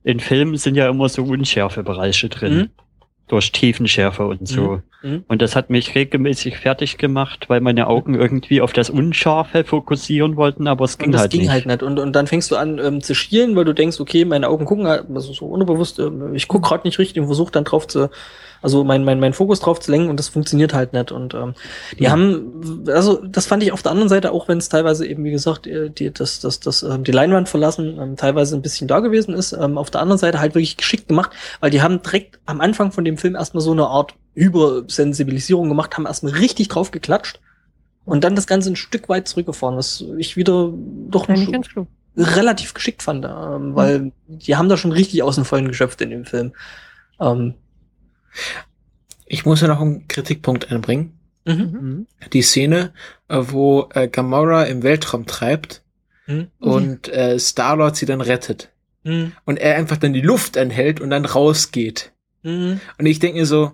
[0.03, 2.55] in Filmen sind ja immer so Unschärfebereiche drin.
[2.55, 2.71] Mhm.
[3.29, 4.83] Durch Tiefenschärfe und so.
[5.03, 5.25] Mhm.
[5.29, 10.37] Und das hat mich regelmäßig fertig gemacht, weil meine Augen irgendwie auf das Unscharfe fokussieren
[10.37, 11.51] wollten, aber es ging und das halt ging nicht.
[11.51, 11.83] halt nicht.
[11.83, 14.67] Und, und dann fängst du an ähm, zu schielen, weil du denkst, okay, meine Augen
[14.67, 17.87] gucken halt, also so unbewusst, ähm, ich guck gerade nicht richtig und versuche dann drauf
[17.89, 18.11] zu,
[18.61, 21.13] also mein, mein, mein Fokus drauf zu lenken und das funktioniert halt nicht.
[21.13, 21.55] Und ähm,
[21.99, 22.11] die Mhm.
[22.11, 25.31] haben, also das fand ich auf der anderen Seite, auch wenn es teilweise eben, wie
[25.31, 29.01] gesagt, äh, die, das, das, das, ähm, die Leinwand verlassen, ähm, teilweise ein bisschen da
[29.01, 32.39] gewesen ist, ähm, auf der anderen Seite halt wirklich geschickt gemacht, weil die haben direkt
[32.45, 36.91] am Anfang von dem Film erstmal so eine Art Übersensibilisierung gemacht, haben erstmal richtig drauf
[36.91, 37.41] geklatscht
[38.05, 40.73] und dann das Ganze ein Stück weit zurückgefahren, was ich wieder
[41.09, 41.89] doch schon ganz klug.
[42.17, 46.11] relativ geschickt fand, ähm, weil die haben da schon richtig aus dem Vollen geschöpft in
[46.11, 46.53] dem Film.
[47.21, 47.55] Ähm,
[49.27, 51.19] Ich muss ja noch einen Kritikpunkt einbringen.
[51.45, 51.55] mhm.
[51.55, 52.07] Mhm.
[52.33, 52.93] Die Szene,
[53.29, 55.83] äh, wo äh, Gamora im Weltraum treibt
[56.27, 56.49] Mhm.
[56.61, 58.71] und äh, Star-Lord sie dann rettet.
[59.03, 59.33] Mhm.
[59.47, 62.13] Und er einfach dann die Luft anhält und dann rausgeht.
[62.43, 62.81] Mhm.
[62.99, 63.73] Und ich denke mir so,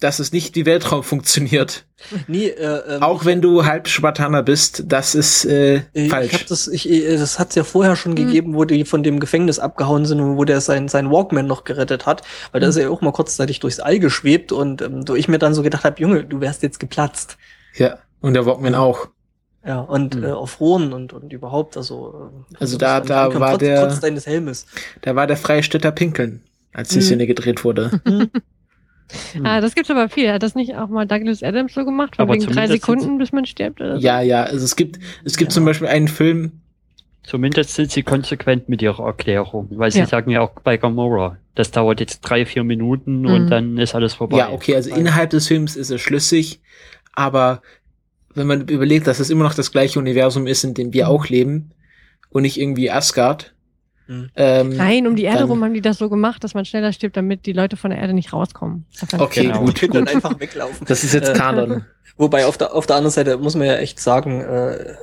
[0.00, 1.84] dass es nicht wie Weltraum funktioniert.
[2.28, 6.32] Nee, äh, ähm, Auch wenn du halb Spartaner bist, das ist äh, Ich falsch.
[6.32, 8.16] hab das, ich, äh, das hat's ja vorher schon Mhm.
[8.16, 11.64] gegeben, wo die von dem Gefängnis abgehauen sind und wo der sein, sein Walkman noch
[11.64, 12.22] gerettet hat,
[12.52, 15.26] weil da ist er ja auch mal kurzzeitig durchs All geschwebt und ähm, wo ich
[15.28, 17.36] mir dann so gedacht habe, Junge, du wärst jetzt geplatzt.
[17.74, 19.08] ja, und der Walkman auch.
[19.66, 20.24] Ja, und Mhm.
[20.24, 24.00] äh, auf Rohren und, und überhaupt, also ähm, Also da- da war trotz, der- trotz
[24.00, 24.66] deines Helmes.
[25.02, 26.42] Da war der Freistädter Pinkeln,
[26.72, 27.02] als die Mhm.
[27.02, 28.00] Szene gedreht wurde.
[29.42, 30.30] Ah, das gibt's aber viel.
[30.32, 32.16] Hat das nicht auch mal Douglas Adams so gemacht?
[32.16, 34.06] Von Aber wegen drei Sekunden, bis man stirbt oder so?
[34.06, 35.54] ja, ja, also es gibt, es gibt Ja.
[35.54, 36.52] zum Beispiel einen Film,
[37.24, 40.06] Zumindest sind sie konsequent mit ihrer Erklärung, weil sie Ja.
[40.06, 43.26] sagen ja auch bei Gamora, das dauert jetzt drei, vier Minuten Mhm.
[43.26, 44.38] und dann ist alles vorbei.
[44.38, 46.60] ja, okay, also innerhalb des Films ist es schlüssig,
[47.14, 47.60] aber
[48.34, 51.10] wenn man überlegt, dass es immer noch das gleiche Universum ist, in dem wir Mhm.
[51.10, 51.72] auch leben
[52.30, 53.54] und nicht irgendwie Asgard,
[54.08, 54.30] Mhm.
[54.36, 56.92] ähm, Nein, um die Erde Dann- rum haben die das so gemacht, dass man schneller
[56.92, 58.86] stirbt, damit die Leute von der Erde nicht rauskommen.
[59.16, 59.44] Okay.
[59.44, 59.60] Genau.
[59.60, 60.86] gut, Die können dann einfach weglaufen.
[60.86, 61.84] Das ist jetzt Äh, Kanon.
[62.16, 64.94] Wobei auf der, auf der anderen Seite muss man ja echt sagen, äh,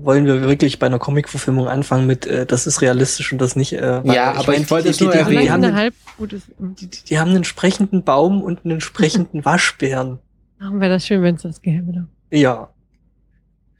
[0.00, 3.74] wollen wir wirklich bei einer Comic-Verfilmung anfangen mit, äh, das ist realistisch und das nicht.
[3.74, 5.52] Äh, Ja, aber ich wollte die, es die, nur die, Solange die, erwähnen.
[5.52, 6.42] haben eine einen, halb gutes.
[6.58, 10.18] die, die haben einen entsprechenden Baum und einen entsprechenden Waschbären.
[10.58, 12.06] Machen wir das schön, wenn es das gäbe.
[12.30, 12.70] Ja.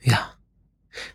[0.03, 0.32] Ja.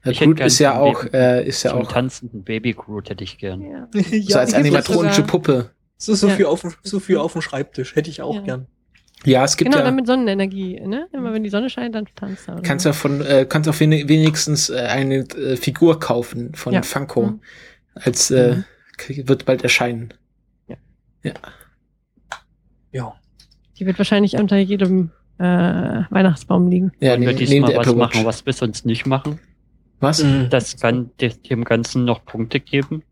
[0.03, 1.91] Ja, Ich hätte gut, gern ist ja auch, Baby- äh, ist ja so einen auch
[1.91, 3.61] tanzenden Baby Groot hätte ich gern.
[3.61, 3.87] Ja.
[3.93, 5.23] so ja, als animatronische.
[5.23, 5.71] Puppe.
[5.97, 6.35] so, so, Ja.
[6.35, 7.95] viel auf, dem- so viel auf dem Schreibtisch.
[7.95, 8.41] Hätte ich auch Ja.
[8.41, 8.67] gern.
[9.25, 11.07] Ja, es gibt Genau, ja, dann mit Sonnenenergie, ne?
[11.11, 12.61] Immer wenn die Sonne scheint, dann tanzt er.
[12.61, 16.83] kannst ja von, äh, kannst auch wen- wenigstens äh, eine äh, Figur kaufen von Ja.
[16.83, 17.23] Funko.
[17.27, 17.41] Mhm.
[17.95, 18.57] Als äh,
[19.07, 19.27] Mhm.
[19.27, 20.13] wird bald erscheinen.
[22.93, 23.13] Ja.
[23.79, 26.91] Die wird wahrscheinlich unter jedem äh, Weihnachtsbaum liegen.
[26.99, 29.39] Ja, Wollen wir diesmal der was machen, was wir sonst nicht machen?
[29.99, 30.23] Was?
[30.23, 30.49] Mhm.
[30.49, 33.03] Das kann de- dem Ganzen noch Punkte geben.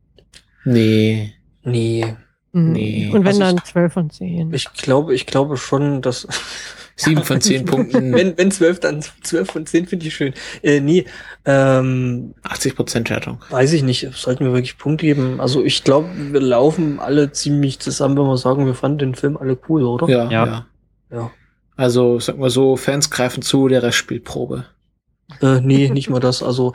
[0.63, 1.33] Nee.
[1.63, 2.05] Nee.
[2.51, 2.71] Mhm.
[2.71, 3.07] Nee.
[3.11, 4.53] Und wenn Also dann 12 von 10.
[4.53, 6.27] Ich glaube, ich glaube schon, dass
[6.97, 10.33] Sieben von zehn Punkten, wenn, wenn zwölf, dann zwölf von zehn finde ich schön.
[10.63, 11.03] Äh, nee,
[11.43, 13.39] ähm, 80 Prozent Wertung.
[13.49, 14.07] weiß ich nicht.
[14.13, 15.41] Sollten wir wirklich Punkte geben?
[15.41, 19.35] Also ich glaube, wir laufen alle ziemlich zusammen, wenn wir sagen, wir fanden den Film
[19.35, 20.07] alle cool, oder?
[20.07, 20.45] Ja, ja.
[20.45, 20.65] Ja.
[21.11, 21.31] Ja.
[21.75, 24.63] Also, sag mal so, Fans greifen zu, der Rest spielt Probe.
[25.41, 26.43] Äh, nee, nicht mal das.
[26.43, 26.73] Also,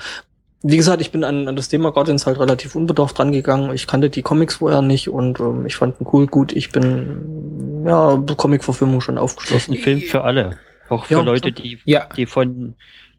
[0.62, 3.72] wie gesagt, ich bin an, an das Thema Guardians halt relativ unbedarft rangegangen.
[3.74, 6.26] Ich kannte die Comics vorher nicht und ähm, ich fand ihn cool.
[6.26, 9.74] Gut, ich bin ja Comic-Verfilmung schon Das ist aufgeschlossen.
[9.74, 10.58] ein Film für alle.
[10.88, 12.74] Auch für Ja, Leute, die, Ja, die von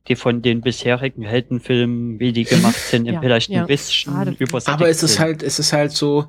[0.07, 3.61] die von den bisherigen Heldenfilmen, wie die gemacht sind, Ja, vielleicht ja.
[3.61, 4.35] ein bisschen Schade.
[4.65, 6.25] aber es ist halt, es ist halt so,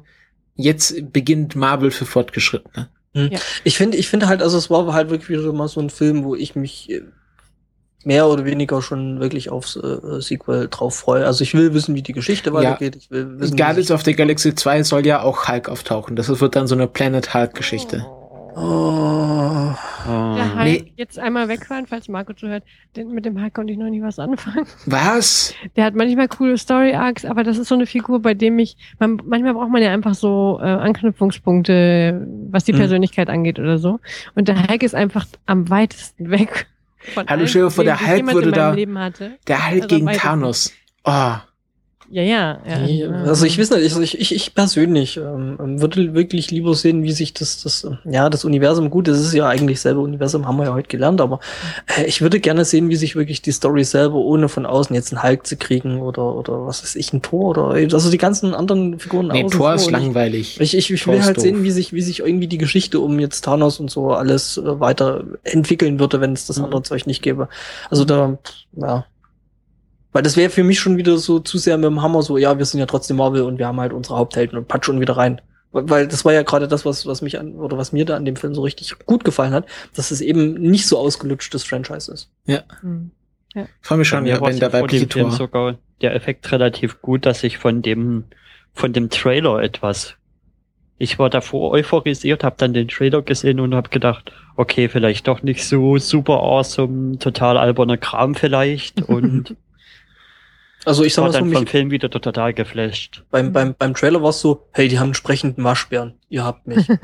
[0.57, 2.89] jetzt beginnt Marvel für Fortgeschrittene.
[3.65, 6.25] Ich finde, ich finde halt, also es war halt wirklich wieder mal so ein Film,
[6.25, 7.03] wo ich mich äh,
[8.07, 11.27] mehr oder weniger schon wirklich aufs äh, Sequel drauf freue.
[11.27, 12.97] Also ich will wissen, wie die Geschichte weitergeht.
[12.97, 16.17] Ich will wissen, Guardians of the Galaxy 2 soll ja auch Hulk auftauchen.
[16.17, 18.05] Das wird dann so eine Planet Hulk-Geschichte.
[18.55, 18.59] Oh.
[20.05, 20.35] Ah.
[20.37, 20.93] Der Hulk Nee.
[20.97, 22.65] jetzt einmal wegfahren, falls Marco zuhört.
[22.97, 24.67] Den, mit dem Hulk konnte ich noch nie was anfangen.
[24.85, 25.55] Was?
[25.77, 29.21] Der hat manchmal coole Story-Arcs, aber das ist so eine Figur, bei dem ich, man,
[29.25, 32.79] manchmal braucht man ja einfach so äh, Anknüpfungspunkte, was die Mhm.
[32.79, 34.01] Persönlichkeit angeht oder so.
[34.35, 36.67] Und der Hulk ist einfach am weitesten weg.
[37.15, 38.77] Von Hallo, vor, der Hulk meinem da-.
[39.47, 40.07] Der Hulk Also gegen.
[40.13, 40.73] Thanos.
[41.05, 41.35] Oh.
[42.13, 42.59] Ja, ja.
[42.69, 42.79] ja.
[42.85, 47.03] Nee, Also ich weiß nicht, also ich, ich, ich persönlich ähm, würde wirklich lieber sehen,
[47.03, 50.59] wie sich das, das, ja, das Universum, gut, das ist ja eigentlich selber Universum, haben
[50.59, 51.41] wir ja heute gelernt, aber
[51.87, 55.15] äh, ich würde gerne sehen, wie sich wirklich die Story selber, ohne von außen jetzt
[55.15, 58.55] einen Hulk zu kriegen oder, oder was weiß ich, ein Tor oder, also die ganzen
[58.55, 60.61] anderen Figuren Nee, außen Tor ist langweilig.
[60.61, 61.45] Ich, ich, ich will ist halt doof.
[61.45, 64.81] sehen, wie sich, wie sich irgendwie die Geschichte um jetzt Thanos und so alles äh,
[64.81, 66.65] weiter entwickeln würde, wenn es das Mhm.
[66.67, 67.49] andere Zeug nicht gäbe.
[67.89, 68.37] Also da,
[68.77, 69.07] ja.
[70.13, 72.59] Weil das wäre für mich schon wieder so zu sehr mit dem Hammer so, ja,
[72.59, 75.17] wir sind ja trotzdem Marvel und wir haben halt unsere Haupthelden und patsch schon wieder
[75.17, 75.41] rein.
[75.73, 78.27] Weil das war ja gerade das, was, was mich an, oder was mir da an
[78.27, 79.67] dem Film so richtig gut gefallen hat,
[79.97, 82.31] dass es eben nicht so ausgelutschtes Franchise ist.
[82.81, 83.11] Hm.
[83.55, 87.01] Ich freue mich schon, war wenn da bei vor dem Film sogar der Effekt relativ
[87.01, 88.25] gut, dass ich von dem,
[88.75, 90.15] von dem Trailer etwas,
[90.99, 95.43] ich war davor euphorisiert, habe dann den Trailer gesehen und habe gedacht, okay, vielleicht doch
[95.43, 99.57] nicht so super awesome, total alberner Kram vielleicht und
[100.85, 103.25] Also ich sag mal so, dann mich, vom Film wieder total geflasht.
[103.31, 106.15] beim, beim, beim Trailer war es so, hey, die haben einen sprechenden Waschbären.
[106.29, 106.87] Ihr habt mich.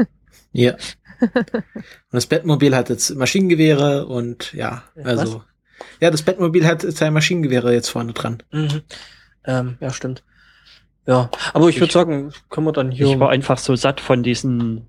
[0.53, 0.73] Ja.
[1.21, 1.63] Und
[2.11, 5.43] das Bettmobil hat jetzt Maschinengewehre und ja, Ja, also.
[6.01, 8.43] Ja, das Bettmobil hat zwei Maschinengewehre jetzt vorne dran.
[8.51, 8.81] mhm.
[9.45, 10.23] ähm, ja, stimmt.
[11.07, 13.07] Ja, aber ich würde sagen, können wir dann hier.
[13.09, 14.87] Ich war einfach so satt von diesen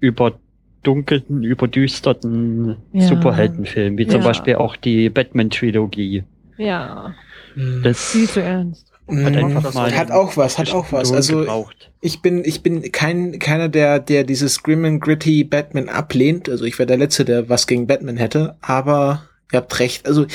[0.00, 3.06] überdunkelten, überdüsterten Ja.
[3.06, 4.26] Superheldenfilmen, wie zum Ja.
[4.26, 6.24] Beispiel auch die Batman-Trilogie.
[6.58, 7.14] Ja,
[7.54, 7.82] Hm.
[7.82, 8.92] Das viel zu ernst.
[9.08, 9.26] hat Mhm.
[9.26, 11.12] einfach mal hat auch was, hat auch was.
[11.12, 11.90] Also gebraucht.
[12.00, 16.48] ich bin, ich bin kein, keiner, der, der dieses grim and gritty Batman ablehnt.
[16.48, 18.56] Also ich wäre der Letzte, der was gegen Batman hätte.
[18.60, 20.06] Aber ihr habt recht.
[20.06, 20.26] Also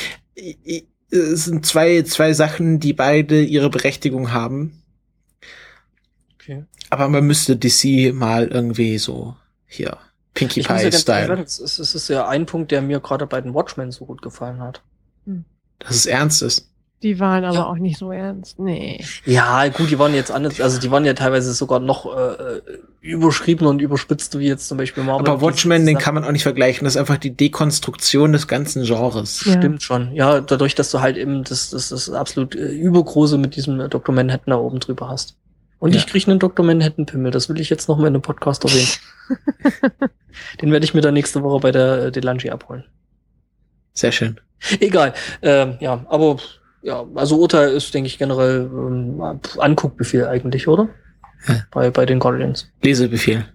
[1.11, 4.81] es sind zwei, zwei Sachen, die beide ihre Berechtigung haben.
[6.35, 6.63] Okay.
[6.89, 9.35] Aber man müsste DC mal irgendwie so
[9.67, 9.97] hier
[10.33, 11.27] Pinkie Pie Style.
[11.27, 14.05] sagen, es ist, es ist ja ein Punkt, der mir gerade bei den Watchmen so
[14.05, 14.81] gut gefallen hat.
[15.87, 16.69] Dass es ernst ist.
[17.01, 17.65] Die waren aber Ja.
[17.65, 18.59] auch nicht so ernst.
[18.59, 19.03] Nee.
[19.25, 22.61] Ja, gut, die waren jetzt anders, also die waren ja teilweise sogar noch äh,
[23.01, 25.27] überschrieben und überspitzt, wie jetzt zum Beispiel Marvel.
[25.27, 26.85] Aber Watchmen, den kann man auch nicht vergleichen.
[26.85, 29.43] Das ist einfach die Dekonstruktion des ganzen Genres.
[29.43, 29.57] Ja.
[29.57, 30.13] Stimmt schon.
[30.15, 33.89] Ja, dadurch, dass du halt eben das, das, das absolut äh, übergroße mit diesem äh,
[33.89, 34.15] Dr.
[34.15, 35.35] Manhattan da oben drüber hast.
[35.79, 35.97] Und Ja.
[35.99, 36.65] ich krieg einen Dr.
[36.65, 37.31] Manhattan Pimmel.
[37.31, 38.87] Das will ich jetzt noch mal in einem Podcast erwähnen.
[40.61, 42.85] Den werde ich mir dann nächste Woche bei der äh, Delange abholen.
[43.93, 44.39] Sehr schön.
[44.79, 45.13] Egal.
[45.41, 46.37] Ähm, ja, aber
[46.81, 49.21] ja, also Urteil ist, denke ich, generell ähm,
[49.57, 50.89] Anguckbefehl eigentlich, oder?
[51.47, 51.55] Ja.
[51.71, 52.71] Bei, bei den Guardians.
[52.81, 53.45] Lesebefehl.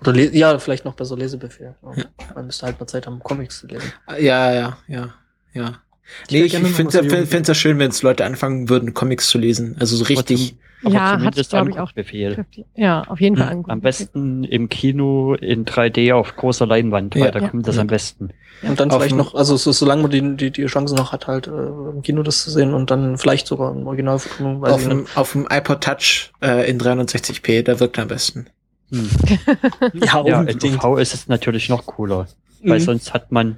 [0.00, 1.74] Oder le ja, vielleicht noch besser Lesebefehl.
[1.96, 2.04] Ja.
[2.34, 3.92] Man müsste halt mal Zeit haben, Comics zu lesen.
[4.18, 5.14] Ja, ja, ja,
[5.52, 5.80] ja.
[6.26, 9.28] Ich Nee, ich, ich finde es ja, ja schön, wenn es Leute anfangen würden, Comics
[9.28, 9.76] zu lesen.
[9.80, 10.56] Also so richtig.
[10.84, 11.80] Aber Ja, hat, zumindest glaube ich, auch.
[11.80, 12.44] Anguckbefehl.
[12.76, 13.70] Ja, auf jeden Fall Hm, angucken.
[13.70, 17.22] Am besten im Kino in 3D auf großer Leinwand, Ja.
[17.24, 17.48] weil da Ja.
[17.48, 17.80] kommt das Ja.
[17.82, 18.30] am besten.
[18.62, 21.26] Und dann Auf vielleicht noch, also so, solange man die, die, die Chance noch hat,
[21.26, 24.86] halt äh, im Kino das zu sehen und dann vielleicht sogar im Originalvertonung, weiß Auf
[24.88, 25.16] nicht.
[25.16, 28.46] auf dem iPod Touch äh, in 360p, da wirkt er am besten.
[28.90, 29.08] Hm.
[29.94, 30.58] Ja, Ja, in.
[30.62, 32.28] UV ist es natürlich noch cooler,
[32.62, 32.84] weil Mhm.
[32.84, 33.56] sonst hat man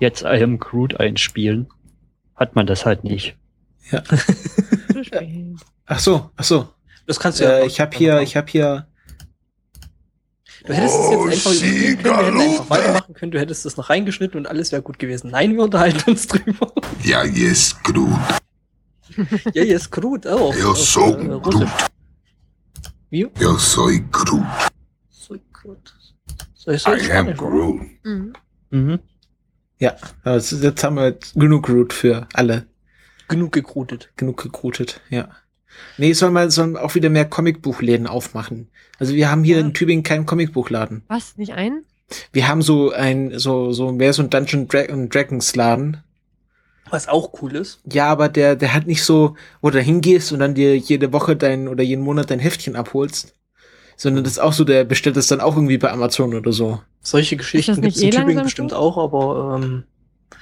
[0.00, 1.66] jetzt I am Groot einspielen,
[2.36, 3.36] hat man das halt nicht.
[5.02, 5.56] Spät.
[5.86, 6.68] Ach so, ach so.
[7.06, 7.58] Das kannst du ja.
[7.58, 8.86] Äh, ich habe hier, ich habe hier.
[10.64, 13.66] Du hättest es Oh, jetzt einfach überspringen können, wir hätten einfach weitermachen können, du hättest
[13.66, 15.32] es noch reingeschnitten und alles wäre gut gewesen.
[15.32, 16.72] Nein, wir unterhalten uns drüber.
[17.02, 18.16] Ja, yes, Groot.
[19.54, 20.54] ja, jetzt Groot auch.
[20.54, 21.68] Eu sou um Groot.
[23.10, 23.26] Wie?
[23.40, 24.46] Eu soy Groot.
[26.54, 27.82] So ich so I am Groot.
[28.04, 28.32] Mhm.
[28.70, 29.00] Mhm.
[29.82, 32.66] Ja, also jetzt haben wir jetzt genug Root für alle.
[33.26, 34.12] Genug gekrutet.
[34.16, 35.28] Genug gekrutet, ja.
[35.98, 38.68] Nee, soll man soll auch wieder mehr Comicbuchläden aufmachen.
[39.00, 39.62] Also wir haben hier Ja.
[39.62, 41.02] in Tübingen keinen Comicbuchladen.
[41.08, 41.36] Was?
[41.36, 41.82] Nicht ein?
[42.32, 45.96] Wir haben so ein, so, so mehr so ein Dungeon Dra Dragons Laden.
[46.90, 47.80] Was auch cool ist.
[47.90, 51.34] Ja, aber der, der hat nicht so, wo du hingehst und dann dir jede Woche
[51.34, 53.34] dein oder jeden Monat dein Heftchen abholst.
[54.02, 56.80] Sondern das ist auch so, der bestellt das dann auch irgendwie bei Amazon oder so.
[57.02, 59.84] Solche Geschichten gibt es in eh Tübingen langsam bestimmt auch, aber ähm,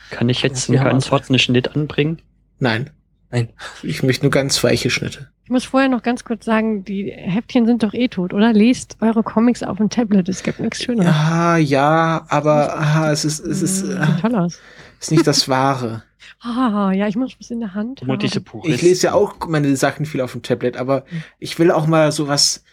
[0.08, 2.22] Kann ich jetzt einen ganz harten Schnitt anbringen?
[2.58, 2.88] Nein.
[3.30, 3.50] Nein.
[3.82, 5.28] Ich möchte nur ganz weiche Schnitte.
[5.44, 8.54] Ich muss vorher noch ganz kurz sagen, die Heftchen sind doch eh tot, oder?
[8.54, 11.14] Lest eure Comics auf dem Tablet, es gibt nichts Schöneres.
[11.14, 14.58] Ja, ja, aber aha, es ist, es ist, äh, Sieht toll aus.
[14.98, 16.02] ist nicht das Wahre.
[16.42, 18.62] Ah, ja, ich muss was in der Hand Nur haben.
[18.64, 21.04] Ich lese ja auch meine Sachen viel auf dem Tablet, aber
[21.38, 22.64] ich will auch mal sowas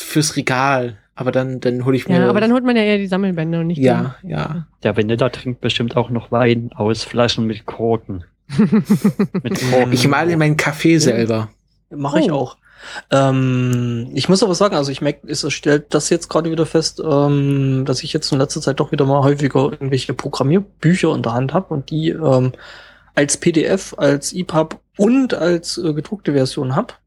[0.00, 0.98] fürs Regal.
[1.14, 2.18] Aber dann, dann hole ich mir.
[2.18, 4.66] Ja, aber dann holt man ja eher die Sammelbände und nicht ja, ja.
[4.82, 8.24] Der Vanilla trinkt bestimmt auch noch Wein aus Flaschen mit Korken.
[8.58, 9.92] Mit Korken.
[9.92, 11.48] Ich male meinen Kaffee selber.
[11.90, 12.36] Mache ich Oh.
[12.36, 12.56] auch.
[13.10, 17.00] Ähm, ich muss aber sagen, also ich merke, es stellt das jetzt gerade wieder fest,
[17.04, 21.34] ähm, dass ich jetzt in letzter Zeit doch wieder mal häufiger irgendwelche Programmierbücher in der
[21.34, 22.52] Hand habe und die ähm,
[23.14, 26.98] als PDF, als EPUB und als äh, gedruckte Version hab.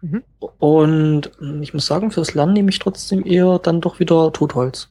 [0.00, 0.22] Mhm.
[0.58, 4.90] Und ähm, ich muss sagen, fürs Lernen nehme ich trotzdem eher dann doch wieder Totholz.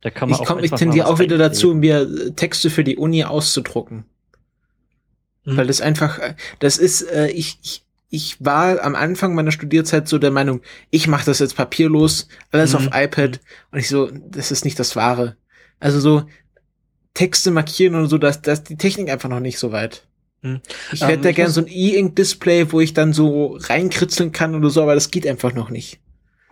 [0.00, 2.84] Da kann man Ich auch komme, ich tendiere auch wieder dazu, mir äh, Texte für
[2.84, 4.04] die Uni auszudrucken.
[5.44, 5.56] Mhm.
[5.56, 10.08] Weil das einfach, äh, das ist, äh, ich, ich, ich war am Anfang meiner Studierzeit
[10.08, 10.60] so der Meinung,
[10.90, 12.78] ich mache das jetzt papierlos, alles Mhm.
[12.78, 13.40] auf iPad.
[13.70, 15.36] Und ich so, das ist nicht das Wahre.
[15.80, 16.24] Also so
[17.14, 20.06] Texte markieren und so, dass dass die Technik einfach noch nicht so weit.
[20.44, 20.60] Mhm.
[20.92, 24.54] Ich Ähm, hätte da ich gern so ein E-Ink-Display, wo ich dann so reinkritzeln kann
[24.54, 26.00] oder so, aber das geht einfach noch nicht.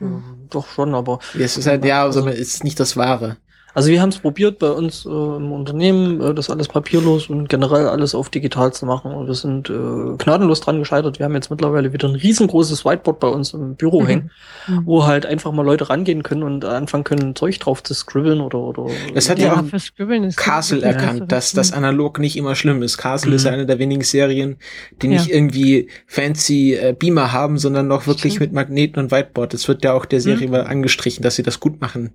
[0.00, 3.38] Ähm, Doch schon, aber Ja, es ist halt, ja, also es ist nicht das Wahre.
[3.74, 7.48] Also wir haben es probiert bei uns äh, im Unternehmen, äh, das alles papierlos und
[7.48, 9.12] generell alles auf digital zu machen.
[9.12, 11.18] Und wir sind äh, gnadenlos dran gescheitert.
[11.18, 14.06] Wir haben jetzt mittlerweile wieder ein riesengroßes Whiteboard bei uns im Büro Mhm.
[14.06, 14.30] hängen,
[14.68, 14.82] Mhm.
[14.84, 18.58] wo halt einfach mal Leute rangehen können und anfangen können, Zeug drauf zu scribbeln oder
[18.58, 18.86] oder.
[19.14, 21.78] Das hat ja Ja, auch Castle erkannt, dass das recht.
[21.78, 22.98] analog nicht immer schlimm ist.
[22.98, 23.36] Castle Mhm.
[23.36, 24.56] ist eine der wenigen Serien,
[25.00, 25.12] die Ja.
[25.14, 28.52] nicht irgendwie fancy äh, Beamer haben, sondern noch wirklich Stimmt.
[28.52, 29.54] mit Magneten und Whiteboard.
[29.54, 30.52] Das wird ja auch der Serie Mhm.
[30.52, 32.12] mal angestrichen, dass sie das gut machen.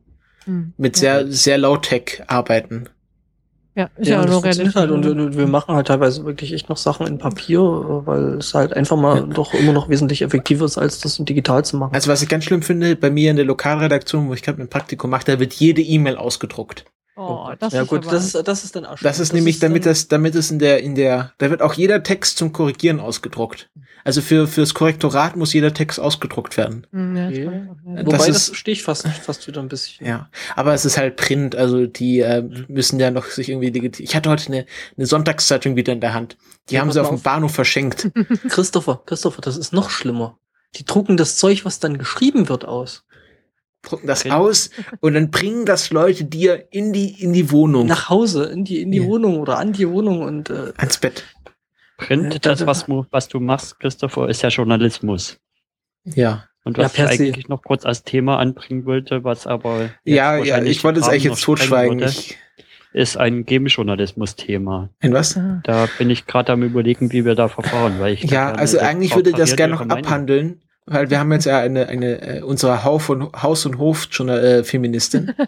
[0.47, 0.73] Mhm.
[0.77, 1.19] Mit Ja.
[1.19, 2.89] sehr, sehr low-tech arbeiten.
[3.75, 4.75] Ja, ist Ja, ja, funktioniert realistisch.
[4.75, 8.55] halt und, und wir machen halt teilweise wirklich echt noch Sachen in Papier, weil es
[8.55, 11.93] halt einfach mal doch immer noch wesentlich effektiver ist, als das digital zu machen.
[11.93, 14.67] Also was ich ganz schlimm finde, bei mir in der Lokalredaktion, wo ich gerade mein
[14.67, 16.85] Praktikum mache, da wird jede E-Mail ausgedruckt.
[17.17, 19.85] Oh, das ja ist gut, das ist das ist dann auch Das ist nämlich, damit
[19.85, 22.99] dann- das, damit es in der, in der, da wird auch jeder Text zum Korrigieren
[22.99, 23.69] ausgedruckt.
[24.03, 26.87] Also für, fürs Korrektorat muss jeder Text ausgedruckt werden.
[26.91, 27.45] Mhm, ja, Okay.
[27.85, 28.05] das.
[28.05, 30.07] Wobei das das, ist- verstehe ich fast fast wieder ein bisschen.
[30.07, 34.15] Ja, aber es ist halt Print, also die äh, müssen ja noch sich irgendwie Ich
[34.15, 34.65] hatte heute eine,
[34.95, 36.37] eine Sonntagszeitung wieder in der Hand.
[36.69, 37.21] Die Ja, haben sie auf dem.
[37.21, 38.09] Bahnhof verschenkt.
[38.49, 40.37] Christopher, Christopher, das ist noch schlimmer.
[40.75, 43.03] Die drucken das Zeug, was dann geschrieben wird, aus.
[43.89, 48.09] Drucken das aus und dann bringen das Leute dir in die in die Wohnung Nach
[48.09, 49.05] Hause, in die, in die Ja.
[49.05, 51.23] Wohnung oder an die Wohnung und äh, ans Bett.
[51.97, 55.37] Print, Äh, das, da- was, was du machst, Christopher, ist ja Journalismus.
[56.05, 59.89] Ja, Und Ja, was per ich eigentlich noch kurz als Thema anbringen wollte, was aber
[60.03, 60.61] ja, ja.
[60.61, 61.99] Ich wollte es eigentlich jetzt totschweigen.
[61.99, 62.13] würde,
[62.93, 64.89] ist ein Game-Journalismus-Thema.
[65.01, 65.39] ein was?
[65.63, 69.15] Da bin ich gerade am überlegen, wie wir da verfahren, weil ich Ja, also eigentlich
[69.15, 72.83] würde ich das gerne noch abhandeln, weil wir haben jetzt ja eine eine äh, unsere
[72.83, 75.33] Haus und Haus und Hof Journal äh, Feministin.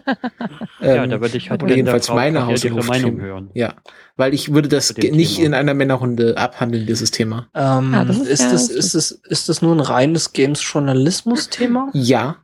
[0.82, 3.50] Ja, Ähm, da würde ich halt oder jedenfalls meine Haus- und Meinung Hof- hören.
[3.52, 3.74] Ja,
[4.16, 5.46] weil ich würde das nicht Thema.
[5.46, 7.48] in einer Männerrunde abhandeln dieses Thema.
[7.54, 11.90] ähm, Ah, das ist ist, ja das, ist, das, ist das nur ein reines Games-Journalismus-Thema?
[11.92, 12.36] Ja,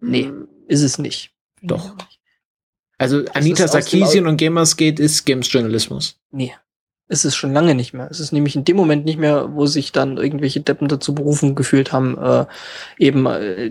[0.00, 0.32] Nee,
[0.66, 1.30] ist es nicht.
[1.62, 1.94] doch.
[2.98, 6.18] Also Anita Sarkeesian und Gamersgate ist Games Journalismus.
[7.08, 7.14] Nee.
[7.14, 8.08] Es ist schon lange nicht mehr.
[8.10, 11.54] Es ist nämlich in dem Moment nicht mehr, wo sich dann irgendwelche Deppen dazu berufen
[11.54, 12.46] gefühlt haben, äh,
[12.98, 13.70] eben äh,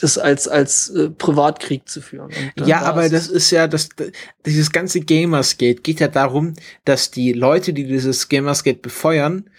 [0.00, 2.30] das als als äh, Privatkrieg zu führen.
[2.64, 3.90] Ja, aber das ist ja das
[4.44, 6.54] dieses ganze Gamersgate geht ja darum,
[6.84, 9.50] dass die Leute, die dieses Gamersgate befeuern,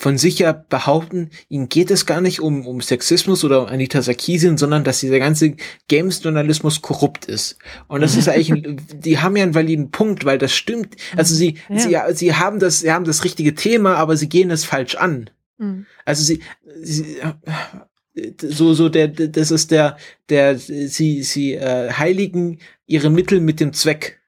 [0.00, 4.00] von sich ja behaupten, ihnen geht es gar nicht um, um Sexismus oder um Anita
[4.00, 5.56] Sarkeesian, sondern dass dieser ganze
[5.88, 7.58] Games-Journalismus korrupt ist.
[7.86, 10.96] Und das ist eigentlich, ein, die haben ja einen validen Punkt, weil das stimmt.
[11.16, 12.08] Also sie, Ja.
[12.08, 15.28] sie, sie haben das, sie haben das richtige Thema, aber sie gehen es falsch an.
[15.58, 15.84] Mhm.
[16.06, 16.40] Also sie,
[16.80, 17.18] sie
[18.42, 19.98] so so der das ist der
[20.30, 24.19] der sie sie äh, heiligen ihre Mittel mit dem Zweck.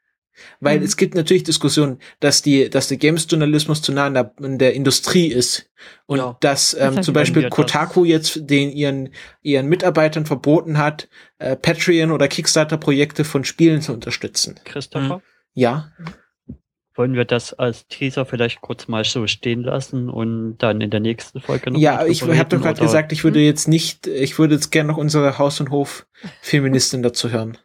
[0.64, 0.84] Weil Mhm.
[0.84, 4.74] es gibt natürlich Diskussionen, dass die, dass der Games-Journalismus zu nah an der, an der
[4.74, 5.68] Industrie ist.
[6.06, 6.36] Und Ja.
[6.40, 9.08] dass ähm, heißt, zum Beispiel wir das- Kotaku jetzt den ihren,
[9.42, 11.08] ihren Mitarbeitern verboten hat,
[11.38, 14.60] äh, Patreon oder Kickstarter-Projekte von Spielen zu unterstützen.
[14.64, 15.20] Christopher,
[15.54, 15.90] Ja.
[16.94, 21.00] wollen wir das als Teaser vielleicht kurz mal so stehen lassen und dann in der
[21.00, 24.54] nächsten Folge noch Ja, ich habe doch gerade gesagt, ich würde jetzt nicht, ich würde
[24.54, 27.58] jetzt gerne noch unsere Haus- und Hof-Feministin dazu hören.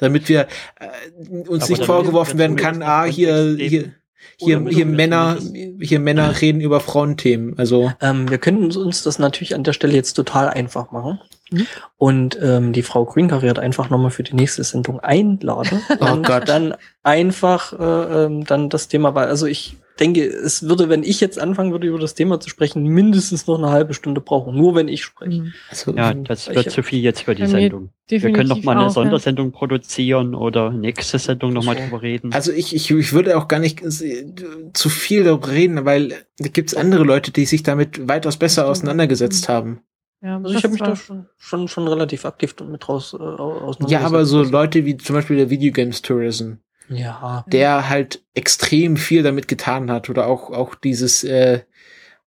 [0.00, 0.48] Damit wir
[0.80, 3.94] äh, uns Aber nicht vorgeworfen werden kann, ah, hier, hier,
[4.36, 5.38] hier, hier Männer,
[5.80, 7.58] hier Männer reden über Frauenthemen.
[7.58, 11.20] Also, Ähm, wir können uns das natürlich an der Stelle jetzt total einfach machen.
[11.50, 11.66] Mhm.
[11.96, 15.82] Und ähm, die Frau Greenkariert einfach nochmal für die nächste Sendung einladen.
[16.00, 16.48] Oh und Gott.
[16.48, 21.20] dann einfach äh, ähm, dann das Thema, weil also ich denke, es würde, wenn ich
[21.20, 24.56] jetzt anfangen würde, über das Thema zu sprechen, mindestens noch eine halbe Stunde brauchen.
[24.56, 25.42] Nur wenn ich spreche.
[25.42, 25.52] Mhm.
[25.68, 27.90] also Ja, das wird zu viel jetzt für die Sendung.
[28.08, 28.90] Wir können noch mal eine auch, ja.
[28.90, 32.32] Sondersendung produzieren oder nächste Sendung noch mal drüber reden.
[32.32, 34.24] Also ich, ich, ich würde auch gar nicht äh,
[34.72, 38.66] zu viel darüber reden, weil da gibt es andere Leute, die sich damit weitaus besser
[38.68, 39.80] auseinandergesetzt haben.
[40.22, 43.90] Ja, Also ich habe mich da schon, schon, schon relativ aktiv mit raus äh, auseinandergesetzt.
[43.90, 46.54] Ja, aber so Leute wie zum Beispiel der Videogames Tourism,
[46.88, 47.44] Ja.
[47.48, 51.60] der halt extrem viel damit getan hat oder auch auch dieses äh,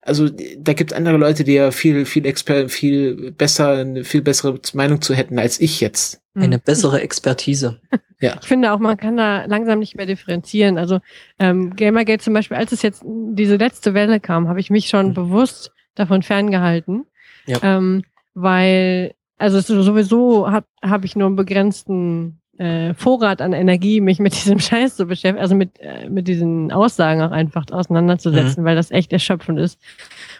[0.01, 4.59] also da gibt andere Leute, die ja viel viel exper viel besser eine viel bessere
[4.73, 6.21] Meinung zu hätten als ich jetzt.
[6.35, 6.63] Eine Mhm.
[6.65, 7.79] bessere Expertise.
[8.21, 8.37] Ja.
[8.41, 10.79] Ich finde auch, man kann da langsam nicht mehr differenzieren.
[10.79, 11.01] Also
[11.39, 15.09] ähm, Gamergate zum Beispiel, als es jetzt diese letzte Welle kam, habe ich mich schon
[15.09, 15.15] Mhm.
[15.15, 17.05] bewusst davon ferngehalten.
[17.47, 17.59] Ja.
[17.63, 18.03] Ähm,
[18.35, 24.01] weil, also es ist sowieso habe hab ich nur einen begrenzten äh, Vorrat an Energie,
[24.01, 28.65] mich mit diesem Scheiß zu beschäftigen, also mit, äh, mit diesen Aussagen auch einfach auseinanderzusetzen,
[28.65, 29.79] weil das echt erschöpfend ist.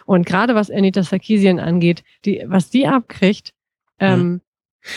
[0.05, 3.53] Und gerade was Anita Sarkeesian angeht, die, was die abkriegt,
[3.99, 4.41] ähm,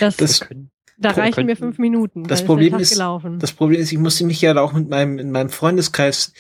[0.01, 2.25] das, Das- können- da Ko- reichen mir fünf Minuten.
[2.25, 3.39] Das Problem ist- gelaufen.
[3.39, 6.33] Das Problem ist, ich musste mich ja auch mit meinem in meinem Freundeskreis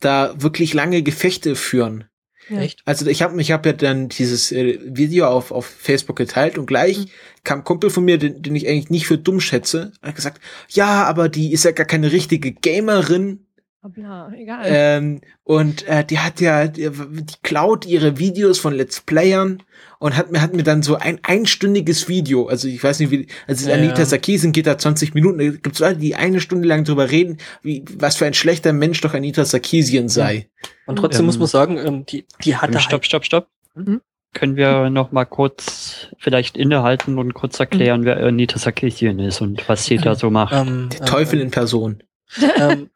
[0.00, 2.04] da wirklich lange Gefechte führen.
[2.48, 2.60] Ja.
[2.60, 2.82] Echt?
[2.84, 6.66] Also ich habe ich hab ja dann dieses äh, Video auf, auf Facebook geteilt und
[6.66, 7.06] gleich Mhm.
[7.44, 10.40] kam ein Kumpel von mir, den, den ich eigentlich nicht für dumm schätze, hat gesagt,
[10.68, 13.46] ja, aber die ist ja gar keine richtige Gamerin
[13.94, 14.62] Bla, egal.
[14.66, 19.62] ähm, und äh, die hat ja, die, die klaut ihre Videos von Let's Playern
[19.98, 23.26] und hat mir, hat mir dann so ein einstündiges Video, also ich weiß nicht wie,
[23.46, 24.04] also Ja, Anita ja.
[24.06, 27.84] Sarkeesian geht da 20 Minuten, da gibt's Leute, die eine Stunde lang drüber reden, wie,
[27.96, 30.48] was für ein schlechter Mensch doch Anita Sarkeesian sei.
[30.86, 33.48] Und trotzdem Ähm, muss man sagen, ähm, die, die hatte Ähm, stopp, halt, stopp, stopp.
[33.74, 34.00] Mhm.
[34.34, 39.66] Können wir noch mal kurz vielleicht innehalten und kurz erklären, wer Anita Sarkeesian ist und
[39.68, 40.52] was sie da so macht?
[40.54, 42.02] ähm, Der Teufel in Person.
[42.56, 42.90] ähm,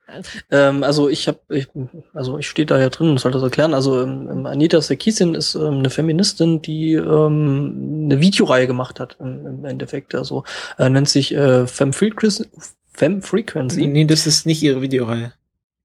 [0.51, 1.69] ähm, also ich habe, ich,
[2.13, 3.73] also ich stehe da ja drin und soll das erklären.
[3.73, 9.17] Also ähm, ähm, Anita Sarkeesian ist ähm, eine Feministin, die ähm, eine Videoreihe gemacht hat
[9.21, 10.15] im, im Endeffekt.
[10.15, 10.45] Also
[10.79, 12.45] äh, nennt sich äh, Femme Frequency.
[12.93, 13.87] Femme Frequency.
[13.87, 15.33] Nee, das ist nicht ihre Videoreihe.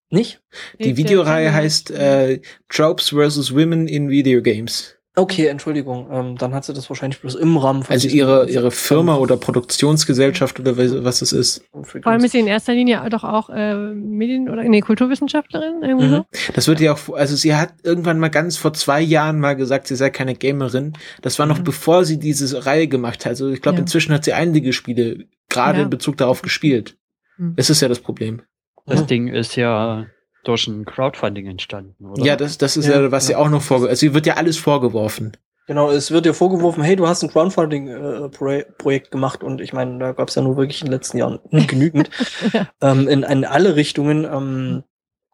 [0.09, 0.41] Nicht?
[0.79, 3.53] Die Videoreihe heißt äh, Tropes vs.
[3.53, 4.96] Women in Video Games.
[5.19, 6.07] Okay, Entschuldigung.
[6.11, 9.35] Ähm, dann hat sie das wahrscheinlich bloß im Rahmen von Also ihre, ihre Firma oder
[9.35, 11.65] Produktionsgesellschaft oder was was es ist.
[11.83, 15.81] Femme Vor allem ist sie in erster Linie doch auch äh, Medien- oder nee, Kulturwissenschaftlerin
[15.81, 16.11] irgendwie Mhm.
[16.11, 16.25] so.
[16.53, 19.87] Das wird ja auch, also sie hat irgendwann mal ganz vor zwei Jahren mal gesagt,
[19.87, 20.93] sie sei keine Gamerin.
[21.23, 21.63] Das war noch Mhm.
[21.63, 23.31] bevor sie diese Reihe gemacht hat.
[23.31, 23.81] Also ich glaube, Ja.
[23.81, 25.83] inzwischen hat sie einige Spiele gerade Ja.
[25.85, 26.95] in Bezug darauf gespielt.
[27.37, 27.55] Mhm.
[27.55, 28.43] Das ist ja das Problem.
[28.85, 29.07] Das Mhm.
[29.07, 30.05] Ding ist ja
[30.47, 32.23] durch ein Crowdfunding entstanden, oder?
[32.23, 33.39] Ja, das, das ist ja, Ja, was sie ja.
[33.39, 33.87] auch noch vorge...
[33.87, 35.35] Also sie wird ja alles vorgeworfen.
[35.67, 40.11] Genau, es wird dir vorgeworfen, hey, du hast ein Crowdfunding-Projekt gemacht und ich meine, da
[40.13, 42.09] gab es ja nur wirklich in den letzten Jahren genügend
[42.53, 42.67] Ja.
[42.81, 44.83] ähm, in, in alle Richtungen, ähm,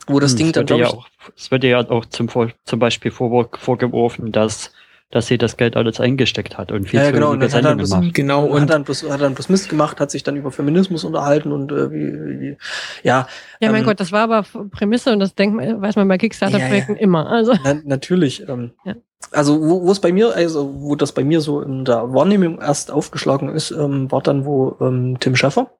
[0.07, 2.05] wo das Hm, Ding es dann, glaube ja ich, auch, es wird ihr ja auch
[2.05, 2.29] zum,
[2.65, 4.71] zum Beispiel vor, vorgeworfen, dass,
[5.13, 7.49] dass sie das Geld alles eingesteckt hat und viel Ja, ja, zu genau, und dann
[7.49, 8.13] hat er Sendungen das- macht.
[8.13, 11.03] Genau, und hat dann, bloß, hat dann bloß Mist gemacht, hat sich dann über Feminismus
[11.03, 12.57] unterhalten und äh, wie, wie,
[13.03, 13.27] ja,
[13.59, 16.17] Ja, mein Ähm, Gott, das war aber Prämisse und das denkt man, weiß man bei
[16.17, 17.29] Kickstarter-Projekten immer.
[17.29, 18.47] Also na, natürlich.
[18.49, 18.95] Ähm, Ja.
[19.31, 22.59] Also wo wo es bei mir, also wo das bei mir so in der Wahrnehmung
[22.59, 25.71] erst aufgeschlagen ist, ähm, war dann, wo ähm, Tim Schäffer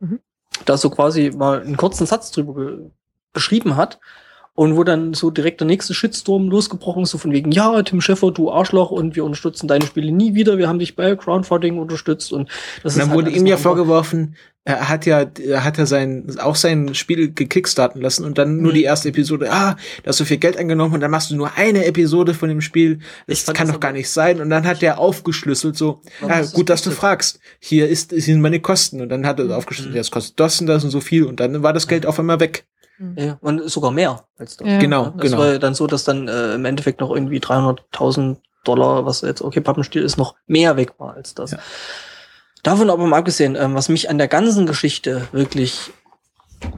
[0.00, 0.20] Mhm.
[0.66, 2.78] da so quasi mal einen kurzen Satz drüber ge
[3.34, 3.98] geschrieben hat
[4.54, 8.00] und wo dann so direkt der nächste Shitstorm losgebrochen ist, so von wegen, ja, Tim
[8.00, 11.78] Schäffer, du Arschloch und wir unterstützen deine Spiele nie wieder, wir haben dich bei Crowdfunding
[11.78, 12.48] unterstützt und
[12.82, 16.36] das dann ist halt wurde ihm ja vorgeworfen, er hat ja, er hat ja sein,
[16.38, 18.76] auch sein Spiel gekickstarten lassen und dann nur Mhm.
[18.76, 19.74] die erste Episode, ah,
[20.04, 22.60] da hast du viel Geld angenommen und dann machst du nur eine Episode von dem
[22.60, 23.00] Spiel.
[23.26, 24.40] Das kann das doch gar nicht sein.
[24.40, 27.40] Und dann hat er aufgeschlüsselt so, Ja, das ist gut, dass du fragst.
[27.58, 29.00] Hier ist, sind meine Kosten.
[29.00, 29.50] Und dann hat er Mhm.
[29.52, 31.24] aufgeschlüsselt, ja, es kostet das und das und so viel.
[31.24, 32.64] Und dann war das Geld auf einmal weg.
[33.16, 34.68] Ja, und sogar mehr als das.
[34.68, 34.78] Ja.
[34.78, 35.38] Genau, Das genau.
[35.38, 39.42] war ja dann so, dass dann äh, im Endeffekt noch irgendwie 300.000 Dollar, was jetzt
[39.42, 41.52] okay Pappenstiel ist, noch mehr weg war als das.
[41.52, 41.58] Ja.
[42.62, 45.90] Davon aber mal abgesehen, ähm, was mich an der ganzen Geschichte wirklich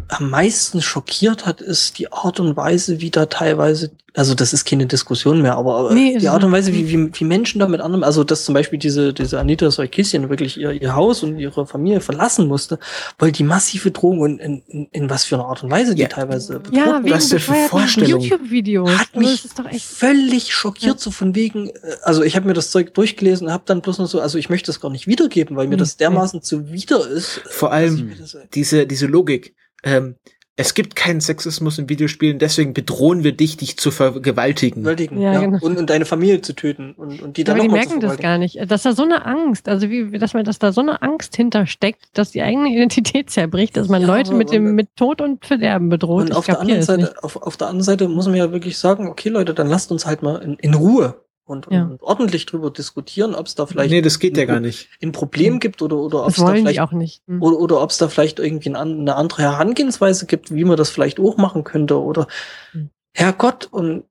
[0.09, 4.65] am meisten schockiert hat, ist die Art und Weise, wie da teilweise, also das ist
[4.65, 7.81] keine Diskussion mehr, aber Nee, die Art und Weise, wie, wie, wie Menschen da mit
[7.81, 11.67] anderen, also dass zum Beispiel diese, diese Anita Sarkeesian wirklich ihr, ihr Haus und ihre
[11.67, 12.79] Familie verlassen musste,
[13.19, 16.03] weil die massive Drohung und in, in, in was für eine Art und Weise die
[16.03, 16.09] Ja.
[16.09, 18.21] teilweise bedroht ja, Was für Vorstellungen?
[18.23, 18.89] YouTube-Videos.
[18.91, 19.85] hat Also, mich das ist doch echt.
[19.85, 23.81] völlig schockiert, so von wegen, äh, also ich habe mir das Zeug durchgelesen, habe dann
[23.81, 27.07] bloß noch so, also ich möchte das gar nicht wiedergeben, weil mir das dermaßen zuwider
[27.09, 27.41] ist.
[27.51, 28.13] Vor allem
[28.55, 29.55] diese, diese Logik.
[29.83, 30.15] Ähm,
[30.57, 34.85] es gibt keinen Sexismus in Videospielen, deswegen bedrohen wir dich, dich zu vergewaltigen.
[35.21, 35.59] Ja, ja, genau.
[35.61, 38.19] und, und deine Familie zu töten und, und die dann Aber die noch merken das
[38.19, 38.71] gar nicht.
[38.71, 42.07] Dass da so eine Angst, also wie, dass man, dass da so eine Angst hintersteckt,
[42.13, 45.89] dass die eigene Identität zerbricht, dass man Ja, Leute mit dem, mit Tod und Verderben
[45.89, 46.23] bedroht.
[46.23, 46.83] Und Ich auf der, anderen.
[46.83, 49.91] Seite, auf, auf der anderen Seite muss man ja wirklich sagen, okay Leute, dann lasst
[49.91, 51.83] uns halt mal in, in Ruhe und, Ja.
[51.85, 54.89] und ordentlich drüber diskutieren, ob es da vielleicht nee, das geht ja gar nicht.
[55.03, 57.23] ein Problem gibt oder, oder ob es da vielleicht auch nicht.
[57.27, 57.43] Hm.
[57.43, 61.21] Oder, oder ob es da vielleicht irgendwie eine andere Herangehensweise gibt, wie man das vielleicht
[61.21, 62.01] auch machen könnte.
[62.01, 62.27] Oder
[62.73, 62.91] Hm.
[63.17, 64.05] Herrgott, und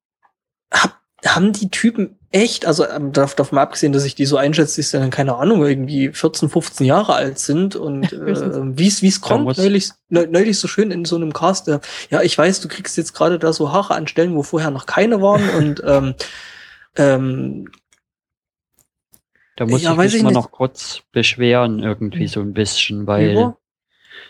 [0.72, 4.82] hab, haben die Typen echt, also ähm, dav- davon abgesehen, dass ich die so einschätze,
[4.82, 9.08] die dann, keine Ahnung, irgendwie 14, 15 Jahre alt sind und äh, wie es wie
[9.08, 12.62] es Da kommt, neulich, neu- neulich so schön in so einem Cast, ja, ich weiß,
[12.62, 15.82] du kriegst jetzt gerade da so Haare an Stellen, wo vorher noch keine waren und
[15.86, 16.16] ähm,
[16.98, 17.70] ähm,
[19.56, 20.36] Da muss Ja, ich mich ich mal nicht.
[20.36, 23.58] noch kurz beschweren, irgendwie so ein bisschen, weil über-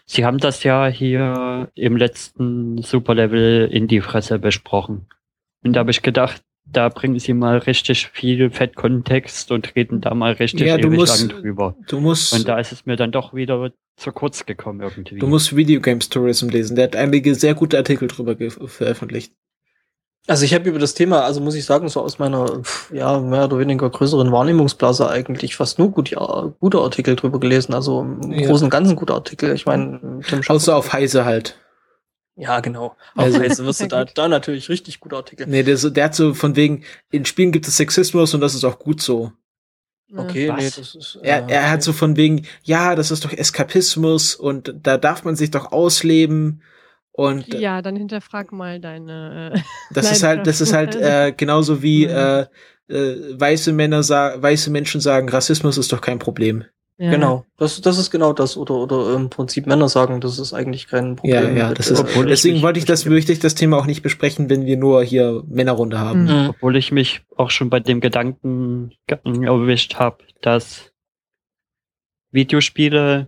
[0.05, 5.07] sie haben das ja hier im letzten Superlevel in die Fresse besprochen.
[5.63, 10.13] Und da habe ich gedacht, da bringen sie mal richtig viel Fettkontext und reden da
[10.13, 11.77] mal richtig Ja, ewig musst- lang drüber.
[11.87, 15.19] Du musst, Und da ist es mir dann doch wieder zu kurz gekommen irgendwie.
[15.19, 16.75] du musst Video Games Tourism lesen.
[16.75, 18.35] Der hat einige sehr gute Artikel drüber
[18.67, 19.33] veröffentlicht.
[20.27, 22.61] Also ich habe über das Thema, also muss ich sagen, so aus meiner
[22.93, 27.73] ja mehr oder weniger größeren Wahrnehmungsblase eigentlich fast nur gut, ja, gute Artikel drüber gelesen.
[27.73, 28.47] Also im Ja.
[28.47, 29.53] Großen und Ganzen gute Artikel.
[29.53, 31.57] Ich meine, Außer auf Heise halt.
[32.35, 32.95] Ja, genau.
[33.15, 35.45] Also- Also jetzt wirst du da, da natürlich richtig gute Artikel.
[35.47, 38.55] Nee, der, so- der hat so von wegen, in Spielen gibt es Sexismus und das
[38.55, 39.33] ist auch gut so.
[40.15, 40.57] Okay, Was?
[40.57, 41.15] nee, das ist.
[41.21, 45.25] äh, Er, er hat so von wegen, ja, das ist doch Eskapismus und da darf
[45.25, 46.61] man sich doch ausleben
[47.13, 49.53] und äh, Ja, dann hinterfrag mal deine.
[49.55, 49.59] Äh,
[49.93, 52.45] das ist halt, das ist halt äh, genauso wie äh,
[52.89, 56.65] äh, weiße Männer sagen, weiße Menschen sagen, Rassismus ist doch kein Problem.
[56.97, 57.11] ja.
[57.11, 58.57] Genau, das, das ist genau das.
[58.57, 61.57] Oder, oder im Prinzip Männer sagen, das ist eigentlich kein Ja, Problem.
[61.57, 64.01] ja, mit, das ist, äh, deswegen wollte ich das, möchte ich das Thema auch nicht
[64.03, 66.23] besprechen, wenn wir nur hier Männerrunde haben.
[66.25, 66.29] Mhm.
[66.43, 66.49] Mhm.
[66.49, 70.91] Obwohl ich mich auch schon bei dem Gedanken ge- erwischt habe, dass
[72.31, 73.27] Videospiele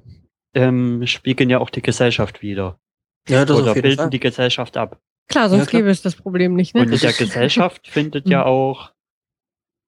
[0.53, 2.79] ähm, spiegeln ja auch die Gesellschaft wieder.
[3.27, 4.09] Ja, das Oder auf jeden bilden Fall.
[4.09, 4.99] die Gesellschaft ab.
[5.27, 5.81] Klar, sonst Ja, klar.
[5.81, 6.81] gäbe es das Problem nicht, ne?
[6.81, 8.91] Und in der Gesellschaft findet ja auch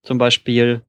[0.04, 0.82] zum Beispiel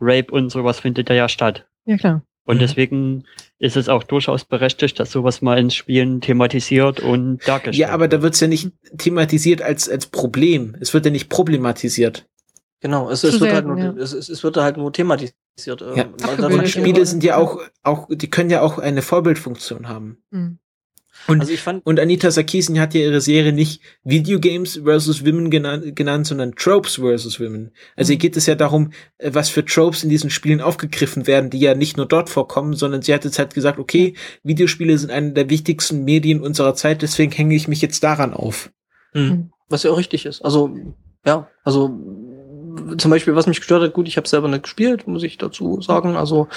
[0.00, 1.66] Rape und sowas findet ja, ja statt.
[1.86, 2.22] ja, klar.
[2.44, 2.60] Und Mhm.
[2.60, 3.24] deswegen
[3.58, 8.08] ist es auch durchaus berechtigt, dass sowas mal in Spielen thematisiert und dargestellt Ja, aber
[8.08, 8.22] da wird.
[8.22, 10.74] wird's ja nicht thematisiert als, als Problem.
[10.80, 12.26] Es wird ja nicht problematisiert.
[12.80, 14.02] Genau, es, es, wird halt selten, nur, ja.
[14.02, 15.34] es, es, es wird halt nur thematisiert.
[15.82, 15.94] Ja.
[15.94, 16.66] ja.
[16.66, 20.22] Spiele sind ja auch, auch, die können ja auch eine Vorbildfunktion haben.
[20.30, 20.58] Mhm.
[21.30, 25.50] Und, Also ich fand, und Anita Sarkeesian hat ja ihre Serie nicht Videogames versus Women
[25.50, 27.70] genannt, genannt sondern Tropes versus Women.
[27.96, 28.12] Also Mhm.
[28.14, 31.60] hier geht es ja darum, äh, was für Tropes in diesen Spielen aufgegriffen werden, die
[31.60, 35.32] ja nicht nur dort vorkommen, sondern sie hat jetzt halt gesagt, okay, Videospiele sind eine
[35.32, 38.70] der wichtigsten Medien unserer Zeit, deswegen hänge ich mich jetzt daran auf.
[39.14, 39.50] Mhm.
[39.68, 40.42] Was ja auch richtig ist.
[40.44, 40.74] Also,
[41.24, 41.96] ja, also
[42.98, 45.80] zum Beispiel, was mich gestört hat, gut, ich habe selber nicht gespielt, muss ich dazu
[45.80, 46.16] sagen.
[46.16, 46.48] Also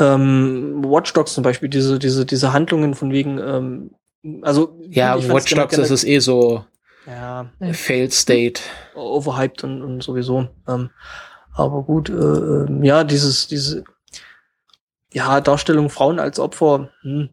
[0.00, 3.90] ähm, Watch Dogs zum Beispiel, diese, diese, diese Handlungen von wegen, ähm,
[4.42, 6.64] also Ja, Watch Dogs, das ist eh so
[7.06, 8.60] ja Failed State.
[8.94, 10.48] overhyped und, und sowieso.
[10.66, 10.90] Ähm,
[11.54, 13.84] aber gut, äh, ähm, ja, dieses, diese
[15.12, 17.28] ja, Darstellung Frauen als Opfer, hm.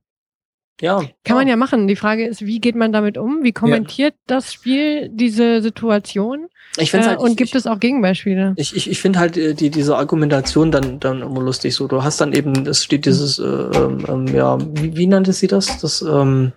[0.80, 1.02] ja.
[1.24, 1.88] Kann man ja machen.
[1.88, 3.44] Die Frage ist, wie geht man damit um?
[3.44, 6.48] Wie kommentiert das Spiel diese Situation?
[6.78, 8.54] Ich find's Äh, halt, und ich, gibt ich, es auch Gegenbeispiele?
[8.56, 11.76] Ich, ich, ich finde halt äh, die, diese Argumentation dann, dann immer lustig.
[11.76, 15.34] So, du hast dann eben, es steht dieses, äh, ähm, ähm, ja, wie, wie nannte
[15.34, 15.80] sie das?
[15.80, 16.54] Das, ähm,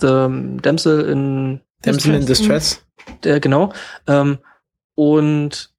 [0.00, 0.28] the
[0.60, 2.82] Damsel in, Damsel in Distress.
[3.24, 3.72] der, genau.
[4.06, 4.38] Ähm,
[4.94, 5.70] und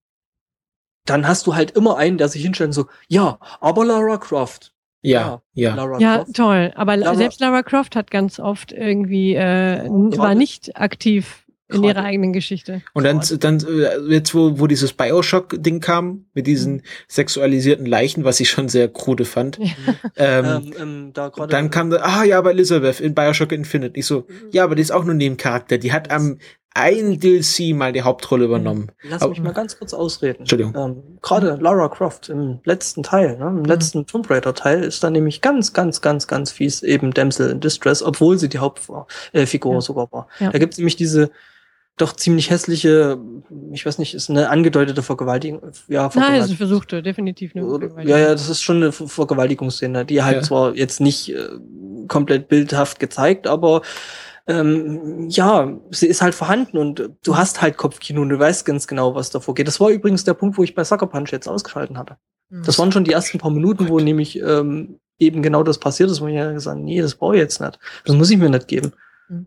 [1.06, 4.74] dann hast du halt immer einen, der sich hinstellt und so, ja, aber Lara Croft.
[5.03, 5.75] Ja, ja.
[5.75, 6.35] Lara Ja, Croft.
[6.35, 6.74] toll.
[6.75, 12.03] Aber Lara- selbst Lara Croft hat ganz oft irgendwie, äh, war nicht aktiv in ihrer
[12.03, 12.81] eigenen Geschichte.
[12.93, 16.49] Und dann, dann äh, jetzt, wo, wo dieses Bioshock-Ding kam, mit Mhm.
[16.49, 19.65] diesen sexualisierten Leichen, was ich schon sehr krude fand, Ja.
[20.15, 23.97] ähm, Ähm, ähm, da dann kam da, ah ja, aber Elizabeth in Bioshock Infinite.
[23.99, 25.77] Ich so, ja, aber die ist auch nur Nebencharakter.
[25.77, 26.37] Die hat am
[26.79, 28.91] ein DLC mal die Hauptrolle übernommen.
[29.01, 30.41] Lass Aber- mich mal ganz kurz ausreden.
[30.41, 30.75] Entschuldigung.
[30.75, 35.09] Ähm, Gerade Lara Croft im letzten Teil, ne, im letzten Tomb Raider Teil ist da
[35.09, 39.75] nämlich ganz, ganz, ganz, ganz fies eben Damsel in Distress, obwohl sie die Hauptfigur äh,
[39.75, 39.81] Ja.
[39.81, 40.27] sogar war.
[40.39, 40.51] Ja.
[40.51, 41.31] Da gibt es nämlich diese
[41.98, 43.17] doch ziemlich hässliche,
[43.72, 45.61] ich weiß nicht, ist eine angedeutete Vergewaltigung.
[45.88, 46.51] Ja, Nein, Vergewaltigung.
[46.51, 47.90] es versuchte, definitiv eine.
[48.03, 50.42] Ja, ja, das ist schon eine Ver- Vergewaltigungsszene, die halt Ja.
[50.43, 51.48] zwar jetzt nicht äh,
[52.08, 53.82] komplett bildhaft gezeigt, aber
[54.48, 58.88] ähm, ja, sie ist halt vorhanden und du hast halt Kopfkino und du weißt ganz
[58.88, 59.67] genau, was davor geht.
[59.67, 62.17] Das war übrigens der Punkt, wo ich bei Sucker Punch jetzt ausgeschalten hatte.
[62.50, 62.64] Mhm.
[62.64, 66.22] Das waren schon die ersten paar Minuten, wo nämlich ähm, eben genau das passiert ist,
[66.22, 67.77] wo ich ja gesagt nee, das brauche ich jetzt nicht.
[68.06, 68.93] Das muss ich mir nicht geben.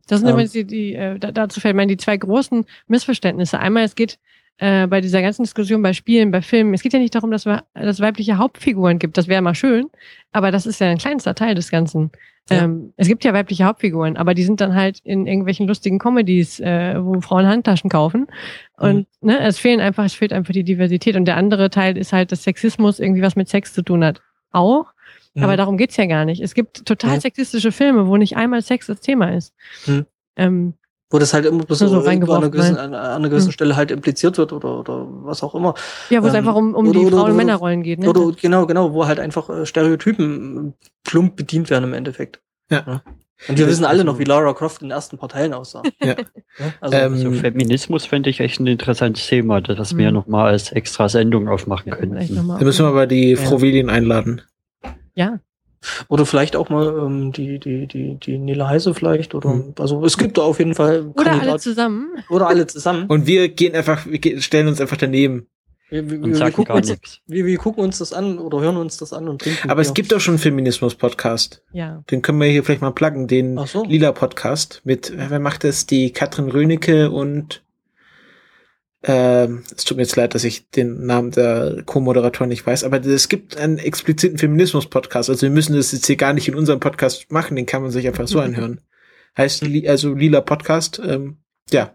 [0.07, 0.35] Das sind Ähm.
[0.35, 3.59] übrigens die, die äh, da- dazu fällt mir die zwei großen Missverständnisse.
[3.59, 4.19] Einmal, es geht
[4.59, 7.47] äh, bei dieser ganzen Diskussion bei Spielen, bei Filmen, es geht ja nicht darum, dass
[7.75, 9.17] es weibliche Hauptfiguren gibt.
[9.17, 9.89] Das wäre mal schön,
[10.33, 12.11] aber das ist ja ein kleinster Teil des Ganzen.
[12.51, 12.65] Ja.
[12.65, 16.59] Ähm, es gibt ja weibliche Hauptfiguren, aber die sind dann halt in irgendwelchen lustigen Comedies,
[16.61, 18.27] äh, wo Frauen Handtaschen kaufen.
[18.77, 21.17] Und ne, es fehlen einfach, es fehlt einfach die Diversität.
[21.17, 24.21] Und der andere Teil ist halt, dass Sexismus irgendwie was mit Sex zu tun hat.
[24.53, 24.87] Auch.
[25.43, 25.57] Aber Mhm.
[25.57, 26.41] darum geht's ja gar nicht.
[26.43, 27.21] Es gibt total Ja.
[27.21, 29.53] sexistische Filme, wo nicht einmal Sex das Thema ist.
[29.85, 30.07] Hm.
[30.37, 30.75] Ähm,
[31.13, 33.53] wo das halt immer bloß so irgendwo an einer gewissen, an, einer gewissen Hm.
[33.53, 35.75] Stelle halt impliziert wird oder, oder was auch immer.
[36.09, 37.99] ja, wo es Ähm, einfach um, um oder- die oder- Frauen- und Männerrollen geht.
[37.99, 38.09] Ne?
[38.09, 40.73] Oder genau, genau, wo halt einfach äh, Stereotypen äh,
[41.05, 42.41] plump bedient werden im Endeffekt.
[42.71, 43.03] Ja.
[43.49, 45.83] Und wir wissen alle noch, wie Lara Croft in den ersten paar Teilen aussah.
[46.03, 46.09] Ja.
[46.59, 50.15] Ja, Also, Ähm, Also Feminismus fände ich echt ein interessantes Thema, das wir Mhm.
[50.15, 53.37] nochmal als extra Sendung aufmachen Ja, mal Da müssen wir aber die Ja.
[53.39, 54.43] Frau Welin einladen.
[55.15, 55.41] Ja,
[56.09, 59.35] oder vielleicht auch mal ähm, die, die, die, die Nele Heise vielleicht.
[59.35, 59.75] Oder Hm.
[59.79, 62.09] also es gibt da auf jeden Fall oder alle zusammen.
[62.29, 63.07] oder alle zusammen.
[63.07, 65.47] Und wir gehen einfach, wir ge- stellen uns einfach daneben.
[65.89, 69.15] wir, wir, wir, gucken uns, wir, wir gucken uns das an oder hören uns das
[69.15, 69.71] an und trinken.
[69.71, 71.63] Aber es gibt doch schon einen Feminismus-Podcast.
[71.73, 72.05] Ja.
[72.11, 73.83] Den können wir hier vielleicht mal pluggen, den so.
[73.85, 75.87] Lila-Podcast mit, wer macht das?
[75.87, 77.63] Die Katrin Rönecke und
[79.03, 83.05] ähm, es tut mir jetzt leid, dass ich den Namen der Co-Moderatorin nicht weiß, aber
[83.05, 85.31] es gibt einen expliziten Feminismus-Podcast.
[85.31, 87.91] Also wir müssen das jetzt hier gar nicht in unserem Podcast machen, den kann man
[87.91, 88.81] sich einfach so anhören.
[89.37, 91.01] Heißt also Lila Podcast.
[91.05, 91.39] Ähm,
[91.71, 91.95] ja.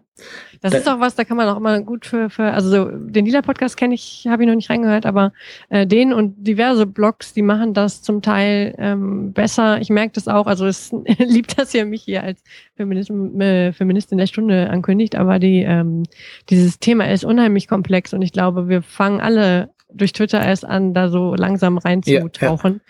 [0.61, 2.85] Das Da- ist auch was, da kann man auch immer gut für, für also so,
[2.85, 5.33] den Lila Podcast kenne ich, habe ich noch nicht reingehört, aber
[5.69, 9.81] äh, den und diverse Blogs, die machen das zum Teil ähm, besser.
[9.81, 12.41] Ich merke das auch, also es liebt das ja mich hier als
[12.75, 16.03] Feminism, äh, Feministin der Stunde ankündigt, aber die ähm,
[16.49, 20.93] dieses Thema ist unheimlich komplex und ich glaube, wir fangen alle durch Twitter erst an,
[20.93, 22.81] da so langsam reinzutauchen.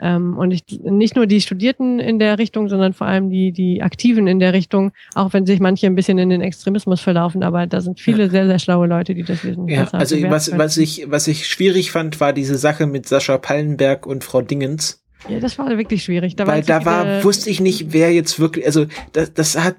[0.00, 3.82] Ähm, und ich, nicht nur die Studierten in der Richtung, sondern vor allem die, die
[3.82, 7.66] Aktiven in der Richtung, auch wenn sich manche ein bisschen in den Extremismus verlaufen, aber
[7.66, 9.68] da sind viele sehr, sehr schlaue Leute, die das wissen.
[9.68, 10.58] Ja, also was, können.
[10.58, 15.02] was ich, was ich schwierig fand, war diese Sache mit Sascha Pallenberg und Frau Dingens.
[15.28, 16.36] Ja, das war wirklich schwierig.
[16.36, 19.76] Da weil da war, wusste ich nicht, wer jetzt wirklich, also das, das hat,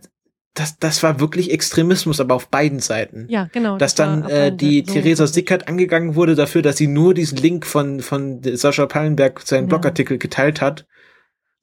[0.53, 3.25] das, das war wirklich Extremismus, aber auf beiden Seiten.
[3.29, 3.77] Ja, genau.
[3.77, 7.13] dass das dann war äh, die so- Theresa Sickert angegangen wurde dafür, dass sie nur
[7.13, 9.67] diesen Link von, von Sascha Pallenberg seinen Ja.
[9.69, 10.85] Blogartikel geteilt hat.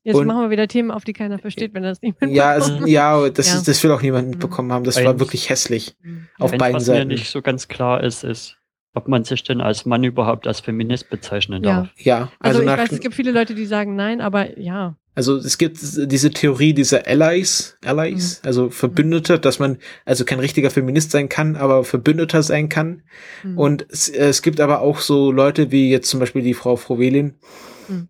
[0.04, 2.88] Jetzt und- machen wir wieder Themen, auf die keiner versteht, wenn das nicht Ja, mitbekommt.
[2.88, 3.54] ja, das, Ja.
[3.56, 4.84] Ist, das will auch niemand mitbekommen haben.
[4.84, 5.96] Das war Eins- wirklich hässlich.
[6.02, 6.28] Mhm.
[6.38, 7.08] Auf beiden was Seiten.
[7.08, 8.56] mir nicht so ganz klar ist, ist,
[8.94, 11.80] ob man sich denn als Mann überhaupt als Feminist bezeichnen Ja.
[11.80, 11.88] darf.
[11.96, 14.96] Ja, Also, also, ich nach, weiß, es gibt viele Leute, die sagen nein, aber ja.
[15.18, 20.70] Also es gibt diese Theorie dieser Allies, Allies, also Verbündete, dass man also kein richtiger
[20.70, 23.02] Feminist sein kann, aber Verbündeter sein kann.
[23.42, 23.58] Mhm.
[23.58, 27.34] Und es, es gibt aber auch so Leute wie jetzt zum Beispiel die Frau Frovelin,
[27.88, 28.08] Mhm.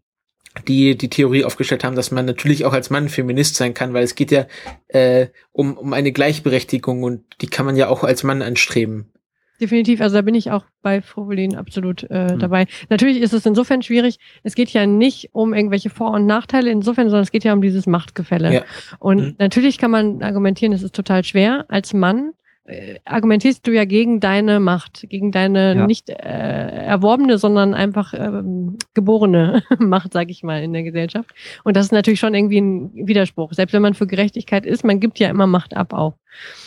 [0.66, 4.04] die die Theorie aufgestellt haben, dass man natürlich auch als Mann Feminist sein kann, weil
[4.04, 4.46] es geht ja
[4.88, 9.14] äh, um, um eine Gleichberechtigung und die kann man ja auch als Mann anstreben.
[9.60, 12.38] Definitiv, also da bin ich auch bei Frovelin absolut äh, Hm.
[12.38, 12.66] dabei.
[12.90, 17.08] Natürlich ist es insofern schwierig, es geht ja nicht um irgendwelche Vor- und Nachteile insofern,
[17.08, 18.52] sondern es geht ja um dieses Machtgefälle.
[18.54, 18.62] Ja.
[19.00, 19.34] Und Mhm.
[19.38, 21.64] natürlich kann man argumentieren, es ist total schwer.
[21.68, 22.32] Als Mann
[22.70, 25.86] äh, argumentierst du ja gegen deine Macht, gegen deine Ja.
[25.86, 31.30] nicht äh, erworbene, sondern einfach ähm, geborene Macht, sag ich mal, in der Gesellschaft.
[31.64, 33.54] Und das ist natürlich schon irgendwie ein Widerspruch.
[33.54, 36.14] Selbst wenn man für Gerechtigkeit ist, man gibt ja immer Macht ab auch.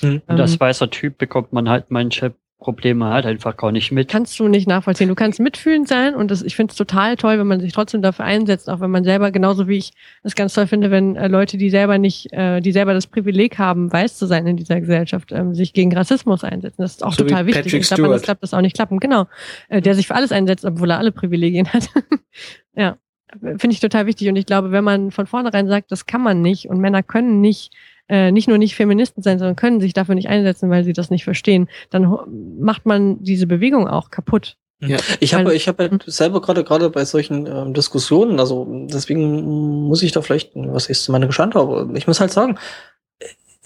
[0.02, 0.24] Mhm.
[0.28, 4.08] Und als Ähm, weißer Typ bekommt man halt manche Probleme halt einfach gar nicht mit.
[4.08, 5.08] kannst du nicht nachvollziehen.
[5.10, 8.04] Du kannst mitfühlend sein und das, ich finde es total toll, wenn man sich trotzdem
[8.04, 11.28] dafür einsetzt, auch wenn man selber, genauso wie ich es ganz toll finde, wenn äh,
[11.28, 14.80] Leute, die selber nicht, äh, die selber das Privileg haben, weiß zu sein in dieser
[14.80, 16.84] Gesellschaft, ähm, sich gegen Rassismus einsetzen.
[16.84, 17.64] Das ist auch So wie total wichtig.
[17.64, 18.24] Patrick Ich glaube, Stewart.
[18.24, 19.00] klappt das auch nicht klappen.
[19.00, 19.26] Genau.
[19.68, 21.90] Äh, der sich für alles einsetzt, obwohl er alle Privilegien hat.
[22.76, 22.98] ja.
[23.40, 24.28] Finde ich total wichtig.
[24.30, 27.42] Und ich glaube, wenn man von vornherein sagt, das kann man nicht und Männer können
[27.42, 27.74] nicht,
[28.12, 31.10] äh, nicht nur nicht Feministen sein, sondern können sich dafür nicht einsetzen, weil sie das
[31.10, 32.16] nicht verstehen, dann
[32.60, 34.58] macht man diese Bewegung auch kaputt.
[34.84, 34.98] Ja.
[35.20, 39.42] Ich habe ich habe halt selber gerade gerade bei solchen ähm, Diskussionen, also deswegen
[39.88, 42.58] muss ich da vielleicht, was ist meine Geschande, aber ich muss halt sagen,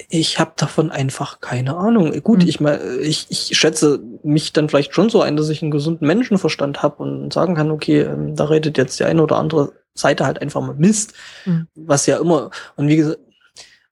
[0.10, 2.12] ich habe davon einfach keine Ahnung.
[2.22, 2.50] Gut, Mhm.
[2.50, 6.06] ich mal, ich, ich schätze mich dann vielleicht schon so ein, dass ich einen gesunden
[6.06, 10.26] Menschenverstand habe und sagen kann, okay, ähm, da redet jetzt die eine oder andere Seite
[10.26, 11.14] halt einfach mal Mist,
[11.46, 11.68] Mhm.
[11.76, 13.20] was ja immer und wie gesagt,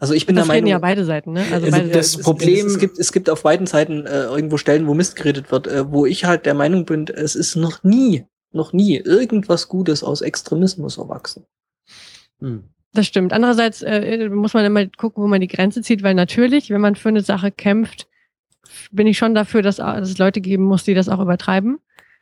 [0.04, 1.40] also ich bin das der Meinung, ja beide Seiten, ne?
[1.50, 2.20] Also also beide das Seiten.
[2.20, 5.16] es- Problem- Es, es, gibt, es gibt auf beiden Seiten äh, irgendwo Stellen, wo Mist
[5.16, 8.98] geredet wird, äh, wo ich halt der Meinung bin, es ist noch nie, noch nie
[8.98, 11.46] irgendwas Gutes aus Extremismus erwachsen.
[12.42, 12.66] Hm.
[12.94, 13.32] Das stimmt.
[13.32, 16.96] Andererseits äh, muss man immer gucken, wo man die Grenze zieht, weil natürlich, wenn man
[16.96, 18.08] für eine Sache kämpft,
[18.92, 21.80] bin ich schon dafür, dass, dass es Leute geben muss, die das auch übertreiben,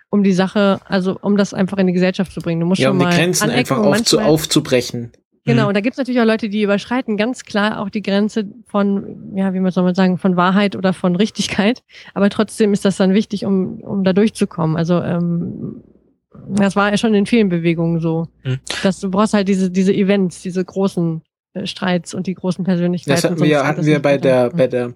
[0.09, 2.59] um die Sache, also um das einfach in die Gesellschaft zu bringen.
[2.61, 5.11] Du musst Ja, schon um die Grenzen einfach aufzu aufzubrechen.
[5.45, 5.67] Genau, Mhm.
[5.69, 9.33] und da gibt es natürlich auch Leute, die überschreiten ganz klar auch die Grenze von,
[9.35, 11.81] ja, wie man soll man sagen, von Wahrheit oder von Richtigkeit.
[12.13, 14.77] Aber trotzdem ist das dann wichtig, um, um da durchzukommen.
[14.77, 15.81] Also ähm,
[16.49, 18.27] das war ja schon in vielen Bewegungen so.
[18.43, 18.59] Mhm.
[18.83, 21.21] Dass du brauchst halt diese, diese Events, diese großen
[21.53, 23.15] äh, Streits und die großen Persönlichkeiten.
[23.21, 24.57] Das hatten wir, hatten das wir bei der, Mhm.
[24.57, 24.93] bei der,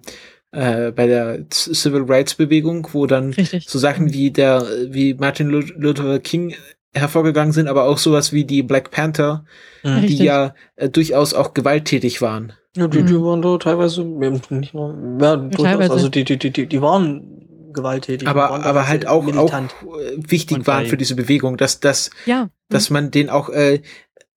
[0.52, 3.68] äh, bei der Civil Rights Bewegung, wo dann Richtig.
[3.68, 6.54] so Sachen wie der, wie Martin Lu- Luther King
[6.96, 9.44] hervorgegangen sind, aber auch sowas wie die Black Panther,
[9.82, 9.94] Mhm.
[9.96, 10.18] die Richtig.
[10.20, 12.52] ja äh, durchaus auch gewalttätig waren.
[12.76, 13.06] Ja, die, Mhm.
[13.06, 15.92] die waren da teilweise, ja, nicht nur, ja, durchaus, teilweise.
[15.92, 18.26] also die, die, die, die, die waren gewalttätig.
[18.28, 19.74] aber, waren aber halt auch, auch militant.
[19.82, 22.48] äh, wichtig Und waren bei- für diese Bewegung, dass, dass, Ja.
[22.68, 23.80] dass man den auch äh,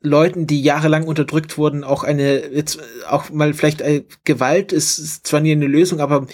[0.01, 2.79] Leuten, die jahrelang unterdrückt wurden, auch eine, jetzt
[3.09, 6.25] auch mal vielleicht äh, Gewalt ist, ist zwar nie eine Lösung, aber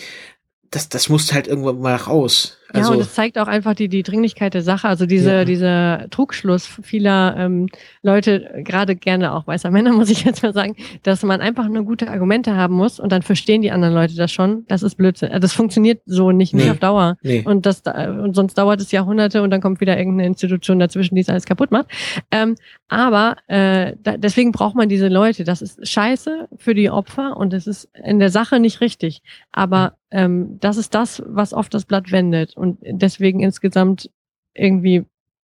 [0.71, 2.57] das, das muss halt irgendwann mal raus.
[2.75, 4.87] Ja, Also, und es zeigt auch einfach die, die Dringlichkeit der Sache.
[4.87, 5.45] Also diese, Ja.
[5.45, 7.67] dieser Trugschluss vieler ähm,
[8.03, 11.83] Leute, gerade gerne auch weißer Männer, muss ich jetzt mal sagen, dass man einfach nur
[11.83, 14.65] gute Argumente haben muss und dann verstehen die anderen Leute das schon.
[14.67, 15.29] Das ist Blödsinn.
[15.29, 16.71] Also Das funktioniert so nicht, nicht Nee.
[16.71, 17.17] auf Dauer.
[17.21, 17.43] nee.
[17.45, 21.15] Und das da- und sonst dauert es Jahrhunderte und dann kommt wieder irgendeine Institution dazwischen,
[21.15, 21.87] die es alles kaputt macht.
[22.31, 22.55] Ähm,
[22.87, 25.43] aber äh, da, deswegen braucht man diese Leute.
[25.43, 29.21] Das ist scheiße für die Opfer und es ist in der Sache nicht richtig.
[29.51, 34.09] Aber ähm, das ist das, was oft das Blatt wendet und deswegen insgesamt
[34.53, 35.03] irgendwie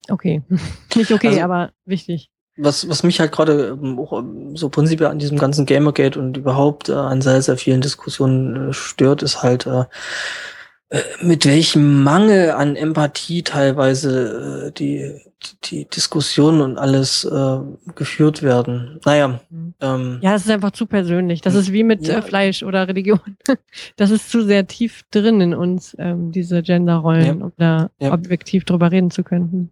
[0.10, 0.42] okay,
[0.96, 2.30] nicht okay, Also- aber wichtig.
[2.58, 6.90] was, was mich halt gerade ähm, ähm, so prinzipiell an diesem ganzen Gamergate und überhaupt
[6.90, 9.84] äh, an sehr, sehr vielen Diskussionen äh, stört, ist halt, äh,
[11.22, 15.22] mit welchem Mangel an Empathie teilweise äh, die,
[15.64, 17.60] die Diskussionen und alles äh,
[17.96, 19.00] geführt werden.
[19.06, 19.40] Naja,
[19.80, 21.40] ähm, Ja, es ist einfach zu persönlich.
[21.42, 22.18] Das ist wie mit Ja.
[22.18, 23.20] äh, Fleisch oder Religion.
[23.96, 27.46] Das ist zu sehr tief drin in uns, ähm, diese Genderrollen, Ja.
[27.46, 28.12] um da Ja.
[28.14, 29.72] objektiv drüber reden zu können.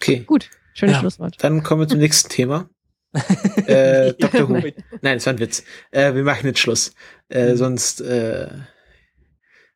[0.00, 1.00] Okay, Gut, schönes Ja.
[1.00, 1.36] Schlusswort.
[1.40, 2.68] dann kommen wir zum nächsten Thema.
[3.66, 4.48] äh, Dr.
[4.48, 4.54] Who.
[4.54, 4.72] Nein,
[5.18, 5.62] das war ein Witz.
[5.92, 6.92] Äh, wir machen jetzt Schluss.
[7.28, 7.56] Äh, Mhm.
[7.56, 8.48] sonst äh,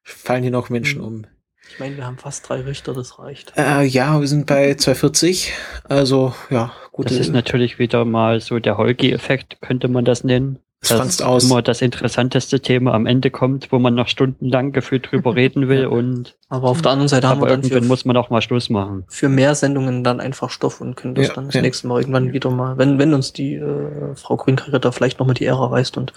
[0.08, 1.06] fallen hier noch Menschen Mhm.
[1.06, 1.26] um.
[1.70, 3.52] ich meine, wir haben fast drei Richter, das reicht.
[3.56, 5.52] Äh, ja, wir sind bei 240.
[5.88, 7.06] Also, ja, gut.
[7.10, 10.58] Das ist natürlich wieder mal so der Holgi-Effekt, könnte man das nennen.
[10.80, 11.42] Es franzt aus.
[11.44, 15.86] immer das interessanteste Thema am Ende kommt, wo man noch stundenlang gefühlt drüber reden will
[15.86, 18.40] und Aber auf der anderen Seite haben wir dann irgendwann für, muss man auch mal
[18.42, 19.04] Schluss machen.
[19.08, 21.62] für mehr Sendungen dann einfach Stoff und können das Ja, dann das ja.
[21.62, 25.44] nächste Mal irgendwann wieder mal, wenn, wenn uns die äh, Frau Grünkarritter vielleicht nochmal die
[25.44, 26.12] Ehre erweist und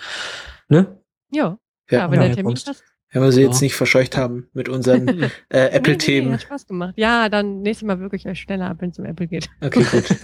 [0.69, 0.95] ne?
[1.31, 1.57] Ja,
[1.89, 2.83] Ja, ja, wenn ja, der Termin passt.
[3.14, 3.48] Wenn wir sie Ja.
[3.48, 6.33] jetzt nicht verscheucht haben mit unseren äh, Nee, nee, Apple-Themen.
[6.33, 6.93] hat Spaß gemacht.
[6.98, 9.49] Ja, dann nächstes Mal wirklich euch schneller ab, wenn es um Apple geht.
[9.61, 10.03] Okay, gut.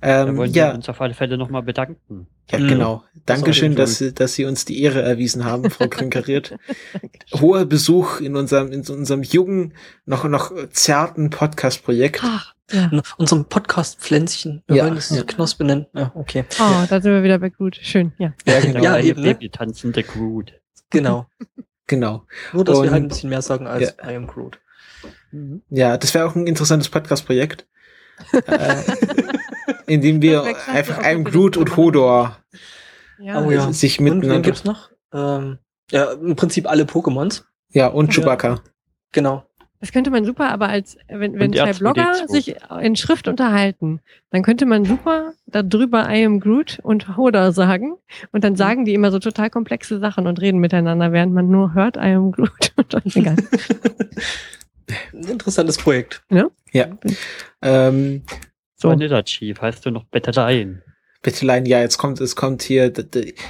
[0.00, 2.26] Da ähm, wollen wir ja, uns auf alle Fälle nochmal bedanken.
[2.50, 2.68] ja, Mhm.
[2.68, 3.04] genau.
[3.26, 6.56] Dankeschön, jeden dass, Sie- dass Sie uns die Ehre erwiesen haben, Frau Grünkariert.
[7.34, 9.74] Hoher Besuch in unserem, in unserem jungen,
[10.06, 12.20] noch, noch zarten Podcast-Projekt.
[12.24, 12.90] Ach, ja.
[13.18, 14.62] Unserem Podcast-Pflänzchen.
[14.66, 15.22] Wir Ja, wollen es ja.
[15.24, 15.86] Knospe nennen.
[15.94, 16.44] Ja, okay.
[16.58, 17.78] Oh, da sind wir wieder bei gut.
[17.80, 18.32] Schön, ja.
[18.46, 18.82] Ja, Genau, genau.
[18.84, 19.34] Ja, eben, ne?
[19.34, 20.54] Babytanzende Groot.
[20.88, 21.26] Genau.
[21.90, 22.26] Genau.
[22.54, 24.58] Nur, dass wir Und- halt ein bisschen mehr sagen als I am Groot.
[25.68, 27.66] Ja, das wäre auch ein interessantes Podcast-Projekt.
[28.46, 28.76] äh,
[29.86, 32.36] in dem wir einfach einem für Groot und Hodor
[33.18, 33.72] Ja, Oh ja.
[33.72, 34.42] sich Und wen miteinander.
[34.42, 34.90] gibt's noch?
[35.12, 35.58] Ähm,
[35.90, 37.44] ja, im Prinzip alle Pokémons.
[37.70, 38.22] Ja, und Ja.
[38.22, 38.60] Chewbacca.
[39.12, 39.44] Genau.
[39.80, 41.78] Das könnte man super, aber als wenn, wenn zwei R2D2.
[41.78, 44.00] Blogger sich in Schrift unterhalten,
[44.30, 47.96] dann könnte man super darüber I am Groot und Hoda sagen
[48.30, 51.72] und dann sagen die immer so total komplexe Sachen und reden miteinander, während man nur
[51.72, 52.72] hört I am Groot.
[52.76, 53.36] Und dann, egal.
[55.12, 56.22] Ein interessantes Projekt.
[57.62, 58.22] Ähm,
[58.76, 58.88] So.
[58.88, 60.82] Vanilla Chief, heißt du noch Betteleien?
[61.22, 62.90] Bettelein, ja, jetzt kommt, es kommt hier,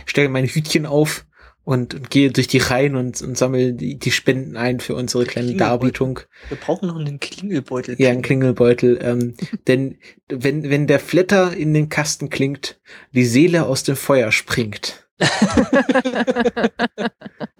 [0.04, 1.24] stelle mein Hütchen auf
[1.70, 5.24] und, und gehe durch die Reihen und, und sammle die, die Spenden ein für unsere
[5.24, 5.54] kleine.
[5.54, 6.18] Darbietung.
[6.48, 7.94] Wir brauchen noch einen Klingelbeutel.
[7.96, 8.98] Ja, ein Klingelbeutel.
[9.00, 9.34] Ähm,
[9.68, 12.80] denn wenn, wenn der Flatter in den Kasten klingt,
[13.12, 15.06] die Seele aus dem Feuer springt.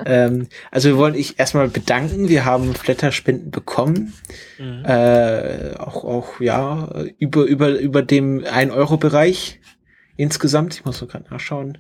[0.05, 2.29] ähm, also wir wollen ich erstmal bedanken.
[2.29, 4.13] Wir haben Flatterspenden bekommen.
[4.59, 4.85] Mhm.
[4.87, 9.61] Äh, auch, auch, ja, über, über, über dem 1-Euro-Bereich
[10.17, 10.75] insgesamt.
[10.75, 11.79] Ich muss noch gerade nachschauen.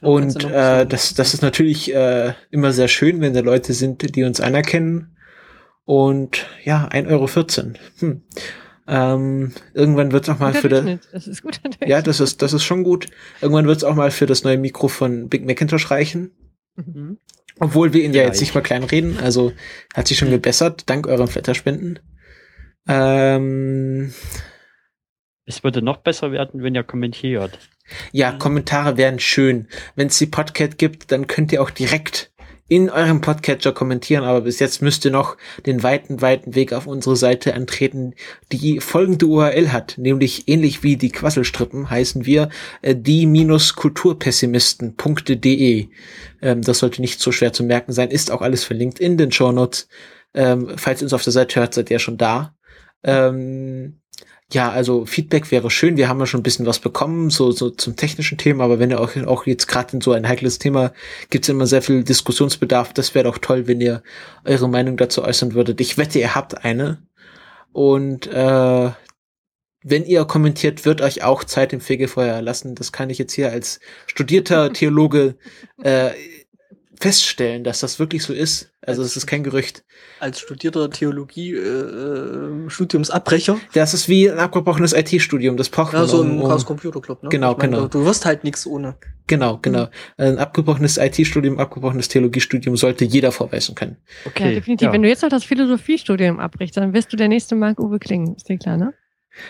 [0.00, 4.24] Und äh, das, das ist natürlich äh, immer sehr schön, wenn da Leute sind, die
[4.24, 5.16] uns anerkennen.
[5.84, 7.74] Und ja, 1,14 Euro.
[7.98, 8.22] Hm.
[8.86, 10.84] Ähm, irgendwann wird es auch mal Guter für das.
[11.12, 11.78] Das ist Durchschnitt.
[11.86, 13.06] Ja, das ist, das ist schon gut.
[13.40, 16.32] Irgendwann wird es auch mal für das neue Mikro von Big Macintosh reichen.
[16.76, 17.18] Mhm.
[17.60, 18.40] Obwohl wir ihn ja jetzt Vielleicht.
[18.40, 19.18] nicht mal klein reden.
[19.22, 19.52] Also
[19.94, 22.00] hat sich schon gebessert, dank euren Flatterspenden.
[22.88, 24.12] Ähm,
[25.46, 27.58] Es würde noch besser werden, wenn ihr kommentiert.
[28.12, 28.32] Ja.
[28.32, 29.66] Kommentare wären schön.
[29.96, 32.30] Wenn es die Podcast gibt, dann könnt ihr auch direkt
[32.70, 35.36] in eurem Podcatcher kommentieren, aber bis jetzt müsst ihr noch
[35.66, 38.14] den weiten, weiten Weg auf unsere Seite antreten,
[38.52, 42.48] die folgende URL hat, nämlich ähnlich wie die Quasselstrippen heißen wir
[42.82, 45.88] äh, die-kulturpessimisten.de.
[46.42, 49.32] Ähm, das sollte nicht so schwer zu merken sein, ist auch alles verlinkt in den
[49.32, 49.88] Shownotes.
[50.32, 52.54] Ähm, falls ihr uns auf der Seite hört, seid ihr schon da.
[53.02, 53.99] Ähm,
[54.52, 55.96] ja, also Feedback wäre schön.
[55.96, 58.90] Wir haben ja schon ein bisschen was bekommen, so, so zum technischen Thema, aber wenn
[58.90, 60.92] ihr auch, auch jetzt gerade in so ein heikles Thema
[61.30, 62.92] gibt es immer sehr viel Diskussionsbedarf.
[62.92, 64.02] Das wäre doch toll, wenn ihr
[64.44, 65.80] eure Meinung dazu äußern würdet.
[65.80, 67.02] Ich wette, ihr habt eine.
[67.72, 68.90] Und äh,
[69.82, 72.74] wenn ihr kommentiert, wird euch auch Zeit im Fegefeuer erlassen.
[72.74, 75.36] Das kann ich jetzt hier als studierter Theologe
[75.82, 76.10] äh,
[77.00, 78.72] feststellen, dass das wirklich so ist.
[78.90, 79.84] Also es ist kein Gerücht.
[80.20, 83.58] Als studierter Theologie äh, äh, Studiumsabbrecher.
[83.72, 85.56] Das ist wie ein abgebrochenes IT-Studium.
[85.56, 87.28] Das braucht Ja, man so um- im um- Chaos Computer Club, ne?
[87.28, 87.88] Genau, Ich meine, genau.
[87.88, 88.96] Du, du wirst halt nichts ohne.
[89.26, 89.88] Genau, genau.
[90.16, 93.96] Ein abgebrochenes IT-Studium, abgebrochenes Theologiestudium sollte jeder vorweisen können.
[94.26, 94.48] Okay.
[94.48, 94.92] Ja, definitiv.
[94.92, 98.34] Wenn du jetzt noch das Philosophiestudium abbrichst, dann wirst du der nächste Marc-Uwe Kling.
[98.34, 98.92] Ist dir klar, ne?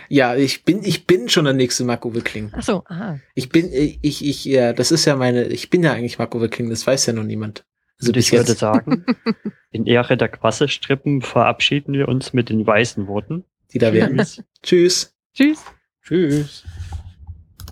[0.09, 2.51] Ja, ich bin, ich bin schon der nächste Marco Kling.
[2.52, 3.19] Ach so, aha.
[3.35, 6.70] Ich bin, ich, ich, ja, das ist ja meine, ich bin ja eigentlich Marco Kling,
[6.70, 7.65] das weiß ja noch niemand.
[8.01, 9.05] Also ich würde sagen,
[9.70, 13.45] in Ehre der Quasselstrippen verabschieden wir uns mit den weißen Worten.
[13.73, 14.17] die da wären.
[14.62, 14.62] Tschüss.
[14.62, 15.15] Tschüss.
[15.33, 15.65] Tschüss.
[16.03, 16.65] Tschüss.